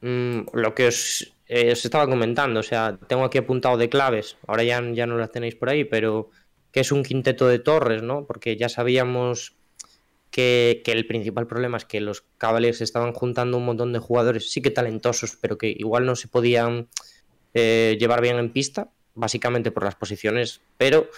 mm, 0.00 0.38
lo 0.54 0.74
que 0.74 0.84
eh, 0.84 1.72
os, 1.72 1.84
estaba 1.84 2.08
comentando, 2.08 2.60
o 2.60 2.62
sea, 2.62 2.96
tengo 2.96 3.24
aquí 3.24 3.36
apuntado 3.36 3.76
de 3.76 3.90
claves, 3.90 4.38
ahora 4.46 4.62
ya, 4.62 4.82
ya 4.92 5.06
no 5.06 5.18
las 5.18 5.30
tenéis 5.30 5.54
por 5.54 5.68
ahí, 5.68 5.84
pero 5.84 6.30
que 6.72 6.80
es 6.80 6.92
un 6.92 7.02
quinteto 7.02 7.48
de 7.48 7.58
torres, 7.58 8.02
¿no? 8.02 8.26
Porque 8.26 8.56
ya 8.56 8.68
sabíamos 8.68 9.54
que, 10.30 10.82
el 10.86 11.06
principal 11.06 11.46
problema 11.46 11.76
es 11.76 11.84
que 11.84 12.00
los 12.00 12.24
Cavaliers 12.38 12.80
estaban 12.80 13.12
juntando 13.12 13.56
un 13.56 13.64
montón 13.64 13.92
de 13.92 13.98
jugadores, 13.98 14.50
sí 14.50 14.60
que 14.60 14.70
talentosos, 14.70 15.36
pero 15.40 15.58
que 15.58 15.68
igual 15.68 16.06
no 16.06 16.16
se 16.16 16.28
podían 16.28 16.88
eh, 17.54 17.96
llevar 17.98 18.20
bien 18.20 18.36
en 18.36 18.52
pista, 18.52 18.90
básicamente 19.14 19.70
por 19.70 19.84
las 19.84 19.94
posiciones, 19.94 20.60
pero 20.76 21.08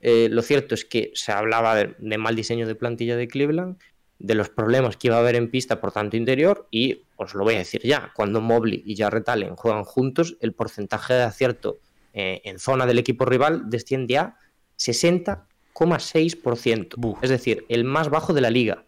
eh, 0.00 0.28
lo 0.30 0.42
cierto 0.42 0.74
es 0.74 0.84
que 0.84 1.12
se 1.14 1.32
hablaba 1.32 1.74
de, 1.76 2.18
mal 2.18 2.36
diseño 2.36 2.66
de 2.66 2.74
plantilla 2.74 3.16
de 3.16 3.28
Cleveland, 3.28 3.78
de 4.18 4.34
los 4.34 4.48
problemas 4.48 4.96
que 4.96 5.08
iba 5.08 5.16
a 5.16 5.20
haber 5.20 5.36
en 5.36 5.50
pista 5.50 5.80
por 5.80 5.92
tanto 5.92 6.16
interior 6.16 6.66
y 6.72 7.02
os 7.16 7.34
lo 7.34 7.44
voy 7.44 7.54
a 7.54 7.58
decir 7.58 7.80
ya, 7.84 8.10
cuando 8.14 8.40
Mobley 8.40 8.82
y 8.84 8.96
Jarrett 8.96 9.28
Allen 9.28 9.54
juegan 9.54 9.84
juntos, 9.84 10.36
el 10.40 10.52
porcentaje 10.52 11.14
de 11.14 11.22
acierto 11.22 11.78
eh, 12.14 12.40
en 12.44 12.58
zona 12.58 12.84
del 12.84 12.98
equipo 12.98 13.24
rival 13.24 13.70
desciende 13.70 14.18
a 14.18 14.36
60,6%, 14.78 17.18
es 17.22 17.30
decir, 17.30 17.66
el 17.68 17.84
más 17.84 18.08
bajo 18.08 18.32
de 18.32 18.40
la 18.40 18.50
liga. 18.50 18.84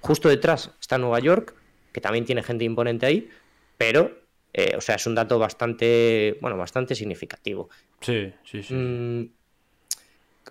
Justo 0.00 0.28
detrás 0.28 0.70
está 0.80 0.98
Nueva 0.98 1.20
York, 1.20 1.54
que 1.92 2.00
también 2.00 2.24
tiene 2.24 2.42
gente 2.42 2.64
imponente 2.64 3.06
ahí, 3.06 3.28
pero 3.76 4.20
eh, 4.52 4.74
o 4.76 4.80
sea, 4.80 4.96
es 4.96 5.06
un 5.06 5.14
dato 5.14 5.38
bastante, 5.38 6.38
bueno, 6.40 6.56
bastante 6.56 6.94
significativo. 6.94 7.68
Sí, 8.00 8.32
sí, 8.44 8.62
sí. 8.62 8.74
Mm, 8.74 9.30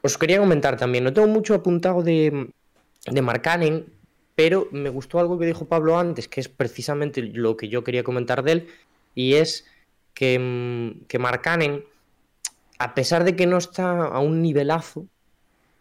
os 0.01 0.17
quería 0.17 0.39
comentar 0.39 0.77
también, 0.77 1.03
no 1.03 1.13
tengo 1.13 1.27
mucho 1.27 1.53
apuntado 1.53 2.01
de, 2.01 2.49
de 3.05 3.21
Marcanen, 3.21 3.85
pero 4.35 4.69
me 4.71 4.89
gustó 4.89 5.19
algo 5.19 5.37
que 5.37 5.45
dijo 5.45 5.67
Pablo 5.67 5.99
antes, 5.99 6.29
que 6.29 6.39
es 6.39 6.47
precisamente 6.47 7.21
lo 7.21 7.57
que 7.57 7.67
yo 7.67 7.83
quería 7.83 8.03
comentar 8.03 8.43
de 8.43 8.51
él, 8.53 8.67
y 9.15 9.33
es 9.33 9.65
que, 10.13 10.39
mm, 10.39 11.07
que 11.07 11.19
Marcanen, 11.19 11.83
a 12.79 12.95
pesar 12.95 13.23
de 13.23 13.35
que 13.35 13.45
no 13.45 13.57
está 13.57 14.05
a 14.05 14.19
un 14.19 14.41
nivelazo, 14.41 15.05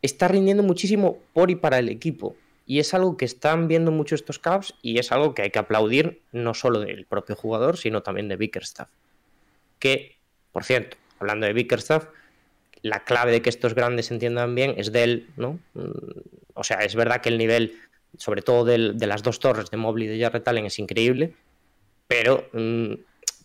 está 0.03 0.29
rindiendo 0.29 0.63
muchísimo 0.63 1.19
por 1.33 1.51
y 1.51 1.57
para 1.57 1.79
el 1.79 1.89
equipo. 1.89 2.37
Y 2.67 2.81
es 2.81 2.93
algo 2.93 3.17
que 3.17 3.25
están 3.25 3.67
viendo 3.67 3.91
mucho 3.91 4.15
estos 4.15 4.39
Cavs 4.39 4.75
y 4.83 4.99
es 4.99 5.11
algo 5.11 5.35
que 5.35 5.43
hay 5.43 5.51
que 5.51 5.59
aplaudir 5.59 6.21
no 6.33 6.53
solo 6.55 6.81
del 6.81 7.07
propio 7.07 7.35
jugador, 7.35 7.79
sino 7.79 8.03
también 8.03 8.29
de 8.29 8.37
Bickerstaff. 8.37 8.89
Que, 9.79 10.17
por 10.53 10.65
cierto, 10.65 10.97
hablando 11.19 11.47
de 11.47 11.55
Bickerstaff, 11.55 12.09
la 12.83 13.05
clave 13.05 13.33
de 13.33 13.43
que 13.43 13.49
estos 13.49 13.75
grandes 13.75 14.11
entiendan 14.11 14.55
bien 14.55 14.75
es 14.77 14.93
de 14.93 15.03
él, 15.05 15.29
¿no? 15.37 15.59
Mm, 15.75 15.91
o 16.55 16.65
sea, 16.65 16.79
es 16.79 16.95
verdad 16.95 17.21
que 17.21 17.29
el 17.31 17.39
nivel, 17.39 17.75
sobre 18.19 18.43
todo 18.43 18.65
del- 18.65 18.99
de 18.99 19.07
las 19.07 19.23
dos 19.23 19.41
torres 19.41 19.71
de 19.71 19.77
Mobley 19.77 20.07
y 20.07 20.11
de 20.11 20.21
Jarrett 20.21 20.47
Allen, 20.47 20.67
es 20.67 20.79
increíble, 20.79 21.33
pero 22.07 22.49
mm, 22.53 22.93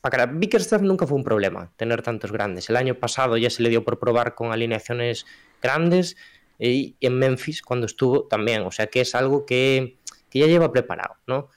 para 0.04 0.26
Bickerstaff 0.26 0.82
nunca 0.82 1.08
fue 1.08 1.16
un 1.16 1.24
problema 1.24 1.72
tener 1.78 2.01
tantos 2.01 2.30
grandes. 2.34 2.70
El 2.70 2.76
año 2.76 2.95
pasado 2.95 3.38
ya 3.38 3.49
se 3.49 3.64
le 3.64 3.70
dio 3.70 3.86
por 3.86 3.99
probar 3.99 4.36
con 4.36 4.51
alineaciones 4.51 5.26
grandes 5.62 6.18
y 6.60 6.97
en 6.99 7.18
Memphis 7.18 7.62
cuando 7.62 7.86
estuvo 7.86 8.24
también. 8.24 8.64
O 8.64 8.72
sea 8.72 8.88
que 8.88 8.99
es 8.99 9.16
algo 9.16 9.45
que, 9.45 9.95
que 10.30 10.39
ya 10.39 10.47
lleva 10.47 10.74
preparado, 10.74 11.16
¿no? 11.26 11.47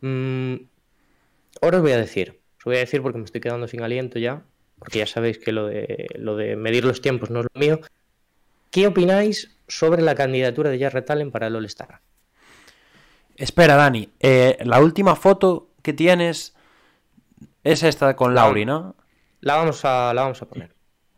Mm, 0.00 0.54
ahora 1.62 1.76
os 1.76 1.82
voy 1.84 1.92
a 1.92 1.98
decir, 1.98 2.40
os 2.58 2.64
voy 2.64 2.74
a 2.74 2.80
decir 2.80 3.02
porque 3.02 3.18
me 3.18 3.24
estoy 3.24 3.40
quedando 3.40 3.68
sin 3.68 3.82
aliento 3.82 4.18
ya, 4.18 4.42
porque 4.80 4.98
ya 4.98 5.06
sabéis 5.06 5.38
que 5.38 5.52
lo 5.52 5.68
de, 5.68 6.08
lo 6.16 6.34
de 6.34 6.56
medir 6.56 6.84
los 6.84 7.00
tiempos 7.00 7.30
no 7.30 7.38
es 7.38 7.46
lo 7.54 7.60
mío. 7.60 7.80
¿Qué 8.72 8.88
opináis 8.88 9.56
sobre 9.68 10.02
la 10.02 10.16
candidatura 10.16 10.70
de 10.70 10.80
Jarrett 10.80 11.08
Allen 11.08 11.30
para 11.30 11.46
el 11.46 11.54
All-Star? 11.54 12.00
Espera, 13.36 13.76
Dani. 13.76 14.08
eh, 14.18 14.58
la 14.64 14.80
última 14.80 15.14
foto 15.14 15.68
que 15.82 15.92
tienes 15.92 16.56
es 17.64 17.82
esta 17.82 18.14
con 18.16 18.34
Lauri, 18.34 18.64
¿no? 18.64 18.96
La 19.40 19.56
vamos 19.56 19.84
a, 19.84 20.12
la 20.14 20.22
vamos 20.22 20.40
a 20.42 20.46
poner. 20.48 20.74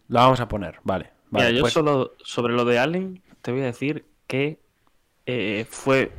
La 0.09 0.23
vamos 0.23 0.41
a 0.41 0.49
poner, 0.49 0.79
vale. 0.85 1.11
vale 1.31 1.47
Mira, 1.47 1.57
yo 1.57 1.63
pues- 1.63 1.73
solo 1.73 2.15
sobre 2.25 2.53
lo 2.55 2.65
de 2.65 2.79
Allen 2.79 3.23
te 3.41 3.53
voy 3.53 3.63
a 3.63 3.67
decir 3.67 4.05
que 4.27 4.61
eh, 5.27 5.67
fue 5.69 6.13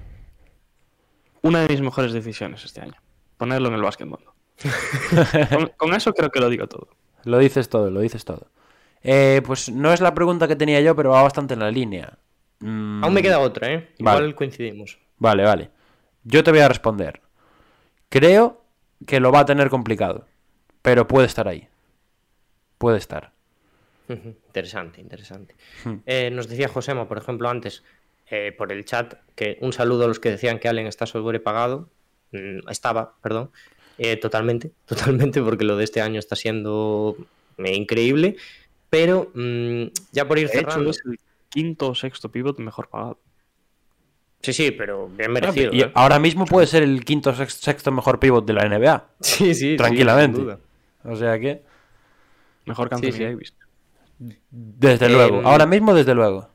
una 1.41 1.61
de 1.61 1.69
mis 1.69 1.82
mejores 1.82 2.13
decisiones 2.13 2.63
este 2.65 2.82
año. 2.82 2.95
Ponerlo 3.38 3.67
en 3.69 3.76
el 3.76 3.82
básquetbol. 3.82 4.19
con, 5.49 5.67
con 5.78 5.93
eso 5.93 6.13
creo 6.13 6.30
que 6.32 6.39
lo 6.39 6.49
digo 6.49 6.67
todo. 6.67 6.88
Lo 7.26 7.38
dices 7.39 7.69
todo, 7.69 7.89
lo 7.89 7.99
dices 8.01 8.24
todo. 8.26 8.47
Eh, 9.01 9.41
pues 9.45 9.69
no 9.69 9.91
es 9.91 9.99
la 10.01 10.13
pregunta 10.13 10.47
que 10.47 10.55
tenía 10.55 10.80
yo, 10.82 10.95
pero 10.95 11.09
va 11.11 11.21
bastante 11.24 11.53
en 11.53 11.59
la 11.59 11.71
línea. 11.71 12.17
Mm, 12.59 13.03
Aún 13.03 13.13
me 13.13 13.21
queda 13.21 13.39
otra, 13.39 13.74
¿eh? 13.74 13.93
Igual 13.97 14.21
Vale. 14.21 14.36
coincidimos. 14.36 14.97
Vale, 15.17 15.43
vale. 15.43 15.69
Yo 16.24 16.43
te 16.43 16.51
voy 16.51 16.61
a 16.61 16.69
responder. 16.69 17.21
Creo 18.09 18.62
que 19.05 19.19
lo 19.19 19.31
va 19.31 19.41
a 19.41 19.45
tener 19.45 19.69
complicado, 19.69 20.25
pero 20.81 21.07
puede 21.07 21.27
estar 21.27 21.47
ahí. 21.47 21.67
Puede 22.77 22.97
estar. 22.97 23.31
Interesante, 24.09 25.01
interesante. 25.01 25.55
Hmm. 25.83 25.95
Eh, 26.05 26.29
nos 26.31 26.47
decía 26.47 26.67
Josema, 26.67 27.07
por 27.07 27.17
ejemplo, 27.17 27.49
antes 27.49 27.83
eh, 28.29 28.53
por 28.57 28.71
el 28.71 28.85
chat, 28.85 29.15
que 29.35 29.57
un 29.61 29.73
saludo 29.73 30.05
a 30.05 30.07
los 30.07 30.19
que 30.19 30.29
decían 30.29 30.59
que 30.59 30.67
Allen 30.67 30.87
está 30.87 31.05
sobrepagado. 31.05 31.89
Mm, 32.31 32.69
estaba, 32.69 33.15
perdón. 33.21 33.51
Eh, 33.97 34.17
totalmente, 34.17 34.71
totalmente, 34.85 35.41
porque 35.41 35.65
lo 35.65 35.77
de 35.77 35.83
este 35.83 36.01
año 36.01 36.19
está 36.19 36.35
siendo 36.35 37.15
eh, 37.57 37.75
increíble. 37.75 38.37
Pero 38.89 39.31
mm, 39.33 39.85
ya 40.11 40.27
por 40.27 40.39
ir 40.39 40.49
De 40.49 40.59
hecho, 40.59 40.69
cerrando. 40.69 40.89
es 40.89 41.01
el 41.05 41.19
quinto 41.49 41.89
o 41.89 41.95
sexto 41.95 42.31
pivot 42.31 42.59
mejor 42.59 42.89
pagado. 42.89 43.19
Sí, 44.43 44.53
sí, 44.53 44.71
pero 44.71 45.07
bien 45.07 45.31
merecido. 45.31 45.73
Y 45.73 45.81
¿eh? 45.81 45.91
ahora 45.95 46.19
mismo 46.19 46.45
puede 46.45 46.67
ser 46.67 46.83
el 46.83 47.03
quinto 47.05 47.31
o 47.31 47.33
sex- 47.33 47.55
sexto 47.55 47.91
mejor 47.91 48.19
pivot 48.19 48.45
de 48.45 48.53
la 48.53 48.67
NBA. 48.67 49.05
Sí, 49.21 49.45
sí, 49.45 49.55
sí, 49.55 49.75
Tranquilamente. 49.77 50.35
sin 50.37 50.45
duda. 50.45 50.59
O 51.05 51.15
sea 51.15 51.39
que, 51.39 51.63
Mejor 52.65 52.89
que 52.89 52.95
Anthony 52.95 53.11
Sí, 53.11 53.17
sí. 53.17 53.23
Davis. 53.23 53.53
desde 54.51 55.09
luego. 55.09 55.41
Ahora 55.45 55.65
mismo, 55.65 55.93
desde 55.93 56.13
luego. 56.13 56.49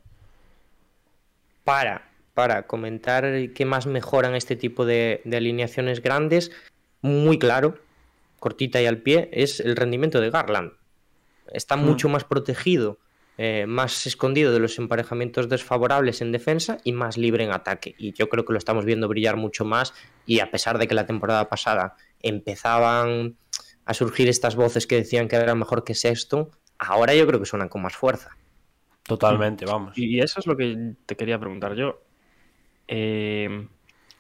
para, 1.65 2.09
para 2.35 2.67
comentar 2.67 3.25
qué 3.55 3.65
más 3.65 3.87
mejoran 3.87 4.35
este 4.35 4.57
tipo 4.57 4.85
de, 4.87 5.21
de 5.25 5.37
alineaciones 5.37 6.03
grandes, 6.03 6.51
muy 7.03 7.39
claro, 7.39 7.77
cortita 8.39 8.81
y 8.81 8.87
al 8.87 8.99
pie, 8.99 9.29
es 9.33 9.61
el 9.61 9.77
rendimiento 9.77 10.21
de 10.21 10.31
Garland. 10.31 10.73
Está 11.53 11.77
mucho 11.77 12.09
más 12.09 12.25
protegido, 12.25 12.99
eh, 13.41 13.67
más 13.67 14.05
escondido 14.05 14.53
de 14.53 14.59
los 14.59 14.79
emparejamientos 14.79 15.49
desfavorables 15.49 16.21
en 16.23 16.33
defensa 16.33 16.79
y 16.83 16.91
más 16.91 17.17
libre 17.17 17.45
en 17.45 17.53
ataque. 17.53 17.95
Y 17.97 18.13
yo 18.13 18.29
creo 18.29 18.45
que 18.45 18.53
lo 18.53 18.59
estamos 18.59 18.85
viendo 18.85 19.07
brillar 19.07 19.37
mucho 19.37 19.65
más 19.65 19.95
y 20.27 20.41
a 20.41 20.51
pesar 20.51 20.77
de 20.77 20.89
que 20.89 20.95
la 20.95 21.07
temporada 21.07 21.49
pasada 21.49 21.95
empezaban 22.21 23.37
a 23.85 23.95
surgir 23.95 24.29
estas 24.29 24.57
voces 24.57 24.89
que 24.89 24.97
decían 24.97 25.29
que 25.29 25.37
era 25.37 25.55
mejor 25.55 25.85
que 25.85 25.95
Sexton, 25.95 26.51
ahora 26.79 27.15
yo 27.15 27.29
creo 27.29 27.39
que 27.39 27.47
suenan 27.47 27.69
con 27.69 27.81
más 27.81 27.95
fuerza. 27.95 28.37
Totalmente, 29.05 29.65
vamos. 29.65 29.97
Y 29.97 30.19
eso 30.19 30.41
es 30.41 30.47
lo 30.49 30.57
que 30.57 30.95
te 31.07 31.17
quería 31.17 31.39
preguntar 31.39 31.77
yo. 31.77 32.03
Eh, 32.89 33.69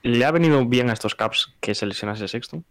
¿Le 0.02 0.24
ha 0.24 0.30
venido 0.30 0.64
bien 0.64 0.90
a 0.90 0.92
estos 0.92 1.16
Caps 1.16 1.56
que 1.60 1.74
se 1.74 1.86
lesionase 1.86 2.28
Sexton? 2.28 2.64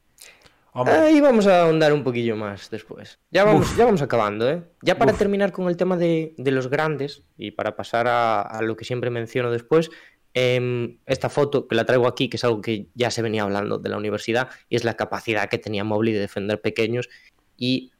Hombre, 0.74 0.95
Ahí 0.95 1.22
vamos 1.22 1.47
a 1.47 1.63
ahondar 1.63 1.91
un 1.93 2.03
poquillo 2.03 2.36
más 2.36 2.70
después. 2.70 3.20
Ya 3.32 3.43
vamos, 3.43 3.76
ya 3.76 3.86
vamos 3.86 4.01
acabando, 4.01 4.49
¿eh? 4.49 4.63
Ya 4.84 4.97
para 4.97 5.13
terminar 5.13 5.51
con 5.51 5.68
el 5.68 5.78
tema 5.78 5.97
de, 5.97 6.36
de 6.38 6.51
los 6.51 6.70
grandes 6.70 7.24
y 7.38 7.51
para 7.51 7.76
pasar 7.76 8.07
a, 8.07 8.41
a 8.41 8.61
lo 8.61 8.76
que 8.76 8.86
siempre 8.86 9.09
menciono 9.09 9.51
después, 9.51 9.89
em, 10.34 10.99
esta 11.05 11.30
foto 11.30 11.68
que 11.68 11.76
la 11.76 11.86
traigo 11.86 12.07
aquí, 12.07 12.30
que 12.30 12.38
es 12.38 12.43
algo 12.43 12.61
que 12.61 12.89
ya 12.93 13.09
se 13.09 13.22
venía 13.22 13.43
hablando 13.43 13.80
de 13.80 13.89
la 13.89 13.97
universidad, 13.97 14.49
y 14.70 14.76
es 14.76 14.84
la 14.84 14.95
capacidad 14.95 15.49
que 15.49 15.57
tenía 15.57 15.84
Mobley 15.84 16.13
de 16.13 16.20
defender 16.20 16.61
pequeños 16.61 17.09
y 17.57 17.91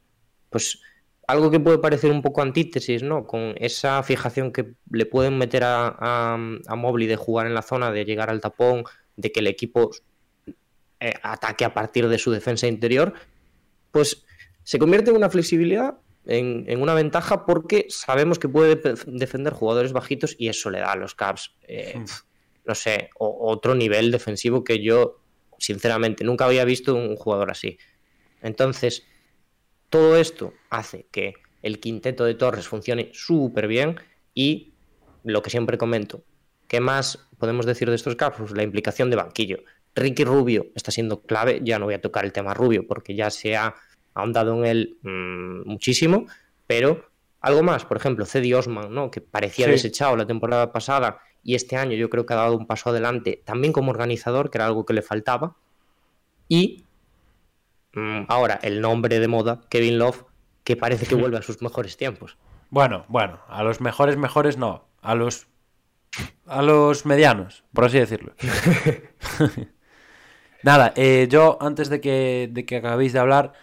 pues 0.50 0.80
algo 1.28 1.52
que 1.52 1.60
puede 1.60 1.80
parecer 1.80 2.10
un 2.10 2.22
poco 2.22 2.42
antítesis, 2.42 3.04
¿no? 3.04 3.28
Con 3.28 3.56
esa 3.58 4.02
fijación 4.04 4.52
que 4.52 4.74
le 4.90 5.06
pueden 5.06 5.38
meter 5.38 5.64
a, 5.64 5.88
a, 5.88 6.34
a 6.36 6.76
Mobley 6.76 7.08
de 7.08 7.18
jugar 7.18 7.48
en 7.48 7.54
la 7.54 7.62
zona, 7.62 7.92
de 7.92 8.06
llegar 8.06 8.30
al 8.30 8.40
tapón, 8.40 8.86
de 9.18 9.32
que 9.32 9.42
el 9.42 9.48
equipo 9.48 9.92
eh, 11.00 11.14
ataque 11.24 11.66
a 11.66 11.74
partir 11.74 12.08
de 12.08 12.18
su 12.18 12.32
defensa 12.32 12.68
interior, 12.68 13.14
pues 13.92 14.26
se 14.64 14.80
convierte 14.80 15.12
en 15.12 15.18
una 15.18 15.30
flexibilidad, 15.30 15.98
en, 16.26 16.66
en 16.68 16.82
una 16.82 16.94
ventaja, 16.94 17.46
porque 17.46 17.86
sabemos 17.90 18.38
que 18.40 18.50
puede 18.50 18.76
defender 19.08 19.54
jugadores 19.54 19.94
bajitos 19.94 20.36
y 20.38 20.50
eso 20.50 20.70
le 20.70 20.80
da 20.80 20.92
a 20.92 20.96
los 20.98 21.16
Caps, 21.16 21.56
eh, 21.68 21.96
no 22.66 22.76
sé, 22.76 23.10
o- 23.18 23.50
otro 23.52 23.76
nivel 23.76 24.12
defensivo 24.12 24.64
que 24.64 24.82
yo, 24.84 25.22
sinceramente, 25.58 26.24
nunca 26.26 26.46
había 26.46 26.66
visto 26.66 26.96
un 26.96 27.16
jugador 27.16 27.50
así. 27.52 27.78
Entonces, 28.42 29.04
todo 29.90 30.18
esto 30.18 30.54
hace 30.70 31.08
que 31.12 31.34
el 31.62 31.80
quinteto 31.80 32.26
de 32.26 32.36
Torres 32.36 32.68
funcione 32.68 33.10
súper 33.14 33.68
bien 33.68 33.96
y 34.34 34.74
lo 35.24 35.42
que 35.42 35.50
siempre 35.50 35.78
comento, 35.78 36.24
¿qué 36.68 36.80
más 36.80 37.28
podemos 37.38 37.66
decir 37.66 37.90
de 37.90 37.96
estos 37.96 38.16
Caps? 38.16 38.38
Pues 38.38 38.52
la 38.52 38.64
implicación 38.64 39.10
de 39.10 39.16
banquillo. 39.16 39.60
Ricky 39.98 40.24
Rubio 40.24 40.68
está 40.76 40.92
siendo 40.92 41.22
clave, 41.22 41.60
ya 41.64 41.78
no 41.80 41.86
voy 41.86 41.96
a 41.96 42.02
tocar 42.02 42.24
el 42.26 42.32
tema 42.32 42.54
Rubio 42.54 42.88
porque 42.88 43.16
ya 43.16 43.30
se 43.30 43.56
ha 43.58 43.76
ahondado 44.14 44.54
en 44.58 44.66
él 44.66 44.98
mmm, 45.02 45.68
muchísimo, 45.68 46.26
pero 46.66 47.10
algo 47.42 47.64
más, 47.64 47.86
por 47.86 47.98
ejemplo, 47.98 48.26
Cedi 48.26 48.54
Osman, 48.54 48.94
¿no? 48.94 49.12
que 49.12 49.22
parecía 49.22 49.66
Sí. 49.66 49.72
desechado 49.72 50.16
la 50.16 50.26
temporada 50.26 50.72
pasada 50.72 51.20
y 51.44 51.56
este 51.56 51.76
año 51.78 51.96
yo 51.96 52.10
creo 52.10 52.26
que 52.26 52.34
ha 52.34 52.38
dado 52.38 52.58
un 52.58 52.66
paso 52.68 52.90
adelante 52.90 53.42
también 53.46 53.74
como 53.74 53.92
organizador, 53.92 54.50
que 54.50 54.58
era 54.58 54.66
algo 54.66 54.86
que 54.86 54.94
le 54.94 55.02
faltaba, 55.02 55.56
y 56.50 56.84
mm, 57.94 58.24
ahora 58.28 58.60
el 58.64 58.82
nombre 58.82 59.20
de 59.20 59.28
moda, 59.28 59.62
Kevin 59.70 59.98
Love, 60.00 60.24
que 60.64 60.76
parece 60.76 61.06
que 61.06 61.16
vuelve 61.16 61.38
a 61.38 61.42
sus 61.42 61.62
mejores 61.62 61.96
tiempos. 61.98 62.38
Bueno, 62.70 63.06
bueno, 63.08 63.40
a 63.48 63.64
los 63.64 63.80
mejores, 63.82 64.18
mejores 64.18 64.58
no. 64.58 64.86
A 65.02 65.16
los. 65.16 65.48
A 66.48 66.62
los 66.62 67.06
medianos, 67.06 67.64
por 67.74 67.86
así 67.86 68.00
decirlo. 68.00 68.34
Nada, 70.70 70.92
eh, 70.98 71.28
yo 71.30 71.58
antes 71.62 71.88
de 71.90 72.02
que, 72.02 72.50
de 72.52 72.66
que 72.66 72.76
acabéis 72.78 73.14
de 73.14 73.20
hablar, 73.20 73.54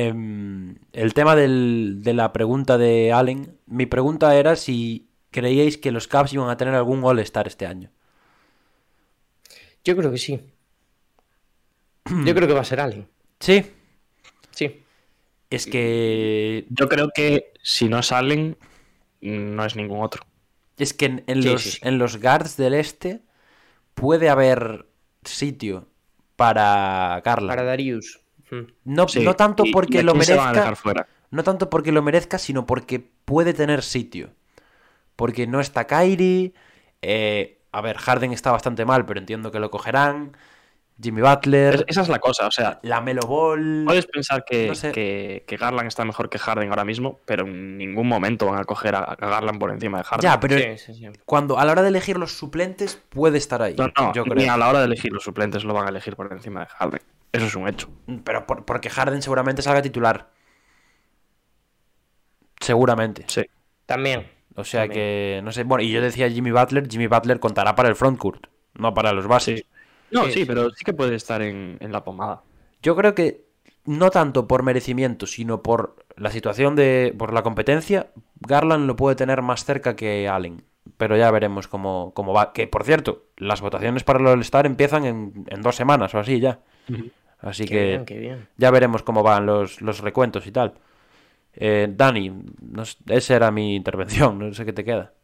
em, 0.00 0.76
el 0.92 1.12
tema 1.18 1.34
del- 1.34 1.98
de 2.06 2.14
la 2.14 2.32
pregunta 2.32 2.78
de 2.78 3.12
Allen, 3.12 3.58
mi 3.66 3.86
pregunta 3.86 4.36
era 4.36 4.54
si 4.54 5.08
creíais 5.36 5.76
que 5.82 5.90
los 5.96 6.06
Cavs 6.06 6.32
iban 6.32 6.48
a 6.50 6.56
tener 6.56 6.74
algún 6.74 7.02
All-Star 7.04 7.46
este 7.48 7.66
año. 7.66 7.90
Yo 9.84 9.96
creo 9.96 10.10
que 10.12 10.18
sí. 10.18 10.34
Yo 12.26 12.34
creo 12.34 12.46
que 12.48 12.54
va 12.54 12.60
a 12.60 12.64
ser 12.72 12.80
Allen. 12.80 13.08
Sí, 13.40 13.56
Sí. 14.52 14.66
es 15.50 15.66
que. 15.66 16.66
Yo 16.70 16.88
creo 16.88 17.08
que 17.14 17.52
si 17.62 17.88
no 17.88 18.02
salen, 18.02 18.56
no 19.20 19.64
es 19.64 19.74
ningún 19.76 20.02
otro. 20.02 20.22
Es 20.76 20.94
que 20.94 21.06
en, 21.06 21.24
en 21.26 21.42
Sí, 21.42 21.48
los, 21.48 21.62
sí, 21.62 21.70
sí. 21.72 21.78
en 21.82 21.98
los 21.98 22.20
guards 22.22 22.56
del 22.56 22.74
este 22.74 23.22
puede 23.94 24.28
haber 24.30 24.86
sitio 25.24 25.88
para 26.38 27.20
Garland. 27.24 27.50
Para 27.50 27.64
Darius. 27.64 28.20
No, 28.84 29.08
Sí, 29.08 29.24
no 29.24 29.34
tanto 29.34 29.64
porque 29.72 30.04
lo 30.04 30.14
merezca. 30.14 30.72
No 31.30 31.42
tanto 31.42 31.68
porque 31.68 31.90
lo 31.90 32.00
merezca, 32.00 32.38
sino 32.38 32.64
porque 32.64 33.00
puede 33.24 33.52
tener 33.54 33.82
sitio. 33.82 34.30
Porque 35.16 35.48
no 35.48 35.58
está 35.60 35.88
Kyrie. 35.88 36.54
eh, 37.02 37.58
a 37.72 37.80
ver, 37.80 37.98
Harden 37.98 38.32
está 38.32 38.52
bastante 38.52 38.84
mal, 38.84 39.04
pero 39.04 39.18
entiendo 39.18 39.50
que 39.50 39.58
lo 39.58 39.70
cogerán. 39.70 40.36
Jimmy 41.00 41.22
Es- 41.22 41.28
Butler. 41.28 41.84
esa 41.86 42.00
es 42.02 42.08
la 42.08 42.18
cosa, 42.18 42.46
o 42.46 42.50
sea, 42.50 42.80
La 42.82 43.00
Melo 43.00 43.22
Ball. 43.22 43.84
puedes 43.86 44.06
pensar 44.06 44.44
que, 44.44 44.66
No 44.68 44.74
sé. 44.74 44.90
que, 44.92 45.44
que 45.46 45.56
Garland 45.56 45.86
está 45.86 46.04
mejor 46.04 46.28
que 46.28 46.38
Harden 46.38 46.70
ahora 46.70 46.84
mismo, 46.84 47.20
pero 47.24 47.44
en 47.46 47.78
ningún 47.78 48.08
momento 48.08 48.46
van 48.46 48.58
a 48.60 48.64
coger 48.64 48.96
a, 48.96 49.00
a 49.00 49.14
Garland 49.14 49.60
por 49.60 49.70
encima 49.70 49.98
de 49.98 50.04
Harden. 50.04 50.22
Ya, 50.28 50.40
pero 50.40 50.58
Sí, 50.58 50.78
sí, 50.78 50.94
sí. 50.94 51.06
cuando 51.24 51.58
a 51.58 51.64
la 51.64 51.72
hora 51.72 51.82
de 51.82 51.88
elegir 51.88 52.18
los 52.18 52.32
suplentes 52.36 53.00
puede 53.10 53.38
estar 53.38 53.62
ahí. 53.62 53.76
no, 53.78 53.86
no, 53.96 54.12
yo 54.12 54.24
ni 54.24 54.30
creo. 54.30 54.52
a 54.52 54.56
la 54.56 54.68
hora 54.68 54.80
de 54.80 54.86
elegir 54.86 55.12
los 55.12 55.22
suplentes 55.22 55.62
lo 55.64 55.72
van 55.72 55.86
a 55.86 55.90
elegir 55.90 56.16
por 56.16 56.32
encima 56.32 56.60
de 56.60 56.66
Harden. 56.66 57.00
Eso 57.30 57.46
es 57.46 57.54
un 57.54 57.68
hecho. 57.68 57.88
Pero 58.24 58.46
por- 58.46 58.64
porque 58.64 58.90
Harden 58.90 59.22
seguramente 59.22 59.62
salga 59.62 59.82
titular. 59.82 60.30
Seguramente. 62.60 63.24
Sí. 63.28 63.42
También. 63.86 64.26
O 64.56 64.64
sea 64.64 64.82
también. 64.82 65.00
que, 65.00 65.40
no 65.44 65.52
sé. 65.52 65.62
Bueno, 65.62 65.84
y 65.84 65.90
yo 65.92 66.00
decía 66.02 66.28
Jimmy 66.28 66.50
Butler, 66.50 66.88
Jimmy 66.90 67.06
Butler 67.06 67.38
contará 67.38 67.74
para 67.76 67.88
el 67.88 67.94
frontcourt, 67.94 68.46
no 68.74 68.92
para 68.94 69.12
los 69.12 69.26
bases. 69.28 69.64
No, 70.10 70.24
Sí, 70.24 70.32
sí, 70.32 70.44
sí. 70.44 70.46
pero 70.46 70.70
sí 70.70 70.84
que 70.84 70.94
puede 70.94 71.14
estar 71.16 71.42
en, 71.42 71.76
en 71.80 71.92
la 71.92 72.04
pomada. 72.04 72.42
Yo 72.82 72.96
creo 72.96 73.14
que 73.14 73.44
no 73.84 74.10
tanto 74.10 74.46
por 74.48 74.62
merecimiento, 74.62 75.26
sino 75.26 75.62
por 75.62 76.04
la 76.16 76.30
situación 76.30 76.76
de. 76.76 77.14
por 77.18 77.32
la 77.32 77.42
competencia, 77.42 78.10
Garland 78.40 78.86
lo 78.86 78.96
puede 78.96 79.16
tener 79.16 79.42
más 79.42 79.64
cerca 79.64 79.96
que 79.96 80.28
Allen. 80.28 80.64
Pero 80.96 81.16
ya 81.16 81.30
veremos 81.30 81.68
cómo, 81.68 82.12
cómo 82.14 82.32
va. 82.32 82.52
Que 82.52 82.66
por 82.66 82.84
cierto, 82.84 83.26
las 83.36 83.60
votaciones 83.60 84.04
para 84.04 84.20
el 84.20 84.26
All-Star 84.26 84.66
empiezan 84.66 85.04
en, 85.04 85.44
en 85.48 85.62
dos 85.62 85.76
semanas 85.76 86.14
o 86.14 86.18
así 86.18 86.40
ya. 86.40 86.60
Así 87.40 87.68
Qué 87.68 87.70
que 87.70 87.80
bien, 87.80 88.04
qué 88.04 88.18
bien. 88.18 88.48
ya 88.56 88.70
veremos 88.70 89.02
cómo 89.02 89.22
van 89.22 89.46
los, 89.46 89.80
los 89.82 90.00
recuentos 90.00 90.46
y 90.46 90.52
tal. 90.52 90.74
Eh, 91.54 91.88
Dani, 91.90 92.30
no 92.62 92.84
esa 93.08 93.36
era 93.36 93.50
mi 93.50 93.76
intervención, 93.76 94.38
no 94.40 94.54
sé 94.54 94.64
qué 94.66 94.72
te 94.74 94.84
queda. 94.84 95.14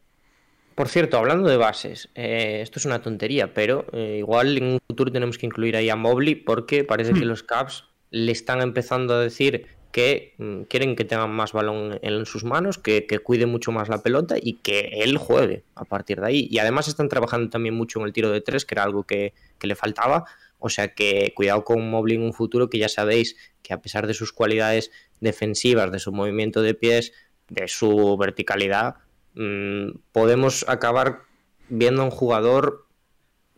Por 0.74 0.88
cierto, 0.88 1.18
hablando 1.18 1.48
de 1.48 1.56
bases, 1.56 2.08
eh, 2.16 2.58
esto 2.60 2.80
es 2.80 2.84
una 2.84 3.00
tontería, 3.00 3.54
pero 3.54 3.86
eh, 3.92 4.16
igual 4.18 4.58
en 4.58 4.64
un 4.64 4.78
futuro 4.86 5.12
tenemos 5.12 5.38
que 5.38 5.46
incluir 5.46 5.76
ahí 5.76 5.88
a 5.88 5.96
Mobley 5.96 6.34
porque 6.34 6.82
parece 6.82 7.12
que 7.12 7.24
los 7.24 7.44
Caps 7.44 7.84
le 8.10 8.32
están 8.32 8.60
empezando 8.60 9.14
a 9.14 9.20
decir 9.20 9.66
que 9.92 10.34
mm, 10.38 10.62
quieren 10.62 10.96
que 10.96 11.04
tengan 11.04 11.30
más 11.30 11.52
balón 11.52 12.00
en 12.02 12.26
sus 12.26 12.42
manos, 12.42 12.78
que, 12.78 13.06
que 13.06 13.20
cuide 13.20 13.46
mucho 13.46 13.70
más 13.70 13.88
la 13.88 14.02
pelota 14.02 14.34
y 14.40 14.54
que 14.54 14.90
él 14.94 15.16
juegue 15.18 15.62
a 15.76 15.84
partir 15.84 16.20
de 16.20 16.26
ahí. 16.26 16.48
Y 16.50 16.58
además 16.58 16.88
están 16.88 17.08
trabajando 17.08 17.48
también 17.50 17.76
mucho 17.76 18.00
en 18.00 18.06
el 18.06 18.12
tiro 18.12 18.30
de 18.30 18.40
tres, 18.40 18.64
que 18.64 18.74
era 18.74 18.82
algo 18.82 19.04
que, 19.04 19.32
que 19.60 19.68
le 19.68 19.76
faltaba. 19.76 20.24
O 20.58 20.68
sea 20.68 20.94
que 20.94 21.32
cuidado 21.36 21.62
con 21.62 21.88
Mobley 21.88 22.16
en 22.16 22.22
un 22.22 22.32
futuro, 22.32 22.68
que 22.68 22.78
ya 22.78 22.88
sabéis 22.88 23.36
que 23.62 23.72
a 23.72 23.80
pesar 23.80 24.08
de 24.08 24.14
sus 24.14 24.32
cualidades 24.32 24.90
defensivas, 25.20 25.92
de 25.92 26.00
su 26.00 26.10
movimiento 26.10 26.62
de 26.62 26.74
pies, 26.74 27.12
de 27.48 27.68
su 27.68 28.16
verticalidad, 28.16 28.96
mm, 29.34 29.90
podemos 30.12 30.64
acabar 30.68 31.22
viendo 31.68 32.02
a 32.02 32.04
un 32.06 32.10
jugador 32.10 32.86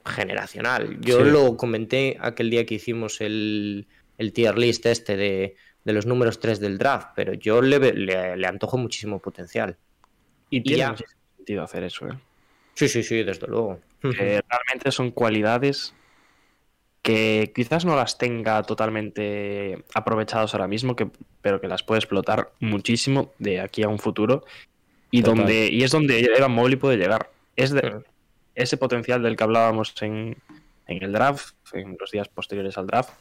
generacional. 0.05 0.98
Yo 1.01 1.24
Sí. 1.24 1.31
lo 1.31 1.57
comenté 1.57 2.16
aquel 2.20 2.51
día 2.51 2.65
que 2.66 2.74
hicimos 2.77 3.20
el, 3.20 3.86
el 4.19 4.32
tier 4.32 4.57
list 4.59 4.86
este 4.86 5.16
de, 5.16 5.57
de 5.85 5.93
los 5.93 6.07
números 6.07 6.39
3 6.40 6.61
del 6.61 6.78
draft, 6.78 7.09
pero 7.16 7.35
yo 7.35 7.61
le, 7.62 7.78
le, 7.93 8.36
le 8.36 8.47
antojo 8.47 8.78
muchísimo 8.78 9.19
potencial. 9.19 9.77
Y 10.51 10.61
tiene 10.61 10.78
ya. 10.78 10.97
sentido 11.36 11.62
hacer 11.65 11.82
eso, 11.85 12.07
¿eh? 12.09 12.19
Sí, 12.74 12.89
sí, 12.89 13.03
sí, 13.03 13.23
desde 13.24 13.47
luego. 13.48 13.81
Realmente 14.03 14.93
son 14.93 15.11
cualidades 15.11 15.94
que 17.03 17.53
quizás 17.55 17.85
no 17.85 17.97
las 17.97 18.19
tenga 18.19 18.62
totalmente 18.62 19.85
aprovechadas 19.94 20.55
ahora 20.55 20.69
mismo, 20.69 20.94
que, 20.94 21.09
pero 21.40 21.61
que 21.61 21.69
las 21.69 21.82
puede 21.82 22.01
explotar 22.01 22.53
muchísimo 22.61 23.32
de 23.39 23.61
aquí 23.61 23.82
a 23.82 23.89
un 23.89 23.98
futuro. 23.98 24.44
Y, 25.16 25.22
Total. 25.22 25.38
donde, 25.38 25.68
y 25.68 25.82
es 25.82 25.90
donde 25.90 26.20
Evan 26.20 26.52
Mobley 26.52 26.76
puede 26.76 26.98
llegar. 26.98 27.30
Es 27.56 27.70
de, 27.70 28.02
ese 28.55 28.76
potencial 28.76 29.22
del 29.22 29.34
que 29.34 29.44
hablábamos 29.44 29.94
en, 30.02 30.36
en 30.86 31.02
el 31.02 31.10
draft, 31.10 31.55
en 31.72 31.97
los 31.98 32.10
días 32.10 32.28
posteriores 32.28 32.76
al 32.76 32.86
draft, 32.86 33.14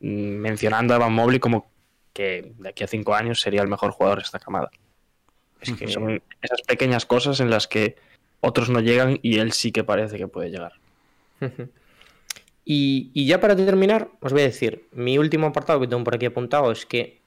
mm, 0.00 0.08
mencionando 0.08 0.94
a 0.94 0.96
Evan 0.96 1.12
Mobley 1.12 1.38
como 1.38 1.70
que 2.12 2.54
de 2.58 2.68
aquí 2.70 2.82
a 2.82 2.88
cinco 2.88 3.14
años 3.14 3.40
sería 3.40 3.62
el 3.62 3.68
mejor 3.68 3.92
jugador 3.92 4.18
de 4.18 4.24
esta 4.24 4.40
camada. 4.40 4.68
Es 5.60 5.72
que 5.74 5.86
Son 5.86 6.20
esas 6.42 6.62
pequeñas 6.62 7.06
cosas 7.06 7.38
en 7.38 7.50
las 7.50 7.68
que 7.68 7.94
otros 8.40 8.68
no 8.68 8.80
llegan 8.80 9.20
y 9.22 9.38
él 9.38 9.52
sí 9.52 9.70
que 9.70 9.84
parece 9.84 10.18
que 10.18 10.26
puede 10.26 10.50
llegar. 10.50 10.72
Y, 12.70 13.10
y 13.14 13.24
ya 13.26 13.40
para 13.40 13.56
terminar, 13.56 14.10
os 14.20 14.30
voy 14.30 14.42
a 14.42 14.44
decir, 14.44 14.88
mi 14.92 15.16
último 15.16 15.46
apartado 15.46 15.80
que 15.80 15.86
tengo 15.86 16.04
por 16.04 16.14
aquí 16.14 16.26
apuntado 16.26 16.70
es 16.70 16.84
que 16.84 17.18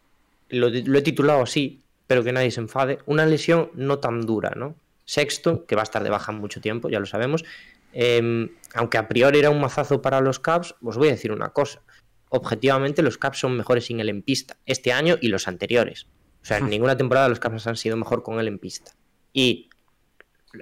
lo, 0.50 0.70
lo 0.70 1.00
he 1.00 1.02
titulado 1.02 1.42
así, 1.42 1.82
pero 2.12 2.26
que 2.26 2.34
nadie 2.34 2.52
se 2.52 2.60
enfade, 2.60 3.00
una 3.06 3.26
lesión 3.26 3.72
no 3.74 4.00
tan 4.00 4.26
dura, 4.26 4.52
¿no? 4.54 4.76
Sexto, 5.06 5.66
que 5.66 5.78
va 5.78 5.82
a 5.82 5.84
estar 5.84 6.04
de 6.04 6.10
baja 6.10 6.34
mucho 6.34 6.60
tiempo, 6.60 6.90
ya 6.90 7.00
lo 7.00 7.06
sabemos, 7.06 7.46
eh, 7.94 8.50
aunque 8.74 8.98
a 8.98 9.08
priori 9.08 9.40
era 9.40 9.50
un 9.50 9.62
mazazo 9.62 10.02
para 10.02 10.20
los 10.20 10.38
Caps, 10.38 10.76
os 10.84 10.98
voy 10.98 11.08
a 11.08 11.12
decir 11.12 11.32
una 11.32 11.52
cosa, 11.54 11.82
objetivamente 12.28 13.02
los 13.02 13.18
Caps 13.18 13.40
son 13.40 13.56
mejores 13.56 13.86
sin 13.86 14.02
él 14.02 14.10
en 14.10 14.24
pista, 14.24 14.58
este 14.66 14.92
año 14.92 15.16
y 15.22 15.30
los 15.30 15.48
anteriores. 15.48 16.08
O 16.42 16.46
sea, 16.46 16.58
en 16.58 16.70
ninguna 16.70 16.98
temporada 16.98 17.30
los 17.30 17.40
Caps 17.40 17.66
han 17.66 17.78
sido 17.78 17.96
mejor 17.96 18.24
con 18.24 18.42
él 18.42 18.50
en 18.50 18.60
pista. 18.60 18.92
Y 19.32 19.70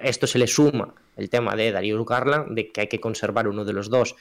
esto 0.04 0.28
se 0.28 0.38
le 0.38 0.46
suma 0.46 0.94
el 1.16 1.30
tema 1.30 1.56
de 1.56 1.72
Darius 1.72 2.06
Garland, 2.06 2.54
de 2.54 2.70
que 2.70 2.82
hay 2.82 2.86
que 2.86 3.00
conservar 3.00 3.48
uno 3.48 3.64
de 3.64 3.72
los 3.72 3.90
dos 3.90 4.14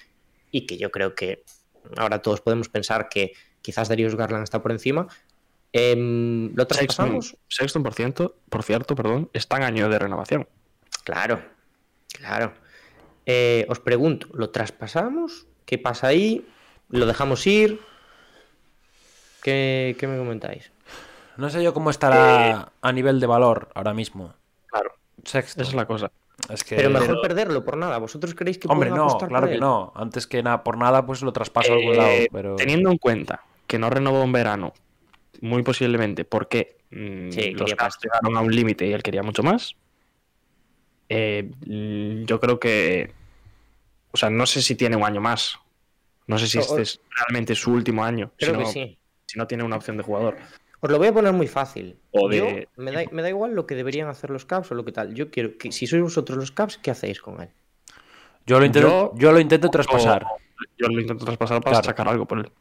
y 0.49 0.65
que 0.65 0.79
yo 0.79 0.89
creo 0.89 1.13
que 1.13 1.43
ahora 1.95 2.23
todos 2.23 2.41
podemos 2.41 2.69
pensar 2.69 3.07
que 3.07 3.33
quizás 3.61 3.87
Darius 3.87 4.15
Garland 4.15 4.45
está 4.45 4.63
por 4.63 4.71
encima. 4.71 5.07
Em, 5.71 6.47
¿Lo 6.55 6.63
Sexton, 6.63 6.67
traspasamos? 6.87 7.37
Sexton, 7.47 7.83
por 7.83 7.93
cierto, 7.93 8.35
por 8.49 8.63
cierto, 8.63 8.95
perdón, 8.95 9.29
está 9.33 9.57
en 9.57 9.63
año 9.63 9.89
de 9.89 9.99
renovación. 9.99 10.47
Claro, 11.03 11.41
claro. 12.17 12.53
Eh, 13.25 13.65
os 13.69 13.79
pregunto, 13.79 14.27
¿lo 14.33 14.49
traspasamos? 14.49 15.45
¿Qué 15.65 15.77
pasa 15.77 16.07
ahí? 16.07 16.47
¿Lo 16.89 17.05
dejamos 17.05 17.45
ir? 17.45 17.79
¿Qué, 19.43 19.95
qué 19.99 20.07
me 20.07 20.17
comentáis? 20.17 20.71
No 21.37 21.49
sé 21.49 21.63
yo 21.63 21.73
cómo 21.73 21.89
estará 21.89 22.71
a 22.81 22.91
nivel 22.91 23.19
de 23.19 23.27
valor 23.27 23.69
ahora 23.75 23.93
mismo. 23.93 24.33
Claro, 24.67 24.91
Sexto. 25.23 25.61
esa 25.61 25.69
es 25.71 25.75
la 25.75 25.85
cosa. 25.85 26.11
Es 26.49 26.63
que... 26.63 26.75
Pero 26.75 26.89
mejor 26.89 27.21
perderlo 27.21 27.63
por 27.63 27.77
nada. 27.77 27.97
¿Vosotros 27.99 28.33
creéis 28.33 28.57
que 28.57 28.67
Hombre, 28.67 28.89
no, 28.89 29.17
claro 29.17 29.47
que 29.47 29.53
él? 29.53 29.59
no. 29.59 29.93
Antes 29.95 30.25
que 30.27 30.41
nada, 30.43 30.63
por 30.63 30.77
nada, 30.77 31.05
pues 31.05 31.21
lo 31.21 31.31
traspaso 31.31 31.71
a 31.73 31.75
algún 31.75 31.93
Eh, 31.93 31.97
lado. 31.97 32.11
Pero... 32.31 32.55
Teniendo 32.55 32.89
en 32.91 32.97
cuenta 32.97 33.43
que 33.67 33.77
no 33.79 33.89
renovó 33.89 34.23
en 34.23 34.31
verano, 34.31 34.73
muy 35.41 35.63
posiblemente 35.63 36.25
porque 36.25 36.77
mm, 36.91 37.29
Sí, 37.31 37.51
los 37.51 37.73
pasta. 37.75 37.99
llegaron 38.03 38.37
a 38.37 38.41
un 38.41 38.53
límite 38.55 38.85
y 38.87 38.93
él 38.93 39.03
quería 39.03 39.23
mucho 39.23 39.43
más. 39.43 39.75
eh, 41.09 41.49
mm, 41.65 42.25
yo 42.25 42.39
creo 42.39 42.59
que. 42.59 43.11
O 44.11 44.17
sea, 44.17 44.29
no 44.29 44.45
sé 44.45 44.61
si 44.61 44.75
tiene 44.75 44.95
un 44.95 45.03
año 45.03 45.21
más. 45.21 45.55
No 46.27 46.37
sé 46.37 46.47
si 46.47 46.57
O- 46.57 46.61
este 46.61 46.81
es 46.81 46.99
realmente 47.15 47.55
su 47.55 47.71
último 47.71 48.03
año. 48.03 48.31
Creo 48.37 48.51
si, 48.53 48.57
que 48.57 48.63
no, 48.63 48.69
sí. 48.71 48.97
si 49.25 49.37
no 49.39 49.47
tiene 49.47 49.63
una 49.63 49.75
opción 49.75 49.97
de 49.97 50.03
jugador. 50.03 50.37
Os 50.81 50.89
lo 50.89 50.97
voy 50.97 51.07
a 51.07 51.13
poner 51.13 51.33
muy 51.33 51.47
fácil. 51.47 51.97
O 52.11 52.31
Yo, 52.31 52.45
de- 52.45 52.67
me, 52.77 52.91
da, 52.91 53.03
me 53.11 53.21
da 53.21 53.29
igual 53.29 53.53
lo 53.53 53.65
que 53.65 53.75
deberían 53.75 54.07
hacer 54.07 54.29
los 54.29 54.45
Caps 54.45 54.71
o 54.71 54.75
lo 54.75 54.85
que 54.85 54.91
tal. 54.91 55.13
Yo 55.13 55.29
quiero 55.29 55.57
que 55.57 55.71
si 55.71 55.87
sois 55.87 56.01
vosotros 56.01 56.37
los 56.37 56.51
Caps, 56.51 56.77
¿qué 56.77 56.91
hacéis 56.91 57.19
con 57.21 57.41
él? 57.41 57.49
Yo 58.45 58.59
lo 58.59 58.65
intento, 58.65 58.87
yo, 59.13 59.19
Yo- 59.19 59.31
lo 59.31 59.39
intento 59.39 59.69
traspasar. 59.69 60.25
Yo 60.77 60.87
lo 60.87 60.99
intento 61.01 61.25
traspasar 61.25 61.61
para 61.61 61.73
Claro. 61.75 61.85
sacar 61.85 62.07
algo 62.07 62.25
por 62.25 62.39
él. 62.39 62.51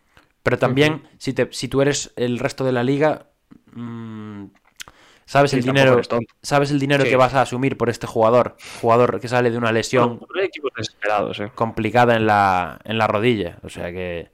Pero 0.43 0.59
también, 0.59 1.03
si, 1.19 1.33
te, 1.33 1.49
si 1.53 1.69
tú 1.69 1.83
eres 1.83 2.13
el 2.17 2.39
resto 2.39 2.65
de 2.65 2.73
la 2.73 2.83
liga, 2.83 3.27
mm, 3.73 4.45
sabes, 5.27 5.51
Sí, 5.51 5.59
el 5.59 5.65
dinero, 5.65 6.01
sabes 6.43 6.71
el 6.71 6.79
dinero 6.79 7.05
Sí. 7.05 7.11
que 7.11 7.17
vas 7.17 7.35
a 7.35 7.43
asumir 7.43 7.77
por 7.77 7.91
este 7.91 8.07
jugador. 8.07 8.57
Jugador 8.81 9.21
que 9.21 9.29
sale 9.29 9.51
de 9.51 9.59
una 9.59 9.73
lesión 9.73 10.21
eh. 10.41 11.51
complicada 11.55 12.17
en 12.17 12.27
la, 12.27 12.81
en 12.85 12.99
la 12.99 13.07
rodilla. 13.07 13.59
O 13.63 13.69
sea 13.69 13.93
que. 13.93 14.31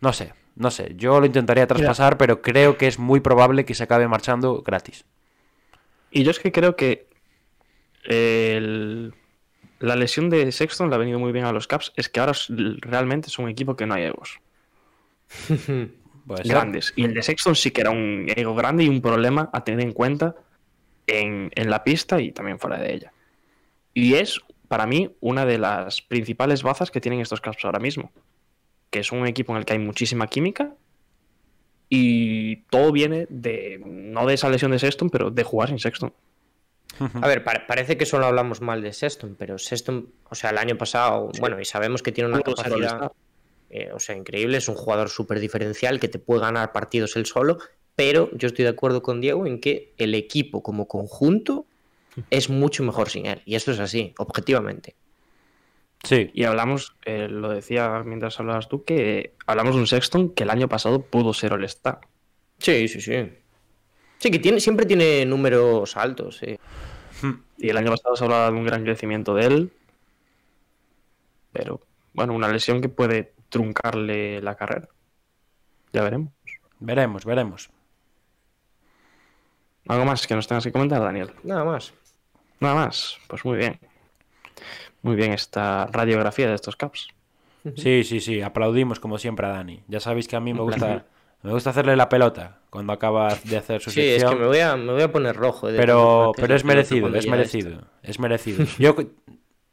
No 0.00 0.12
sé, 0.12 0.34
no 0.56 0.70
sé. 0.70 0.92
Yo 0.96 1.18
lo 1.20 1.26
intentaría 1.26 1.66
traspasar, 1.66 2.16
pero 2.18 2.42
creo 2.42 2.76
que 2.76 2.86
es 2.86 2.98
muy 2.98 3.20
probable 3.20 3.64
que 3.64 3.74
se 3.74 3.84
acabe 3.84 4.06
marchando 4.06 4.62
gratis. 4.62 5.04
Y 6.10 6.22
yo 6.22 6.30
es 6.30 6.38
que 6.38 6.52
creo 6.52 6.76
que 6.76 7.08
el- 8.04 9.14
la 9.80 9.96
lesión 9.96 10.30
de 10.30 10.50
Sexton 10.52 10.88
le 10.90 10.94
ha 10.94 10.98
venido 10.98 11.18
muy 11.18 11.32
bien 11.32 11.44
a 11.44 11.52
los 11.52 11.66
Caps. 11.66 11.92
Es 11.96 12.08
que 12.08 12.20
ahora 12.20 12.32
realmente 12.80 13.28
es 13.28 13.38
un 13.38 13.48
equipo 13.48 13.76
que 13.76 13.86
no 13.86 13.94
hay 13.94 14.04
egos 14.04 14.40
Ser. 15.48 16.48
grandes. 16.48 16.92
Y 16.96 17.04
el 17.04 17.14
de 17.14 17.22
Sexton 17.22 17.54
sí 17.54 17.70
que 17.70 17.82
era 17.82 17.90
un 17.90 18.26
ego 18.34 18.54
grande 18.54 18.84
y 18.84 18.88
un 18.88 19.02
problema 19.02 19.50
a 19.52 19.62
tener 19.64 19.80
en 19.80 19.92
cuenta 19.92 20.34
en, 21.06 21.50
en 21.54 21.70
la 21.70 21.84
pista 21.84 22.20
y 22.20 22.32
también 22.32 22.58
fuera 22.58 22.78
de 22.78 22.94
ella. 22.94 23.12
Y 23.92 24.14
es, 24.14 24.40
para 24.68 24.86
mí, 24.86 25.14
una 25.20 25.44
de 25.44 25.58
las 25.58 26.00
principales 26.02 26.62
bazas 26.62 26.90
que 26.90 27.00
tienen 27.00 27.20
estos 27.20 27.40
Caps 27.42 27.64
ahora 27.64 27.78
mismo. 27.78 28.10
Que 28.90 29.00
es 29.00 29.12
un 29.12 29.26
equipo 29.26 29.52
en 29.52 29.58
el 29.58 29.64
que 29.66 29.74
hay 29.74 29.78
muchísima 29.78 30.26
química. 30.28 30.72
Y 31.90 32.56
todo 32.70 32.90
viene 32.90 33.26
de, 33.28 33.80
no 33.84 34.26
de 34.26 34.34
esa 34.34 34.48
lesión 34.48 34.70
de 34.70 34.78
Sexton, 34.78 35.10
pero 35.10 35.30
de 35.30 35.42
jugar 35.42 35.68
sin 35.68 35.78
Sexton. 35.78 36.12
A 37.20 37.26
ver, 37.26 37.42
pare- 37.44 37.64
parece 37.66 37.96
que 37.96 38.06
solo 38.06 38.26
hablamos 38.26 38.60
mal 38.60 38.80
de 38.80 38.92
Sexton, 38.92 39.34
pero 39.38 39.58
Sexton, 39.58 40.08
o 40.30 40.34
sea, 40.34 40.50
el 40.50 40.58
año 40.58 40.78
pasado, 40.78 41.30
bueno, 41.40 41.60
y 41.60 41.64
sabemos 41.64 42.02
que 42.02 42.12
tiene 42.12 42.30
una 42.30 42.40
Pudo 42.40 42.54
capacidad. 42.54 43.12
Eh, 43.70 43.90
o 43.92 43.98
sea, 43.98 44.16
increíble, 44.16 44.58
es 44.58 44.68
un 44.68 44.74
jugador 44.74 45.08
súper 45.08 45.40
diferencial 45.40 46.00
que 46.00 46.08
te 46.08 46.18
puede 46.18 46.42
ganar 46.42 46.72
partidos 46.72 47.16
él 47.16 47.26
solo, 47.26 47.58
pero 47.96 48.30
yo 48.36 48.48
estoy 48.48 48.64
de 48.64 48.70
acuerdo 48.70 49.02
con 49.02 49.20
Diego 49.20 49.46
en 49.46 49.60
que 49.60 49.92
el 49.98 50.14
equipo 50.14 50.62
como 50.62 50.88
conjunto 50.88 51.66
es 52.30 52.50
mucho 52.50 52.82
mejor 52.82 53.10
sin 53.10 53.26
él, 53.26 53.42
y 53.44 53.54
esto 53.54 53.72
es 53.72 53.80
así, 53.80 54.14
objetivamente. 54.18 54.94
Sí, 56.04 56.30
Y 56.34 56.44
hablamos, 56.44 56.94
eh, 57.06 57.28
lo 57.28 57.48
decía 57.48 58.02
mientras 58.04 58.38
hablabas 58.38 58.68
tú, 58.68 58.84
que 58.84 59.32
hablamos 59.46 59.74
de 59.74 59.80
un 59.80 59.86
Sexton 59.86 60.34
que 60.34 60.42
el 60.42 60.50
año 60.50 60.68
pasado 60.68 61.00
pudo 61.00 61.32
ser 61.32 61.54
All-Star. 61.54 62.00
Sí, 62.58 62.88
sí, 62.88 63.00
sí. 63.00 63.32
Sí, 64.18 64.30
que 64.30 64.38
tiene, 64.38 64.60
siempre 64.60 64.84
tiene 64.84 65.24
números 65.24 65.96
altos, 65.96 66.38
sí. 66.38 66.58
Y 67.56 67.68
el 67.68 67.76
año 67.76 67.90
pasado 67.90 68.16
se 68.16 68.24
hablaba 68.24 68.50
de 68.50 68.56
un 68.56 68.64
gran 68.64 68.84
crecimiento 68.84 69.34
de 69.34 69.46
él. 69.46 69.72
Pero, 71.52 71.80
bueno, 72.12 72.34
una 72.34 72.48
lesión 72.48 72.80
que 72.80 72.88
puede 72.88 73.33
truncarle 73.54 74.42
la 74.42 74.56
carrera. 74.56 74.88
Ya 75.92 76.02
veremos. 76.02 76.32
veremos, 76.80 77.24
veremos. 77.24 77.70
¿Algo 79.86 80.04
más 80.04 80.26
que 80.26 80.34
nos 80.34 80.48
tengas 80.48 80.64
que 80.64 80.72
comentar, 80.72 81.00
Daniel? 81.00 81.30
Nada 81.44 81.64
más. 81.64 81.92
Nada 82.58 82.74
más. 82.74 83.16
Pues 83.28 83.44
muy 83.44 83.58
bien. 83.58 83.78
Muy 85.02 85.14
bien 85.14 85.32
esta 85.32 85.86
radiografía 85.86 86.48
de 86.48 86.54
estos 86.54 86.74
caps. 86.76 87.08
Sí, 87.76 88.02
sí, 88.04 88.20
sí, 88.20 88.42
aplaudimos 88.42 88.98
como 89.00 89.18
siempre 89.18 89.46
a 89.46 89.50
Dani. 89.50 89.82
Ya 89.88 90.00
sabéis 90.00 90.26
que 90.26 90.36
a 90.36 90.40
mí 90.40 90.52
me 90.52 90.60
gusta, 90.60 91.06
me 91.42 91.52
gusta 91.52 91.70
hacerle 91.70 91.94
la 91.96 92.08
pelota 92.08 92.58
cuando 92.70 92.92
acaba 92.92 93.34
de 93.44 93.56
hacer 93.56 93.80
su 93.80 93.90
Sí, 93.90 94.00
es 94.00 94.20
sección. 94.20 94.32
que 94.34 94.40
me 94.40 94.46
voy 94.48 94.58
a, 94.58 94.76
me 94.76 94.92
voy 94.92 95.02
a 95.02 95.12
poner 95.12 95.36
rojo. 95.36 95.68
de 95.68 95.78
Pero, 95.78 96.32
pero 96.36 96.54
es 96.56 96.64
merecido, 96.64 97.14
es 97.14 97.26
merecido, 97.28 97.82
es 98.02 98.18
merecido. 98.18 98.66
Yo, 98.78 98.96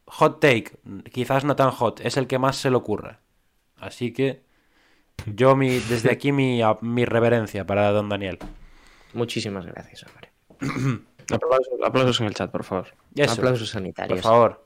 hot 0.06 0.40
take, 0.40 0.72
quizás 1.12 1.44
no 1.46 1.56
tan 1.58 1.72
hot, 1.72 2.00
es 2.02 2.16
el 2.16 2.28
que 2.28 2.38
más 2.40 2.56
se 2.58 2.70
le 2.70 2.76
ocurra. 2.78 3.20
Así 3.82 4.14
que 4.14 4.42
yo 5.26 5.56
mi, 5.56 5.80
desde 5.80 6.12
aquí 6.12 6.32
mi, 6.32 6.62
a- 6.62 6.78
mi 6.82 7.04
reverencia 7.04 7.66
para 7.66 7.92
don 7.92 8.08
Daniel. 8.10 8.38
Muchísimas 9.14 9.66
gracias, 9.66 10.06
hombre. 10.06 10.30
Aplausos, 11.32 11.74
aplausos 11.84 12.20
en 12.22 12.28
el 12.28 12.34
chat, 12.34 12.52
por 12.52 12.64
favor. 12.64 12.88
Eso, 13.16 13.34
Aplausos 13.34 13.70
por 13.70 13.74
sanitarios. 13.82 14.22
favor. 14.22 14.66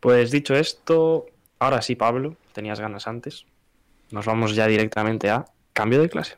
Pues 0.00 0.30
dicho 0.30 0.54
esto, 0.54 1.26
ahora 1.58 1.80
sí, 1.82 1.94
Pablo, 1.94 2.36
tenías 2.52 2.80
ganas 2.80 3.06
antes. 3.06 3.46
Nos 4.10 4.26
vamos 4.26 4.54
ya 4.54 4.66
directamente 4.66 5.30
a 5.30 5.44
cambio 5.72 6.02
de 6.02 6.08
clase. 6.08 6.36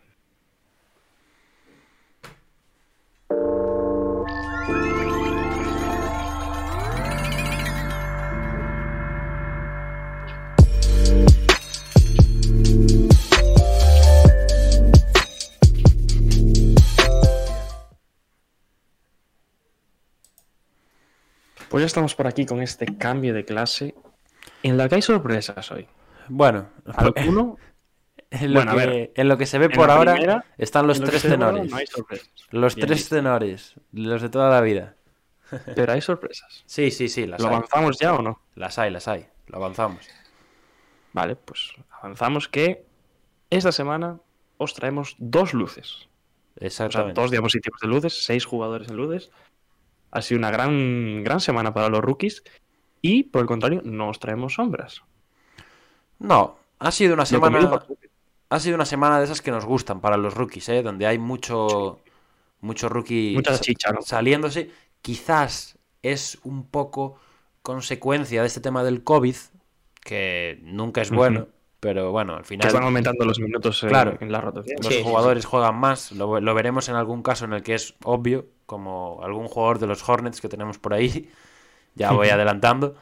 Pues 21.77 21.83
ya 21.83 21.87
estamos 21.89 22.15
por 22.15 22.27
aquí 22.27 22.47
con 22.47 22.63
este 22.63 22.87
cambio 22.97 23.35
de 23.35 23.45
clase 23.45 23.95
en 24.63 24.79
la 24.79 24.89
que 24.89 24.95
hay 24.95 25.03
sorpresas 25.03 25.71
hoy. 25.71 25.87
Bueno, 26.27 26.71
Alguno 26.95 27.59
en 28.31 28.55
lo, 28.55 28.61
Bueno, 28.61 28.73
a 28.73 28.75
que, 28.77 28.87
ver. 28.87 29.13
en 29.15 29.29
lo 29.29 29.37
que 29.37 29.45
se 29.45 29.59
ve 29.59 29.69
por 29.69 29.91
ahora 29.91 30.15
primera, 30.15 30.47
están 30.57 30.87
los 30.87 30.99
tres 31.03 31.21
tenores. 31.21 31.71
no 31.71 31.77
hay 31.77 31.87
sorpresas. 31.87 32.31
Los 32.51 32.77
Bien 32.77 32.87
tres 32.89 33.11
tenores, 33.11 33.75
los 33.93 34.23
de 34.23 34.31
toda 34.31 34.49
la 34.49 34.63
vida. 34.63 34.95
Pero 35.75 35.93
hay 35.93 36.01
sorpresas. 36.01 36.65
Sí, 36.67 36.91
sí, 36.91 37.11
sí, 37.11 37.27
las 37.27 37.43
¿Lo 37.43 37.49
hay. 37.49 37.55
avanzamos 37.57 37.99
ya 37.99 38.15
o 38.15 38.23
no? 38.23 38.41
Las 38.55 38.79
hay, 38.79 38.91
las 38.91 39.07
hay. 39.07 39.27
Lo 39.49 39.59
avanzamos. 39.59 40.09
Vale, 41.13 41.37
pues 41.37 41.75
avanzamos 41.91 42.49
que 42.49 42.87
esta 43.51 43.71
semana 43.71 44.19
os 44.57 44.73
traemos 44.73 45.15
dos 45.19 45.53
luces. 45.53 46.09
O 46.55 46.61
sea, 46.61 46.67
Exactamente. 46.69 47.21
dos 47.21 47.31
diapositivas 47.31 47.83
de 47.83 47.89
luces, 47.89 48.25
seis 48.25 48.47
jugadores 48.47 48.89
en 48.89 48.97
luces. 48.97 49.31
Ha 50.17 50.23
sido 50.23 50.39
una 50.39 50.51
gran, 50.51 51.23
gran 51.25 51.41
semana 51.41 51.75
para 51.75 51.91
los 51.91 52.01
rookies. 52.01 52.43
Y 53.03 53.25
por 53.25 53.43
el 53.43 53.47
contrario, 53.47 53.83
no 53.85 54.09
os 54.09 54.19
traemos 54.19 54.55
sombras. 54.55 55.03
No, 56.19 56.57
ha 56.79 56.91
sido 56.91 57.13
una 57.13 57.27
semana. 57.27 57.85
Ha 58.49 58.61
sido 58.61 58.77
una 58.77 58.87
semana 58.87 59.19
de 59.19 59.27
esas 59.27 59.43
que 59.43 59.51
nos 59.51 59.67
gustan 59.67 60.01
para 60.01 60.17
los 60.17 60.33
rookies, 60.33 60.69
¿eh? 60.71 60.83
Donde 60.83 61.07
hay 61.07 61.19
mucho, 61.19 62.01
mucho 62.61 62.89
rookie 62.89 63.37
chicha, 63.61 63.93
¿no? 63.93 64.01
saliéndose. 64.01 64.71
Quizás 65.03 65.79
es 66.03 66.39
un 66.45 66.67
poco 66.67 67.19
consecuencia 67.61 68.41
de 68.41 68.47
este 68.47 68.61
tema 68.61 68.85
del 68.85 69.05
COVID, 69.05 69.37
que 70.03 70.61
nunca 70.63 71.03
es 71.03 71.11
bueno, 71.11 71.49
pero 71.81 72.11
bueno, 72.13 72.37
al 72.37 72.43
Que 72.43 72.49
final 72.49 72.69
están 72.69 72.85
aumentando 72.85 73.25
los 73.27 73.39
minutos 73.39 73.83
en, 73.83 73.91
Claro. 73.91 74.17
en 74.21 74.33
la 74.33 74.41
rotación. 74.41 74.79
los 74.79 74.87
Sí, 74.87 74.95
sí, 74.95 75.03
jugadores 75.05 75.45
juegan 75.45 75.75
más. 75.77 76.13
Lo, 76.13 76.41
lo 76.41 76.55
veremos 76.55 76.89
en 76.89 76.95
algún 76.95 77.23
caso 77.23 77.45
en 77.45 77.53
el 77.53 77.63
que 77.63 77.75
es 77.75 77.95
obvio, 78.05 78.47
como 78.67 79.21
algún 79.23 79.49
jugador 79.49 79.79
de 79.79 79.87
los 79.87 80.07
Hornets 80.09 80.41
que 80.41 80.49
tenemos 80.49 80.79
por 80.79 80.95
ahí. 80.95 81.31
Ya 81.99 82.13
voy 82.13 82.29
adelantando. 82.29 82.95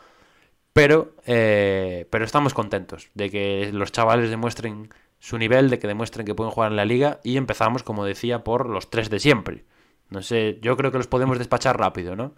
Pero, 0.73 1.15
eh, 1.27 2.07
pero 2.11 2.25
estamos 2.25 2.55
contentos 2.55 3.11
de 3.15 3.31
que 3.31 3.71
los 3.73 3.93
chavales 3.93 4.31
demuestren 4.31 4.89
su 5.21 5.39
nivel, 5.39 5.71
de 5.71 5.79
que 5.81 5.89
demuestren 5.89 6.27
que 6.27 6.35
pueden 6.35 6.53
jugar 6.53 6.71
en 6.73 6.77
la 6.77 6.85
liga. 6.85 7.21
Y 7.25 7.37
empezamos, 7.37 7.83
como 7.83 8.05
decía, 8.05 8.45
por 8.45 8.69
los 8.69 8.91
tres 8.91 9.11
de 9.11 9.21
siempre. 9.21 9.65
No 10.11 10.23
sé, 10.23 10.59
yo 10.63 10.77
creo 10.77 10.93
que 10.93 10.99
los 10.99 11.09
podemos 11.09 11.39
despachar 11.39 11.79
rápido, 11.79 12.17
¿no? 12.17 12.35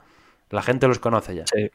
La 0.50 0.62
gente 0.62 0.88
los 0.88 0.98
conoce 0.98 1.34
ya. 1.34 1.44
Sí. 1.46 1.70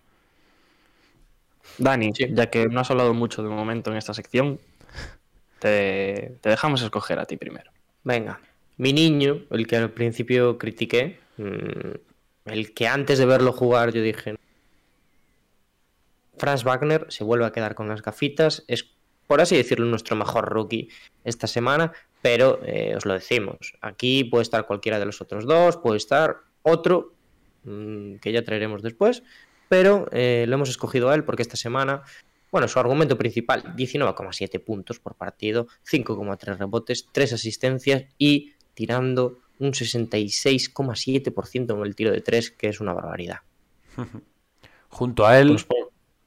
Dani, 1.78 2.12
Sí. 2.14 2.28
ya 2.34 2.50
que 2.50 2.68
no 2.68 2.80
has 2.80 2.92
hablado 2.92 3.14
mucho 3.14 3.44
de 3.44 3.50
momento 3.50 3.92
en 3.92 3.98
esta 3.98 4.14
sección, 4.14 4.60
te, 5.60 6.38
te 6.42 6.50
dejamos 6.50 6.82
escoger 6.82 7.20
a 7.20 7.26
ti 7.26 7.38
primero. 7.38 7.72
Venga, 8.04 8.40
mi 8.78 8.94
niño, 8.94 9.42
el 9.52 9.68
que 9.68 9.78
al 9.78 9.92
principio 9.92 10.58
critiqué, 10.58 11.20
el 11.38 12.74
que 12.74 12.88
antes 12.88 13.20
de 13.20 13.26
verlo 13.26 13.52
jugar 13.52 13.92
yo 13.94 14.02
dije, 14.02 14.36
Franz 16.38 16.64
Wagner 16.64 17.06
se 17.10 17.24
vuelve 17.24 17.46
a 17.46 17.52
quedar 17.52 17.76
con 17.76 17.88
las 17.88 18.02
gafitas, 18.02 18.64
es 18.68 18.86
por 19.28 19.42
así 19.42 19.56
decirlo 19.56 19.86
nuestro 19.86 20.16
mejor 20.16 20.50
rookie 20.50 20.90
esta 21.24 21.48
semana, 21.48 21.94
pero 22.22 22.60
eh, 22.64 22.94
os 22.96 23.06
lo 23.06 23.14
decimos, 23.14 23.74
aquí 23.82 24.24
puede 24.24 24.44
estar 24.44 24.66
cualquiera 24.68 25.00
de 25.00 25.06
los 25.06 25.22
otros 25.22 25.46
dos, 25.46 25.78
puede 25.78 25.98
estar 25.98 26.38
otro 26.64 27.14
mm, 27.64 28.16
que 28.16 28.32
ya 28.32 28.44
traeremos 28.44 28.82
después, 28.82 29.24
pero 29.70 30.08
eh, 30.12 30.46
lo 30.48 30.56
hemos 30.56 30.70
escogido 30.70 31.10
a 31.10 31.16
él 31.16 31.24
porque 31.24 31.44
esta 31.44 31.58
semana 31.58 32.04
bueno, 32.52 32.68
su 32.68 32.80
argumento 32.80 33.18
principal, 33.18 33.64
19,7 33.78 34.62
puntos 34.62 35.00
por 35.00 35.16
partido, 35.16 35.68
5,3 35.90 36.58
rebotes, 36.58 37.08
3 37.12 37.34
asistencias 37.34 38.04
y 38.18 38.54
tirando 38.74 39.40
un 39.62 39.72
66,7% 39.72 41.76
en 41.76 41.82
el 41.86 41.96
tiro 41.96 42.12
de 42.12 42.22
3, 42.22 42.52
que 42.52 42.70
es 42.70 42.80
una 42.82 42.94
barbaridad. 42.94 43.40
Junto 44.90 45.26
a 45.26 45.40
él 45.40 45.50
Pues, 45.50 45.68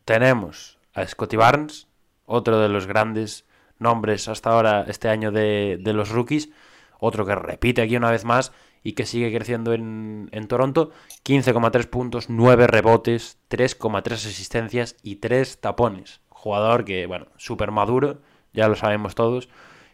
tenemos 0.04 0.78
a 0.94 1.06
Scotty 1.06 1.36
Barnes, 1.36 1.88
otro 2.24 2.60
de 2.60 2.68
los 2.68 2.86
grandes 2.86 3.46
nombres 3.78 4.28
hasta 4.28 4.50
ahora 4.50 4.84
este 4.88 5.08
año 5.08 5.32
de, 5.32 5.78
de 5.80 5.92
los 5.92 6.10
rookies, 6.10 6.50
otro 6.98 7.26
que 7.26 7.34
repite 7.34 7.82
aquí 7.82 7.96
una 7.96 8.10
vez 8.10 8.24
más 8.24 8.52
y 8.82 8.92
que 8.92 9.06
sigue 9.06 9.34
creciendo 9.34 9.72
en, 9.72 10.28
en 10.32 10.46
Toronto, 10.46 10.90
15,3 11.24 11.88
puntos, 11.88 12.30
9 12.30 12.66
rebotes, 12.66 13.38
3,3 13.50 14.12
asistencias 14.12 14.96
y 15.02 15.16
3 15.16 15.60
tapones. 15.60 16.20
Jugador 16.28 16.84
que, 16.84 17.06
bueno, 17.06 17.26
súper 17.36 17.70
maduro, 17.70 18.20
ya 18.52 18.68
lo 18.68 18.76
sabemos 18.76 19.14
todos, 19.14 19.48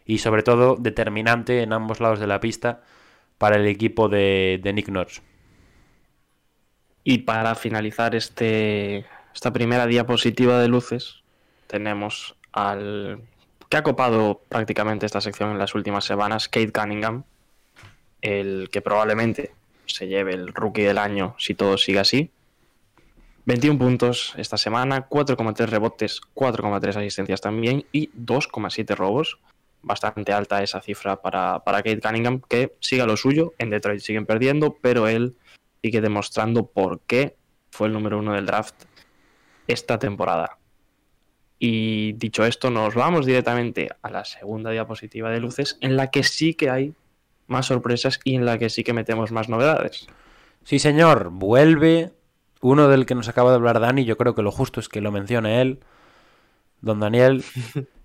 y 0.04 0.18
sobre 0.18 0.42
todo 0.42 0.76
determinante 0.76 1.62
en 1.62 1.72
ambos 1.72 2.00
lados 2.00 2.18
de 2.18 2.26
la 2.26 2.40
pista 2.40 2.82
para 3.40 3.56
el 3.56 3.66
equipo 3.66 4.10
de, 4.10 4.60
Nick 4.62 4.88
Nurse. 4.88 5.22
Y 7.04 7.20
para 7.20 7.54
finalizar 7.54 8.14
este, 8.14 9.06
esta 9.34 9.50
primera 9.50 9.86
diapositiva 9.86 10.60
de 10.60 10.68
luces, 10.68 11.22
tenemos 11.66 12.36
al 12.52 13.22
que 13.70 13.78
ha 13.78 13.82
copado 13.82 14.42
prácticamente 14.46 15.06
esta 15.06 15.22
sección 15.22 15.52
en 15.52 15.58
las 15.58 15.74
últimas 15.74 16.04
semanas, 16.04 16.50
Kate 16.50 16.70
Cunningham, 16.70 17.24
el 18.20 18.68
que 18.70 18.82
probablemente 18.82 19.52
se 19.86 20.06
lleve 20.06 20.34
el 20.34 20.48
rookie 20.48 20.82
del 20.82 20.98
año 20.98 21.34
si 21.38 21.54
todo 21.54 21.78
sigue 21.78 22.00
así. 22.00 22.30
21 23.46 23.78
puntos 23.78 24.34
esta 24.36 24.58
semana, 24.58 25.08
4,3 25.08 25.66
rebotes, 25.66 26.20
4,3 26.34 26.96
asistencias 26.96 27.40
también 27.40 27.86
y 27.90 28.10
2,7 28.10 28.94
robos. 28.96 29.38
Bastante 29.82 30.32
alta 30.32 30.62
esa 30.62 30.80
cifra 30.80 31.20
para, 31.22 31.60
para 31.64 31.78
Kate 31.78 32.00
Cunningham, 32.00 32.40
que 32.40 32.74
siga 32.80 33.06
lo 33.06 33.16
suyo. 33.16 33.54
En 33.58 33.70
Detroit 33.70 34.00
siguen 34.00 34.26
perdiendo, 34.26 34.76
pero 34.80 35.08
él 35.08 35.36
sigue 35.82 36.00
demostrando 36.00 36.66
por 36.66 37.00
qué 37.00 37.36
fue 37.70 37.86
el 37.86 37.92
número 37.92 38.18
uno 38.18 38.34
del 38.34 38.46
draft 38.46 38.74
esta 39.66 39.98
temporada. 39.98 40.58
Y 41.58 42.12
dicho 42.14 42.44
esto, 42.44 42.70
nos 42.70 42.94
vamos 42.94 43.26
directamente 43.26 43.90
a 44.02 44.10
la 44.10 44.24
segunda 44.24 44.70
diapositiva 44.70 45.30
de 45.30 45.40
luces, 45.40 45.76
en 45.80 45.96
la 45.96 46.10
que 46.10 46.22
sí 46.22 46.54
que 46.54 46.70
hay 46.70 46.94
más 47.46 47.66
sorpresas 47.66 48.20
y 48.24 48.36
en 48.36 48.46
la 48.46 48.58
que 48.58 48.70
sí 48.70 48.82
que 48.82 48.94
metemos 48.94 49.30
más 49.30 49.48
novedades. 49.48 50.06
Sí, 50.64 50.78
señor, 50.78 51.30
vuelve 51.30 52.12
uno 52.60 52.88
del 52.88 53.06
que 53.06 53.14
nos 53.14 53.28
acaba 53.28 53.50
de 53.50 53.56
hablar 53.56 53.80
Dani. 53.80 54.04
Yo 54.04 54.16
creo 54.16 54.34
que 54.34 54.42
lo 54.42 54.52
justo 54.52 54.80
es 54.80 54.88
que 54.88 55.00
lo 55.00 55.12
mencione 55.12 55.60
él. 55.60 55.80
Don 56.80 57.00
Daniel, 57.00 57.44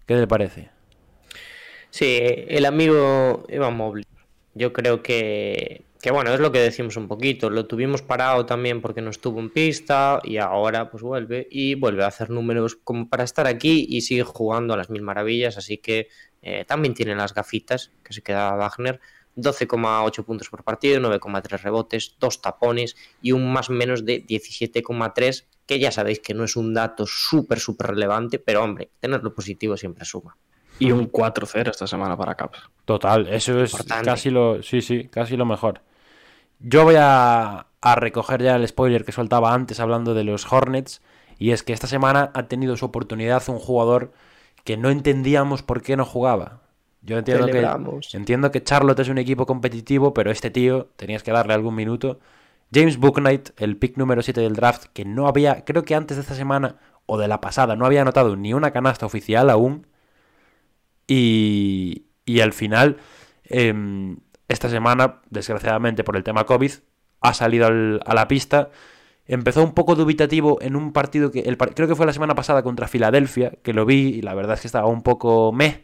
¿qué 0.06 0.16
le 0.16 0.28
parece? 0.28 0.75
Sí, 1.98 2.18
el 2.20 2.66
amigo 2.66 3.46
Evan 3.48 3.78
Mobley. 3.78 4.04
Yo 4.54 4.74
creo 4.74 5.02
que, 5.02 5.86
que, 6.02 6.12
bueno, 6.12 6.34
es 6.34 6.42
lo 6.42 6.52
que 6.52 6.60
decimos 6.60 6.98
un 6.98 7.08
poquito. 7.08 7.50
Lo 7.50 7.68
tuvimos 7.68 8.02
parado 8.02 8.46
también 8.46 8.82
porque 8.82 9.02
no 9.02 9.10
estuvo 9.12 9.40
en 9.40 9.50
pista 9.50 10.20
y 10.26 10.36
ahora 10.36 10.92
pues 10.92 11.04
vuelve 11.04 11.48
y 11.50 11.76
vuelve 11.76 12.04
a 12.04 12.08
hacer 12.08 12.32
números 12.32 12.76
como 12.76 13.08
para 13.08 13.24
estar 13.24 13.48
aquí 13.48 13.86
y 13.88 14.02
sigue 14.02 14.24
jugando 14.24 14.74
a 14.74 14.78
las 14.78 14.90
mil 14.90 15.04
maravillas. 15.04 15.58
Así 15.58 15.78
que 15.78 16.10
eh, 16.42 16.66
también 16.68 16.96
tiene 16.96 17.16
las 17.16 17.34
gafitas 17.34 17.92
que 18.04 18.12
se 18.12 18.22
queda 18.22 18.54
Wagner. 18.56 19.00
12,8 19.38 20.26
puntos 20.26 20.50
por 20.50 20.66
partido, 20.66 21.00
9,3 21.00 21.62
rebotes, 21.62 22.18
2 22.20 22.42
tapones 22.42 22.98
y 23.22 23.32
un 23.32 23.54
más 23.54 23.70
menos 23.70 24.04
de 24.04 24.22
17,3, 24.22 25.46
que 25.66 25.80
ya 25.80 25.92
sabéis 25.92 26.20
que 26.20 26.34
no 26.34 26.44
es 26.44 26.58
un 26.58 26.74
dato 26.74 27.06
súper, 27.08 27.62
súper 27.62 27.88
relevante, 27.88 28.38
pero 28.38 28.66
hombre, 28.66 28.90
tenerlo 29.00 29.34
positivo 29.34 29.78
siempre 29.78 30.04
suma. 30.04 30.36
Y 30.80 30.92
un 30.92 31.12
4-0 31.12 31.70
esta 31.70 31.88
semana 31.88 32.18
para 32.18 32.36
Caps. 32.36 32.60
Total, 32.86 33.28
eso 33.28 33.62
es 33.62 33.72
Importante. 33.72 34.06
casi 34.06 34.30
lo. 34.30 34.62
Sí, 34.62 34.82
sí, 34.82 35.08
casi 35.08 35.38
lo 35.38 35.46
mejor. 35.46 35.82
Yo 36.60 36.84
voy 36.84 36.96
a, 36.98 37.68
a 37.82 37.96
recoger 37.96 38.42
ya 38.42 38.56
el 38.56 38.68
spoiler 38.68 39.06
que 39.06 39.12
soltaba 39.12 39.54
antes 39.54 39.80
hablando 39.80 40.14
de 40.14 40.24
los 40.24 40.52
Hornets. 40.52 41.02
Y 41.38 41.52
es 41.52 41.64
que 41.64 41.74
esta 41.74 41.88
semana 41.88 42.32
ha 42.34 42.44
tenido 42.48 42.78
su 42.78 42.86
oportunidad 42.86 43.44
un 43.48 43.60
jugador 43.60 44.14
que 44.64 44.78
no 44.78 44.90
entendíamos 44.90 45.64
por 45.64 45.82
qué 45.82 45.98
no 45.98 46.06
jugaba. 46.06 46.62
Yo 47.02 47.18
entiendo 47.20 47.46
que, 47.48 47.68
entiendo 48.14 48.52
que 48.52 48.64
Charlotte 48.64 49.00
es 49.00 49.10
un 49.10 49.20
equipo 49.20 49.46
competitivo, 49.46 50.14
pero 50.14 50.32
este 50.32 50.50
tío 50.50 50.88
tenías 50.96 51.22
que 51.22 51.32
darle 51.32 51.54
algún 51.54 51.76
minuto. 51.76 52.20
James 52.74 52.98
Booknight, 52.98 53.50
el 53.58 53.78
pick 53.78 53.96
número 53.98 54.24
7 54.24 54.42
del 54.42 54.56
draft, 54.56 54.86
que 54.92 55.06
no 55.06 55.28
había, 55.28 55.64
creo 55.66 55.84
que 55.84 55.94
antes 55.94 56.18
de 56.18 56.22
esta 56.22 56.34
semana 56.34 56.78
o 57.06 57.20
de 57.20 57.28
la 57.28 57.42
pasada, 57.42 57.76
no 57.76 57.86
había 57.86 58.02
anotado 58.02 58.36
ni 58.36 58.54
una 58.54 58.72
canasta 58.72 59.06
oficial 59.06 59.52
aún. 59.52 59.86
Y, 61.08 62.06
y 62.26 62.40
al 62.42 62.54
final, 62.54 62.98
em, 63.44 64.18
esta 64.48 64.70
semana, 64.70 65.22
desgraciadamente 65.30 66.04
por 66.04 66.16
el 66.18 66.24
tema 66.24 66.46
COVID, 66.46 66.72
ha 67.22 67.34
salido 67.34 67.68
al- 67.68 68.02
a 68.06 68.14
la 68.14 68.28
pista. 68.28 68.70
Empezó 69.28 69.64
un 69.64 69.74
poco 69.74 69.96
dubitativo 69.96 70.60
en 70.62 70.76
un 70.76 70.94
partido 70.94 71.32
que 71.32 71.40
el, 71.42 71.58
creo 71.58 71.88
que 71.88 71.96
fue 71.96 72.06
la 72.06 72.14
semana 72.14 72.36
pasada 72.36 72.62
contra 72.64 72.88
Filadelfia, 72.88 73.52
que 73.64 73.74
lo 73.74 73.86
vi 73.86 74.08
y 74.16 74.22
la 74.22 74.36
verdad 74.36 74.56
es 74.56 74.62
que 74.62 74.68
estaba 74.68 74.88
un 74.88 75.02
poco 75.04 75.52
meh. 75.52 75.84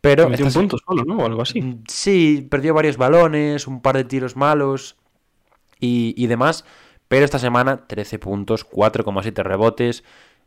Pero 0.00 0.28
Metió 0.28 0.46
un 0.46 0.52
punto 0.52 0.78
solo, 0.86 1.04
¿no? 1.04 1.18
O 1.18 1.26
algo 1.26 1.42
así. 1.42 1.60
Mm, 1.62 1.84
Sí, 1.88 2.46
perdió 2.50 2.74
varios 2.74 2.96
balones, 2.96 3.66
un 3.66 3.80
par 3.82 3.96
de 3.96 4.04
tiros 4.04 4.36
malos 4.36 4.96
y, 5.80 6.14
y 6.16 6.26
demás. 6.26 6.64
Pero 7.08 7.24
esta 7.24 7.38
semana 7.38 7.86
13 7.86 8.18
puntos, 8.18 8.64
4,7 8.64 9.42
rebotes, 9.44 10.04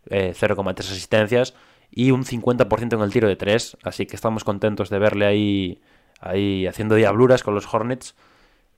eh, 0.09 0.33
0,3 0.35 0.91
asistencias 0.91 1.53
y 1.91 2.11
un 2.11 2.23
50% 2.23 2.93
en 2.93 3.01
el 3.01 3.11
tiro 3.11 3.27
de 3.27 3.35
3. 3.35 3.77
Así 3.83 4.05
que 4.05 4.15
estamos 4.15 4.43
contentos 4.43 4.89
de 4.89 4.99
verle 4.99 5.25
ahí, 5.25 5.81
ahí 6.19 6.67
haciendo 6.67 6.95
diabluras 6.95 7.43
con 7.43 7.55
los 7.55 7.71
Hornets. 7.71 8.15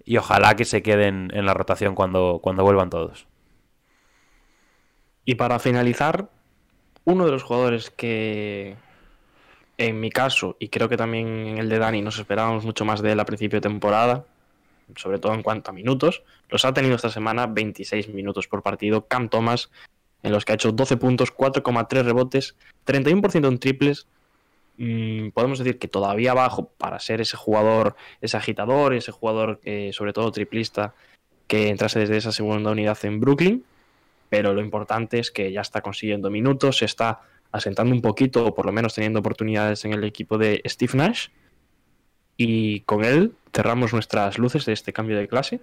Y 0.03 0.17
ojalá 0.17 0.55
que 0.55 0.65
se 0.65 0.81
queden 0.81 1.29
en 1.33 1.45
la 1.45 1.53
rotación 1.53 1.95
cuando, 1.95 2.39
cuando 2.41 2.63
vuelvan 2.63 2.89
todos. 2.89 3.27
Y 5.25 5.35
para 5.35 5.59
finalizar, 5.59 6.29
uno 7.05 7.25
de 7.25 7.31
los 7.31 7.43
jugadores 7.43 7.91
que 7.91 8.75
en 9.87 9.99
mi 9.99 10.11
caso, 10.11 10.57
y 10.59 10.69
creo 10.69 10.89
que 10.89 10.97
también 10.97 11.27
en 11.47 11.57
el 11.57 11.69
de 11.69 11.79
Dani, 11.79 12.01
nos 12.01 12.19
esperábamos 12.19 12.65
mucho 12.65 12.85
más 12.85 13.01
de 13.01 13.13
él 13.13 13.19
a 13.19 13.25
principio 13.25 13.57
de 13.57 13.67
temporada, 13.67 14.25
sobre 14.95 15.17
todo 15.17 15.33
en 15.33 15.41
cuanto 15.41 15.71
a 15.71 15.73
minutos, 15.73 16.23
los 16.49 16.65
ha 16.65 16.73
tenido 16.73 16.95
esta 16.95 17.09
semana 17.09 17.47
26 17.47 18.09
minutos 18.09 18.47
por 18.47 18.61
partido, 18.61 19.07
Cam 19.07 19.29
Thomas, 19.29 19.71
en 20.23 20.31
los 20.31 20.45
que 20.45 20.51
ha 20.51 20.55
hecho 20.55 20.71
12 20.71 20.97
puntos, 20.97 21.33
4,3 21.33 22.03
rebotes, 22.03 22.55
31% 22.85 23.47
en 23.47 23.59
triples. 23.59 24.07
Mm, 24.77 25.29
podemos 25.29 25.59
decir 25.59 25.79
que 25.79 25.87
todavía 25.87 26.33
bajo 26.33 26.69
para 26.77 26.99
ser 26.99 27.21
ese 27.21 27.37
jugador, 27.37 27.95
ese 28.21 28.37
agitador, 28.37 28.93
ese 28.93 29.11
jugador 29.11 29.59
eh, 29.63 29.91
sobre 29.93 30.13
todo 30.13 30.31
triplista 30.31 30.93
que 31.47 31.69
entrase 31.69 31.99
desde 31.99 32.17
esa 32.17 32.31
segunda 32.31 32.71
unidad 32.71 32.97
en 33.03 33.19
Brooklyn 33.19 33.65
pero 34.31 34.53
lo 34.53 34.61
importante 34.61 35.19
es 35.19 35.29
que 35.29 35.51
ya 35.51 35.59
está 35.59 35.81
consiguiendo 35.81 36.29
minutos, 36.29 36.77
se 36.77 36.85
está 36.85 37.19
asentando 37.51 37.93
un 37.93 38.01
poquito, 38.01 38.45
o 38.45 38.55
por 38.55 38.65
lo 38.65 38.71
menos 38.71 38.95
teniendo 38.95 39.19
oportunidades 39.19 39.83
en 39.83 39.91
el 39.91 40.05
equipo 40.05 40.37
de 40.37 40.61
Steve 40.65 40.93
Nash. 40.95 41.27
Y 42.37 42.79
con 42.81 43.03
él 43.03 43.33
cerramos 43.53 43.91
nuestras 43.91 44.37
luces 44.37 44.65
de 44.65 44.71
este 44.71 44.93
cambio 44.93 45.17
de 45.17 45.27
clase. 45.27 45.59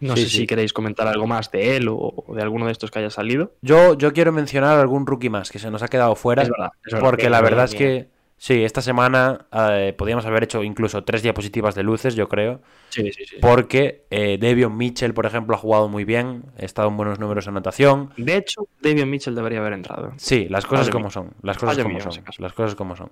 No 0.00 0.16
Sí, 0.16 0.24
sé 0.24 0.28
sí. 0.30 0.36
si 0.38 0.46
queréis 0.46 0.72
comentar 0.72 1.06
algo 1.08 1.26
más 1.26 1.50
de 1.50 1.76
él 1.76 1.88
o, 1.88 1.96
o 1.96 2.34
de 2.34 2.42
alguno 2.42 2.66
de 2.66 2.72
estos 2.72 2.90
que 2.90 2.98
haya 2.98 3.10
salido. 3.10 3.52
Yo, 3.62 3.96
yo 3.96 4.12
quiero 4.12 4.32
mencionar 4.32 4.78
algún 4.78 5.06
rookie 5.06 5.30
más 5.30 5.50
que 5.50 5.58
se 5.58 5.70
nos 5.70 5.82
ha 5.82 5.88
quedado 5.88 6.14
fuera. 6.14 6.42
Es 6.42 6.50
verdad, 6.50 6.70
es. 6.86 6.94
Porque 7.00 7.30
la 7.30 7.40
bien, 7.40 7.50
verdad 7.50 7.64
es 7.64 7.72
bien. 7.78 8.02
que 8.02 8.08
sí, 8.36 8.62
esta 8.64 8.82
semana 8.82 9.46
eh, 9.52 9.94
podíamos 9.96 10.26
haber 10.26 10.44
hecho 10.44 10.62
incluso 10.62 11.02
tres 11.04 11.22
diapositivas 11.22 11.74
de 11.74 11.82
luces, 11.82 12.14
yo 12.14 12.28
creo. 12.28 12.60
Sí, 12.90 13.10
sí, 13.12 13.24
sí. 13.24 13.36
Porque 13.40 14.04
eh, 14.10 14.36
Devion 14.38 14.76
Mitchell, 14.76 15.14
por 15.14 15.24
ejemplo, 15.26 15.54
ha 15.56 15.58
jugado 15.58 15.88
muy 15.88 16.04
bien, 16.04 16.44
ha 16.58 16.64
estado 16.64 16.88
en 16.88 16.96
buenos 16.98 17.18
números 17.18 17.46
de 17.46 17.50
anotación. 17.50 18.10
De 18.18 18.36
hecho, 18.36 18.68
Davion 18.82 19.08
Mitchell 19.08 19.34
debería 19.34 19.58
haber 19.60 19.72
entrado. 19.72 20.12
Sí, 20.18 20.46
las 20.50 20.66
cosas 20.66 20.90
como 20.90 21.04
mío. 21.04 21.10
son. 21.10 21.30
Las 21.42 21.56
cosas 21.56 21.78
como 21.78 21.94
mío, 21.94 22.00
son. 22.10 22.24
Las 22.38 22.52
cosas 22.52 22.74
como 22.74 22.94
son. 22.94 23.10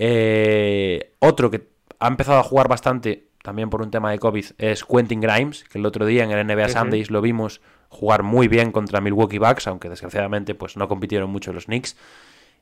Eh, 0.00 1.12
otro 1.18 1.50
que 1.50 1.68
ha 1.98 2.08
empezado 2.08 2.38
a 2.38 2.42
jugar 2.42 2.68
bastante, 2.68 3.24
también 3.48 3.70
por 3.70 3.80
un 3.80 3.90
tema 3.90 4.10
de 4.10 4.18
COVID, 4.18 4.44
es 4.58 4.84
Quentin 4.84 5.22
Grimes, 5.22 5.64
que 5.64 5.78
el 5.78 5.86
otro 5.86 6.04
día 6.04 6.22
en 6.22 6.32
el 6.32 6.46
NBA. 6.46 6.68
Sundays 6.68 7.10
lo 7.10 7.22
vimos 7.22 7.62
jugar 7.88 8.22
muy 8.22 8.46
bien 8.46 8.72
contra 8.72 9.00
Milwaukee 9.00 9.38
Bucks, 9.38 9.66
aunque 9.68 9.88
desgraciadamente 9.88 10.54
pues 10.54 10.76
no 10.76 10.86
compitieron 10.86 11.30
mucho 11.30 11.54
los 11.54 11.64
Knicks. 11.64 11.96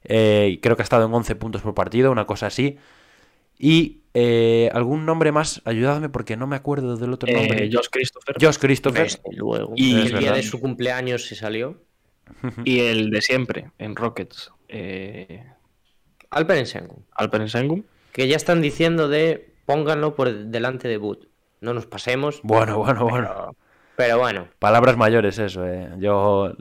Eh, 0.04 0.50
y 0.52 0.58
creo 0.58 0.76
que 0.76 0.82
ha 0.82 0.84
estado 0.84 1.04
en 1.04 1.12
11 1.12 1.34
puntos 1.34 1.62
por 1.62 1.74
partido, 1.74 2.12
una 2.12 2.24
cosa 2.24 2.46
así. 2.46 2.78
Y 3.58 4.02
eh, 4.14 4.70
algún 4.74 5.04
nombre 5.04 5.32
más, 5.32 5.60
ayudadme 5.64 6.08
porque 6.08 6.36
no 6.36 6.46
me 6.46 6.54
acuerdo 6.54 6.96
del 6.96 7.12
otro 7.12 7.32
nombre. 7.32 7.64
Eh, 7.64 7.70
Josh 7.72 7.88
Christopher 7.90 8.36
Josh 8.40 8.58
Christopher. 8.58 9.08
Luego. 9.32 9.72
Y- 9.74 10.02
el 10.02 10.20
día 10.20 10.34
de 10.34 10.44
su 10.44 10.60
cumpleaños 10.60 11.26
se 11.26 11.34
salió. 11.34 11.82
y 12.64 12.78
el 12.78 13.10
de 13.10 13.22
siempre 13.22 13.72
en 13.78 13.96
Rockets, 13.96 14.52
eh, 14.68 15.42
Alperen 16.30 16.66
Sengun. 16.66 17.04
Alperen 17.10 17.48
Sengun. 17.48 17.84
Que 18.12 18.28
ya 18.28 18.36
están 18.36 18.62
diciendo 18.62 19.08
de 19.08 19.56
pónganlo 19.66 20.14
por 20.14 20.32
delante 20.32 20.88
de 20.88 20.97
Boot. 20.97 21.28
No 21.60 21.74
nos 21.74 21.86
pasemos. 21.86 22.40
Bueno, 22.43 22.78
bueno, 22.78 23.05
bueno. 23.09 23.56
Pero, 23.97 24.18
bueno, 24.18 24.48
Palabras 24.59 24.97
mayores 24.97 25.38
eso, 25.38 25.66
eh. 25.66 25.90
Yo, 25.98 26.52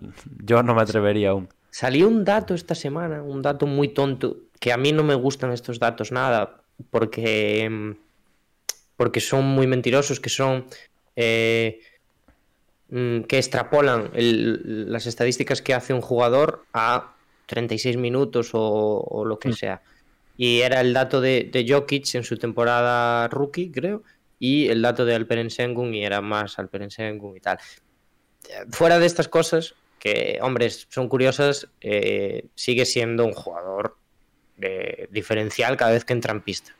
yo 0.43 0.63
no 0.63 0.73
me 0.73 0.81
atrevería 0.81 1.29
aún. 1.31 1.49
salió 1.69 2.07
un 2.07 2.23
dato 2.23 2.53
esta 2.53 2.75
semana, 2.75 3.21
un 3.21 3.41
dato 3.41 3.67
muy 3.67 3.89
tonto, 3.89 4.37
que 4.59 4.71
a 4.71 4.77
mí 4.77 4.91
no 4.93 5.03
me 5.03 5.15
gustan 5.15 5.51
estos 5.51 5.77
datos 5.79 6.11
nada, 6.13 6.61
porque, 6.89 7.69
mm, 7.69 7.91
porque 8.95 9.19
son 9.19 9.43
muy 9.45 9.67
mentirosos, 9.67 10.19
que 10.21 10.29
son... 10.29 10.65
eh, 11.17 11.79
mm, 12.89 13.21
que 13.21 13.37
extrapolan 13.37 14.11
el- 14.13 14.91
las 14.91 15.05
estadísticas 15.05 15.61
que 15.61 15.73
hace 15.73 15.93
un 15.93 16.01
jugador 16.01 16.63
a 16.73 17.13
36 17.47 17.97
minutos 17.97 18.51
o, 18.53 18.99
o 19.05 19.25
lo 19.25 19.37
que 19.39 19.51
sea. 19.53 19.81
Y 20.37 20.61
era 20.61 20.81
el 20.81 20.93
dato 20.93 21.21
de, 21.21 21.49
de 21.51 21.65
Jokic 21.67 22.13
en 22.15 22.23
su 22.23 22.37
temporada 22.37 23.27
rookie, 23.29 23.71
creo, 23.71 24.03
y 24.39 24.67
el 24.67 24.81
dato 24.81 25.05
de 25.05 25.15
Alperen 25.15 25.49
Sengun 25.49 25.93
y 25.93 26.03
era 26.03 26.21
más 26.21 26.59
Alperen 26.59 26.91
Sengun 26.91 27.37
y 27.37 27.39
tal. 27.39 27.57
Fuera 28.71 28.99
de 28.99 29.05
estas 29.05 29.27
cosas, 29.27 29.75
que, 29.99 30.37
hombres, 30.41 30.87
son 30.89 31.07
curiosas, 31.07 31.67
eh, 31.81 32.45
sigue 32.53 32.85
siendo 32.85 33.25
un 33.25 33.33
jugador 33.33 33.97
eh, 34.61 35.07
diferencial 35.09 35.77
cada 35.77 35.91
vez 35.91 36.05
que 36.05 36.13
entra 36.13 36.31
en 36.33 36.41
pista. 36.41 36.75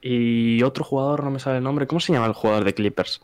Y 0.00 0.62
otro 0.62 0.84
jugador, 0.84 1.24
no 1.24 1.30
me 1.30 1.40
sale 1.40 1.58
el 1.58 1.64
nombre. 1.64 1.86
¿Cómo 1.86 2.00
se 2.00 2.12
llama 2.12 2.26
el 2.26 2.32
jugador 2.32 2.64
de 2.64 2.74
Clippers? 2.74 3.20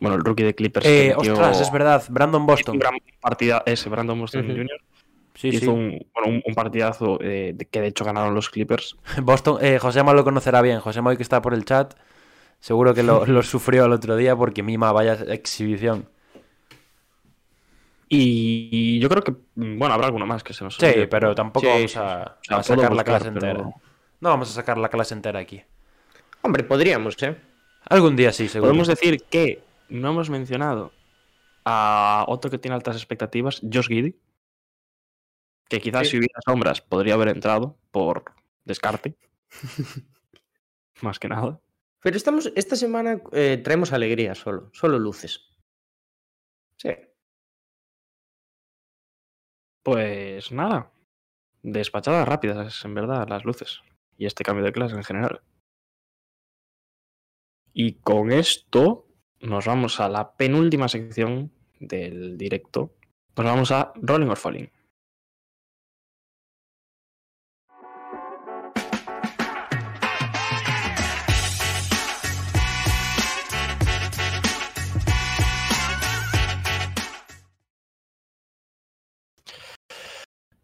Bueno, 0.00 0.16
el 0.16 0.24
rookie 0.24 0.44
de 0.44 0.54
Clippers. 0.54 0.86
Eh, 0.86 1.12
metió- 1.16 1.32
ostras, 1.32 1.60
es 1.60 1.72
verdad. 1.72 2.02
Brandon 2.08 2.46
Boston. 2.46 2.78
Gran 2.78 2.94
partida, 3.20 3.62
ese, 3.66 3.88
Brandon 3.88 4.18
Boston. 4.18 4.46
Jr. 4.46 4.80
Sí, 5.40 5.48
hizo 5.48 5.60
sí. 5.60 5.68
Un, 5.68 6.06
bueno, 6.12 6.28
un, 6.30 6.42
un 6.44 6.54
partidazo 6.54 7.18
eh, 7.22 7.52
de- 7.54 7.64
que 7.66 7.80
de 7.80 7.86
hecho 7.86 8.04
ganaron 8.04 8.34
los 8.34 8.50
Clippers. 8.50 8.96
Boston, 9.22 9.58
eh, 9.60 9.78
Josema 9.78 10.12
lo 10.12 10.24
conocerá 10.24 10.60
bien. 10.62 10.80
Josema 10.80 11.10
hoy 11.10 11.16
que 11.16 11.22
está 11.22 11.40
por 11.40 11.54
el 11.54 11.64
chat, 11.64 11.94
seguro 12.58 12.92
que 12.92 13.02
lo, 13.04 13.24
lo 13.26 13.42
sufrió 13.44 13.84
el 13.84 13.92
otro 13.92 14.16
día 14.16 14.34
porque 14.34 14.62
Mima, 14.64 14.90
vaya 14.90 15.12
exhibición. 15.28 16.08
Y 18.08 18.98
yo 19.00 19.08
creo 19.08 19.22
que, 19.22 19.34
bueno, 19.54 19.92
habrá 19.94 20.06
alguno 20.06 20.26
más 20.26 20.42
que 20.42 20.54
se 20.54 20.64
nos 20.64 20.76
Sí, 20.76 20.86
olvide, 20.86 21.08
pero 21.08 21.34
tampoco 21.34 21.66
Sí, 21.66 21.72
vamos 21.72 21.90
sí, 21.92 21.98
a, 21.98 22.02
O 22.02 22.04
sea, 22.42 22.56
a 22.56 22.62
puedo 22.62 22.80
sacar 22.80 22.96
la 22.96 23.04
clase 23.04 23.30
pero- 23.32 23.50
entera. 23.50 23.70
No 24.20 24.30
vamos 24.30 24.50
a 24.50 24.52
sacar 24.54 24.78
la 24.78 24.88
clase 24.88 25.14
entera 25.14 25.38
aquí. 25.38 25.62
Hombre, 26.42 26.64
podríamos, 26.64 27.22
¿eh? 27.22 27.36
Algún 27.88 28.16
día 28.16 28.32
sí, 28.32 28.48
seguro. 28.48 28.70
Podemos 28.70 28.88
decir 28.88 29.22
que 29.30 29.60
no 29.90 30.10
hemos 30.10 30.30
mencionado 30.30 30.90
a 31.64 32.24
otro 32.26 32.50
que 32.50 32.58
tiene 32.58 32.74
altas 32.74 32.96
expectativas, 32.96 33.60
Josh 33.60 33.86
Giddy, 33.88 34.16
que 35.68 35.80
quizás 35.80 36.06
Sí. 36.06 36.12
si 36.12 36.18
hubiera 36.18 36.40
sombras 36.44 36.80
podría 36.80 37.14
haber 37.14 37.28
entrado 37.28 37.78
por 37.90 38.24
descarte. 38.64 39.16
Más 41.02 41.18
que 41.18 41.28
nada. 41.28 41.60
Pero 42.00 42.16
estamos, 42.16 42.52
esta 42.54 42.76
semana 42.76 43.20
eh, 43.32 43.60
traemos 43.62 43.92
alegría 43.92 44.34
solo, 44.34 44.70
solo 44.72 44.98
luces. 44.98 45.48
Sí. 46.76 46.90
Pues 49.82 50.52
nada. 50.52 50.92
Despachadas 51.62 52.28
rápidas, 52.28 52.84
en 52.84 52.94
verdad, 52.94 53.26
las 53.28 53.44
luces. 53.44 53.80
Y 54.16 54.26
este 54.26 54.44
cambio 54.44 54.64
de 54.64 54.72
clase 54.72 54.94
en 54.96 55.04
general. 55.04 55.42
Y 57.72 57.94
con 58.00 58.32
esto 58.32 59.06
nos 59.40 59.66
vamos 59.66 60.00
a 60.00 60.08
la 60.08 60.36
penúltima 60.36 60.88
sección 60.88 61.52
del 61.80 62.36
directo. 62.36 62.94
Nos 63.36 63.46
vamos 63.46 63.70
a 63.70 63.92
Rolling 63.96 64.28
or 64.28 64.36
Falling. 64.36 64.70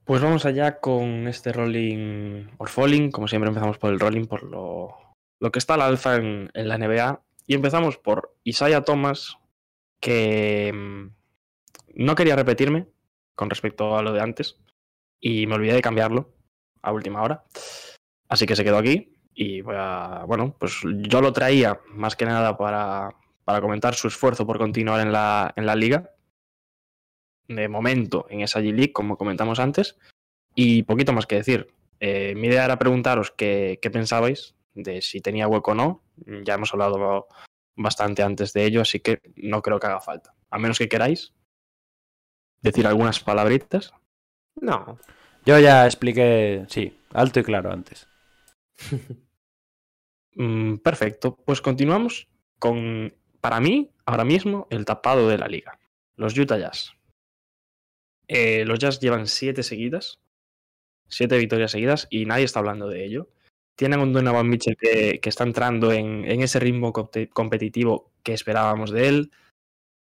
Pues 0.04 0.20
vamos 0.20 0.44
allá 0.44 0.80
con 0.80 1.28
este 1.28 1.50
rolling 1.50 2.48
or 2.58 2.68
falling. 2.68 3.10
Como 3.10 3.26
siempre 3.26 3.48
empezamos 3.48 3.78
por 3.78 3.90
el 3.90 3.98
rolling, 3.98 4.26
por 4.26 4.42
lo, 4.42 4.94
lo 5.40 5.50
que 5.50 5.58
está 5.58 5.74
al 5.74 5.82
alza 5.82 6.16
en, 6.16 6.50
la 6.52 6.76
NBA. 6.76 7.22
Y 7.46 7.54
empezamos 7.54 7.96
por 7.96 8.36
Isaiah 8.44 8.82
Thomas, 8.82 9.38
que 10.00 10.72
mm, 10.74 11.06
no 11.94 12.14
quería 12.14 12.36
repetirme 12.36 12.86
con 13.34 13.48
respecto 13.48 13.96
a 13.96 14.02
lo 14.02 14.12
de 14.12 14.20
antes. 14.20 14.58
Y 15.20 15.46
me 15.46 15.54
olvidé 15.54 15.72
de 15.72 15.82
cambiarlo 15.82 16.34
a 16.82 16.92
última 16.92 17.22
hora. 17.22 17.44
Así 18.28 18.44
que 18.44 18.56
se 18.56 18.64
quedó 18.64 18.76
aquí. 18.76 19.16
Y 19.32 19.62
voy 19.62 19.76
a, 19.78 20.24
bueno, 20.26 20.54
pues 20.58 20.82
yo 20.98 21.22
lo 21.22 21.32
traía 21.32 21.80
más 21.88 22.14
que 22.14 22.26
nada 22.26 22.58
para, 22.58 23.08
para 23.44 23.62
comentar 23.62 23.94
su 23.94 24.08
esfuerzo 24.08 24.46
por 24.46 24.58
continuar 24.58 25.00
en 25.00 25.12
la, 25.12 25.54
en 25.56 25.64
la 25.64 25.74
liga 25.74 26.10
de 27.48 27.68
momento 27.68 28.26
en 28.30 28.40
esa 28.40 28.60
G-League, 28.60 28.92
como 28.92 29.16
comentamos 29.16 29.58
antes, 29.58 29.98
y 30.54 30.82
poquito 30.84 31.12
más 31.12 31.26
que 31.26 31.36
decir. 31.36 31.74
Eh, 32.00 32.34
mi 32.36 32.48
idea 32.48 32.64
era 32.64 32.78
preguntaros 32.78 33.30
qué, 33.30 33.78
qué, 33.80 33.90
pensabais 33.90 34.54
de 34.74 35.00
si 35.00 35.20
tenía 35.20 35.48
hueco 35.48 35.72
o 35.72 35.74
no. 35.74 36.02
Ya 36.44 36.54
hemos 36.54 36.72
hablado 36.72 37.26
bastante 37.76 38.22
antes 38.22 38.52
de 38.52 38.64
ello, 38.64 38.82
así 38.82 39.00
que 39.00 39.20
no 39.36 39.62
creo 39.62 39.78
que 39.78 39.86
haga 39.86 40.00
falta. 40.00 40.34
A 40.50 40.58
menos 40.58 40.78
que 40.78 40.88
queráis 40.88 41.32
decir 42.60 42.86
algunas 42.86 43.20
palabritas. 43.20 43.92
No. 44.60 44.98
Yo 45.44 45.58
ya 45.58 45.84
expliqué, 45.84 46.64
sí, 46.68 46.98
alto 47.12 47.40
y 47.40 47.44
claro 47.44 47.70
antes. 47.70 48.08
mm, 50.36 50.76
perfecto. 50.76 51.36
Pues 51.44 51.60
continuamos 51.60 52.28
con, 52.58 53.14
para 53.40 53.60
mí, 53.60 53.90
ahora 54.06 54.24
mismo, 54.24 54.66
el 54.70 54.84
tapado 54.86 55.28
de 55.28 55.38
la 55.38 55.48
liga. 55.48 55.78
Los 56.16 56.36
Utah 56.38 56.58
Jazz. 56.58 56.94
Eh, 58.28 58.64
los 58.64 58.78
Jazz 58.78 59.00
llevan 59.00 59.26
siete 59.26 59.62
seguidas, 59.62 60.20
siete 61.08 61.38
victorias 61.38 61.70
seguidas 61.70 62.06
y 62.10 62.26
nadie 62.26 62.44
está 62.44 62.60
hablando 62.60 62.88
de 62.88 63.04
ello. 63.04 63.28
Tienen 63.76 64.00
un 64.00 64.12
Donovan 64.12 64.48
Mitchell 64.48 64.76
que, 64.76 65.20
que 65.20 65.28
está 65.28 65.44
entrando 65.44 65.92
en, 65.92 66.24
en, 66.24 66.42
ese 66.42 66.60
ritmo 66.60 66.92
competitivo 66.92 68.12
que 68.22 68.32
esperábamos 68.32 68.90
de 68.92 69.08
él, 69.08 69.30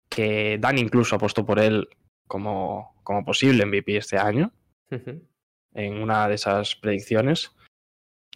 que 0.09 0.57
Dan 0.59 0.77
incluso 0.77 1.15
apostó 1.15 1.45
por 1.45 1.59
él 1.59 1.89
como, 2.27 2.95
como 3.03 3.25
posible 3.25 3.65
MVP 3.65 3.97
este 3.97 4.17
año, 4.17 4.53
uh 4.91 4.95
-huh. 4.95 5.21
en 5.73 6.01
una 6.01 6.27
de 6.27 6.35
esas 6.35 6.75
predicciones. 6.75 7.51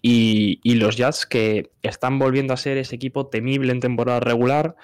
Y, 0.01 0.59
y 0.64 0.76
los 0.76 0.97
Jazz 0.97 1.26
que 1.26 1.72
están 1.81 2.19
volviendo 2.19 2.53
a 2.53 2.57
ser 2.57 2.77
ese 2.77 2.95
equipo 2.95 3.27
temible 3.27 3.72
en 3.72 3.80
temporada 3.80 4.19
regular, 4.19 4.76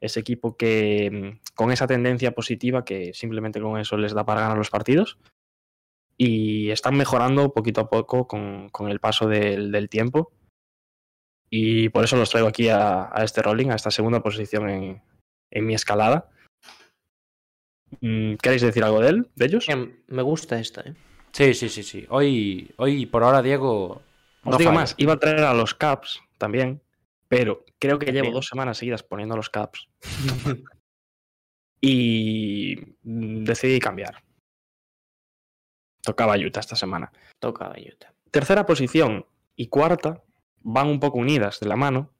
ese 0.00 0.20
equipo 0.20 0.56
que 0.56 1.38
con 1.54 1.70
esa 1.70 1.86
tendencia 1.86 2.32
positiva 2.32 2.84
que 2.84 3.12
simplemente 3.14 3.60
con 3.60 3.78
eso 3.78 3.96
les 3.96 4.14
da 4.14 4.24
para 4.24 4.40
ganar 4.40 4.58
los 4.58 4.70
partidos 4.70 5.18
y 6.16 6.70
están 6.70 6.96
mejorando 6.96 7.52
poquito 7.52 7.80
a 7.80 7.88
poco 7.88 8.26
con, 8.26 8.68
con 8.70 8.90
el 8.90 9.00
paso 9.00 9.26
del, 9.26 9.72
del, 9.72 9.88
tiempo 9.88 10.32
y 11.50 11.88
por 11.88 12.04
eso 12.04 12.16
los 12.16 12.30
traigo 12.30 12.48
aquí 12.48 12.68
a, 12.68 13.10
a 13.12 13.24
este 13.24 13.42
rolling, 13.42 13.70
a 13.70 13.74
esta 13.74 13.90
segunda 13.90 14.22
posición 14.22 14.68
en, 14.68 15.02
en, 15.50 15.66
mi 15.66 15.74
escalada. 15.74 16.30
Mm, 18.00 18.34
¿Queréis 18.34 18.62
decir 18.62 18.84
algo 18.84 19.00
de 19.00 19.08
él, 19.08 19.30
de 19.34 19.46
ellos? 19.46 19.66
Me 20.06 20.22
gusta 20.22 20.60
esta, 20.60 20.82
¿eh? 20.82 20.94
Sí, 21.32 21.54
sí, 21.54 21.68
sí, 21.68 21.82
sí. 21.82 22.06
Hoy, 22.08 22.70
hoy 22.76 23.06
por 23.06 23.22
ahora, 23.22 23.42
Diego. 23.42 24.02
No 24.44 24.52
Os 24.52 24.58
digo 24.58 24.70
falla. 24.70 24.80
más, 24.80 24.94
iba 24.98 25.14
a 25.14 25.18
traer 25.18 25.40
a 25.40 25.54
los 25.54 25.74
Caps 25.74 26.20
también, 26.38 26.80
pero 27.30 27.64
creo 27.78 28.00
que 28.00 28.10
llevo 28.10 28.32
dos 28.32 28.48
semanas 28.48 28.76
seguidas 28.76 29.04
poniendo 29.04 29.36
los 29.36 29.50
caps. 29.50 29.88
y 31.80 32.74
decidí 33.02 33.78
cambiar. 33.78 34.24
Tocaba 36.02 36.36
Utah 36.36 36.58
esta 36.58 36.74
semana. 36.74 37.12
Tocaba 37.38 37.76
Utah. 37.78 38.12
Tercera 38.32 38.66
posición 38.66 39.26
y 39.54 39.68
cuarta 39.68 40.24
van 40.62 40.88
un 40.88 40.98
poco 40.98 41.18
unidas 41.18 41.60
de 41.60 41.68
la 41.68 41.76
mano. 41.76 42.10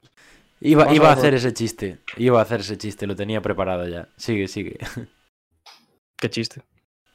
Iba, 0.60 0.94
iba 0.94 1.08
a, 1.08 1.10
a 1.10 1.14
hacer 1.14 1.34
ese 1.34 1.52
chiste. 1.54 1.98
Iba 2.16 2.38
a 2.38 2.42
hacer 2.42 2.60
ese 2.60 2.78
chiste, 2.78 3.08
lo 3.08 3.16
tenía 3.16 3.42
preparado 3.42 3.88
ya. 3.88 4.08
Sigue, 4.16 4.46
sigue. 4.46 4.78
¿Qué 6.16 6.30
chiste? 6.30 6.62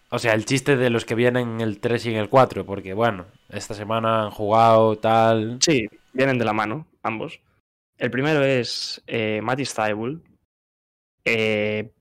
O 0.09 0.19
sea, 0.19 0.33
el 0.33 0.43
chiste 0.43 0.75
de 0.75 0.89
los 0.89 1.05
que 1.05 1.15
vienen 1.15 1.49
en 1.55 1.61
el 1.61 1.79
3 1.79 2.07
y 2.07 2.09
en 2.09 2.17
el 2.17 2.27
4, 2.27 2.65
porque 2.65 2.93
bueno, 2.93 3.27
esta 3.47 3.73
semana 3.73 4.23
han 4.23 4.31
jugado 4.31 4.97
tal. 4.97 5.59
Sí, 5.61 5.87
vienen 6.11 6.37
de 6.37 6.45
la 6.45 6.51
mano, 6.51 6.87
ambos. 7.01 7.39
El 7.97 8.11
primero 8.11 8.43
es 8.43 9.01
eh, 9.07 9.41
Matty. 9.41 9.63
Eh, 11.23 11.91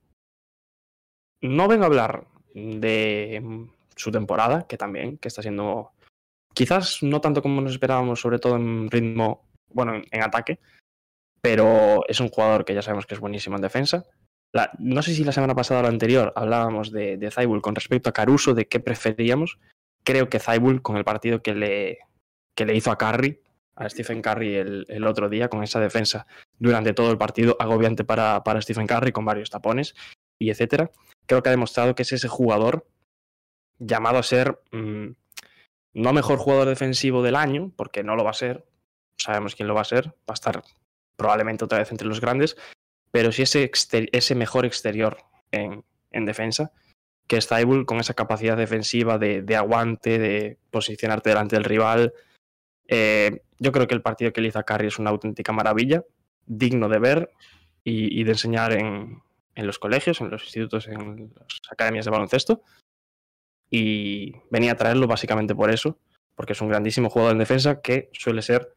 no 1.42 1.68
vengo 1.68 1.84
a 1.84 1.86
hablar 1.86 2.26
de 2.54 3.66
su 3.94 4.10
temporada, 4.10 4.66
que 4.66 4.76
también, 4.76 5.18
que 5.18 5.28
está 5.28 5.42
siendo 5.42 5.92
quizás 6.54 7.02
no 7.02 7.20
tanto 7.20 7.42
como 7.42 7.60
nos 7.60 7.72
esperábamos, 7.72 8.20
sobre 8.20 8.38
todo 8.38 8.56
en 8.56 8.90
ritmo, 8.90 9.48
bueno, 9.68 10.00
en, 10.10 10.22
ataque, 10.22 10.60
pero 11.40 12.06
es 12.08 12.20
un 12.20 12.28
jugador 12.28 12.64
que 12.64 12.74
ya 12.74 12.82
sabemos 12.82 13.06
que 13.06 13.14
es 13.14 13.20
buenísimo 13.20 13.56
en 13.56 13.62
defensa. 13.62 14.04
No 14.78 15.02
sé 15.02 15.14
si 15.14 15.24
la 15.24 15.32
semana 15.32 15.54
pasada 15.54 15.80
o 15.80 15.82
la 15.82 15.88
anterior 15.88 16.32
hablábamos 16.36 16.92
de, 16.92 17.16
de 17.16 17.28
Thibault 17.30 17.62
con 17.62 17.74
respecto 17.74 18.08
a 18.08 18.12
Caruso, 18.12 18.54
de 18.54 18.68
qué 18.68 18.78
preferíamos. 18.78 19.58
Creo 20.04 20.28
que 20.28 20.38
Thibault, 20.38 20.80
con 20.80 20.96
el 20.96 21.04
partido 21.04 21.42
que 21.42 21.54
le, 21.54 21.98
que 22.54 22.64
le 22.64 22.76
hizo 22.76 22.92
a 22.92 22.98
Curry, 22.98 23.40
a 23.76 23.88
Stephen 23.88 24.22
Curry 24.22 24.56
el, 24.56 24.86
el, 24.88 25.06
otro 25.06 25.28
día 25.28 25.48
con 25.48 25.62
esa 25.62 25.80
defensa 25.80 26.26
durante 26.58 26.92
todo 26.92 27.10
el 27.10 27.18
partido 27.18 27.56
agobiante 27.58 28.04
para, 28.04 28.44
para 28.44 28.62
Stephen 28.62 28.86
Curry 28.86 29.12
con 29.12 29.24
varios 29.24 29.50
tapones 29.50 29.94
y 30.38 30.50
etcétera. 30.50 30.90
Creo 31.26 31.42
que 31.42 31.48
ha 31.48 31.52
demostrado 31.52 31.94
que 31.94 32.02
es 32.02 32.12
ese 32.12 32.28
jugador 32.28 32.86
llamado 33.78 34.18
a 34.18 34.22
ser 34.22 34.60
mmm, 34.72 35.12
no 35.94 36.12
mejor 36.12 36.38
jugador 36.38 36.68
defensivo 36.68 37.22
del 37.22 37.36
año, 37.36 37.72
porque 37.76 38.02
no 38.02 38.16
lo 38.16 38.24
va 38.24 38.30
a 38.30 38.34
ser, 38.34 38.66
sabemos 39.16 39.54
quién 39.54 39.68
lo 39.68 39.74
va 39.74 39.82
a 39.82 39.84
ser, 39.84 40.08
va 40.08 40.32
a 40.32 40.34
estar 40.34 40.62
probablemente 41.16 41.64
otra 41.64 41.78
vez 41.78 41.90
entre 41.92 42.08
los 42.08 42.20
grandes, 42.20 42.56
pero 43.12 43.30
sí 43.30 43.42
ese, 43.42 43.70
ese 44.12 44.34
mejor 44.34 44.66
exterior 44.66 45.18
en, 45.52 45.84
en 46.10 46.26
defensa, 46.26 46.72
que 47.28 47.36
es 47.36 47.48
con 47.86 48.00
esa 48.00 48.14
capacidad 48.14 48.56
defensiva 48.56 49.18
de, 49.18 49.42
de 49.42 49.56
aguante, 49.56 50.18
de 50.18 50.58
posicionarte 50.70 51.30
delante 51.30 51.56
del 51.56 51.64
rival, 51.64 52.12
eh, 52.88 53.42
yo 53.58 53.72
creo 53.72 53.86
que 53.86 53.94
el 53.94 54.02
partido 54.02 54.32
que 54.32 54.40
le 54.40 54.48
hizo 54.48 54.58
a 54.58 54.64
Curry 54.64 54.88
es 54.88 54.98
una 54.98 55.10
auténtica 55.10 55.52
maravilla, 55.52 56.04
digno 56.46 56.88
de 56.88 56.98
ver 56.98 57.30
y, 57.82 58.24
de 58.24 58.30
enseñar 58.30 58.72
en, 58.72 59.22
los 59.56 59.78
colegios, 59.78 60.20
en 60.20 60.30
los 60.30 60.42
institutos, 60.44 60.88
en 60.88 61.32
las 61.38 61.60
academias 61.70 62.04
de 62.04 62.10
baloncesto. 62.10 62.62
Y 63.70 64.32
venía 64.50 64.72
a 64.72 64.76
traerlo 64.76 65.06
básicamente 65.06 65.54
por 65.54 65.70
eso, 65.70 65.98
porque 66.34 66.52
es 66.52 66.60
un 66.60 66.68
grandísimo 66.68 67.10
jugador 67.10 67.32
en 67.32 67.38
defensa 67.38 67.80
que 67.80 68.10
suele 68.12 68.42
ser 68.42 68.74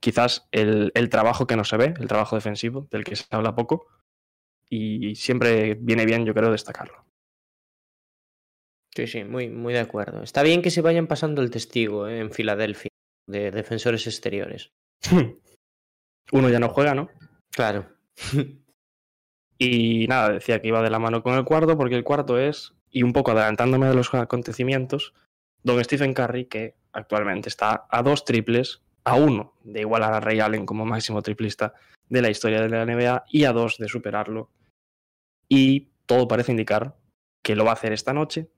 quizás 0.00 0.48
el, 0.50 0.90
el 0.94 1.08
trabajo 1.10 1.46
que 1.46 1.56
no 1.56 1.64
se 1.64 1.76
ve, 1.76 1.94
el 1.98 2.08
trabajo 2.08 2.36
defensivo, 2.36 2.88
del 2.90 3.04
que 3.04 3.16
se 3.16 3.24
habla 3.30 3.54
poco. 3.54 3.86
Y 4.68 5.14
siempre 5.16 5.74
viene 5.74 6.06
bien, 6.06 6.24
yo 6.24 6.32
creo, 6.32 6.50
destacarlo. 6.50 7.04
Sí, 8.94 9.06
sí, 9.06 9.24
muy, 9.24 9.48
muy 9.48 9.74
de 9.74 9.80
acuerdo. 9.80 10.22
Está 10.22 10.42
bien 10.42 10.62
que 10.62 10.70
se 10.70 10.80
vayan 10.80 11.06
pasando 11.06 11.42
el 11.42 11.50
testigo 11.50 12.08
¿eh? 12.08 12.20
en 12.20 12.30
Filadelfia 12.30 12.91
de 13.26 13.50
defensores 13.50 14.06
exteriores. 14.06 14.72
Uno 16.32 16.48
ya 16.48 16.58
no 16.58 16.68
juega, 16.68 16.94
¿no? 16.94 17.10
Claro. 17.50 17.86
y 19.58 20.06
nada, 20.08 20.32
decía 20.32 20.60
que 20.60 20.68
iba 20.68 20.82
de 20.82 20.90
la 20.90 20.98
mano 20.98 21.22
con 21.22 21.34
el 21.34 21.44
cuarto, 21.44 21.76
porque 21.76 21.96
el 21.96 22.04
cuarto 22.04 22.38
es, 22.38 22.74
y 22.90 23.02
un 23.02 23.12
poco 23.12 23.32
adelantándome 23.32 23.88
de 23.88 23.94
los 23.94 24.12
acontecimientos, 24.14 25.14
don 25.62 25.82
Stephen 25.82 26.14
Curry, 26.14 26.46
que 26.46 26.74
actualmente 26.92 27.48
está 27.48 27.86
a 27.90 28.02
dos 28.02 28.24
triples, 28.24 28.82
a 29.04 29.16
uno 29.16 29.54
de 29.64 29.80
igualar 29.80 30.12
a 30.14 30.20
Ray 30.20 30.40
Allen 30.40 30.66
como 30.66 30.84
máximo 30.84 31.22
triplista 31.22 31.74
de 32.08 32.22
la 32.22 32.30
historia 32.30 32.60
de 32.60 32.68
la 32.68 32.84
NBA 32.84 33.24
y 33.30 33.44
a 33.44 33.52
dos 33.52 33.78
de 33.78 33.88
superarlo. 33.88 34.50
Y 35.48 35.88
todo 36.06 36.28
parece 36.28 36.52
indicar 36.52 36.96
que 37.42 37.56
lo 37.56 37.64
va 37.64 37.70
a 37.70 37.74
hacer 37.74 37.92
esta 37.92 38.12
noche 38.12 38.48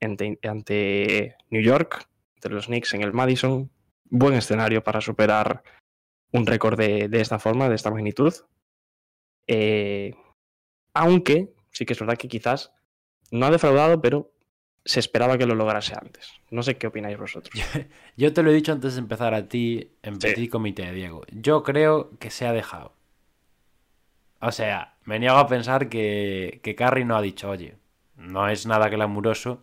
ante, 0.00 0.38
ante 0.42 1.36
New 1.50 1.62
York, 1.62 2.08
entre 2.36 2.54
los 2.54 2.66
Knicks 2.66 2.94
en 2.94 3.02
el 3.02 3.12
Madison, 3.12 3.70
buen 4.10 4.34
escenario 4.34 4.82
para 4.84 5.00
superar 5.00 5.62
un 6.32 6.46
récord 6.46 6.78
de, 6.78 7.08
de, 7.08 7.20
esta 7.20 7.38
forma, 7.38 7.68
de 7.68 7.74
esta 7.74 7.90
magnitud. 7.90 8.34
Eh, 9.46 10.14
aunque 10.94 11.52
sí 11.70 11.86
que 11.86 11.92
es 11.92 12.00
verdad 12.00 12.16
que 12.16 12.28
quizás 12.28 12.72
no 13.30 13.46
ha 13.46 13.50
defraudado, 13.50 14.00
pero 14.00 14.32
se 14.84 15.00
esperaba 15.00 15.38
que 15.38 15.46
lo 15.46 15.54
lograse 15.54 15.94
antes. 15.94 16.32
No 16.50 16.62
sé 16.62 16.76
qué 16.76 16.86
opináis 16.86 17.18
vosotros. 17.18 17.54
Yo 18.16 18.32
te 18.32 18.42
lo 18.42 18.50
he 18.50 18.54
dicho 18.54 18.72
antes 18.72 18.94
de 18.94 19.00
empezar 19.00 19.34
a 19.34 19.48
ti 19.48 19.92
en 20.02 20.18
Petit 20.18 20.36
sí. 20.36 20.48
Comité, 20.48 20.90
Diego. 20.92 21.22
Yo 21.30 21.62
creo 21.62 22.18
que 22.18 22.30
se 22.30 22.46
ha 22.46 22.52
dejado. 22.52 22.94
O 24.40 24.52
sea, 24.52 24.96
me 25.04 25.18
niego 25.18 25.36
a 25.36 25.48
pensar 25.48 25.88
que, 25.88 26.60
que 26.62 26.74
Carry 26.74 27.04
no 27.04 27.16
ha 27.16 27.22
dicho, 27.22 27.50
oye, 27.50 27.76
no 28.16 28.48
es 28.48 28.66
nada 28.66 28.88
glamuroso 28.88 29.62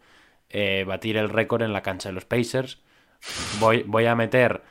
eh, 0.49 0.83
batir 0.85 1.17
el 1.17 1.29
récord 1.29 1.63
en 1.63 1.73
la 1.73 1.81
cancha 1.81 2.09
de 2.09 2.13
los 2.13 2.25
Pacers 2.25 2.83
voy, 3.59 3.83
voy 3.83 4.05
a 4.05 4.15
meter 4.15 4.63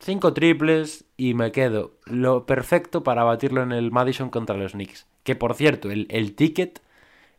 cinco 0.00 0.32
triples 0.32 1.04
y 1.16 1.34
me 1.34 1.52
quedo 1.52 1.92
lo 2.04 2.46
perfecto 2.46 3.02
para 3.02 3.24
batirlo 3.24 3.62
en 3.62 3.72
el 3.72 3.90
Madison 3.90 4.30
contra 4.30 4.56
los 4.56 4.72
Knicks. 4.72 5.06
Que 5.24 5.36
por 5.36 5.54
cierto, 5.54 5.90
el, 5.90 6.06
el 6.10 6.34
ticket 6.34 6.80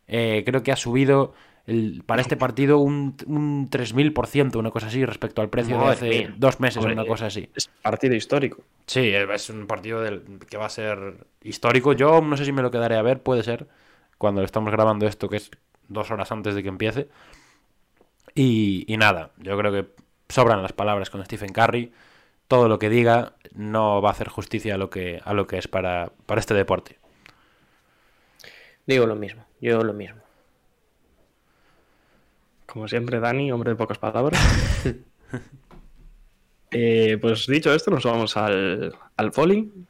eh, 0.06 0.42
creo 0.44 0.62
que 0.62 0.72
ha 0.72 0.76
subido 0.76 1.34
el, 1.66 2.02
para 2.04 2.22
este 2.22 2.36
partido 2.36 2.78
un, 2.78 3.16
un 3.26 3.70
3000%, 3.70 4.56
una 4.56 4.70
cosa 4.70 4.88
así, 4.88 5.04
respecto 5.04 5.40
al 5.40 5.50
precio 5.50 5.78
de 5.78 5.86
hace 5.86 6.08
mía. 6.08 6.34
dos 6.36 6.60
meses, 6.60 6.84
una 6.84 7.04
cosa 7.04 7.26
así. 7.26 7.48
Es 7.54 7.68
partido 7.82 8.14
histórico. 8.14 8.62
Sí, 8.86 9.12
es 9.12 9.50
un 9.50 9.66
partido 9.66 10.00
del, 10.00 10.22
que 10.48 10.56
va 10.56 10.66
a 10.66 10.70
ser 10.70 11.26
histórico. 11.42 11.92
Yo 11.92 12.20
no 12.20 12.36
sé 12.36 12.44
si 12.44 12.52
me 12.52 12.62
lo 12.62 12.70
quedaré 12.70 12.96
a 12.96 13.02
ver, 13.02 13.22
puede 13.22 13.42
ser, 13.42 13.68
cuando 14.18 14.42
estamos 14.42 14.72
grabando 14.72 15.06
esto, 15.06 15.28
que 15.28 15.36
es 15.36 15.50
dos 15.88 16.10
horas 16.10 16.32
antes 16.32 16.54
de 16.54 16.62
que 16.62 16.68
empiece. 16.68 17.08
Y, 18.34 18.84
y 18.92 18.96
nada, 18.96 19.30
yo 19.38 19.56
creo 19.56 19.72
que 19.72 19.86
sobran 20.30 20.62
las 20.62 20.72
palabras 20.72 21.10
con 21.10 21.24
Stephen 21.24 21.52
Curry. 21.52 21.92
Todo 22.48 22.68
lo 22.68 22.78
que 22.78 22.88
diga 22.88 23.34
no 23.54 24.02
va 24.02 24.10
a 24.10 24.12
hacer 24.12 24.28
justicia 24.28 24.74
a 24.74 24.78
lo 24.78 24.90
que, 24.90 25.20
a 25.24 25.34
lo 25.34 25.46
que 25.46 25.58
es 25.58 25.68
para, 25.68 26.12
para 26.26 26.40
este 26.40 26.54
deporte. 26.54 26.98
Digo 28.86 29.06
lo 29.06 29.14
mismo, 29.14 29.44
yo 29.60 29.82
lo 29.82 29.92
mismo. 29.92 30.20
Como 32.66 32.88
siempre, 32.88 33.20
Dani, 33.20 33.52
hombre 33.52 33.70
de 33.70 33.76
pocas 33.76 33.98
palabras. 33.98 34.40
Eh, 36.72 37.18
pues 37.20 37.48
dicho 37.48 37.74
esto, 37.74 37.90
nos 37.90 38.04
vamos 38.04 38.36
al, 38.36 38.94
al 39.16 39.32
Falling. 39.32 39.88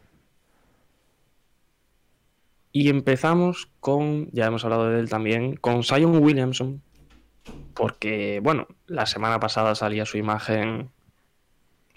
Y 2.73 2.89
empezamos 2.89 3.69
con, 3.81 4.31
ya 4.33 4.47
hemos 4.47 4.65
hablado 4.65 4.89
de 4.89 5.01
él 5.01 5.11
también, 5.11 5.57
con 5.57 5.83
Zion 5.83 6.23
Williamson. 6.23 6.81
Porque, 7.75 8.41
bueno, 8.43 8.69
la 8.87 9.07
semana 9.07 9.41
pasada 9.41 9.75
salía 9.75 10.05
su 10.05 10.19
imagen 10.19 10.91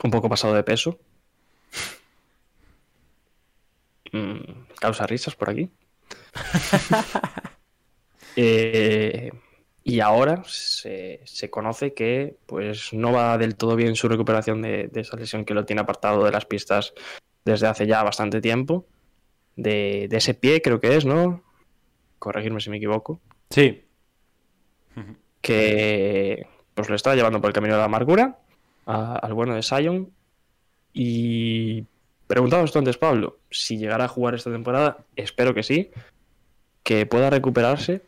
un 0.04 0.12
poco 0.12 0.30
pasado 0.30 0.54
de 0.54 0.64
peso. 0.64 1.00
Mm, 4.16 4.68
causa 4.80 5.08
risas 5.08 5.36
por 5.36 5.50
aquí. 5.50 5.72
Eh, 8.36 9.32
y 9.84 10.00
ahora 10.00 10.44
se, 10.48 11.22
se 11.24 11.52
conoce 11.52 11.94
que 11.94 12.38
pues 12.48 12.94
no 12.94 13.12
va 13.12 13.38
del 13.38 13.56
todo 13.56 13.76
bien 13.76 13.96
su 13.96 14.08
recuperación 14.08 14.64
de, 14.64 14.88
de 14.88 15.02
esa 15.02 15.18
lesión 15.18 15.46
que 15.46 15.54
lo 15.54 15.66
tiene 15.66 15.84
apartado 15.84 16.24
de 16.24 16.32
las 16.32 16.46
pistas 16.46 16.94
desde 17.46 17.68
hace 17.68 17.86
ya 17.86 18.02
bastante 18.02 18.42
tiempo. 18.42 18.88
De, 19.56 20.08
de 20.10 20.18
ese 20.18 20.34
pie 20.34 20.64
creo 20.64 20.80
que 20.80 20.96
es, 20.96 21.06
¿no? 21.06 21.44
Corregirme 22.18 22.60
si 22.60 22.72
me 22.72 22.78
equivoco. 22.78 23.20
Sí, 23.52 23.84
Que 25.44 26.48
pues 26.74 26.90
lo 26.90 26.96
está 26.96 27.14
llevando 27.16 27.40
por 27.40 27.50
el 27.50 27.54
camino 27.54 27.76
de 27.76 27.80
la 27.80 27.86
amargura 27.86 28.40
al 28.86 29.34
bueno 29.34 29.54
de 29.54 29.62
Sion. 29.62 30.10
Y 30.94 31.84
preguntabas 32.28 32.72
tú 32.72 32.80
antes, 32.80 32.98
Pablo, 32.98 33.38
si 33.52 33.78
llegará 33.78 34.06
a 34.06 34.10
jugar 34.10 34.36
esta 34.36 34.52
temporada, 34.52 34.98
espero 35.16 35.54
que 35.54 35.64
sí, 35.64 35.92
que 36.84 37.06
pueda 37.06 37.30
recuperarse, 37.30 38.02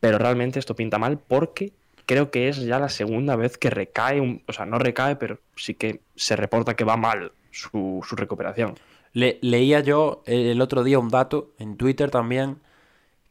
pero 0.00 0.18
realmente 0.18 0.58
esto 0.58 0.74
pinta 0.76 0.98
mal 0.98 1.18
porque 1.18 1.72
creo 2.06 2.30
que 2.30 2.48
es 2.48 2.58
ya 2.58 2.78
la 2.78 2.88
segunda 2.88 3.36
vez 3.36 3.58
que 3.58 3.68
recae, 3.70 4.42
o 4.46 4.52
sea, 4.52 4.64
no 4.66 4.78
recae, 4.78 5.16
pero 5.16 5.38
sí 5.56 5.74
que 5.74 6.00
se 6.14 6.36
reporta 6.36 6.76
que 6.76 6.84
va 6.84 6.96
mal 6.96 7.32
su, 7.50 8.04
recuperación. 8.12 8.74
Le- 9.12 9.38
leía 9.40 9.80
yo 9.80 10.22
el 10.26 10.60
otro 10.60 10.84
día 10.84 10.98
un 10.98 11.08
dato 11.08 11.50
en 11.58 11.76
Twitter 11.76 12.10
también 12.10 12.58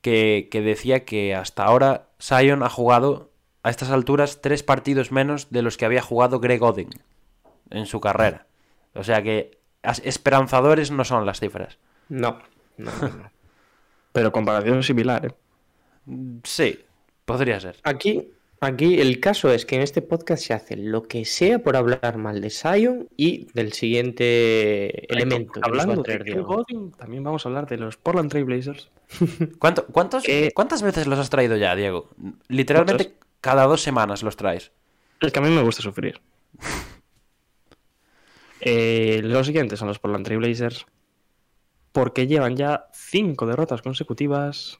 que, 0.01 0.49
que 0.51 0.61
decía 0.61 1.05
que 1.05 1.35
hasta 1.35 1.63
ahora 1.63 2.07
Sion 2.19 2.63
ha 2.63 2.69
jugado 2.69 3.29
a 3.65 3.71
estas 3.71 3.89
alturas 3.89 4.41
tres 4.41 4.61
partidos 4.61 5.11
menos 5.11 5.49
de 5.49 5.63
los 5.63 5.75
que 5.75 5.85
había 5.85 6.03
jugado 6.03 6.39
Greg 6.39 6.61
Oden 6.61 6.89
en 7.71 7.87
su 7.87 7.99
carrera. 7.99 8.45
O 8.93 9.03
sea 9.03 9.23
que 9.23 9.57
esperanzadores 10.03 10.91
no 10.91 11.03
son 11.03 11.25
las 11.25 11.39
cifras. 11.39 11.79
No, 12.07 12.37
no, 12.77 12.91
no, 13.01 13.07
no. 13.07 13.31
Pero 14.11 14.31
comparación 14.31 14.83
similar, 14.83 15.25
¿eh? 15.25 15.31
Sí, 16.43 16.79
podría 17.25 17.59
ser. 17.59 17.77
Aquí, 17.83 18.29
aquí 18.61 18.99
el 19.01 19.19
caso 19.19 19.49
es 19.49 19.65
que 19.65 19.77
en 19.77 19.81
este 19.81 20.03
podcast 20.03 20.43
se 20.43 20.53
hace 20.53 20.77
lo 20.77 21.01
que 21.01 21.25
sea 21.25 21.57
por 21.57 21.75
hablar 21.75 22.17
mal 22.17 22.41
de 22.41 22.51
Sion 22.51 23.09
y 23.17 23.47
del 23.53 23.73
siguiente 23.73 25.11
elemento 25.11 25.59
Hablando 25.63 26.03
de 26.03 26.19
Greg 26.19 26.45
también 26.99 27.23
vamos 27.23 27.43
a 27.43 27.49
hablar 27.49 27.65
de 27.67 27.77
los 27.77 27.97
Portland 27.97 28.29
Trail 28.29 28.45
Blazers. 28.45 28.91
¿Cuánto- 29.57 29.87
cuántos, 29.87 30.23
¿Qué? 30.23 30.51
¿Cuántas 30.53 30.83
veces 30.83 31.07
los 31.07 31.17
has 31.17 31.31
traído 31.31 31.57
ya, 31.57 31.75
Diego? 31.75 32.09
Literalmente 32.47 33.15
cada 33.45 33.65
dos 33.65 33.83
semanas 33.83 34.23
los 34.23 34.35
traes. 34.37 34.71
Es 35.21 35.31
que 35.31 35.37
a 35.37 35.41
mí 35.43 35.51
me 35.51 35.61
gusta 35.61 35.83
sufrir. 35.83 36.19
Eh, 38.67 39.21
los 39.21 39.45
siguientes 39.45 39.77
son 39.77 39.89
los 39.89 39.99
Portland 39.99 40.25
Trail 40.25 40.39
Blazers. 40.39 40.87
Porque 41.91 42.25
llevan 42.25 42.55
ya 42.55 42.87
cinco 42.93 43.45
derrotas 43.45 43.83
consecutivas. 43.83 44.79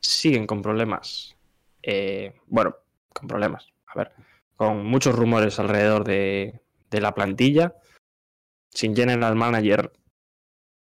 Siguen 0.00 0.46
con 0.46 0.60
problemas. 0.60 1.34
Eh, 1.82 2.34
bueno, 2.48 2.76
con 3.14 3.28
problemas. 3.28 3.72
A 3.86 3.96
ver. 3.96 4.12
Con 4.54 4.84
muchos 4.84 5.14
rumores 5.14 5.58
alrededor 5.58 6.04
de, 6.04 6.60
de 6.90 7.00
la 7.00 7.14
plantilla. 7.14 7.74
Sin 8.68 8.94
general 8.94 9.34
manager. 9.34 9.90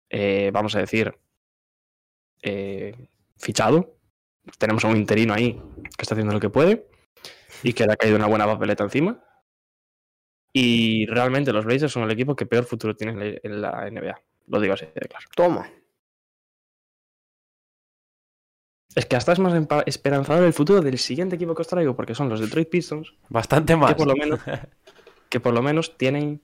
eh, 0.09 0.49
vamos 0.51 0.75
a 0.75 0.79
decir. 0.79 1.15
fichado. 3.37 3.95
Tenemos 4.57 4.83
a 4.85 4.87
un 4.87 4.97
interino 4.97 5.35
ahí 5.35 5.61
que 5.95 6.01
está 6.01 6.15
haciendo 6.15 6.33
lo 6.33 6.39
que 6.39 6.49
puede 6.49 6.92
y 7.63 7.73
que 7.73 7.85
le 7.85 7.93
ha 7.93 7.95
caído 7.97 8.17
una 8.17 8.27
buena 8.27 8.45
papeleta 8.45 8.83
encima. 8.83 9.23
Y 10.53 11.05
realmente 11.07 11.51
los 11.51 11.65
Blazers 11.65 11.91
son 11.91 12.03
el 12.03 12.11
equipo 12.11 12.35
que 12.35 12.45
peor 12.45 12.65
futuro 12.65 12.95
tiene 12.95 13.39
en 13.41 13.61
la- 13.61 13.87
NBA. 13.89 14.21
Lo 14.47 14.59
digo 14.59 14.73
así 14.73 14.85
de 14.85 15.07
claro. 15.07 15.25
Toma. 15.35 15.69
Es 18.95 19.05
que 19.07 19.15
hasta 19.15 19.31
es 19.33 19.39
más 19.39 19.53
esperanzador 19.87 20.43
el 20.43 20.53
futuro 20.53 20.81
del 20.81 20.99
siguiente 20.99 21.35
equipo 21.35 21.55
que 21.55 21.63
os 21.63 21.67
traigo, 21.67 21.95
porque 21.95 22.13
son 22.13 22.29
los 22.29 22.39
Detroit 22.39 22.69
Pistons, 22.69 23.13
Bastante 23.29 23.75
más. 23.75 23.91
que 23.91 23.95
por 23.95 24.07
lo 24.07 24.15
menos, 24.15 24.39
que 25.29 25.39
por 25.39 25.53
lo 25.53 25.63
menos 25.63 25.97
tienen 25.97 26.41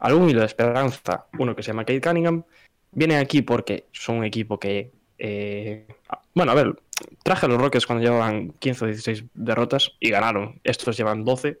algún 0.00 0.28
hilo 0.28 0.40
de 0.40 0.46
esperanza. 0.46 1.26
Uno 1.38 1.56
que 1.56 1.62
se 1.62 1.68
llama 1.68 1.84
Kate 1.84 2.00
Cunningham. 2.02 2.44
Viene 2.92 3.16
aquí 3.16 3.40
porque 3.42 3.86
son 3.92 4.16
un 4.18 4.24
equipo 4.24 4.58
que. 4.58 4.92
Eh, 5.20 5.86
bueno, 6.34 6.52
a 6.52 6.54
ver, 6.54 6.74
traje 7.22 7.46
a 7.46 7.48
los 7.48 7.60
Rockets 7.60 7.86
cuando 7.86 8.04
llevaban 8.04 8.50
15 8.58 8.84
o 8.84 8.88
16 8.88 9.24
derrotas 9.34 9.92
y 10.00 10.10
ganaron. 10.10 10.60
Estos 10.64 10.96
llevan 10.96 11.24
12. 11.24 11.58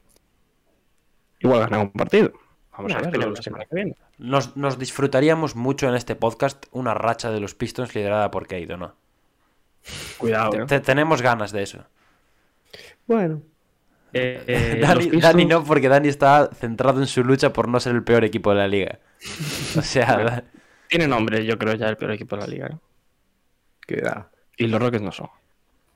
Igual 1.40 1.60
ganan 1.60 1.80
un 1.82 1.90
partido. 1.92 2.32
Vamos 2.76 2.92
a 2.94 3.00
ver 3.00 3.16
la 3.16 3.42
semana 3.42 3.64
que 3.66 3.74
viene. 3.74 3.94
Nos, 4.18 4.56
nos 4.56 4.78
disfrutaríamos 4.78 5.54
mucho 5.56 5.88
en 5.88 5.94
este 5.94 6.14
podcast 6.14 6.66
una 6.72 6.94
racha 6.94 7.30
de 7.30 7.40
los 7.40 7.54
Pistons 7.54 7.94
liderada 7.94 8.30
por 8.30 8.44
Kate, 8.46 8.72
¿o 8.72 8.76
no? 8.76 8.94
Cuidado. 10.18 10.62
¿eh? 10.62 10.66
Te- 10.66 10.80
tenemos 10.80 11.20
ganas 11.22 11.52
de 11.52 11.62
eso. 11.62 11.84
Bueno, 13.06 13.42
Eh, 14.12 14.42
eh, 14.46 14.78
Dani, 14.82 15.04
los 15.04 15.12
Pistons- 15.14 15.20
Dani 15.22 15.44
no, 15.46 15.64
porque 15.64 15.88
Dani 15.88 16.08
está 16.08 16.50
centrado 16.54 17.00
en 17.00 17.06
su 17.06 17.22
lucha 17.24 17.52
por 17.52 17.68
no 17.68 17.80
ser 17.80 17.94
el 17.94 18.02
peor 18.04 18.24
equipo 18.24 18.50
de 18.50 18.56
la 18.56 18.68
liga. 18.68 18.98
O 19.76 19.82
sea, 19.82 20.44
Tiene 20.88 21.06
nombre, 21.08 21.44
yo 21.44 21.58
creo, 21.58 21.74
ya 21.74 21.88
el 21.88 21.96
peor 21.96 22.12
equipo 22.12 22.36
de 22.36 22.42
la 22.42 22.48
liga. 22.48 22.78
Y 24.56 24.66
los 24.66 24.80
Rockets 24.80 25.02
no 25.02 25.12
son. 25.12 25.28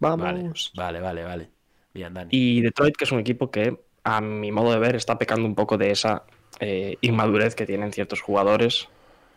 Vamos. 0.01 0.73
vale, 0.75 1.01
vale, 1.01 1.23
vale. 1.25 1.51
Bien, 1.93 2.13
Dani. 2.13 2.29
Y 2.33 2.61
Detroit, 2.61 2.97
que 2.97 3.05
es 3.05 3.13
un 3.13 3.21
equipo 3.21 3.51
que, 3.51 3.79
a 4.03 4.21
mi 4.21 4.51
modo 4.53 4.73
de 4.73 4.79
ver, 4.79 4.97
está 4.97 5.19
pecando 5.19 5.47
un 5.47 5.55
poco 5.55 5.79
de 5.79 5.91
esa 5.91 6.25
eh, 6.61 6.97
inmadurez 7.01 7.55
que 7.55 7.67
tienen 7.67 7.93
ciertos 7.93 8.21
jugadores, 8.21 8.89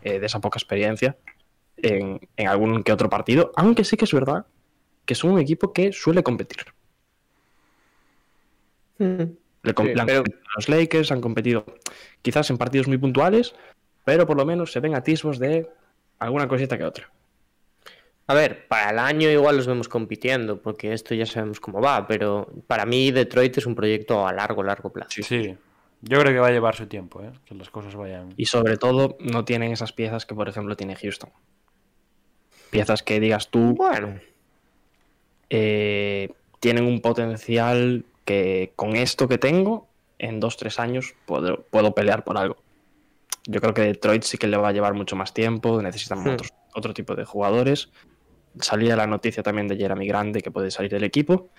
eh, 0.02 0.20
de 0.20 0.26
esa 0.26 0.40
poca 0.42 0.58
experiencia 0.58 1.18
en, 1.78 2.20
en 2.36 2.48
algún 2.48 2.84
que 2.84 2.92
otro 2.92 3.10
partido. 3.10 3.52
Aunque 3.56 3.84
sí 3.84 3.96
que 3.98 4.06
es 4.06 4.14
verdad 4.14 4.46
que 5.06 5.16
son 5.16 5.32
un 5.32 5.40
equipo 5.40 5.72
que 5.74 5.92
suele 5.94 6.24
competir. 6.24 6.66
Mm. 8.98 9.06
Le, 9.64 9.74
Sí, 9.74 10.00
han 10.00 10.06
pero- 10.06 10.24
competido 10.24 10.42
a 10.46 10.52
los 10.56 10.70
Lakers, 10.70 11.12
han 11.12 11.22
competido 11.22 11.66
quizás 12.22 12.50
en 12.50 12.58
partidos 12.58 12.88
muy 12.88 12.98
puntuales, 12.98 13.54
pero 14.06 14.26
por 14.26 14.38
lo 14.38 14.46
menos 14.46 14.72
se 14.72 14.80
ven 14.80 14.96
atisbos 14.96 15.40
de 15.40 15.70
alguna 16.20 16.48
cosita 16.48 16.78
que 16.78 16.84
otra. 16.86 17.10
A 18.30 18.34
ver, 18.34 18.68
para 18.68 18.90
el 18.92 19.00
año 19.00 19.30
igual 19.30 19.56
los 19.56 19.68
vemos 19.68 19.88
compitiendo, 19.88 20.62
porque 20.62 20.92
esto 20.94 21.16
ya 21.16 21.26
sabemos 21.26 21.60
cómo 21.62 21.82
va, 21.82 22.06
pero 22.08 22.50
para 22.68 22.86
mí 22.86 23.12
Detroit 23.12 23.58
es 23.58 23.66
un 23.66 23.74
proyecto 23.74 24.28
a 24.28 24.34
largo, 24.34 24.64
largo 24.64 24.92
plazo. 24.92 25.24
Sí, 25.24 25.56
yo 26.02 26.20
creo 26.20 26.34
que 26.34 26.40
va 26.40 26.48
a 26.48 26.52
llevar 26.52 26.76
su 26.76 26.88
tiempo, 26.88 27.24
¿eh? 27.24 27.32
Que 27.46 27.56
las 27.56 27.70
cosas 27.70 27.96
vayan... 27.96 28.34
Y 28.36 28.46
sobre 28.48 28.76
todo 28.78 29.16
no 29.22 29.46
tienen 29.46 29.72
esas 29.72 29.94
piezas 29.94 30.26
que, 30.26 30.36
por 30.36 30.50
ejemplo, 30.50 30.76
tiene 30.76 30.96
Houston. 30.98 31.30
Piezas 32.70 33.02
que 33.02 33.20
digas 33.22 33.48
tú, 33.50 33.76
Bueno, 33.76 34.20
eh, 35.50 36.30
tienen 36.60 36.86
un 36.86 37.00
potencial 37.02 38.04
que 38.26 38.74
con 38.76 38.96
esto 38.96 39.28
que 39.28 39.38
tengo, 39.38 39.88
en 40.20 40.40
dos, 40.40 40.58
tres 40.58 40.80
años 40.80 41.14
puedo, 41.26 41.64
puedo 41.70 41.94
pelear 41.96 42.24
por 42.24 42.38
algo. 42.38 42.58
Yo 43.46 43.62
creo 43.62 43.74
que 43.74 43.84
Detroit 43.84 44.24
sí 44.24 44.38
que 44.38 44.48
le 44.48 44.58
va 44.58 44.70
a 44.70 44.74
llevar 44.74 44.94
mucho 44.94 45.16
más 45.16 45.34
tiempo, 45.34 45.82
necesitan 45.82 46.20
Hmm. 46.24 46.30
otros- 46.34 46.54
otro 46.76 46.94
tipo 46.94 47.16
de 47.16 47.24
jugadores. 47.24 47.90
Salía 48.62 48.96
la 48.96 49.08
noticia 49.08 49.44
también 49.44 49.68
de 49.68 49.78
Jeremy 49.78 50.08
Grande 50.08 50.42
que 50.42 50.52
puede 50.52 50.72
salir 50.72 50.92
del 50.92 51.04
equipo. 51.04 51.50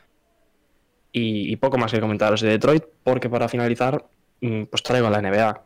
Y, 1.12 1.50
y 1.52 1.56
poco 1.56 1.78
más 1.78 1.90
que 1.90 2.00
comentaros 2.00 2.40
de 2.42 2.50
Detroit, 2.50 2.84
porque 3.02 3.30
para 3.30 3.48
finalizar, 3.48 4.04
mm, 4.40 4.64
pues 4.64 4.82
traigo 4.82 5.06
a 5.06 5.10
la 5.10 5.22
NBA. 5.22 5.62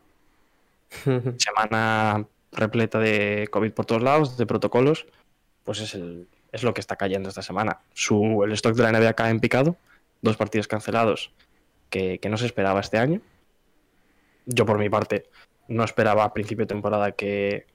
Semana 1.39 2.27
repleta 2.53 2.99
de 2.99 3.49
COVID 3.51 3.73
por 3.73 3.87
todos 3.87 4.03
lados, 4.03 4.37
de 4.37 4.47
protocolos, 4.47 5.07
pues 5.65 5.81
es, 5.81 5.95
el, 5.95 6.29
es 6.53 6.63
lo 6.63 6.75
que 6.75 6.81
está 6.81 6.97
cayendo 6.97 7.29
esta 7.29 7.43
semana. 7.43 7.81
Su, 7.95 8.45
el 8.45 8.53
stock 8.53 8.75
de 8.75 8.83
la 8.83 8.93
NBA 8.93 9.15
cae 9.15 9.31
en 9.31 9.41
picado 9.41 9.77
dos 10.21 10.37
partidos 10.37 10.69
cancelados 10.69 11.33
que, 11.91 12.19
que 12.19 12.29
no 12.29 12.37
se 12.37 12.47
esperaba 12.47 12.81
este 12.81 12.99
año. 12.99 13.21
Yo 14.47 14.67
por 14.67 14.79
mi 14.79 14.89
parte 14.89 15.29
no 15.69 15.85
esperaba 15.85 16.25
a 16.25 16.33
principio 16.33 16.65
de 16.65 16.69
temporada 16.69 17.13
que, 17.13 17.67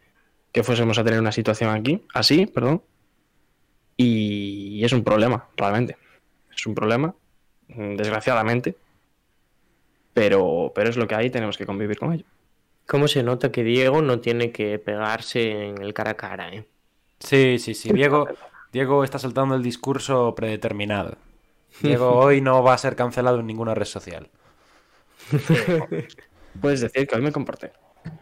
que 0.52 0.64
fuésemos 0.64 0.98
a 0.98 1.04
tener 1.04 1.20
una 1.20 1.32
situación 1.32 1.70
aquí, 1.72 2.06
así, 2.14 2.46
perdón. 2.46 2.82
Y 3.98 4.84
es 4.86 4.94
un 4.94 5.04
problema, 5.04 5.48
realmente. 5.58 5.98
Es 6.56 6.66
un 6.68 6.76
problema, 6.76 7.14
mm, 7.70 7.96
desgraciadamente. 7.96 8.76
Pero, 10.14 10.72
pero 10.74 10.90
es 10.90 10.98
lo 10.98 11.08
que 11.08 11.16
hay, 11.16 11.30
tenemos 11.30 11.58
que 11.58 11.66
convivir 11.66 11.98
con 11.98 12.14
ello. 12.14 12.26
¿Cómo 12.86 13.08
se 13.08 13.22
nota 13.22 13.52
que 13.52 13.64
Diego 13.64 14.02
no 14.02 14.20
tiene 14.20 14.52
que 14.52 14.80
pegarse 14.80 15.68
en 15.68 15.82
el 15.82 15.94
cara 15.94 16.12
a 16.12 16.14
cara, 16.16 16.54
eh? 16.54 16.66
Sí, 17.20 17.60
sí, 17.60 17.74
sí. 17.74 17.92
Diego, 17.92 18.28
Diego 18.72 19.04
está 19.04 19.20
saltando 19.20 19.56
el 19.56 19.64
discurso 19.64 20.34
predeterminado. 20.36 21.18
Diego 21.82 22.12
hoy 22.18 22.40
no 22.40 22.64
va 22.64 22.74
a 22.74 22.78
ser 22.78 22.96
cancelado 22.96 23.40
en 23.40 23.48
ninguna 23.48 23.76
red 23.76 23.86
social. 23.86 24.30
Puedes 26.62 26.82
decir 26.82 27.08
que 27.08 27.16
hoy 27.16 27.22
me 27.22 27.32
comporté. 27.32 27.74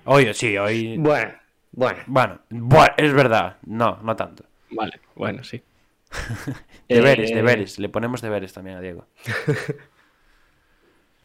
Hoy, 0.06 0.34
sí, 0.34 0.57
hoy. 0.57 0.97
Bueno, 0.97 1.34
bueno. 1.72 1.99
Bueno, 2.07 2.39
bueno, 2.49 2.93
es 2.97 3.14
verdad. 3.14 3.57
No, 3.65 3.99
no 4.02 4.15
tanto. 4.15 4.45
Vale, 4.76 4.99
bueno, 5.15 5.43
sí. 5.43 5.64
Deberes, 6.89 7.31
Eh, 7.31 7.35
deberes. 7.35 7.80
Le 7.80 7.89
ponemos 7.89 8.22
deberes 8.22 8.53
también 8.53 8.77
a 8.77 8.81
Diego. 8.81 9.07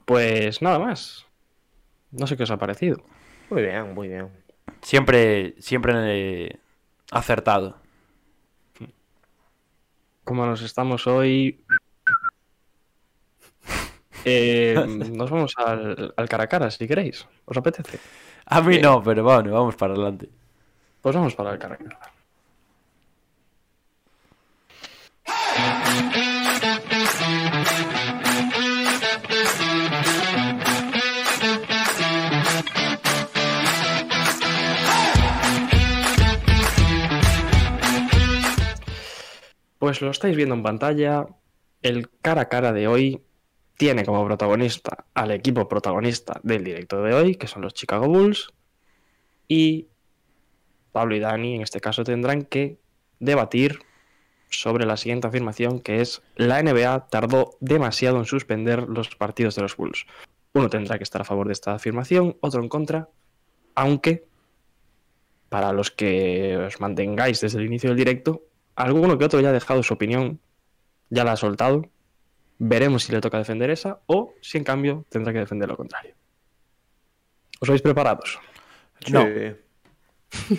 Pues 0.05 0.61
nada 0.63 0.79
más. 0.79 1.27
No 2.11 2.27
sé 2.27 2.37
qué 2.37 2.43
os 2.45 2.51
ha 2.51 2.59
parecido. 2.59 3.05
Muy 3.51 3.63
bien, 3.63 3.95
muy 3.95 4.09
bien. 4.09 4.31
Siempre, 4.83 5.55
siempre 5.61 5.93
eh, 6.47 6.59
acertado. 7.11 7.79
Como 10.25 10.47
nos 10.47 10.63
estamos 10.63 11.07
hoy. 11.07 11.65
Eh, 14.25 14.75
nos 15.13 15.31
vamos 15.31 15.55
al, 15.57 16.13
al 16.17 16.29
cara 16.29 16.45
a 16.45 16.49
cara, 16.49 16.71
si 16.71 16.87
queréis. 16.87 17.27
¿Os 17.45 17.57
apetece? 17.57 17.99
A 18.47 18.61
mí 18.61 18.79
no, 18.79 19.03
pero 19.03 19.23
bueno, 19.25 19.53
vamos 19.53 19.77
para 19.77 19.95
adelante. 19.95 20.29
Pues 21.01 21.15
vamos 21.17 21.35
para 21.35 21.53
el 21.53 21.59
cara 21.59 21.75
a 21.75 21.79
cara. 21.79 22.01
Pues 39.91 40.03
lo 40.03 40.13
estáis 40.13 40.37
viendo 40.37 40.55
en 40.55 40.63
pantalla. 40.63 41.27
El 41.83 42.09
cara 42.23 42.43
a 42.43 42.49
cara 42.49 42.73
de 42.73 42.87
hoy 42.87 43.25
tiene 43.77 44.05
como 44.05 44.25
protagonista 44.25 45.05
al 45.15 45.33
equipo 45.33 45.67
protagonista 45.67 46.39
del 46.45 46.63
directo 46.63 47.03
de 47.03 47.13
hoy, 47.13 47.35
que 47.35 47.49
son 47.49 47.63
los 47.63 47.75
Chicago 47.75 48.07
Bulls. 48.07 48.53
Y 49.49 49.89
Pablo 50.93 51.17
y 51.17 51.19
Dani, 51.19 51.57
en 51.57 51.63
este 51.63 51.81
caso, 51.81 52.05
tendrán 52.05 52.43
que 52.43 52.79
debatir 53.19 53.81
sobre 54.49 54.87
la 54.87 54.97
siguiente 54.97 55.27
afirmación, 55.27 55.81
que 55.81 56.01
es 56.01 56.23
la 56.37 56.63
NBA 56.63 57.09
tardó 57.09 57.57
demasiado 57.59 58.19
en 58.19 58.27
suspender 58.27 58.89
los 58.89 59.17
partidos 59.17 59.57
de 59.57 59.63
los 59.63 59.77
Bulls. 59.77 60.07
Uno 60.53 60.71
tendrá 60.71 60.99
que 60.99 61.05
estar 61.05 61.23
a 61.23 61.25
favor 61.25 61.49
de 61.49 61.55
esta 61.55 61.75
afirmación, 61.75 62.37
otro 62.43 62.63
en 62.63 62.69
contra, 62.69 63.09
aunque 63.75 64.25
para 65.49 65.73
los 65.73 65.91
que 65.91 66.57
os 66.59 66.81
mantengáis 66.81 67.41
desde 67.41 67.59
el 67.59 67.67
inicio 67.67 67.91
del 67.91 67.99
directo, 67.99 68.45
alguno 68.83 69.19
que 69.19 69.25
otro 69.25 69.41
ya 69.41 69.51
ha 69.51 69.53
dejado 69.53 69.83
su 69.83 69.95
opinión, 69.95 70.41
ya 71.09 71.25
la 71.25 71.33
ha 71.33 71.37
soltado. 71.37 71.87
Veremos 72.59 73.05
si 73.05 73.13
le 73.13 73.21
toca 73.21 73.39
defender 73.39 73.71
esa 73.71 74.01
o 74.07 74.35
si 74.43 74.59
en 74.59 74.65
cambio 74.65 75.05
tendrá 75.09 75.33
que 75.33 75.39
defender 75.39 75.69
lo 75.69 75.77
contrario. 75.77 76.15
¿Os 77.61 77.69
habéis 77.69 77.83
preparados? 77.83 78.39
No. 79.11 79.25
Sí. 79.25 80.59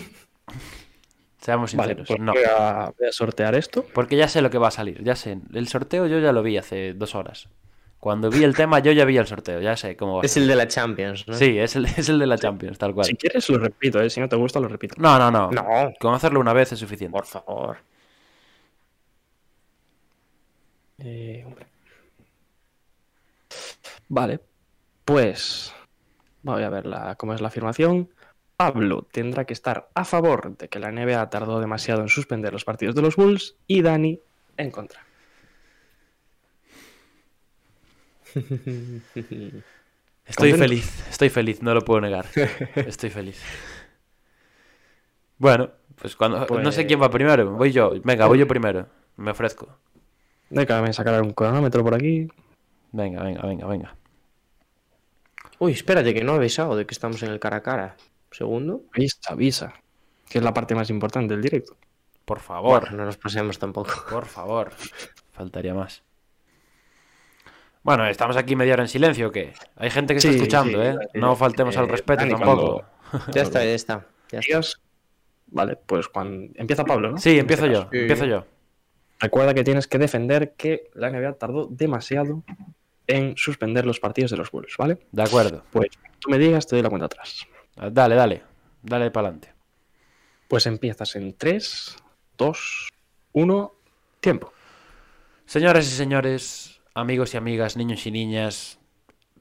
Seamos 1.40 1.74
Vale, 1.74 1.94
sinceros. 1.94 2.08
pues 2.08 2.20
no. 2.20 2.32
voy, 2.32 2.42
a, 2.44 2.92
voy 2.96 3.08
a 3.08 3.12
sortear 3.12 3.54
esto. 3.56 3.84
Porque 3.92 4.16
ya 4.16 4.28
sé 4.28 4.42
lo 4.42 4.50
que 4.50 4.58
va 4.58 4.68
a 4.68 4.72
salir, 4.72 5.02
ya 5.02 5.16
sé. 5.16 5.38
El 5.52 5.66
sorteo 5.66 6.06
yo 6.06 6.20
ya 6.20 6.32
lo 6.32 6.42
vi 6.42 6.56
hace 6.56 6.94
dos 6.94 7.14
horas. 7.16 7.48
Cuando 7.98 8.30
vi 8.30 8.42
el 8.42 8.54
tema, 8.56 8.80
yo 8.80 8.90
ya 8.92 9.04
vi 9.04 9.16
el 9.16 9.26
sorteo, 9.26 9.60
ya 9.60 9.76
sé 9.76 9.96
cómo 9.96 10.14
va 10.16 10.22
a 10.22 10.24
Es 10.26 10.36
el 10.36 10.48
de 10.48 10.56
la 10.56 10.66
Champions, 10.66 11.26
¿no? 11.28 11.34
Sí, 11.34 11.56
es 11.58 11.76
el, 11.76 11.86
es 11.86 12.08
el 12.08 12.18
de 12.18 12.26
la 12.26 12.36
Champions, 12.36 12.78
tal 12.78 12.94
cual. 12.94 13.06
Si 13.06 13.14
quieres 13.14 13.48
lo 13.48 13.58
repito, 13.58 14.00
¿eh? 14.00 14.10
si 14.10 14.18
no 14.20 14.28
te 14.28 14.34
gusta 14.36 14.58
lo 14.60 14.66
repito. 14.68 14.96
No, 14.98 15.18
no, 15.18 15.30
no. 15.30 15.50
No, 15.50 15.64
Con 16.00 16.14
hacerlo 16.14 16.40
una 16.40 16.52
vez 16.52 16.72
es 16.72 16.78
suficiente. 16.80 17.16
por 17.16 17.26
favor. 17.26 17.78
Eh, 21.04 21.42
hombre. 21.46 21.66
Vale, 24.08 24.40
pues 25.04 25.72
voy 26.42 26.62
a 26.62 26.68
ver 26.70 26.86
la- 26.86 27.14
cómo 27.16 27.34
es 27.34 27.40
la 27.40 27.48
afirmación. 27.48 28.08
Pablo 28.56 29.06
tendrá 29.10 29.44
que 29.44 29.52
estar 29.54 29.88
a 29.94 30.04
favor 30.04 30.56
de 30.56 30.68
que 30.68 30.78
la 30.78 30.88
NBA 30.92 31.28
tardó 31.30 31.58
demasiado 31.60 32.02
en 32.02 32.08
suspender 32.08 32.52
los 32.52 32.64
partidos 32.64 32.94
de 32.94 33.02
los 33.02 33.16
Bulls 33.16 33.56
y 33.66 33.82
Dani 33.82 34.20
en 34.56 34.70
contra. 34.70 35.00
Estoy 40.24 40.52
feliz, 40.52 41.06
estoy 41.10 41.28
feliz, 41.30 41.62
no 41.62 41.74
lo 41.74 41.82
puedo 41.82 42.00
negar. 42.00 42.26
Estoy 42.76 43.10
feliz. 43.10 43.42
Bueno, 45.38 45.70
pues 45.96 46.14
cuando. 46.16 46.46
No 46.62 46.72
sé 46.72 46.86
quién 46.86 47.02
va 47.02 47.10
primero. 47.10 47.50
Voy 47.52 47.72
yo. 47.72 47.92
Venga, 48.04 48.26
voy 48.26 48.38
yo 48.38 48.46
primero. 48.46 48.86
Me 49.16 49.32
ofrezco. 49.32 49.76
Déjame 50.52 50.92
sacar 50.92 51.20
un 51.22 51.32
cronómetro 51.32 51.82
por 51.82 51.94
aquí. 51.94 52.28
Venga, 52.92 53.22
venga, 53.22 53.42
venga, 53.42 53.66
venga. 53.66 53.96
Uy, 55.58 55.72
espérate, 55.72 56.12
que 56.12 56.22
no 56.22 56.32
he 56.34 56.36
avisado 56.36 56.76
de 56.76 56.84
que 56.86 56.92
estamos 56.92 57.22
en 57.22 57.30
el 57.30 57.40
cara 57.40 57.58
a 57.58 57.62
cara. 57.62 57.96
Segundo. 58.30 58.82
Avisa, 58.94 59.18
avisa. 59.32 59.72
Que 60.28 60.38
es 60.38 60.44
la 60.44 60.52
parte 60.52 60.74
más 60.74 60.90
importante 60.90 61.34
del 61.34 61.42
directo. 61.42 61.76
Por 62.24 62.40
favor. 62.40 62.80
Bueno, 62.82 62.96
no 62.96 63.04
nos 63.06 63.16
pasemos 63.16 63.58
tampoco. 63.58 63.92
Por 64.10 64.26
favor. 64.26 64.72
Faltaría 65.32 65.74
más. 65.74 66.02
Bueno, 67.82 68.06
¿estamos 68.06 68.36
aquí 68.36 68.54
media 68.54 68.74
hora 68.74 68.82
en 68.84 68.88
silencio 68.88 69.28
o 69.28 69.32
qué? 69.32 69.54
Hay 69.76 69.90
gente 69.90 70.14
que 70.14 70.18
está 70.18 70.30
escuchando, 70.30 70.80
sí, 70.80 70.86
¿eh? 70.88 70.96
sí. 71.12 71.18
No 71.18 71.34
faltemos 71.34 71.76
al 71.76 71.86
Eh, 71.86 71.88
respeto 71.88 72.20
Dani, 72.24 72.32
tampoco. 72.32 72.84
Ya 73.32 73.42
está, 73.42 73.64
ya 73.64 73.70
está. 73.74 74.06
Ya 74.30 74.38
está. 74.38 74.78
Vale, 75.48 75.76
pues 75.76 76.08
cuando 76.08 76.52
empieza 76.54 76.84
Pablo, 76.84 77.10
¿no? 77.10 77.18
Sí, 77.18 77.38
empiezo 77.38 77.66
yo, 77.66 77.88
empiezo 77.90 78.24
yo. 78.24 78.46
Recuerda 79.22 79.54
que 79.54 79.62
tienes 79.62 79.86
que 79.86 79.98
defender 79.98 80.54
que 80.56 80.90
la 80.94 81.08
NBA 81.08 81.34
tardó 81.34 81.68
demasiado 81.70 82.42
en 83.06 83.36
suspender 83.36 83.86
los 83.86 84.00
partidos 84.00 84.32
de 84.32 84.36
los 84.36 84.50
Bulls, 84.50 84.76
¿vale? 84.76 84.98
De 85.12 85.22
acuerdo. 85.22 85.62
Pues 85.70 85.90
tú 86.18 86.28
me 86.28 86.38
digas, 86.38 86.66
te 86.66 86.74
doy 86.74 86.82
la 86.82 86.88
cuenta 86.88 87.06
atrás. 87.06 87.46
Dale, 87.76 88.16
dale. 88.16 88.42
Dale 88.82 89.12
para 89.12 89.28
adelante. 89.28 89.54
Pues 90.48 90.66
empiezas 90.66 91.14
en 91.14 91.36
3, 91.36 92.02
2, 92.36 92.88
1, 93.32 93.74
tiempo. 94.18 94.52
Señoras 95.46 95.86
y 95.86 95.90
señores, 95.90 96.80
amigos 96.92 97.32
y 97.34 97.36
amigas, 97.36 97.76
niños 97.76 98.04
y 98.06 98.10
niñas, 98.10 98.80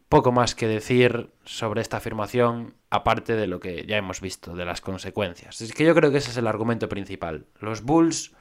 poco 0.09 0.31
más 0.31 0.53
que 0.53 0.67
decir 0.67 1.31
sobre 1.43 1.81
esta 1.81 1.97
afirmación, 1.97 2.75
aparte 2.91 3.35
de 3.35 3.47
lo 3.47 3.59
que 3.59 3.87
ya 3.87 3.97
hemos 3.97 4.21
visto, 4.21 4.53
de 4.55 4.65
las 4.65 4.79
consecuencias. 4.79 5.59
Es 5.59 5.73
que 5.73 5.85
yo 5.85 5.95
creo 5.95 6.11
que 6.11 6.19
ese 6.19 6.29
es 6.29 6.37
el 6.37 6.45
argumento 6.45 6.87
principal. 6.87 7.47
Los 7.59 7.81
Bulls, 7.81 8.35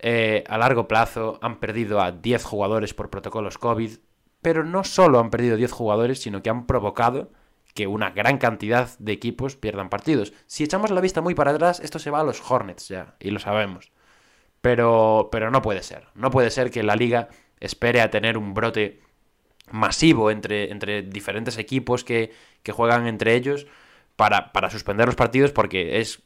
eh, 0.00 0.44
a 0.48 0.58
largo 0.58 0.88
plazo, 0.88 1.38
han 1.42 1.58
perdido 1.58 2.00
a 2.00 2.12
10 2.12 2.44
jugadores 2.44 2.94
por 2.94 3.10
protocolos 3.10 3.58
COVID, 3.58 3.98
pero 4.42 4.64
no 4.64 4.84
solo 4.84 5.18
han 5.18 5.30
perdido 5.30 5.56
10 5.56 5.72
jugadores, 5.72 6.20
sino 6.20 6.42
que 6.42 6.50
han 6.50 6.66
provocado 6.66 7.30
que 7.74 7.86
una 7.86 8.10
gran 8.10 8.38
cantidad 8.38 8.88
de 8.98 9.12
equipos 9.12 9.56
pierdan 9.56 9.88
partidos. 9.88 10.32
Si 10.46 10.64
echamos 10.64 10.90
la 10.90 11.00
vista 11.00 11.20
muy 11.20 11.34
para 11.34 11.52
atrás, 11.52 11.80
esto 11.80 11.98
se 11.98 12.10
va 12.10 12.20
a 12.20 12.24
los 12.24 12.42
Hornets 12.50 12.88
ya, 12.88 13.16
y 13.20 13.30
lo 13.30 13.38
sabemos. 13.38 13.92
Pero, 14.60 15.28
pero 15.30 15.50
no 15.50 15.62
puede 15.62 15.82
ser. 15.82 16.06
No 16.14 16.30
puede 16.30 16.50
ser 16.50 16.70
que 16.70 16.82
la 16.82 16.96
liga 16.96 17.28
espere 17.60 18.00
a 18.00 18.10
tener 18.10 18.36
un 18.36 18.54
brote 18.54 19.00
masivo 19.70 20.30
entre, 20.30 20.72
entre 20.72 21.02
diferentes 21.02 21.58
equipos 21.58 22.04
que, 22.04 22.32
que 22.62 22.72
juegan 22.72 23.06
entre 23.06 23.34
ellos 23.34 23.66
para, 24.16 24.52
para 24.52 24.70
suspender 24.70 25.06
los 25.06 25.14
partidos 25.14 25.52
porque 25.52 26.00
es, 26.00 26.22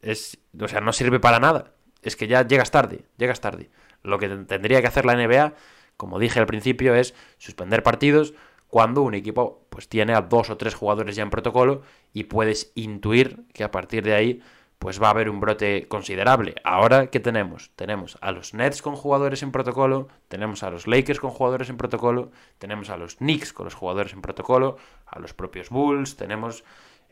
es. 0.00 0.38
O 0.58 0.68
sea, 0.68 0.80
no 0.80 0.92
sirve 0.92 1.20
para 1.20 1.40
nada. 1.40 1.73
Es 2.04 2.16
que 2.16 2.28
ya 2.28 2.46
llegas 2.46 2.70
tarde, 2.70 3.04
llegas 3.16 3.40
tarde. 3.40 3.70
Lo 4.02 4.18
que 4.18 4.28
tendría 4.28 4.80
que 4.80 4.86
hacer 4.86 5.06
la 5.06 5.14
NBA, 5.14 5.54
como 5.96 6.18
dije 6.18 6.38
al 6.38 6.46
principio, 6.46 6.94
es 6.94 7.14
suspender 7.38 7.82
partidos 7.82 8.34
cuando 8.68 9.02
un 9.02 9.14
equipo 9.14 9.66
pues 9.70 9.88
tiene 9.88 10.14
a 10.14 10.20
dos 10.20 10.50
o 10.50 10.56
tres 10.56 10.74
jugadores 10.74 11.16
ya 11.16 11.22
en 11.22 11.30
protocolo 11.30 11.82
y 12.12 12.24
puedes 12.24 12.72
intuir 12.74 13.44
que 13.52 13.64
a 13.64 13.70
partir 13.70 14.04
de 14.04 14.14
ahí 14.14 14.42
pues 14.78 15.02
va 15.02 15.06
a 15.06 15.10
haber 15.10 15.30
un 15.30 15.40
brote 15.40 15.88
considerable. 15.88 16.56
Ahora, 16.62 17.06
¿qué 17.06 17.20
tenemos? 17.20 17.70
Tenemos 17.76 18.18
a 18.20 18.32
los 18.32 18.52
Nets 18.52 18.82
con 18.82 18.96
jugadores 18.96 19.42
en 19.42 19.50
protocolo, 19.50 20.08
tenemos 20.28 20.62
a 20.62 20.70
los 20.70 20.86
Lakers 20.86 21.20
con 21.20 21.30
jugadores 21.30 21.70
en 21.70 21.78
protocolo, 21.78 22.32
tenemos 22.58 22.90
a 22.90 22.98
los 22.98 23.16
Knicks 23.16 23.54
con 23.54 23.64
los 23.64 23.74
jugadores 23.74 24.12
en 24.12 24.20
protocolo, 24.20 24.76
a 25.06 25.18
los 25.20 25.32
propios 25.32 25.70
Bulls, 25.70 26.16
tenemos 26.16 26.64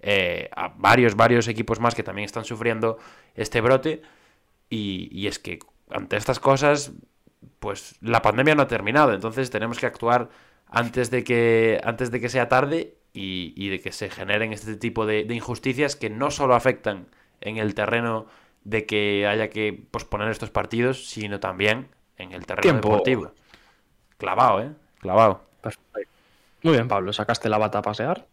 eh, 0.03 0.51
a 0.55 0.69
varios, 0.77 1.15
varios 1.15 1.49
equipos 1.49 1.81
más 1.81 1.95
que 1.95 2.03
también 2.03 2.27
están 2.27 2.45
sufriendo 2.45 2.99
este 3.35 3.61
brote. 3.61 4.03
Y, 4.75 5.09
y 5.13 5.27
es 5.27 5.39
que 5.39 5.59
ante 5.91 6.17
estas 6.17 6.41
cosas 6.41 6.93
pues 7.59 7.97
la 8.01 8.23
pandemia 8.23 8.55
no 8.55 8.63
ha 8.63 8.69
terminado, 8.69 9.13
entonces 9.13 9.51
tenemos 9.51 9.79
que 9.79 9.85
actuar 9.87 10.31
antes 10.67 11.11
de 11.11 11.23
que, 11.25 11.79
antes 11.85 12.11
de 12.11 12.21
que 12.21 12.29
sea 12.31 12.49
tarde 12.49 12.95
y, 13.13 13.53
y 13.57 13.69
de 13.69 13.81
que 13.81 13.93
se 13.93 14.09
generen 14.09 14.53
este 14.55 14.77
tipo 14.77 15.05
de, 15.05 15.25
de 15.25 15.35
injusticias 15.35 15.95
que 15.95 16.09
no 16.09 16.31
solo 16.31 16.55
afectan 16.55 17.09
en 17.43 17.59
el 17.59 17.75
terreno 17.75 18.27
de 18.65 18.87
que 18.87 19.27
haya 19.27 19.51
que 19.51 19.73
posponer 19.91 20.29
estos 20.31 20.49
partidos, 20.51 21.07
sino 21.07 21.39
también 21.39 21.89
en 22.17 22.33
el 22.33 22.47
terreno 22.47 22.63
Tiempo. 22.63 22.89
deportivo. 22.89 23.33
Clavado, 24.17 24.63
¿eh? 24.63 24.71
Clavado. 25.01 25.45
Perfecto. 25.61 26.09
Muy 26.63 26.73
bien, 26.75 26.89
Pablo, 26.89 27.13
sacaste 27.13 27.49
la 27.51 27.59
bata 27.59 27.79
a 27.79 27.83
pasear. 27.83 28.27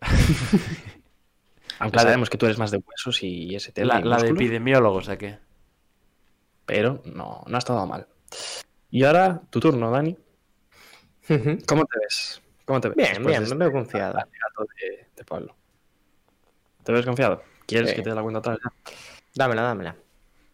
Aunque 1.78 1.96
La 1.96 2.02
de- 2.04 2.08
sabemos 2.08 2.30
que 2.30 2.38
tú 2.38 2.46
eres 2.46 2.58
más 2.58 2.70
de 2.70 2.78
huesos 2.78 3.22
y 3.22 3.54
ese 3.54 3.72
tema. 3.72 3.94
La, 3.94 4.00
la 4.00 4.16
de 4.16 4.22
músculos, 4.22 4.40
epidemiólogos, 4.40 5.08
¿a 5.08 5.18
qué? 5.18 5.38
Pero 6.66 7.02
no, 7.04 7.42
no 7.46 7.56
ha 7.56 7.58
estado 7.58 7.86
mal. 7.86 8.06
Y 8.90 9.04
ahora, 9.04 9.42
tu 9.50 9.60
turno, 9.60 9.90
Dani. 9.90 10.16
¿Cómo 11.66 11.84
te 11.84 11.98
ves? 12.00 12.42
¿Cómo 12.64 12.80
te 12.80 12.88
ves? 12.88 12.96
Bien, 12.96 13.24
bien, 13.24 13.38
me 13.40 13.44
este 13.44 13.54
veo 13.56 13.72
confiado. 13.72 14.18
alegato 14.18 14.66
De, 14.80 15.06
de 15.16 15.24
Pablo. 15.24 15.56
¿Te 16.84 16.92
ves 16.92 17.04
confiado? 17.06 17.42
¿Quieres 17.66 17.90
Sí. 17.90 17.96
que 17.96 18.02
te 18.02 18.10
dé 18.10 18.16
la 18.16 18.22
cuenta 18.22 18.38
atrás? 18.40 18.58
Dámela, 19.34 19.62
dámela. 19.62 19.96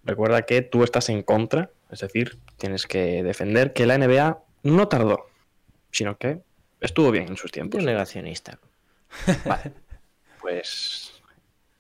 Recuerda 0.05 0.43
que 0.43 0.63
tú 0.63 0.85
estás 0.85 1.09
en 1.09 1.23
contra, 1.23 1.71
es 1.91 2.01
decir, 2.01 2.39
tienes 2.57 2.87
que 2.87 3.23
defender 3.23 3.73
que 3.73 3.87
la 3.87 3.99
NBA 3.99 4.39
no 4.63 4.89
tardó, 4.89 5.27
sino 5.91 6.17
que 6.17 6.43
estuvo 6.81 7.11
bien 7.11 7.29
en 7.29 7.37
sus 7.37 7.51
tiempos. 7.51 7.83
negacionista. 7.85 8.59
Pues 10.41 11.21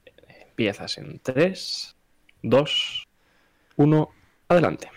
eh, 0.04 0.46
empiezas 0.48 0.98
en 0.98 1.20
3, 1.20 1.96
2, 2.42 3.08
1, 3.76 4.10
adelante. 4.48 4.90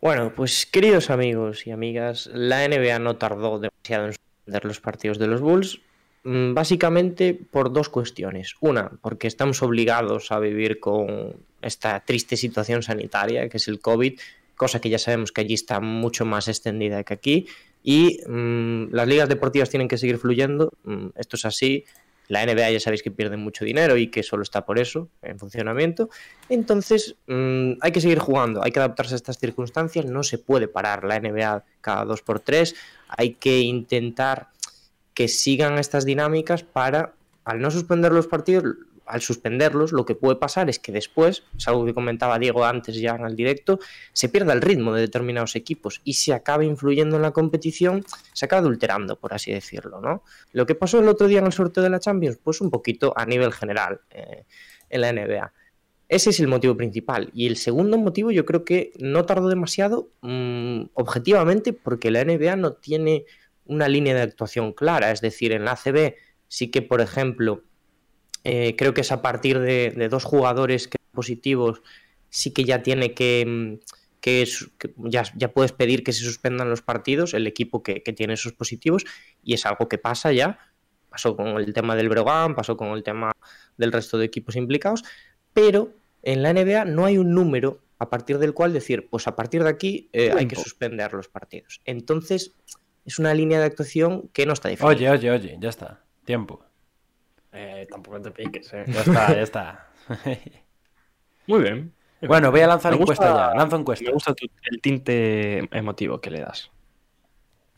Bueno, 0.00 0.32
pues 0.34 0.66
queridos 0.66 1.10
amigos 1.10 1.66
y 1.66 1.70
amigas, 1.70 2.28
la 2.32 2.68
NBA 2.68 2.98
no 2.98 3.16
tardó 3.16 3.58
demasiado 3.58 4.06
en 4.06 4.12
suspender 4.12 4.64
los 4.64 4.80
partidos 4.80 5.18
de 5.18 5.26
los 5.26 5.40
Bulls, 5.40 5.80
mm, 6.24 6.52
básicamente 6.54 7.34
por 7.34 7.72
dos 7.72 7.88
cuestiones. 7.88 8.54
Una, 8.60 8.90
porque 9.00 9.26
estamos 9.26 9.62
obligados 9.62 10.30
a 10.32 10.38
vivir 10.38 10.80
con 10.80 11.36
esta 11.62 12.00
triste 12.00 12.36
situación 12.36 12.82
sanitaria, 12.82 13.48
que 13.48 13.56
es 13.56 13.68
el 13.68 13.80
COVID, 13.80 14.20
cosa 14.54 14.80
que 14.80 14.90
ya 14.90 14.98
sabemos 14.98 15.32
que 15.32 15.40
allí 15.40 15.54
está 15.54 15.80
mucho 15.80 16.24
más 16.24 16.48
extendida 16.48 17.02
que 17.04 17.14
aquí, 17.14 17.46
y 17.82 18.20
mm, 18.26 18.92
las 18.92 19.08
ligas 19.08 19.28
deportivas 19.28 19.70
tienen 19.70 19.88
que 19.88 19.98
seguir 19.98 20.18
fluyendo, 20.18 20.72
mm, 20.84 21.06
esto 21.16 21.36
es 21.36 21.44
así. 21.46 21.84
La 22.28 22.44
NBA 22.44 22.70
ya 22.70 22.80
sabéis 22.80 23.02
que 23.02 23.10
pierde 23.10 23.36
mucho 23.36 23.64
dinero 23.64 23.96
y 23.96 24.08
que 24.08 24.22
solo 24.22 24.42
está 24.42 24.64
por 24.64 24.78
eso 24.78 25.08
en 25.22 25.38
funcionamiento. 25.38 26.08
Entonces, 26.48 27.16
mm, 27.26 27.72
hay 27.80 27.92
que 27.92 28.00
seguir 28.00 28.18
jugando, 28.18 28.62
hay 28.64 28.72
que 28.72 28.80
adaptarse 28.80 29.14
a 29.14 29.16
estas 29.16 29.38
circunstancias, 29.38 30.04
no 30.06 30.22
se 30.22 30.38
puede 30.38 30.68
parar 30.68 31.04
la 31.04 31.20
NBA 31.20 31.64
cada 31.80 32.04
dos 32.04 32.22
por 32.22 32.40
tres, 32.40 32.74
hay 33.08 33.34
que 33.34 33.60
intentar 33.60 34.48
que 35.14 35.28
sigan 35.28 35.78
estas 35.78 36.04
dinámicas 36.04 36.62
para, 36.62 37.14
al 37.44 37.60
no 37.60 37.70
suspender 37.70 38.12
los 38.12 38.26
partidos, 38.26 38.64
al 39.06 39.20
suspenderlos, 39.20 39.92
lo 39.92 40.04
que 40.04 40.14
puede 40.14 40.36
pasar 40.36 40.68
es 40.68 40.78
que 40.78 40.92
después, 40.92 41.44
es 41.56 41.68
algo 41.68 41.84
que 41.84 41.94
comentaba 41.94 42.38
Diego 42.38 42.64
antes 42.64 42.96
ya 42.96 43.14
en 43.14 43.24
el 43.24 43.36
directo, 43.36 43.78
se 44.12 44.28
pierda 44.28 44.52
el 44.52 44.60
ritmo 44.60 44.92
de 44.94 45.02
determinados 45.02 45.56
equipos 45.56 46.00
y 46.04 46.14
se 46.14 46.32
acabe 46.32 46.66
influyendo 46.66 47.16
en 47.16 47.22
la 47.22 47.30
competición, 47.30 48.04
se 48.32 48.44
acaba 48.44 48.60
adulterando, 48.60 49.18
por 49.18 49.32
así 49.34 49.52
decirlo, 49.52 50.00
¿no? 50.00 50.22
Lo 50.52 50.66
que 50.66 50.74
pasó 50.74 50.98
el 51.00 51.08
otro 51.08 51.28
día 51.28 51.38
en 51.38 51.46
el 51.46 51.52
sorteo 51.52 51.82
de 51.82 51.90
la 51.90 52.00
Champions, 52.00 52.38
pues 52.42 52.60
un 52.60 52.70
poquito 52.70 53.12
a 53.16 53.24
nivel 53.26 53.52
general 53.52 54.00
eh, 54.10 54.44
en 54.90 55.00
la 55.00 55.12
NBA. 55.12 55.52
Ese 56.08 56.30
es 56.30 56.40
el 56.40 56.48
motivo 56.48 56.76
principal. 56.76 57.30
Y 57.34 57.46
el 57.46 57.56
segundo 57.56 57.98
motivo 57.98 58.30
yo 58.30 58.44
creo 58.44 58.64
que 58.64 58.92
no 58.98 59.24
tardó 59.24 59.48
demasiado 59.48 60.10
mm, 60.22 60.82
objetivamente 60.94 61.72
porque 61.72 62.10
la 62.10 62.24
NBA 62.24 62.56
no 62.56 62.74
tiene 62.74 63.24
una 63.64 63.88
línea 63.88 64.14
de 64.14 64.22
actuación 64.22 64.72
clara. 64.72 65.10
Es 65.10 65.20
decir, 65.20 65.52
en 65.52 65.64
la 65.64 65.72
ACB 65.72 66.14
sí 66.48 66.70
que, 66.70 66.82
por 66.82 67.00
ejemplo, 67.00 67.64
eh, 68.48 68.76
creo 68.76 68.94
que 68.94 69.00
es 69.00 69.10
a 69.10 69.22
partir 69.22 69.58
de, 69.58 69.90
de 69.90 70.08
dos 70.08 70.22
jugadores 70.24 70.86
que 70.86 70.98
positivos, 71.12 71.82
sí 72.28 72.52
que 72.52 72.64
ya 72.64 72.82
tiene 72.82 73.12
que, 73.12 73.44
mm, 73.44 73.74
que, 74.20 74.46
ya, 74.98 75.24
ya 75.34 75.52
puedes 75.52 75.72
pedir 75.72 76.04
que 76.04 76.12
se 76.12 76.22
suspendan 76.22 76.70
los 76.70 76.82
partidos, 76.82 77.34
el 77.34 77.48
equipo 77.48 77.82
que, 77.82 78.04
que 78.04 78.12
tiene 78.12 78.34
esos 78.34 78.52
positivos, 78.52 79.04
y 79.42 79.54
es 79.54 79.66
algo 79.66 79.88
que 79.88 79.98
pasa 79.98 80.32
ya. 80.32 80.60
Pasó 81.08 81.36
con 81.36 81.48
el 81.48 81.72
tema 81.72 81.96
del 81.96 82.08
Breogán, 82.08 82.54
pasó 82.54 82.76
con 82.76 82.88
el 82.90 83.02
tema 83.02 83.32
del 83.76 83.90
resto 83.90 84.16
de 84.18 84.26
equipos 84.26 84.54
implicados, 84.54 85.02
pero 85.52 85.92
en 86.22 86.42
la 86.42 86.52
NBA 86.52 86.84
no 86.84 87.04
hay 87.04 87.18
un 87.18 87.32
número 87.32 87.80
a 87.98 88.10
partir 88.10 88.38
del 88.38 88.52
cual 88.52 88.72
decir, 88.72 89.08
pues 89.08 89.26
a 89.26 89.34
partir 89.34 89.64
de 89.64 89.70
aquí 89.70 90.08
eh, 90.12 90.32
hay 90.36 90.46
que 90.46 90.56
suspender 90.56 91.12
los 91.14 91.28
partidos. 91.28 91.80
Entonces, 91.84 92.52
es 93.04 93.18
una 93.18 93.32
línea 93.32 93.58
de 93.58 93.64
actuación 93.64 94.28
que 94.32 94.44
no 94.44 94.52
está 94.52 94.68
definida. 94.68 94.94
Oye, 94.94 95.10
oye, 95.10 95.30
oye, 95.30 95.56
ya 95.58 95.70
está. 95.70 96.04
Tiempo. 96.24 96.62
Eh, 97.56 97.86
tampoco 97.90 98.20
te 98.20 98.30
piques, 98.30 98.72
eh. 98.74 98.84
Ya 98.86 99.00
está, 99.00 99.34
ya 99.34 99.42
está. 99.42 99.86
Muy 101.46 101.62
bien. 101.62 101.92
bueno, 102.22 102.50
voy 102.50 102.60
a 102.60 102.66
lanzar 102.66 102.92
Me 102.94 103.00
encuesta 103.00 103.30
gusta- 103.30 103.52
ya. 103.52 103.54
Lanzo 103.58 103.76
encuesta. 103.76 104.04
Me 104.04 104.12
gusta 104.12 104.34
tu- 104.34 104.46
el 104.70 104.80
tinte 104.80 105.68
emotivo 105.76 106.20
que 106.20 106.30
le 106.30 106.40
das. 106.40 106.70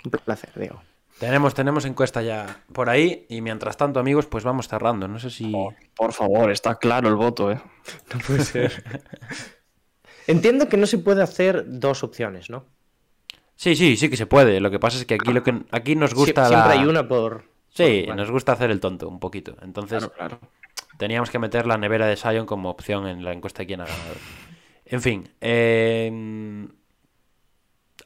Un 0.04 0.10
placer, 0.10 0.50
Diego. 0.56 0.82
Tenemos, 1.18 1.52
tenemos 1.54 1.84
encuesta 1.84 2.22
ya 2.22 2.62
por 2.72 2.88
ahí. 2.88 3.26
Y 3.28 3.40
mientras 3.40 3.76
tanto, 3.76 3.98
amigos, 4.00 4.26
pues 4.26 4.44
vamos 4.44 4.68
cerrando. 4.68 5.06
No 5.08 5.18
sé 5.18 5.30
si. 5.30 5.52
Por 5.96 6.12
favor, 6.12 6.50
está 6.50 6.76
claro 6.76 7.08
el 7.08 7.16
voto, 7.16 7.50
¿eh? 7.50 7.60
No 8.14 8.20
puede 8.26 8.44
ser. 8.44 8.84
Entiendo 10.26 10.68
que 10.68 10.76
no 10.76 10.86
se 10.86 10.98
puede 10.98 11.22
hacer 11.22 11.64
dos 11.66 12.04
opciones, 12.04 12.50
¿no? 12.50 12.66
Sí, 13.56 13.74
sí, 13.74 13.96
sí 13.96 14.08
que 14.08 14.16
se 14.16 14.26
puede. 14.26 14.60
Lo 14.60 14.70
que 14.70 14.78
pasa 14.78 14.98
es 14.98 15.04
que 15.06 15.14
aquí 15.14 15.32
lo 15.32 15.42
que 15.42 15.62
aquí 15.72 15.96
nos 15.96 16.12
Sie- 16.12 16.16
gusta 16.16 16.46
Siempre 16.46 16.74
la- 16.74 16.80
hay 16.80 16.86
una 16.86 17.08
por. 17.08 17.44
Sí, 17.86 18.06
nos 18.14 18.30
gusta 18.30 18.52
hacer 18.52 18.70
el 18.70 18.80
tonto 18.80 19.08
un 19.08 19.20
poquito. 19.20 19.56
Entonces, 19.62 19.98
Claro, 20.12 20.38
claro. 20.38 20.40
teníamos 20.98 21.30
que 21.30 21.38
meter 21.38 21.66
la 21.66 21.76
nevera 21.78 22.06
de 22.06 22.16
Sion 22.16 22.46
como 22.46 22.70
opción 22.70 23.06
en 23.06 23.24
la 23.24 23.32
encuesta 23.32 23.62
de 23.62 23.66
quién 23.66 23.80
ha 23.80 23.84
ganado. 23.84 24.14
En 24.84 25.02
fin, 25.02 25.28
eh, 25.40 26.66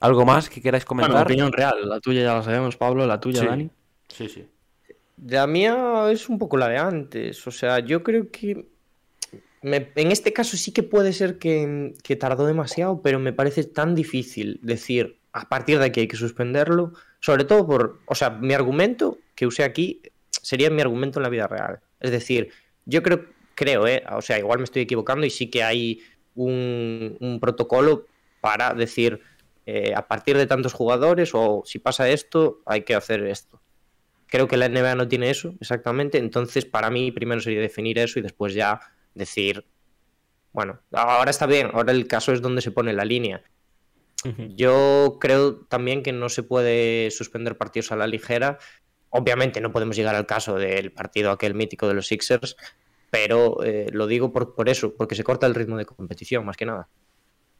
¿algo 0.00 0.24
más 0.24 0.48
que 0.50 0.60
queráis 0.60 0.84
Bueno, 0.84 1.02
comentar? 1.02 1.26
opinión 1.26 1.52
real. 1.52 1.88
La 1.88 2.00
tuya 2.00 2.22
ya 2.22 2.34
la 2.34 2.42
sabemos, 2.42 2.76
Pablo. 2.76 3.06
La 3.06 3.20
tuya, 3.20 3.40
Sí. 3.40 3.46
Dani. 3.46 3.70
Sí, 4.08 4.28
sí. 4.28 4.46
La 5.26 5.46
mía 5.46 6.06
es 6.10 6.28
un 6.28 6.38
poco 6.38 6.56
la 6.56 6.68
de 6.68 6.78
antes. 6.78 7.46
O 7.46 7.50
sea, 7.50 7.78
yo 7.80 8.02
creo 8.02 8.30
que. 8.30 8.66
me- 9.64 9.92
en 9.94 10.10
este 10.10 10.32
caso 10.32 10.56
sí 10.56 10.72
que 10.72 10.82
puede 10.82 11.12
ser 11.12 11.38
que, 11.38 11.94
que 12.02 12.16
tardó 12.16 12.46
demasiado, 12.46 13.00
pero 13.00 13.20
me 13.20 13.32
parece 13.32 13.62
tan 13.62 13.94
difícil 13.94 14.58
decir 14.60 15.20
a 15.32 15.48
partir 15.48 15.78
de 15.78 15.84
aquí 15.86 16.00
hay 16.00 16.08
que 16.08 16.16
suspenderlo. 16.16 16.92
Sobre 17.20 17.44
todo 17.44 17.64
por. 17.66 18.00
O 18.06 18.16
sea, 18.16 18.30
mi 18.30 18.54
argumento 18.54 19.18
que 19.42 19.46
usé 19.48 19.64
aquí 19.64 20.00
sería 20.30 20.70
mi 20.70 20.82
argumento 20.82 21.18
en 21.18 21.24
la 21.24 21.28
vida 21.28 21.48
real. 21.48 21.80
Es 21.98 22.12
decir, 22.12 22.50
yo 22.84 23.02
creo, 23.02 23.26
creo, 23.56 23.88
¿eh? 23.88 24.04
O 24.12 24.22
sea, 24.22 24.38
igual 24.38 24.58
me 24.58 24.64
estoy 24.64 24.82
equivocando 24.82 25.26
y 25.26 25.30
sí 25.30 25.50
que 25.50 25.64
hay 25.64 26.00
un, 26.36 27.16
un 27.18 27.40
protocolo 27.40 28.06
para 28.40 28.72
decir 28.72 29.20
eh, 29.66 29.94
a 29.96 30.06
partir 30.06 30.36
de 30.36 30.46
tantos 30.46 30.74
jugadores 30.74 31.32
o 31.34 31.64
si 31.66 31.80
pasa 31.80 32.08
esto, 32.08 32.62
hay 32.66 32.82
que 32.82 32.94
hacer 32.94 33.26
esto. 33.26 33.60
Creo 34.28 34.46
que 34.46 34.56
la 34.56 34.68
NBA 34.68 34.94
no 34.94 35.08
tiene 35.08 35.28
eso 35.28 35.56
exactamente, 35.60 36.18
entonces 36.18 36.64
para 36.64 36.88
mí 36.88 37.10
primero 37.10 37.40
sería 37.40 37.60
definir 37.60 37.98
eso 37.98 38.20
y 38.20 38.22
después 38.22 38.54
ya 38.54 38.78
decir, 39.12 39.64
bueno, 40.52 40.78
ahora 40.92 41.32
está 41.32 41.46
bien, 41.46 41.70
ahora 41.74 41.90
el 41.90 42.06
caso 42.06 42.32
es 42.32 42.40
donde 42.40 42.62
se 42.62 42.70
pone 42.70 42.92
la 42.92 43.04
línea. 43.04 43.42
Yo 44.54 45.18
creo 45.20 45.56
también 45.66 46.04
que 46.04 46.12
no 46.12 46.28
se 46.28 46.44
puede 46.44 47.10
suspender 47.10 47.56
partidos 47.56 47.90
a 47.90 47.96
la 47.96 48.06
ligera. 48.06 48.58
Obviamente 49.14 49.60
no 49.60 49.70
podemos 49.72 49.94
llegar 49.96 50.14
al 50.14 50.26
caso 50.26 50.54
del 50.56 50.90
partido 50.90 51.30
aquel 51.30 51.54
mítico 51.54 51.86
de 51.86 51.94
los 51.94 52.06
Sixers, 52.06 52.56
pero 53.10 53.62
eh, 53.62 53.86
lo 53.92 54.06
digo 54.06 54.32
por, 54.32 54.54
por 54.54 54.68
eso, 54.68 54.94
porque 54.94 55.14
se 55.14 55.22
corta 55.24 55.46
el 55.46 55.54
ritmo 55.54 55.76
de 55.76 55.84
competición, 55.86 56.44
más 56.46 56.56
que 56.56 56.64
nada. 56.66 56.88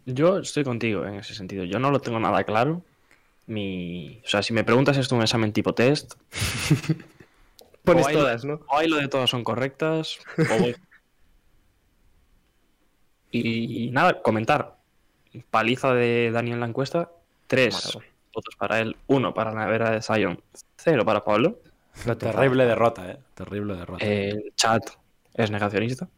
Yo 0.06 0.38
estoy 0.38 0.64
contigo 0.64 1.06
en 1.06 1.14
ese 1.16 1.34
sentido. 1.34 1.64
Yo 1.64 1.78
no 1.78 1.90
lo 1.90 2.00
tengo 2.00 2.18
nada 2.18 2.42
claro. 2.44 2.82
Mi... 3.46 4.20
O 4.24 4.28
sea, 4.28 4.42
si 4.42 4.52
me 4.52 4.64
preguntas 4.64 4.96
esto 4.96 5.14
en 5.14 5.18
un 5.18 5.22
examen 5.24 5.52
tipo 5.52 5.74
test, 5.74 6.14
Pones 7.84 8.06
hay- 8.06 8.14
todas, 8.14 8.44
¿no? 8.44 8.60
o 8.68 8.76
hay 8.78 8.88
lo 8.88 8.96
de 8.96 9.08
todas 9.08 9.28
son 9.28 9.42
correctas, 9.44 10.18
o 10.38 10.58
voy. 10.58 10.76
y, 13.30 13.86
y 13.86 13.90
nada, 13.90 14.22
comentar. 14.22 14.76
Paliza 15.50 15.94
de 15.94 16.30
Dani 16.30 16.52
en 16.52 16.60
la 16.60 16.66
encuesta. 16.66 17.10
Tres 17.46 17.98
votos 18.34 18.54
para 18.56 18.80
él, 18.80 18.96
uno 19.08 19.34
para 19.34 19.52
la 19.52 19.64
nevera 19.66 19.90
de 19.90 20.00
Zion, 20.02 20.40
cero 20.82 21.04
para 21.04 21.24
Pablo. 21.24 21.60
Terrible 22.18 22.66
derrota, 22.66 23.10
¿eh? 23.10 23.18
Terrible 23.34 23.74
derrota. 23.74 24.04
El 24.04 24.52
chat 24.56 24.82
es 25.34 25.50
negacionista. 25.50 26.08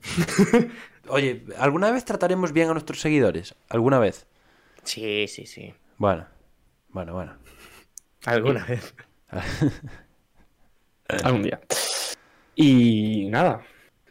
Oye, 1.08 1.44
¿alguna 1.58 1.90
vez 1.90 2.04
trataremos 2.04 2.52
bien 2.52 2.68
a 2.68 2.72
nuestros 2.72 3.00
seguidores? 3.00 3.54
¿Alguna 3.68 3.98
vez? 3.98 4.26
Sí, 4.82 5.26
sí, 5.28 5.46
sí. 5.46 5.74
Bueno, 5.98 6.26
bueno, 6.88 7.14
bueno. 7.14 7.36
Alguna 8.26 8.64
vez. 8.64 8.94
Algún 11.24 11.42
día. 11.42 11.60
Y 12.54 13.28
nada. 13.30 13.62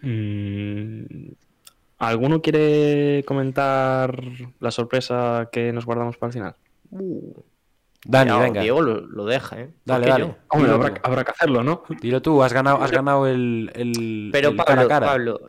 mm, 0.02 1.04
¿Alguno 2.00 2.42
quiere 2.42 3.24
comentar 3.26 4.22
la 4.60 4.72
sorpresa 4.72 5.50
que 5.52 5.74
nos 5.74 5.86
guardamos 5.86 6.18
para 6.18 6.30
el 6.30 6.34
final? 6.34 6.56
Dani, 8.06 8.32
venga. 8.40 8.62
Diego 8.62 8.82
lo, 8.82 9.02
lo 9.02 9.26
deja, 9.26 9.60
¿eh? 9.60 9.70
Dale, 9.86 10.08
¿Por 10.08 10.16
qué 10.16 10.22
dale. 10.22 10.36
Hombre, 10.48 11.02
habrá, 11.04 11.24
que 11.26 11.32
hacerlo, 11.32 11.64
¿no? 11.64 11.84
Dilo 12.02 12.22
tú, 12.22 12.42
has 12.44 12.54
ganado, 12.54 12.82
has 12.82 12.92
ganado 12.92 13.28
el, 13.28 13.72
el, 13.76 14.30
Pero 14.32 14.50
el 14.50 14.56
Pablo, 14.56 14.68
cara 14.68 14.82
a 14.84 14.88
cara. 14.88 15.08
Pablo, 15.08 15.42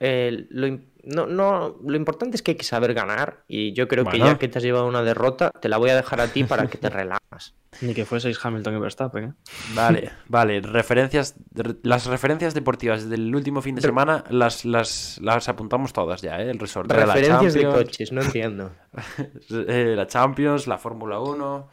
eh, 0.00 0.46
lo, 0.50 0.78
no, 1.04 1.26
no, 1.26 1.76
lo 1.86 1.96
importante 1.96 2.36
es 2.36 2.42
que 2.42 2.50
hay 2.52 2.56
que 2.56 2.64
saber 2.64 2.92
ganar 2.92 3.44
y 3.48 3.72
yo 3.72 3.88
creo 3.88 4.04
que 4.04 4.18
ya 4.18 4.38
que 4.38 4.46
te 4.48 4.58
has 4.58 4.64
llevado 4.64 4.86
una 4.86 5.02
derrota, 5.02 5.50
te 5.50 5.68
la 5.68 5.78
voy 5.78 5.90
a 5.90 5.96
dejar 5.96 6.20
a 6.20 6.28
ti 6.28 6.44
para 6.44 6.66
que 6.66 6.76
te 6.76 6.90
relajas. 6.90 7.54
Ni 7.80 7.94
que 7.94 8.04
fueseis 8.04 8.38
Hamilton 8.44 8.76
y 8.76 8.80
Verstappen, 8.80 9.24
¿eh? 9.24 9.32
Vale, 9.74 10.10
vale. 10.28 10.60
Referencias, 10.60 11.34
re- 11.54 11.76
las 11.82 12.06
referencias 12.06 12.52
deportivas 12.52 13.08
del 13.08 13.34
último 13.34 13.62
fin 13.62 13.74
de 13.74 13.82
semana 13.82 14.24
las, 14.30 14.64
las, 14.64 15.18
las 15.22 15.48
apuntamos 15.48 15.92
todas 15.92 16.20
ya, 16.20 16.40
¿eh? 16.40 16.50
El 16.50 16.58
resort. 16.58 16.90
de 16.90 16.98
la 16.98 17.06
Referencias 17.14 17.54
de 17.54 17.62
Champions, 17.62 17.84
coches, 17.84 18.12
no 18.12 18.22
entiendo. 18.22 18.70
eh, 19.50 19.94
la 19.96 20.06
Champions, 20.06 20.66
la 20.66 20.78
Fórmula 20.78 21.20
1. 21.20 21.68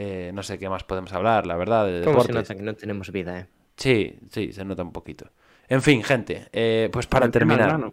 Eh, 0.00 0.30
no 0.32 0.44
sé 0.44 0.60
qué 0.60 0.68
más 0.68 0.84
podemos 0.84 1.12
hablar, 1.12 1.44
la 1.44 1.56
verdad, 1.56 1.84
de 1.84 2.04
¿Cómo 2.04 2.22
se 2.22 2.32
nota 2.32 2.54
que 2.54 2.62
no 2.62 2.72
tenemos 2.76 3.10
vida, 3.10 3.40
eh? 3.40 3.46
Sí, 3.76 4.16
sí, 4.30 4.52
se 4.52 4.64
nota 4.64 4.84
un 4.84 4.92
poquito. 4.92 5.32
En 5.68 5.82
fin, 5.82 6.04
gente, 6.04 6.46
eh, 6.52 6.88
pues 6.92 7.08
para 7.08 7.28
terminar, 7.32 7.92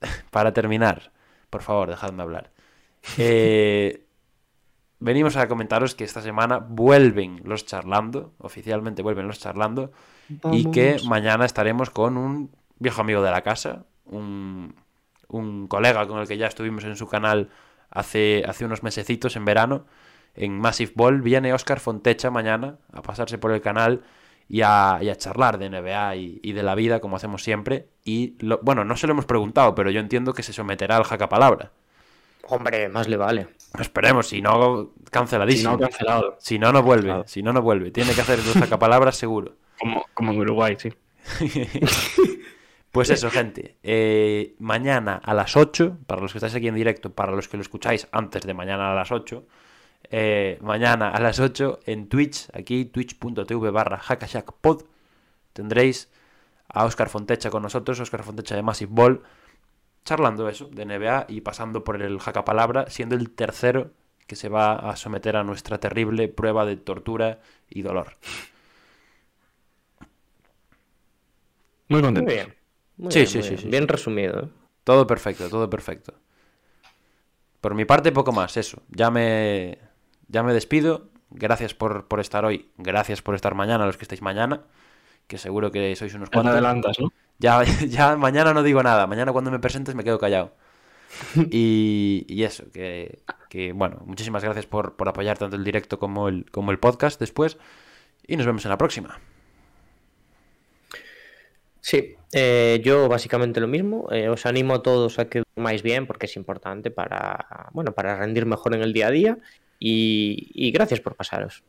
para 0.30 0.52
terminar, 0.52 1.12
por 1.48 1.62
favor, 1.62 1.88
dejadme 1.88 2.22
hablar. 2.22 2.50
Eh, 3.16 4.04
venimos 4.98 5.36
a 5.36 5.48
comentaros 5.48 5.94
que 5.94 6.04
esta 6.04 6.20
semana 6.20 6.58
vuelven 6.58 7.40
los 7.44 7.64
charlando, 7.64 8.34
oficialmente 8.36 9.00
vuelven 9.00 9.26
los 9.26 9.38
charlando, 9.40 9.92
y 10.52 10.70
que 10.70 10.98
mañana 11.06 11.46
estaremos 11.46 11.88
con 11.88 12.18
un 12.18 12.50
viejo 12.78 13.00
amigo 13.00 13.22
de 13.22 13.30
la 13.30 13.40
casa, 13.40 13.86
un, 14.04 14.74
un 15.28 15.68
colega 15.68 16.06
con 16.06 16.18
el 16.20 16.28
que 16.28 16.36
ya 16.36 16.48
estuvimos 16.48 16.84
en 16.84 16.96
su 16.96 17.08
canal 17.08 17.48
hace, 17.88 18.44
hace 18.46 18.66
unos 18.66 18.82
mesecitos 18.82 19.36
en 19.36 19.46
verano, 19.46 19.86
en 20.34 20.58
Massive 20.58 20.92
Ball. 20.94 21.22
Viene 21.22 21.52
Oscar 21.52 21.80
Fontecha 21.80 22.30
mañana 22.30 22.76
a 22.92 23.02
pasarse 23.02 23.38
por 23.38 23.52
el 23.52 23.60
canal 23.60 24.02
y 24.48 24.62
a, 24.62 24.98
y 25.00 25.08
a 25.08 25.16
charlar 25.16 25.58
de 25.58 25.70
NBA 25.70 26.16
y, 26.16 26.40
y 26.42 26.52
de 26.52 26.62
la 26.62 26.74
vida, 26.74 27.00
como 27.00 27.16
hacemos 27.16 27.42
siempre. 27.42 27.88
Y 28.04 28.34
lo- 28.40 28.58
bueno, 28.62 28.84
no 28.84 28.96
se 28.96 29.06
lo 29.06 29.12
hemos 29.12 29.26
preguntado, 29.26 29.74
pero 29.74 29.90
yo 29.90 30.00
entiendo 30.00 30.32
que 30.34 30.42
se 30.42 30.52
someterá 30.52 30.96
al 30.96 31.04
jacapalabra. 31.04 31.72
Hombre, 32.48 32.88
más 32.88 33.06
le 33.06 33.16
vale. 33.16 33.48
Esperemos, 33.78 34.26
si 34.28 34.42
no, 34.42 34.90
Si 35.04 35.10
canceladísimo. 35.10 35.72
no, 35.72 35.78
cancelado. 35.78 36.36
Si 36.40 36.58
no, 36.58 36.72
no 36.72 36.82
vuelve. 36.82 37.04
Claro. 37.04 37.24
Si 37.26 37.42
no, 37.42 37.52
no 37.52 37.62
vuelve. 37.62 37.90
Tiene 37.92 38.12
que 38.12 38.22
hacer 38.22 38.40
el 38.40 38.44
jacapalabra 38.44 39.12
seguro. 39.12 39.54
Como, 39.78 40.04
como 40.14 40.32
en 40.32 40.40
Uruguay, 40.40 40.76
sí. 40.78 40.92
Pues 42.92 43.08
eso, 43.10 43.30
gente. 43.30 43.76
eh, 43.84 44.56
mañana 44.58 45.20
a 45.24 45.32
las 45.32 45.56
8, 45.56 45.98
para 46.08 46.20
los 46.20 46.32
que 46.32 46.38
estáis 46.38 46.56
aquí 46.56 46.66
en 46.66 46.74
directo, 46.74 47.12
para 47.12 47.30
los 47.32 47.46
que 47.46 47.56
lo 47.56 47.62
escucháis 47.62 48.08
antes 48.10 48.42
de 48.42 48.52
mañana 48.52 48.90
a 48.90 48.94
las 48.96 49.12
8, 49.12 49.44
eh, 50.10 50.58
mañana 50.62 51.10
a 51.10 51.20
las 51.20 51.40
8 51.40 51.80
en 51.86 52.08
Twitch, 52.08 52.48
aquí 52.54 52.84
twitch.tv 52.86 53.70
barra 53.70 53.98
hackashackpod, 53.98 54.84
tendréis 55.52 56.10
a 56.68 56.84
Oscar 56.86 57.08
Fontecha 57.10 57.50
con 57.50 57.62
nosotros, 57.62 58.00
Oscar 58.00 58.24
Fontecha 58.24 58.56
de 58.56 58.62
Massive 58.62 58.92
Ball, 58.94 59.22
charlando 60.04 60.48
eso 60.48 60.66
de 60.72 60.84
NBA 60.84 61.26
y 61.28 61.42
pasando 61.42 61.84
por 61.84 62.00
el 62.02 62.20
jacapalabra, 62.20 62.90
siendo 62.90 63.16
el 63.16 63.30
tercero 63.30 63.92
que 64.26 64.36
se 64.36 64.48
va 64.48 64.74
a 64.74 64.96
someter 64.96 65.36
a 65.36 65.44
nuestra 65.44 65.78
terrible 65.78 66.28
prueba 66.28 66.66
de 66.66 66.76
tortura 66.76 67.40
y 67.70 67.82
dolor. 67.82 68.16
Muy 71.88 72.00
Muy 72.10 72.24
contento. 72.24 72.34
bien. 72.34 72.54
Muy 72.98 73.14
Sí, 73.14 73.26
bien, 73.26 73.32
sí, 73.32 73.42
muy 73.42 73.42
sí, 73.42 73.56
bien. 73.56 73.58
sí, 73.58 73.70
Bien 73.70 73.88
resumido, 73.88 74.40
¿eh? 74.44 74.48
Todo 74.84 75.06
perfecto, 75.06 75.48
todo 75.48 75.70
perfecto. 75.70 76.12
Por 77.60 77.74
mi 77.74 77.84
parte, 77.84 78.12
poco 78.12 78.32
más, 78.32 78.56
eso. 78.56 78.82
Ya 78.88 79.10
me, 79.10 79.78
ya 80.30 80.42
me 80.42 80.54
despido. 80.54 81.10
Gracias 81.30 81.74
por, 81.74 82.08
por 82.08 82.20
estar 82.20 82.44
hoy. 82.44 82.70
Gracias 82.78 83.22
por 83.22 83.34
estar 83.34 83.54
mañana, 83.54 83.86
los 83.86 83.96
que 83.96 84.04
estáis 84.04 84.22
mañana. 84.22 84.62
Que 85.26 85.38
seguro 85.38 85.70
que 85.70 85.94
sois 85.96 86.14
unos 86.14 86.30
cuantos. 86.30 86.52
adelantas, 86.52 86.98
¿no? 87.00 87.12
Ya, 87.38 87.62
ya 87.88 88.16
mañana 88.16 88.52
no 88.54 88.62
digo 88.62 88.82
nada. 88.82 89.06
Mañana 89.06 89.32
cuando 89.32 89.50
me 89.50 89.58
presentes 89.60 89.94
me 89.94 90.04
quedo 90.04 90.18
callado. 90.18 90.54
Y, 91.50 92.24
y 92.28 92.44
eso, 92.44 92.70
que, 92.72 93.22
que, 93.48 93.72
bueno, 93.72 94.02
muchísimas 94.06 94.44
gracias 94.44 94.66
por, 94.66 94.96
por 94.96 95.08
apoyar 95.08 95.38
tanto 95.38 95.56
el 95.56 95.64
directo 95.64 95.98
como 95.98 96.28
el, 96.28 96.50
como 96.50 96.70
el 96.72 96.78
podcast 96.78 97.18
después. 97.20 97.58
Y 98.26 98.36
nos 98.36 98.46
vemos 98.46 98.64
en 98.64 98.70
la 98.70 98.78
próxima. 98.78 99.20
Sí, 101.80 102.14
eh, 102.32 102.80
yo 102.84 103.08
básicamente 103.08 103.60
lo 103.60 103.68
mismo. 103.68 104.08
eh, 104.12 104.28
os 104.28 104.46
animo 104.46 104.74
a 104.74 104.82
todos 104.82 105.18
a 105.18 105.28
que 105.28 105.42
durmáis 105.56 105.82
bien 105.82 106.06
porque 106.06 106.26
es 106.26 106.36
importante 106.36 106.90
para, 106.90 107.68
bueno, 107.72 107.92
para 107.94 108.16
rendir 108.18 108.46
mejor 108.46 108.74
en 108.74 108.82
el 108.82 108.92
día 108.92 109.08
a 109.08 109.10
día. 109.10 109.38
Y, 109.80 110.50
y 110.54 110.70
gracias 110.70 111.00
por 111.00 111.16
pasaros. 111.16 111.64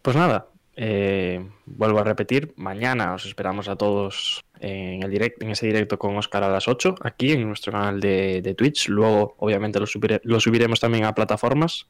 Pues 0.00 0.16
nada, 0.16 0.46
eh, 0.76 1.46
vuelvo 1.66 1.98
a 1.98 2.04
repetir, 2.04 2.52
mañana 2.56 3.14
os 3.14 3.26
esperamos 3.26 3.68
a 3.68 3.76
todos 3.76 4.44
en, 4.60 5.02
el 5.02 5.10
direct, 5.10 5.42
en 5.42 5.50
ese 5.50 5.66
directo 5.66 5.98
con 5.98 6.16
Oscar 6.16 6.44
a 6.44 6.48
las 6.48 6.68
8, 6.68 6.94
aquí 7.02 7.32
en 7.32 7.46
nuestro 7.48 7.72
canal 7.72 8.00
de, 8.00 8.40
de 8.40 8.54
Twitch. 8.54 8.88
Luego, 8.88 9.34
obviamente, 9.38 9.80
lo, 9.80 9.86
subire- 9.86 10.20
lo 10.22 10.38
subiremos 10.40 10.78
también 10.80 11.04
a 11.04 11.14
plataformas. 11.14 11.86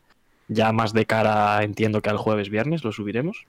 Ya 0.48 0.72
más 0.72 0.92
de 0.92 1.06
cara, 1.06 1.62
entiendo 1.62 2.02
que 2.02 2.10
al 2.10 2.18
jueves, 2.18 2.50
viernes 2.50 2.84
lo 2.84 2.92
subiremos. 2.92 3.46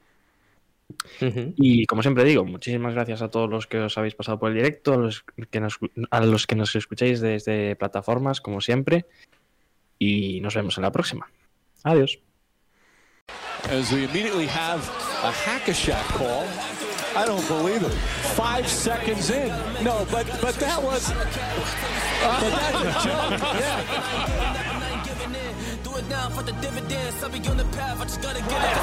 Y 1.58 1.86
como 1.88 2.02
siempre 2.02 2.24
digo, 2.24 2.46
muchísimas 2.46 2.94
gracias 2.94 3.22
a 3.22 3.30
todos 3.30 3.50
los 3.50 3.68
que 3.68 3.80
os 3.80 3.98
habéis 3.98 4.16
pasado 4.16 4.40
por 4.40 4.50
el 4.52 4.56
directo, 4.58 4.94
a 4.94 4.98
los 4.98 5.26
que 5.50 5.60
nos, 5.60 5.80
a 6.12 6.22
los 6.22 6.46
que 6.48 6.56
nos 6.56 6.76
escucháis 6.76 7.22
desde 7.22 7.76
plataformas, 7.76 8.40
como 8.40 8.62
siempre. 8.62 9.06
Y 10.00 10.40
nos 10.42 10.54
vemos 10.54 10.78
en 10.78 10.84
la 10.84 10.92
próxima. 10.92 11.28
Adiós. 11.84 12.20
as 13.70 13.92
we 13.92 14.04
immediately 14.04 14.46
have 14.46 14.88
a 15.24 15.32
hack-a-shack 15.32 16.06
call. 16.10 16.46
I 17.16 17.26
don't 17.26 17.46
believe 17.48 17.82
it. 17.82 17.92
Five 18.36 18.68
seconds 18.68 19.30
in. 19.32 19.48
No, 19.84 20.06
but 20.12 20.28
but 20.42 20.56
that 20.56 20.82
was. 20.84 21.10
but 21.12 21.22
that's 22.22 22.76
a 22.76 22.92
joke. 23.08 23.40
Yeah. 23.56 23.82
Do 25.84 25.96
it 25.98 26.08
now 26.10 26.30
for 26.30 26.44
the 26.44 26.52
dividends. 26.62 27.24
I'll 27.24 27.32
be 27.32 27.40
on 27.48 27.58
the 27.58 27.66
path. 27.76 28.02
I 28.02 28.04
just 28.04 28.22
gotta 28.22 28.42
get 28.42 28.52
it. 28.52 28.78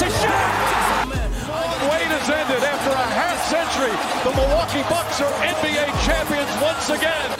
To 0.00 0.10
shot! 0.10 1.08
Wait 1.88 2.10
has 2.12 2.28
ended 2.28 2.62
after 2.62 2.90
a 2.90 3.08
half 3.16 3.38
century. 3.48 3.94
The 4.26 4.32
Milwaukee 4.36 4.82
Bucks 4.90 5.20
are 5.20 5.32
NBA 5.40 5.86
champions 6.04 6.50
once 6.60 6.90
again. 6.90 7.30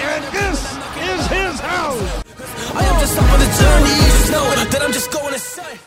And 0.00 0.24
this 0.32 0.64
is 0.96 1.26
his 1.28 1.60
house. 1.60 2.27
I 2.74 2.84
am 2.84 3.00
just 3.00 3.18
up 3.18 3.32
on 3.32 3.38
the 3.40 3.50
journey. 3.60 3.96
Just 4.10 4.30
know 4.32 4.44
that 4.70 4.82
I'm 4.82 4.92
just 4.92 5.10
going 5.10 5.32
to 5.32 5.38
say. 5.38 5.78